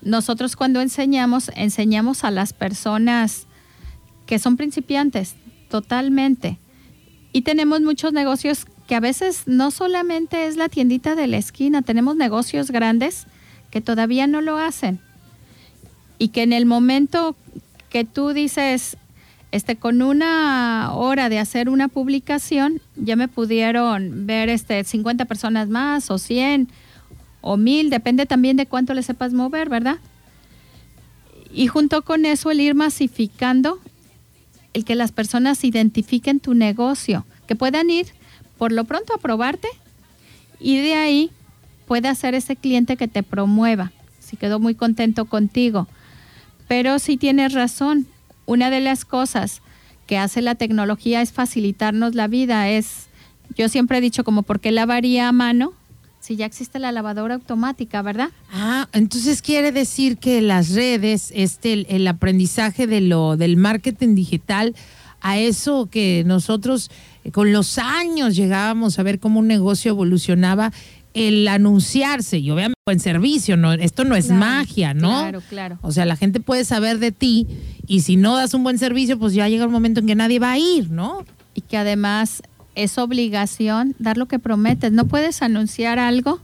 nosotros 0.00 0.56
cuando 0.56 0.80
enseñamos, 0.80 1.50
enseñamos 1.54 2.24
a 2.24 2.30
las 2.30 2.54
personas 2.54 3.46
que 4.24 4.38
son 4.38 4.56
principiantes, 4.56 5.36
totalmente. 5.68 6.58
Y 7.34 7.42
tenemos 7.42 7.82
muchos 7.82 8.14
negocios 8.14 8.64
que 8.86 8.94
a 8.94 9.00
veces 9.00 9.42
no 9.46 9.70
solamente 9.70 10.46
es 10.46 10.56
la 10.56 10.70
tiendita 10.70 11.14
de 11.14 11.26
la 11.26 11.36
esquina, 11.36 11.82
tenemos 11.82 12.16
negocios 12.16 12.70
grandes 12.70 13.26
que 13.70 13.82
todavía 13.82 14.26
no 14.26 14.40
lo 14.40 14.56
hacen 14.56 15.00
y 16.24 16.28
que 16.28 16.42
en 16.42 16.54
el 16.54 16.64
momento 16.64 17.36
que 17.90 18.06
tú 18.06 18.32
dices, 18.32 18.96
este, 19.52 19.76
con 19.76 20.00
una 20.00 20.94
hora 20.94 21.28
de 21.28 21.38
hacer 21.38 21.68
una 21.68 21.88
publicación, 21.88 22.80
ya 22.96 23.14
me 23.14 23.28
pudieron 23.28 24.24
ver 24.26 24.48
este, 24.48 24.82
50 24.82 25.26
personas 25.26 25.68
más 25.68 26.10
o 26.10 26.16
100 26.16 26.70
o 27.42 27.58
1000, 27.58 27.90
depende 27.90 28.24
también 28.24 28.56
de 28.56 28.64
cuánto 28.64 28.94
le 28.94 29.02
sepas 29.02 29.34
mover, 29.34 29.68
¿verdad? 29.68 29.98
Y 31.52 31.66
junto 31.66 32.00
con 32.00 32.24
eso 32.24 32.50
el 32.50 32.62
ir 32.62 32.74
masificando, 32.74 33.78
el 34.72 34.86
que 34.86 34.94
las 34.94 35.12
personas 35.12 35.62
identifiquen 35.62 36.40
tu 36.40 36.54
negocio, 36.54 37.26
que 37.46 37.54
puedan 37.54 37.90
ir 37.90 38.06
por 38.56 38.72
lo 38.72 38.84
pronto 38.84 39.12
a 39.12 39.18
probarte 39.18 39.68
y 40.58 40.78
de 40.78 40.94
ahí 40.94 41.30
puede 41.86 42.14
ser 42.14 42.34
ese 42.34 42.56
cliente 42.56 42.96
que 42.96 43.08
te 43.08 43.22
promueva. 43.22 43.92
Si 44.20 44.38
quedó 44.38 44.58
muy 44.58 44.74
contento 44.74 45.26
contigo, 45.26 45.86
pero 46.68 46.98
sí 46.98 47.16
tienes 47.16 47.52
razón. 47.52 48.06
Una 48.46 48.70
de 48.70 48.80
las 48.80 49.04
cosas 49.04 49.62
que 50.06 50.18
hace 50.18 50.42
la 50.42 50.54
tecnología 50.54 51.22
es 51.22 51.32
facilitarnos 51.32 52.14
la 52.14 52.28
vida. 52.28 52.68
Es, 52.68 53.06
yo 53.56 53.68
siempre 53.68 53.98
he 53.98 54.00
dicho 54.00 54.24
como, 54.24 54.42
¿por 54.42 54.60
qué 54.60 54.70
lavaría 54.70 55.28
a 55.28 55.32
mano? 55.32 55.72
Si 56.20 56.36
ya 56.36 56.46
existe 56.46 56.78
la 56.78 56.92
lavadora 56.92 57.34
automática, 57.34 58.00
¿verdad? 58.00 58.30
Ah, 58.52 58.88
entonces 58.92 59.42
quiere 59.42 59.72
decir 59.72 60.16
que 60.16 60.40
las 60.40 60.70
redes, 60.70 61.30
este, 61.34 61.74
el, 61.74 61.86
el 61.90 62.06
aprendizaje 62.06 62.86
de 62.86 63.02
lo, 63.02 63.36
del 63.36 63.56
marketing 63.56 64.14
digital, 64.14 64.74
a 65.24 65.38
eso 65.38 65.88
que 65.90 66.22
nosotros 66.26 66.90
eh, 67.24 67.30
con 67.30 67.52
los 67.52 67.78
años 67.78 68.36
llegábamos 68.36 68.98
a 68.98 69.02
ver 69.02 69.18
cómo 69.18 69.40
un 69.40 69.48
negocio 69.48 69.90
evolucionaba, 69.90 70.70
el 71.14 71.48
anunciarse 71.48 72.38
y 72.38 72.50
obviamente 72.50 72.74
en 72.86 73.00
servicio, 73.00 73.56
no, 73.56 73.72
esto 73.72 74.04
no 74.04 74.14
es 74.14 74.30
magia, 74.30 74.92
¿no? 74.92 75.20
Claro, 75.20 75.42
claro. 75.48 75.78
O 75.80 75.90
sea, 75.92 76.04
la 76.04 76.16
gente 76.16 76.40
puede 76.40 76.64
saber 76.64 76.98
de 76.98 77.12
ti 77.12 77.46
y 77.86 78.00
si 78.00 78.16
no 78.16 78.36
das 78.36 78.52
un 78.52 78.62
buen 78.62 78.78
servicio, 78.78 79.18
pues 79.18 79.32
ya 79.32 79.48
llega 79.48 79.64
un 79.64 79.72
momento 79.72 80.00
en 80.00 80.06
que 80.06 80.14
nadie 80.14 80.38
va 80.38 80.52
a 80.52 80.58
ir, 80.58 80.90
¿no? 80.90 81.24
Y 81.54 81.62
que 81.62 81.78
además 81.78 82.42
es 82.74 82.98
obligación 82.98 83.94
dar 83.98 84.18
lo 84.18 84.26
que 84.26 84.38
prometes. 84.38 84.92
No 84.92 85.06
puedes 85.06 85.40
anunciar 85.40 85.98
algo 85.98 86.40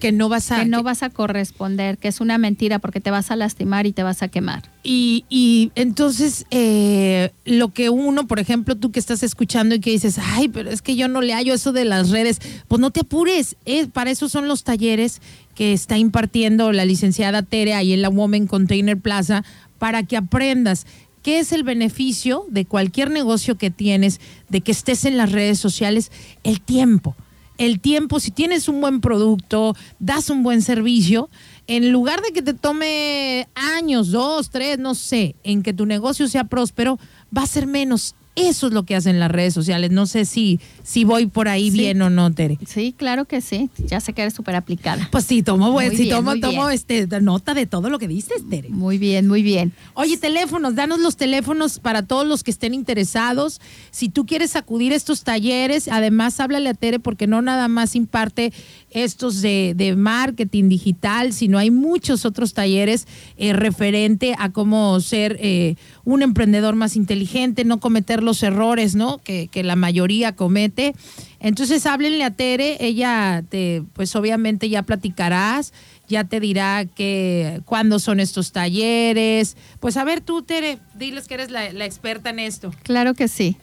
que 0.00 0.10
no 0.10 0.28
vas 0.28 0.50
a 0.50 0.60
que 0.60 0.64
no 0.64 0.82
vas 0.82 1.04
a 1.04 1.10
corresponder, 1.10 1.98
que 1.98 2.08
es 2.08 2.20
una 2.20 2.38
mentira 2.38 2.80
porque 2.80 3.00
te 3.00 3.12
vas 3.12 3.30
a 3.30 3.36
lastimar 3.36 3.86
y 3.86 3.92
te 3.92 4.02
vas 4.02 4.22
a 4.22 4.28
quemar. 4.28 4.64
Y, 4.82 5.24
y 5.28 5.70
entonces 5.76 6.46
eh, 6.50 7.30
lo 7.44 7.72
que 7.72 7.90
uno, 7.90 8.26
por 8.26 8.40
ejemplo, 8.40 8.74
tú 8.74 8.90
que 8.90 8.98
estás 8.98 9.22
escuchando 9.22 9.76
y 9.76 9.80
que 9.80 9.90
dices, 9.90 10.18
ay, 10.18 10.48
pero 10.48 10.70
es 10.70 10.82
que 10.82 10.96
yo 10.96 11.06
no 11.06 11.20
le 11.20 11.34
hallo 11.34 11.54
eso 11.54 11.72
de 11.72 11.84
las 11.84 12.10
redes, 12.10 12.40
pues 12.66 12.80
no 12.80 12.90
te 12.90 13.00
apures, 13.00 13.56
eh, 13.66 13.86
para 13.86 14.10
eso 14.10 14.28
son 14.28 14.48
los 14.48 14.64
talleres 14.64 15.20
que 15.54 15.72
está 15.72 15.98
impartiendo 15.98 16.72
la 16.72 16.84
licenciada 16.84 17.42
Tere 17.42 17.74
ahí 17.74 17.92
en 17.92 18.02
la 18.02 18.08
Women 18.08 18.48
Container 18.48 18.98
Plaza 18.98 19.44
para 19.78 20.02
que 20.02 20.16
aprendas 20.16 20.86
¿Qué 21.22 21.38
es 21.38 21.52
el 21.52 21.64
beneficio 21.64 22.46
de 22.48 22.64
cualquier 22.64 23.10
negocio 23.10 23.58
que 23.58 23.70
tienes, 23.70 24.20
de 24.48 24.62
que 24.62 24.72
estés 24.72 25.04
en 25.04 25.18
las 25.18 25.30
redes 25.30 25.58
sociales? 25.58 26.10
El 26.44 26.62
tiempo 26.62 27.14
el 27.60 27.78
tiempo, 27.78 28.20
si 28.20 28.30
tienes 28.30 28.68
un 28.68 28.80
buen 28.80 29.02
producto, 29.02 29.76
das 29.98 30.30
un 30.30 30.42
buen 30.42 30.62
servicio, 30.62 31.28
en 31.66 31.92
lugar 31.92 32.22
de 32.22 32.32
que 32.32 32.40
te 32.40 32.54
tome 32.54 33.48
años, 33.54 34.10
dos, 34.10 34.48
tres, 34.48 34.78
no 34.78 34.94
sé, 34.94 35.36
en 35.44 35.62
que 35.62 35.74
tu 35.74 35.84
negocio 35.84 36.26
sea 36.26 36.44
próspero, 36.44 36.98
va 37.36 37.42
a 37.42 37.46
ser 37.46 37.66
menos 37.66 38.14
eso 38.36 38.68
es 38.68 38.72
lo 38.72 38.84
que 38.84 38.94
hacen 38.94 39.18
las 39.18 39.30
redes 39.30 39.52
sociales. 39.52 39.90
No 39.90 40.06
sé 40.06 40.24
si, 40.24 40.60
si 40.82 41.04
voy 41.04 41.26
por 41.26 41.48
ahí 41.48 41.70
bien 41.70 42.00
o 42.02 42.10
no, 42.10 42.32
Tere. 42.32 42.58
Sí, 42.66 42.94
claro 42.96 43.24
que 43.24 43.40
sí. 43.40 43.70
Ya 43.86 44.00
sé 44.00 44.12
que 44.12 44.22
eres 44.22 44.34
súper 44.34 44.54
aplicada. 44.54 45.08
Pues 45.10 45.24
sí, 45.24 45.42
tomo, 45.42 45.78
sí, 45.90 46.08
tomo, 46.08 46.38
tomo 46.38 46.70
este, 46.70 47.06
nota 47.20 47.54
de 47.54 47.66
todo 47.66 47.90
lo 47.90 47.98
que 47.98 48.08
dices, 48.08 48.48
Tere. 48.48 48.68
Muy 48.70 48.98
bien, 48.98 49.26
muy 49.26 49.42
bien. 49.42 49.72
Oye, 49.94 50.16
teléfonos, 50.16 50.74
danos 50.74 51.00
los 51.00 51.16
teléfonos 51.16 51.80
para 51.80 52.02
todos 52.02 52.26
los 52.26 52.44
que 52.44 52.50
estén 52.50 52.72
interesados. 52.72 53.60
Si 53.90 54.08
tú 54.08 54.26
quieres 54.26 54.56
acudir 54.56 54.92
a 54.92 54.96
estos 54.96 55.24
talleres, 55.24 55.88
además 55.88 56.38
háblale 56.40 56.70
a 56.70 56.74
Tere 56.74 57.00
porque 57.00 57.26
no 57.26 57.42
nada 57.42 57.68
más 57.68 57.96
imparte 57.96 58.52
estos 58.90 59.40
de, 59.40 59.94
marketing 59.96 60.68
digital, 60.68 61.32
sino 61.32 61.58
hay 61.58 61.70
muchos 61.70 62.24
otros 62.24 62.54
talleres 62.54 63.06
eh, 63.36 63.52
referente 63.52 64.34
a 64.38 64.50
cómo 64.50 65.00
ser 65.00 65.36
eh, 65.40 65.76
un 66.04 66.22
emprendedor 66.22 66.74
más 66.74 66.96
inteligente, 66.96 67.64
no 67.64 67.80
cometer 67.80 68.22
los 68.22 68.42
errores, 68.42 68.94
¿no? 68.94 69.18
Que, 69.18 69.48
la 69.60 69.76
mayoría 69.76 70.34
comete. 70.34 70.94
Entonces 71.38 71.84
háblenle 71.84 72.24
a 72.24 72.30
Tere, 72.30 72.78
ella 72.80 73.44
te, 73.48 73.82
pues 73.92 74.16
obviamente 74.16 74.70
ya 74.70 74.82
platicarás, 74.82 75.74
ya 76.08 76.24
te 76.24 76.40
dirá 76.40 76.86
que 76.86 77.60
cuándo 77.66 77.98
son 77.98 78.20
estos 78.20 78.52
talleres. 78.52 79.56
Pues 79.80 79.98
a 79.98 80.04
ver 80.04 80.22
tú, 80.22 80.42
Tere, 80.42 80.78
diles 80.94 81.28
que 81.28 81.34
eres 81.34 81.50
la, 81.50 81.72
la 81.72 81.84
experta 81.84 82.30
en 82.30 82.38
esto. 82.38 82.72
Claro 82.84 83.14
que 83.14 83.28
sí. 83.28 83.58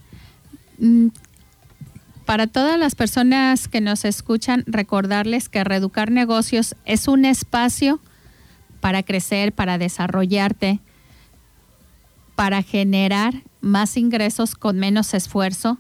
Para 2.28 2.46
todas 2.46 2.78
las 2.78 2.94
personas 2.94 3.70
que 3.70 3.80
nos 3.80 4.04
escuchan, 4.04 4.66
recordarles 4.68 5.48
que 5.48 5.64
Reeducar 5.64 6.12
Negocios 6.12 6.76
es 6.84 7.08
un 7.08 7.24
espacio 7.24 8.02
para 8.82 9.02
crecer, 9.02 9.54
para 9.54 9.78
desarrollarte, 9.78 10.82
para 12.36 12.64
generar 12.64 13.44
más 13.62 13.96
ingresos 13.96 14.56
con 14.56 14.78
menos 14.78 15.14
esfuerzo. 15.14 15.78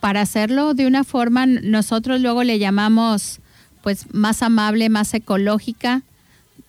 Para 0.00 0.22
hacerlo 0.22 0.72
de 0.72 0.86
una 0.86 1.04
forma, 1.04 1.44
nosotros 1.44 2.22
luego 2.22 2.44
le 2.44 2.58
llamamos 2.58 3.40
pues 3.82 4.06
más 4.14 4.42
amable, 4.42 4.88
más 4.88 5.12
ecológica, 5.12 6.00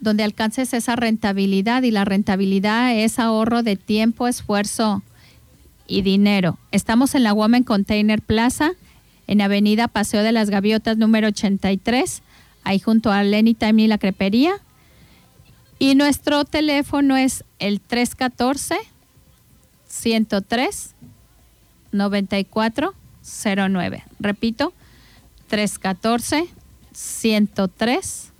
donde 0.01 0.23
alcances 0.23 0.73
esa 0.73 0.97
rentabilidad 0.97 1.83
y 1.83 1.91
la 1.91 2.03
rentabilidad 2.03 2.93
es 2.93 3.17
ahorro 3.17 3.63
de 3.63 3.77
tiempo, 3.77 4.27
esfuerzo 4.27 5.03
y 5.87 6.01
dinero. 6.01 6.59
Estamos 6.73 7.15
en 7.15 7.23
la 7.23 7.31
Women 7.31 7.63
Container 7.63 8.21
Plaza 8.21 8.73
en 9.29 9.41
Avenida 9.41 9.87
Paseo 9.87 10.23
de 10.23 10.31
las 10.31 10.49
Gaviotas 10.49 10.97
número 10.97 11.27
83, 11.27 12.23
ahí 12.63 12.79
junto 12.79 13.11
a 13.11 13.21
Lenny 13.21 13.53
Time 13.53 13.83
y 13.83 13.87
la 13.87 13.99
Crepería. 13.99 14.53
Y 15.77 15.93
nuestro 15.93 16.45
teléfono 16.45 17.15
es 17.15 17.45
el 17.59 17.79
314 17.79 18.75
103 19.87 20.95
9409. 21.91 24.03
Repito, 24.19 24.73
314 25.47 26.47
103 26.91 28.31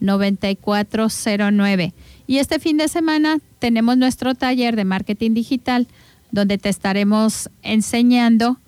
9409. 0.00 1.94
Y 2.26 2.38
este 2.38 2.58
fin 2.58 2.78
de 2.78 2.88
semana 2.88 3.38
tenemos 3.60 3.96
nuestro 3.96 4.34
taller 4.34 4.74
de 4.74 4.84
marketing 4.84 5.34
digital 5.34 5.86
donde 6.32 6.58
te 6.58 6.68
estaremos 6.68 7.48
enseñando 7.62 8.58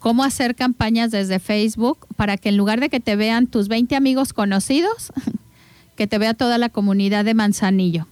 cómo 0.00 0.24
hacer 0.24 0.56
campañas 0.56 1.12
desde 1.12 1.38
Facebook 1.38 2.06
para 2.16 2.36
que 2.36 2.48
en 2.48 2.56
lugar 2.56 2.80
de 2.80 2.88
que 2.88 2.98
te 2.98 3.14
vean 3.14 3.46
tus 3.46 3.68
20 3.68 3.94
amigos 3.94 4.32
conocidos, 4.32 5.12
que 5.96 6.08
te 6.08 6.18
vea 6.18 6.34
toda 6.34 6.58
la 6.58 6.70
comunidad 6.70 7.24
de 7.24 7.34
Manzanillo. 7.34 8.08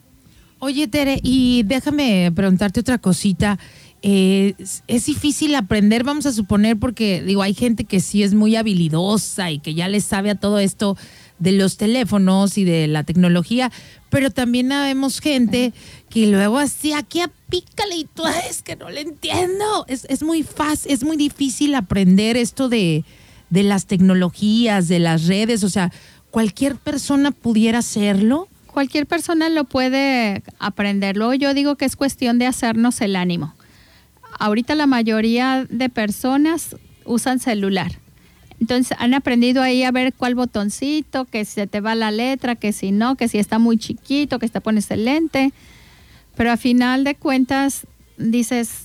Oye, 0.61 0.87
Tere, 0.87 1.19
y 1.23 1.63
déjame 1.65 2.31
preguntarte 2.33 2.81
otra 2.81 2.99
cosita. 2.99 3.59
Eh, 4.03 4.55
es 4.87 5.07
difícil 5.07 5.55
aprender, 5.55 6.05
vamos 6.05 6.27
a 6.27 6.33
suponer, 6.33 6.77
porque 6.77 7.23
digo, 7.23 7.43
hay 7.43 7.55
gente 7.55 7.85
que 7.85 8.01
sí 8.01 8.23
es 8.23 8.35
muy 8.35 8.55
habilidosa 8.55 9.51
y 9.51 9.59
que 9.59 9.75
ya 9.75 9.89
le 9.89 10.01
sabe 10.01 10.31
a 10.31 10.35
todo 10.35 10.59
esto 10.59 10.97
de 11.39 11.53
los 11.53 11.77
teléfonos 11.77 12.59
y 12.59 12.65
de 12.65 12.87
la 12.87 13.05
tecnología, 13.05 13.71
pero 14.11 14.31
también 14.31 14.69
vemos 14.69 15.21
gente 15.21 15.73
que 16.11 16.27
luego 16.27 16.59
así, 16.59 16.93
aquí 16.93 17.21
apícale 17.21 17.97
y 17.97 18.05
tú, 18.05 18.23
es 18.49 18.63
que 18.63 18.77
no 18.77 18.91
le 18.91 19.03
entiendo. 19.03 19.85
Es, 19.89 20.07
es 20.09 20.23
muy 20.23 20.43
fácil, 20.43 20.93
es 20.93 21.05
muy 21.05 21.17
difícil 21.17 21.75
aprender 21.75 22.37
esto 22.37 22.69
de, 22.69 23.05
de 23.51 23.63
las 23.63 23.87
tecnologías, 23.87 24.89
de 24.89 24.99
las 24.99 25.27
redes, 25.27 25.65
o 25.65 25.69
sea, 25.69 25.93
cualquier 26.31 26.77
persona 26.77 27.31
pudiera 27.31 27.79
hacerlo. 27.79 28.49
Cualquier 28.67 29.07
persona 29.07 29.49
lo 29.49 29.65
puede 29.65 30.43
aprender. 30.59 31.17
Luego 31.17 31.35
yo 31.35 31.53
digo 31.55 31.77
que 31.77 31.85
es 31.85 31.97
cuestión 31.97 32.39
de 32.39 32.47
hacernos 32.47 33.01
el 33.01 33.17
ánimo. 33.17 33.55
Ahorita 34.39 34.75
la 34.75 34.87
mayoría 34.87 35.67
de 35.69 35.89
personas 35.89 36.77
usan 37.05 37.41
celular 37.41 37.99
entonces 38.61 38.97
han 39.01 39.15
aprendido 39.15 39.63
ahí 39.63 39.85
a 39.85 39.93
ver 39.93 40.13
cuál 40.13 40.35
botoncito, 40.35 41.25
que 41.27 41.45
se 41.45 41.67
te 41.67 41.81
va 41.81 41.95
la 41.95 42.11
letra, 42.11 42.57
que 42.57 42.73
si 42.73 42.91
no, 42.91 43.17
que 43.17 43.29
si 43.29 43.39
está 43.39 43.59
muy 43.59 43.79
chiquito, 43.79 44.39
que 44.39 44.49
te 44.49 44.61
pone 44.61 44.81
excelente. 44.81 45.53
Pero 46.39 46.53
a 46.53 46.57
final 46.57 47.03
de 47.03 47.17
cuentas 47.17 47.87
dices, 48.17 48.85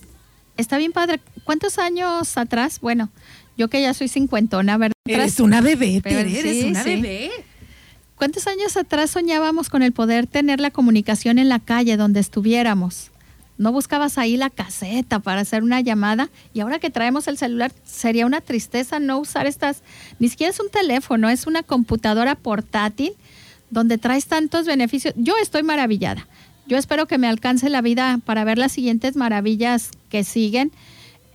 está 0.57 0.80
bien 0.80 0.91
padre. 0.91 1.21
¿Cuántos 1.43 1.77
años 1.77 2.35
atrás? 2.35 2.80
Bueno, 2.81 3.09
yo 3.55 3.69
que 3.69 3.80
ya 3.80 3.93
soy 3.93 4.07
cincuentona, 4.07 4.75
¿verdad? 4.77 4.95
Eres 5.05 5.39
una 5.39 5.61
bebé, 5.61 6.01
eres 6.03 6.65
una 6.65 6.84
bebé. 6.84 7.30
¿Cuántos 8.15 8.47
años 8.47 8.75
atrás 8.75 9.11
soñábamos 9.11 9.69
con 9.69 9.84
el 9.84 9.91
poder 9.91 10.25
tener 10.25 10.59
la 10.59 10.71
comunicación 10.71 11.38
en 11.38 11.47
la 11.47 11.59
calle 11.59 11.95
donde 11.95 12.19
estuviéramos? 12.19 13.11
no 13.55 13.71
buscabas 13.71 14.17
ahí 14.17 14.35
la 14.35 14.49
caseta 14.49 15.19
para 15.19 15.41
hacer 15.41 15.61
una 15.61 15.80
llamada 15.80 16.30
y 16.53 16.61
ahora 16.61 16.80
que 16.80 16.89
traemos 16.89 17.27
el 17.27 17.38
celular 17.38 17.71
sería 17.85 18.25
una 18.25 18.41
tristeza 18.41 18.99
no 18.99 19.19
usar 19.19 19.45
estas, 19.45 19.84
ni 20.17 20.27
siquiera 20.27 20.51
es 20.51 20.59
un 20.59 20.69
teléfono, 20.69 21.30
es 21.30 21.45
una 21.45 21.61
computadora 21.61 22.34
portátil 22.34 23.13
donde 23.69 23.99
traes 23.99 24.25
tantos 24.25 24.65
beneficios. 24.65 25.13
Yo 25.17 25.35
estoy 25.41 25.63
maravillada. 25.63 26.27
Yo 26.68 26.77
espero 26.77 27.07
que 27.07 27.18
me 27.18 27.27
alcance 27.27 27.69
la 27.69 27.81
vida 27.81 28.19
para 28.26 28.44
ver 28.44 28.57
las 28.57 28.72
siguientes 28.72 29.15
maravillas 29.15 29.91
que 30.10 30.23
siguen. 30.23 30.72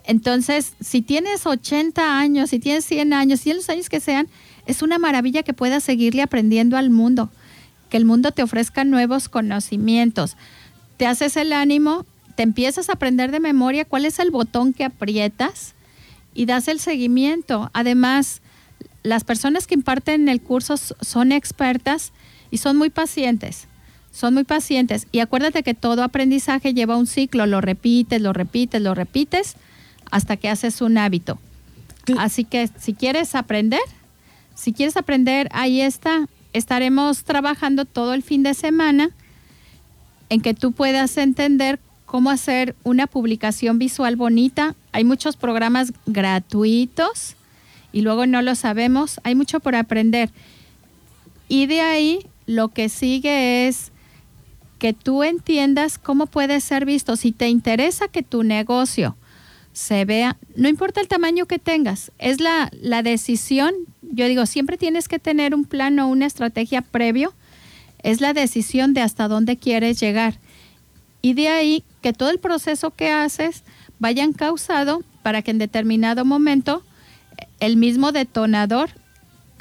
Entonces, 0.05 0.73
si 0.81 1.03
tienes 1.03 1.47
80 1.47 2.19
años, 2.19 2.51
si 2.51 2.59
tienes 2.59 2.85
100 2.87 3.13
años, 3.13 3.41
100 3.41 3.57
los 3.57 3.69
años 3.69 3.89
que 3.89 4.01
sean, 4.01 4.29
es 4.67 4.83
una 4.83 4.99
maravilla 4.99 5.43
que 5.43 5.53
puedas 5.53 5.85
seguirle 5.85 6.23
aprendiendo 6.23 6.77
al 6.77 6.91
mundo, 6.91 7.31
que 7.91 7.99
el 7.99 8.05
mundo 8.05 8.33
te 8.33 8.43
ofrezca 8.43 8.85
nuevos 8.85 9.29
conocimientos 9.29 10.37
te 10.99 11.07
haces 11.07 11.37
el 11.37 11.55
ánimo, 11.55 12.05
te 12.35 12.43
empiezas 12.43 12.91
a 12.91 12.95
aprender 12.95 13.31
de 13.31 13.41
memoria 13.41 13.87
cuál 13.87 14.05
es 14.05 14.19
el 14.19 14.31
botón 14.31 14.75
que 14.75 14.85
aprietas 14.85 15.75
y 16.35 16.45
das 16.45 16.69
el 16.69 16.81
seguimiento. 16.81 17.71
Además, 17.73 18.43
las 19.05 19.25
personas 19.25 19.67
que 19.67 19.75
imparten 19.75 20.29
el 20.29 20.43
curso 20.43 20.77
son 20.77 21.33
expertas 21.33 22.13
y 22.51 22.59
son 22.59 22.77
muy 22.77 22.91
pacientes. 22.91 23.69
Son 24.13 24.35
muy 24.35 24.45
pacientes. 24.45 25.07
Y 25.13 25.21
acuérdate 25.21 25.63
que 25.63 25.75
todo 25.75 26.03
aprendizaje 26.03 26.75
lleva 26.75 26.97
un 26.97 27.07
ciclo. 27.07 27.47
Lo 27.47 27.61
repites, 27.61 28.21
lo 28.21 28.33
repites, 28.33 28.83
lo 28.83 28.95
repites 28.95 29.57
hasta 30.11 30.37
que 30.37 30.49
haces 30.49 30.81
un 30.81 30.99
hábito. 30.99 31.39
Así 32.19 32.45
que 32.45 32.69
si 32.79 32.95
quieres 32.95 33.35
aprender, 33.35 33.81
si 34.55 34.73
quieres 34.73 34.97
aprender, 34.97 35.49
ahí 35.53 35.81
está. 35.81 36.27
Estaremos 36.53 37.25
trabajando 37.25 37.85
todo 37.85 38.15
el 38.15 38.23
fin 38.23 38.43
de 38.43 38.55
semana 38.55 39.11
en 40.31 40.41
que 40.41 40.55
tú 40.55 40.73
puedas 40.73 41.17
entender 41.19 41.79
cómo 42.07 42.31
hacer 42.31 42.75
una 42.85 43.07
publicación 43.07 43.79
visual 43.79 44.17
bonita. 44.17 44.75
Hay 44.93 45.05
muchos 45.05 45.37
programas 45.37 45.93
gratuitos 46.07 47.37
y 47.93 48.01
luego 48.01 48.27
no 48.27 48.41
lo 48.41 48.55
sabemos. 48.55 49.21
Hay 49.25 49.35
mucho 49.35 49.61
por 49.61 49.75
aprender. 49.75 50.31
Y 51.49 51.67
de 51.67 51.81
ahí 51.83 52.27
lo 52.47 52.69
que 52.69 52.89
sigue 52.89 53.69
es 53.69 53.93
que 54.79 54.93
tú 54.93 55.23
entiendas 55.23 55.99
cómo 55.99 56.27
puede 56.27 56.61
ser 56.61 56.85
visto. 56.85 57.17
Si 57.17 57.33
te 57.33 57.49
interesa 57.49 58.09
que 58.09 58.23
tu 58.23 58.43
negocio 58.43 59.17
se 59.73 60.05
vea, 60.05 60.37
no 60.57 60.69
importa 60.69 61.01
el 61.01 61.09
tamaño 61.09 61.47
que 61.47 61.59
tengas, 61.59 62.13
es 62.19 62.41
la, 62.41 62.71
la 62.73 63.03
decisión. 63.03 63.75
Yo 64.03 64.27
digo, 64.27 64.47
siempre 64.47 64.77
tienes 64.77 65.09
que 65.09 65.19
tener 65.19 65.55
un 65.55 65.65
plan 65.65 65.99
o 65.99 66.09
una 66.09 66.27
estrategia 66.27 66.83
previo 66.83 67.35
es 68.03 68.21
la 68.21 68.33
decisión 68.33 68.95
de 68.95 69.01
hasta 69.01 69.29
dónde 69.29 69.57
quieres 69.57 70.01
llegar. 70.01 70.39
Y 71.21 71.35
de 71.35 71.49
ahí 71.49 71.85
que 72.01 72.13
todo 72.13 72.31
el 72.31 72.39
proceso 72.39 72.91
que 72.91 73.11
haces 73.11 73.65
vaya 73.99 74.27
causado 74.37 75.03
para 75.23 75.43
que 75.43 75.51
en 75.51 75.59
determinado 75.59 76.25
momento 76.25 76.83
el 77.61 77.77
mismo 77.77 78.13
detonador 78.13 78.91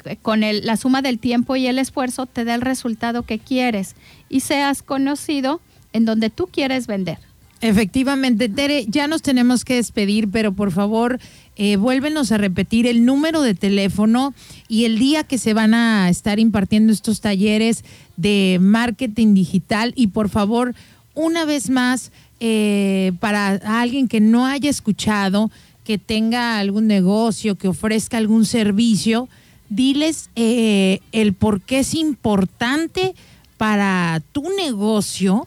eh, 0.04 0.16
con 0.22 0.44
el, 0.44 0.64
la 0.64 0.76
suma 0.76 1.02
del 1.02 1.18
tiempo 1.18 1.56
y 1.56 1.66
el 1.66 1.78
esfuerzo 1.78 2.26
te 2.26 2.44
dé 2.44 2.54
el 2.54 2.60
resultado 2.60 3.22
que 3.24 3.38
quieres 3.38 3.96
y 4.28 4.40
seas 4.40 4.82
conocido 4.82 5.60
en 5.92 6.04
donde 6.04 6.30
tú 6.30 6.46
quieres 6.46 6.86
vender. 6.86 7.18
Efectivamente, 7.60 8.48
Tere, 8.48 8.86
ya 8.86 9.08
nos 9.08 9.20
tenemos 9.22 9.64
que 9.64 9.74
despedir, 9.74 10.28
pero 10.28 10.52
por 10.52 10.70
favor, 10.70 11.18
eh, 11.56 11.76
vuélvenos 11.76 12.30
a 12.30 12.38
repetir 12.38 12.86
el 12.86 13.04
número 13.04 13.42
de 13.42 13.54
teléfono 13.54 14.32
y 14.68 14.84
el 14.84 14.98
día 14.98 15.24
que 15.24 15.38
se 15.38 15.54
van 15.54 15.74
a 15.74 16.08
estar 16.08 16.38
impartiendo 16.38 16.92
estos 16.92 17.20
talleres 17.20 17.84
de 18.16 18.58
marketing 18.60 19.34
digital. 19.34 19.92
Y 19.96 20.08
por 20.08 20.28
favor, 20.28 20.76
una 21.14 21.44
vez 21.44 21.68
más, 21.68 22.12
eh, 22.38 23.10
para 23.18 23.48
alguien 23.48 24.06
que 24.06 24.20
no 24.20 24.46
haya 24.46 24.70
escuchado, 24.70 25.50
que 25.82 25.98
tenga 25.98 26.58
algún 26.58 26.86
negocio, 26.86 27.56
que 27.56 27.66
ofrezca 27.66 28.18
algún 28.18 28.44
servicio, 28.44 29.28
diles 29.68 30.30
eh, 30.36 31.00
el 31.10 31.32
por 31.32 31.60
qué 31.60 31.80
es 31.80 31.94
importante 31.94 33.16
para 33.58 34.22
tu 34.32 34.44
negocio 34.56 35.46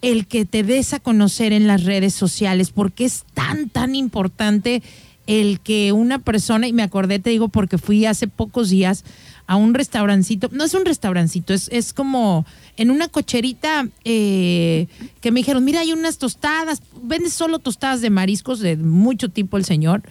el 0.00 0.26
que 0.26 0.44
te 0.44 0.62
des 0.62 0.94
a 0.94 1.00
conocer 1.00 1.52
en 1.52 1.66
las 1.66 1.84
redes 1.84 2.14
sociales, 2.14 2.70
porque 2.70 3.04
es 3.04 3.24
tan, 3.34 3.68
tan 3.68 3.94
importante 3.94 4.82
el 5.26 5.60
que 5.60 5.92
una 5.92 6.18
persona, 6.18 6.68
y 6.68 6.72
me 6.72 6.82
acordé, 6.82 7.18
te 7.18 7.30
digo, 7.30 7.48
porque 7.48 7.78
fui 7.78 8.04
hace 8.04 8.28
pocos 8.28 8.70
días 8.70 9.04
a 9.46 9.56
un 9.56 9.74
restaurancito, 9.74 10.48
no 10.52 10.64
es 10.64 10.74
un 10.74 10.84
restaurancito, 10.84 11.54
es, 11.54 11.68
es 11.72 11.92
como 11.92 12.44
en 12.76 12.90
una 12.90 13.08
cocherita 13.08 13.88
eh, 14.04 14.86
que 15.20 15.30
me 15.30 15.40
dijeron, 15.40 15.64
mira, 15.64 15.80
hay 15.80 15.92
unas 15.92 16.18
tostadas, 16.18 16.82
vende 17.02 17.30
solo 17.30 17.58
tostadas 17.58 18.00
de 18.00 18.10
mariscos 18.10 18.60
de 18.60 18.76
mucho 18.76 19.30
tipo 19.30 19.56
el 19.56 19.64
señor, 19.64 20.02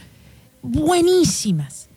buenísimas. 0.61 1.89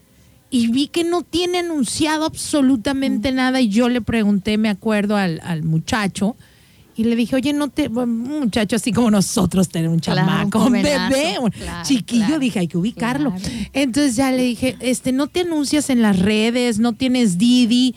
Y 0.57 0.69
vi 0.69 0.89
que 0.89 1.05
no 1.05 1.21
tiene 1.21 1.59
anunciado 1.59 2.25
absolutamente 2.25 3.31
nada 3.31 3.61
y 3.61 3.69
yo 3.69 3.91
le 3.91 4.01
pregunté, 4.01 4.57
me 4.57 4.71
acuerdo 4.71 5.17
al, 5.17 5.39
al 5.45 5.63
muchacho, 5.63 6.35
y 6.97 7.05
le 7.05 7.15
dije, 7.15 7.37
oye, 7.37 7.53
no 7.53 7.69
te, 7.69 7.89
un 7.89 8.21
muchacho 8.21 8.77
así 8.77 8.91
como 8.91 9.11
nosotros, 9.11 9.69
tener 9.69 9.91
un 9.91 10.01
chamaco, 10.01 10.65
un, 10.65 10.73
bebé, 10.73 11.39
un 11.39 11.53
chiquillo, 11.83 12.39
dije, 12.39 12.61
hay 12.61 12.69
que 12.69 12.79
ubicarlo. 12.79 13.35
Entonces 13.75 14.17
ya 14.17 14.33
le 14.33 14.45
dije, 14.45 14.79
este, 14.81 15.13
no 15.13 15.27
te 15.27 15.41
anuncias 15.41 15.91
en 15.91 16.01
las 16.01 16.19
redes, 16.19 16.79
no 16.79 16.95
tienes 16.95 17.37
Didi. 17.37 17.95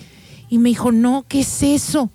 Y 0.49 0.57
me 0.57 0.67
dijo, 0.67 0.91
no, 0.91 1.23
¿qué 1.29 1.41
es 1.41 1.63
eso? 1.63 2.11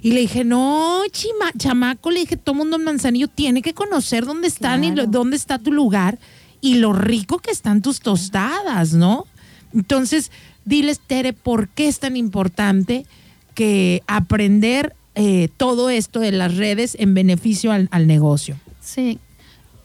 Y 0.00 0.12
le 0.12 0.20
dije, 0.20 0.42
no, 0.42 1.02
chima, 1.12 1.52
chamaco, 1.58 2.10
le 2.10 2.20
dije, 2.20 2.38
todo 2.38 2.54
mundo 2.54 2.76
en 2.76 2.84
Manzanillo 2.84 3.28
tiene 3.28 3.60
que 3.60 3.74
conocer 3.74 4.24
dónde 4.24 4.48
están 4.48 4.84
y 4.84 4.92
dónde 4.92 5.36
está 5.36 5.58
tu 5.58 5.70
lugar 5.70 6.18
y 6.60 6.76
lo 6.76 6.92
rico 6.92 7.38
que 7.38 7.50
están 7.50 7.82
tus 7.82 8.00
tostadas, 8.00 8.92
¿no? 8.92 9.26
Entonces, 9.74 10.30
diles, 10.64 11.00
Tere, 11.00 11.32
¿por 11.32 11.68
qué 11.68 11.88
es 11.88 11.98
tan 12.00 12.16
importante 12.16 13.06
que 13.54 14.02
aprender 14.06 14.94
eh, 15.14 15.48
todo 15.56 15.90
esto 15.90 16.20
de 16.20 16.32
las 16.32 16.56
redes 16.56 16.96
en 16.98 17.14
beneficio 17.14 17.72
al, 17.72 17.88
al 17.90 18.06
negocio? 18.06 18.56
Sí. 18.80 19.18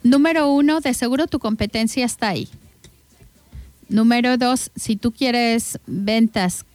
Número 0.04 0.50
uno, 0.50 0.82
de 0.82 0.94
seguro 0.94 1.28
tu 1.28 1.40
competencia 1.40 2.06
está 2.06 2.30
ahí. 2.30 2.48
Número 3.90 4.38
dos, 4.38 4.72
si 4.76 4.96
tú 4.96 5.12
quieres 5.12 5.80
ventas 5.86 6.66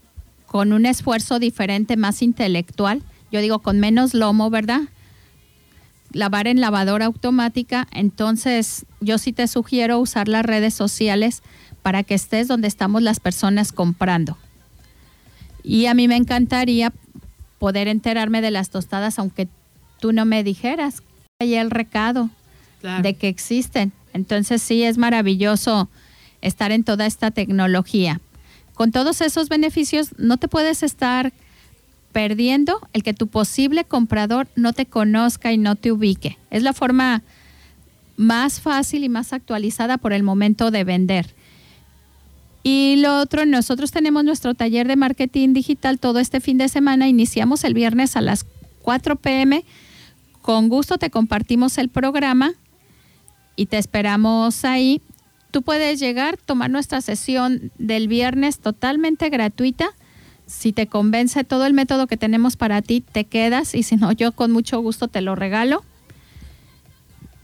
con 0.47 0.73
un 0.73 0.87
esfuerzo 0.87 1.39
diferente, 1.39 1.97
más 1.97 2.23
intelectual, 2.23 3.03
yo 3.31 3.41
digo 3.41 3.61
con 3.61 3.78
menos 3.78 4.15
lomo, 4.15 4.51
¿verdad? 4.51 4.82
Lavar 6.12 6.49
en 6.49 6.61
lavadora 6.61 7.07
automática, 7.07 7.87
entonces 7.93 8.85
yo 9.01 9.19
sí 9.19 9.32
te 9.32 9.47
sugiero 9.47 10.01
usar 10.01 10.27
las 10.27 10.45
redes 10.45 10.74
sociales 10.74 11.43
para 11.82 12.02
que 12.02 12.15
estés 12.15 12.48
donde 12.48 12.69
estamos 12.69 13.02
las 13.02 13.20
personas 13.20 13.73
comprando. 13.73 14.36
Y 15.62 15.86
a 15.86 15.94
mí 15.94 16.09
me 16.09 16.16
encantaría 16.16 16.93
poder 17.59 17.89
enterarme 17.89 18.40
de 18.40 18.51
las 18.51 18.70
tostadas, 18.70 19.19
aunque 19.19 19.48
tú 20.01 20.12
no 20.12 20.24
me 20.24 20.43
dijeras. 20.43 21.02
Hay 21.40 21.55
el 21.55 21.70
recado 21.70 22.31
de 23.02 23.15
que 23.15 23.28
existen. 23.28 23.93
Entonces 24.12 24.62
sí 24.62 24.82
es 24.82 24.98
maravilloso 24.98 25.89
estar 26.40 26.73
en 26.73 26.85
toda 26.85 27.07
esta 27.07 27.31
tecnología. 27.31 28.20
Con 28.74 28.93
todos 28.93 29.20
esos 29.20 29.48
beneficios 29.48 30.15
no 30.16 30.39
te 30.39 30.48
puedes 30.48 30.82
estar 30.82 31.32
perdiendo 32.12 32.81
el 32.93 33.02
que 33.02 33.15
tu 33.15 33.27
posible 33.28 33.85
comprador 33.85 34.48
no 34.57 34.73
te 34.73 34.86
conozca 34.86 35.52
y 35.52 35.59
no 35.59 35.77
te 35.77 35.93
ubique. 35.93 36.39
Es 36.51 36.62
la 36.62 36.73
forma 36.73 37.23
más 38.16 38.61
fácil 38.61 39.05
y 39.05 39.09
más 39.09 39.32
actualizada 39.32 39.98
por 39.98 40.12
el 40.12 40.23
momento 40.23 40.70
de 40.70 40.85
vender. 40.85 41.35
Y 42.62 42.97
lo 42.99 43.19
otro, 43.19 43.47
nosotros 43.47 43.91
tenemos 43.91 44.23
nuestro 44.24 44.55
taller 44.55 44.87
de 44.87 44.97
marketing 44.97 45.55
digital 45.55 45.99
todo 45.99 46.19
este 46.19 46.41
fin 46.41 46.59
de 46.59 46.69
semana. 46.69 47.09
Iniciamos 47.09 47.65
el 47.65 47.74
viernes 47.74 48.16
a 48.16 48.20
las 48.20 48.45
4 48.82 49.16
pm. 49.16 49.65
Con 50.43 50.69
gusto 50.69 50.99
te 50.99 51.11
compartimos 51.11 51.78
el 51.78 51.89
programa 51.89 52.53
y 53.57 53.66
te 53.66 53.78
esperamos 53.78 54.65
ahí. 54.65 55.01
Tú 55.51 55.62
puedes 55.62 55.99
llegar, 55.99 56.37
tomar 56.37 56.70
nuestra 56.70 57.01
sesión 57.01 57.73
del 57.78 58.09
viernes 58.09 58.59
totalmente 58.59 59.31
gratuita. 59.31 59.91
Si 60.47 60.73
te 60.73 60.87
convence 60.87 61.45
todo 61.45 61.65
el 61.66 61.73
método 61.73 62.07
que 62.07 62.16
tenemos 62.16 62.57
para 62.57 62.82
ti, 62.82 63.01
te 63.01 63.24
quedas 63.24 63.74
y 63.74 63.82
si 63.82 63.97
no, 63.97 64.12
yo 64.12 64.32
con 64.32 64.51
mucho 64.51 64.81
gusto 64.81 65.09
te 65.09 65.23
lo 65.23 65.35
regalo. 65.35 65.82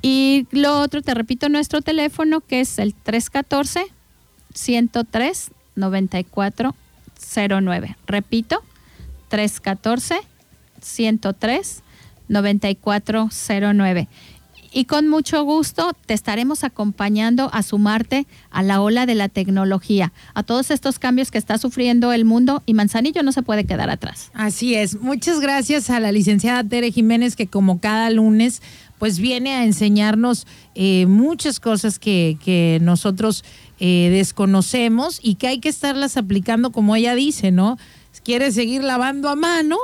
Y 0.03 0.47
lo 0.51 0.81
otro, 0.81 1.03
te 1.03 1.15
repito, 1.15 1.49
nuestro 1.49 1.81
teléfono 1.81 2.41
que 2.41 2.61
es 2.61 2.79
el 2.79 2.95
314 2.95 3.96
103 4.57 5.51
9409. 5.77 7.97
Repito, 8.07 8.63
314 9.29 10.17
103 10.81 11.83
9409. 12.29 14.09
Y 14.73 14.85
con 14.85 15.09
mucho 15.09 15.43
gusto 15.43 15.93
te 16.05 16.13
estaremos 16.13 16.63
acompañando 16.63 17.49
a 17.55 17.63
sumarte 17.63 18.27
a 18.51 18.63
la 18.63 18.83
ola 18.83 19.07
de 19.07 19.15
la 19.15 19.31
tecnología, 19.31 20.13
a 20.35 20.43
todos 20.43 20.71
estos 20.71 20.99
cambios 20.99 21.31
que 21.31 21.39
está 21.39 21.57
sufriendo 21.57 22.13
el 22.13 22.27
mundo 22.27 22.63
y 22.67 22.75
Manzanillo 22.75 23.23
no 23.23 23.33
se 23.33 23.43
puede 23.43 23.65
quedar 23.65 23.89
atrás. 23.89 24.31
Así 24.35 24.75
es. 24.75 25.01
Muchas 25.01 25.41
gracias 25.41 25.89
a 25.89 25.99
la 25.99 26.13
licenciada 26.13 26.63
Tere 26.63 26.93
Jiménez 26.93 27.37
que 27.37 27.47
como 27.47 27.81
cada 27.81 28.11
lunes 28.11 28.61
pues 28.99 29.19
viene 29.19 29.55
a 29.55 29.65
enseñarnos 29.65 30.47
eh, 30.75 31.07
muchas 31.07 31.59
cosas 31.59 31.99
que, 31.99 32.37
que 32.45 32.79
nosotros 32.83 33.45
eh, 33.81 34.09
desconocemos 34.11 35.21
y 35.23 35.37
que 35.37 35.49
hay 35.49 35.61
que 35.61 35.69
estarlas 35.69 36.17
aplicando 36.17 36.73
como 36.73 36.97
ella 36.97 37.15
dice, 37.15 37.51
¿no? 37.51 37.77
¿Quieres 38.27 38.57
seguir 38.57 38.83
lavando 38.83 39.29
a 39.29 39.37
mano 39.37 39.77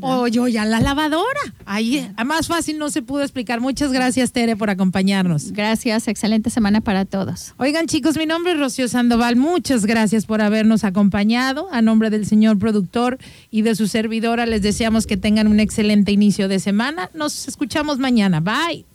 o 0.00 0.26
yo 0.26 0.48
ya 0.48 0.64
la 0.64 0.80
lavadora? 0.80 1.40
Ahí, 1.66 2.10
más 2.24 2.48
fácil 2.48 2.78
no 2.78 2.88
se 2.88 3.02
pudo 3.02 3.20
explicar. 3.20 3.60
Muchas 3.60 3.92
gracias, 3.92 4.32
Tere, 4.32 4.56
por 4.56 4.70
acompañarnos. 4.70 5.52
Gracias, 5.52 6.08
excelente 6.08 6.48
semana 6.48 6.80
para 6.80 7.04
todos. 7.04 7.52
Oigan, 7.58 7.88
chicos, 7.88 8.16
mi 8.16 8.24
nombre 8.24 8.52
es 8.54 8.58
Rocío 8.58 8.88
Sandoval. 8.88 9.36
Muchas 9.36 9.84
gracias 9.84 10.24
por 10.24 10.40
habernos 10.40 10.82
acompañado. 10.84 11.68
A 11.72 11.82
nombre 11.82 12.08
del 12.08 12.24
señor 12.24 12.58
productor 12.58 13.18
y 13.50 13.60
de 13.60 13.74
su 13.74 13.86
servidora, 13.86 14.46
les 14.46 14.62
deseamos 14.62 15.06
que 15.06 15.18
tengan 15.18 15.46
un 15.46 15.60
excelente 15.60 16.10
inicio 16.10 16.48
de 16.48 16.58
semana. 16.58 17.10
Nos 17.12 17.48
escuchamos 17.48 17.98
mañana. 17.98 18.40
Bye. 18.40 18.89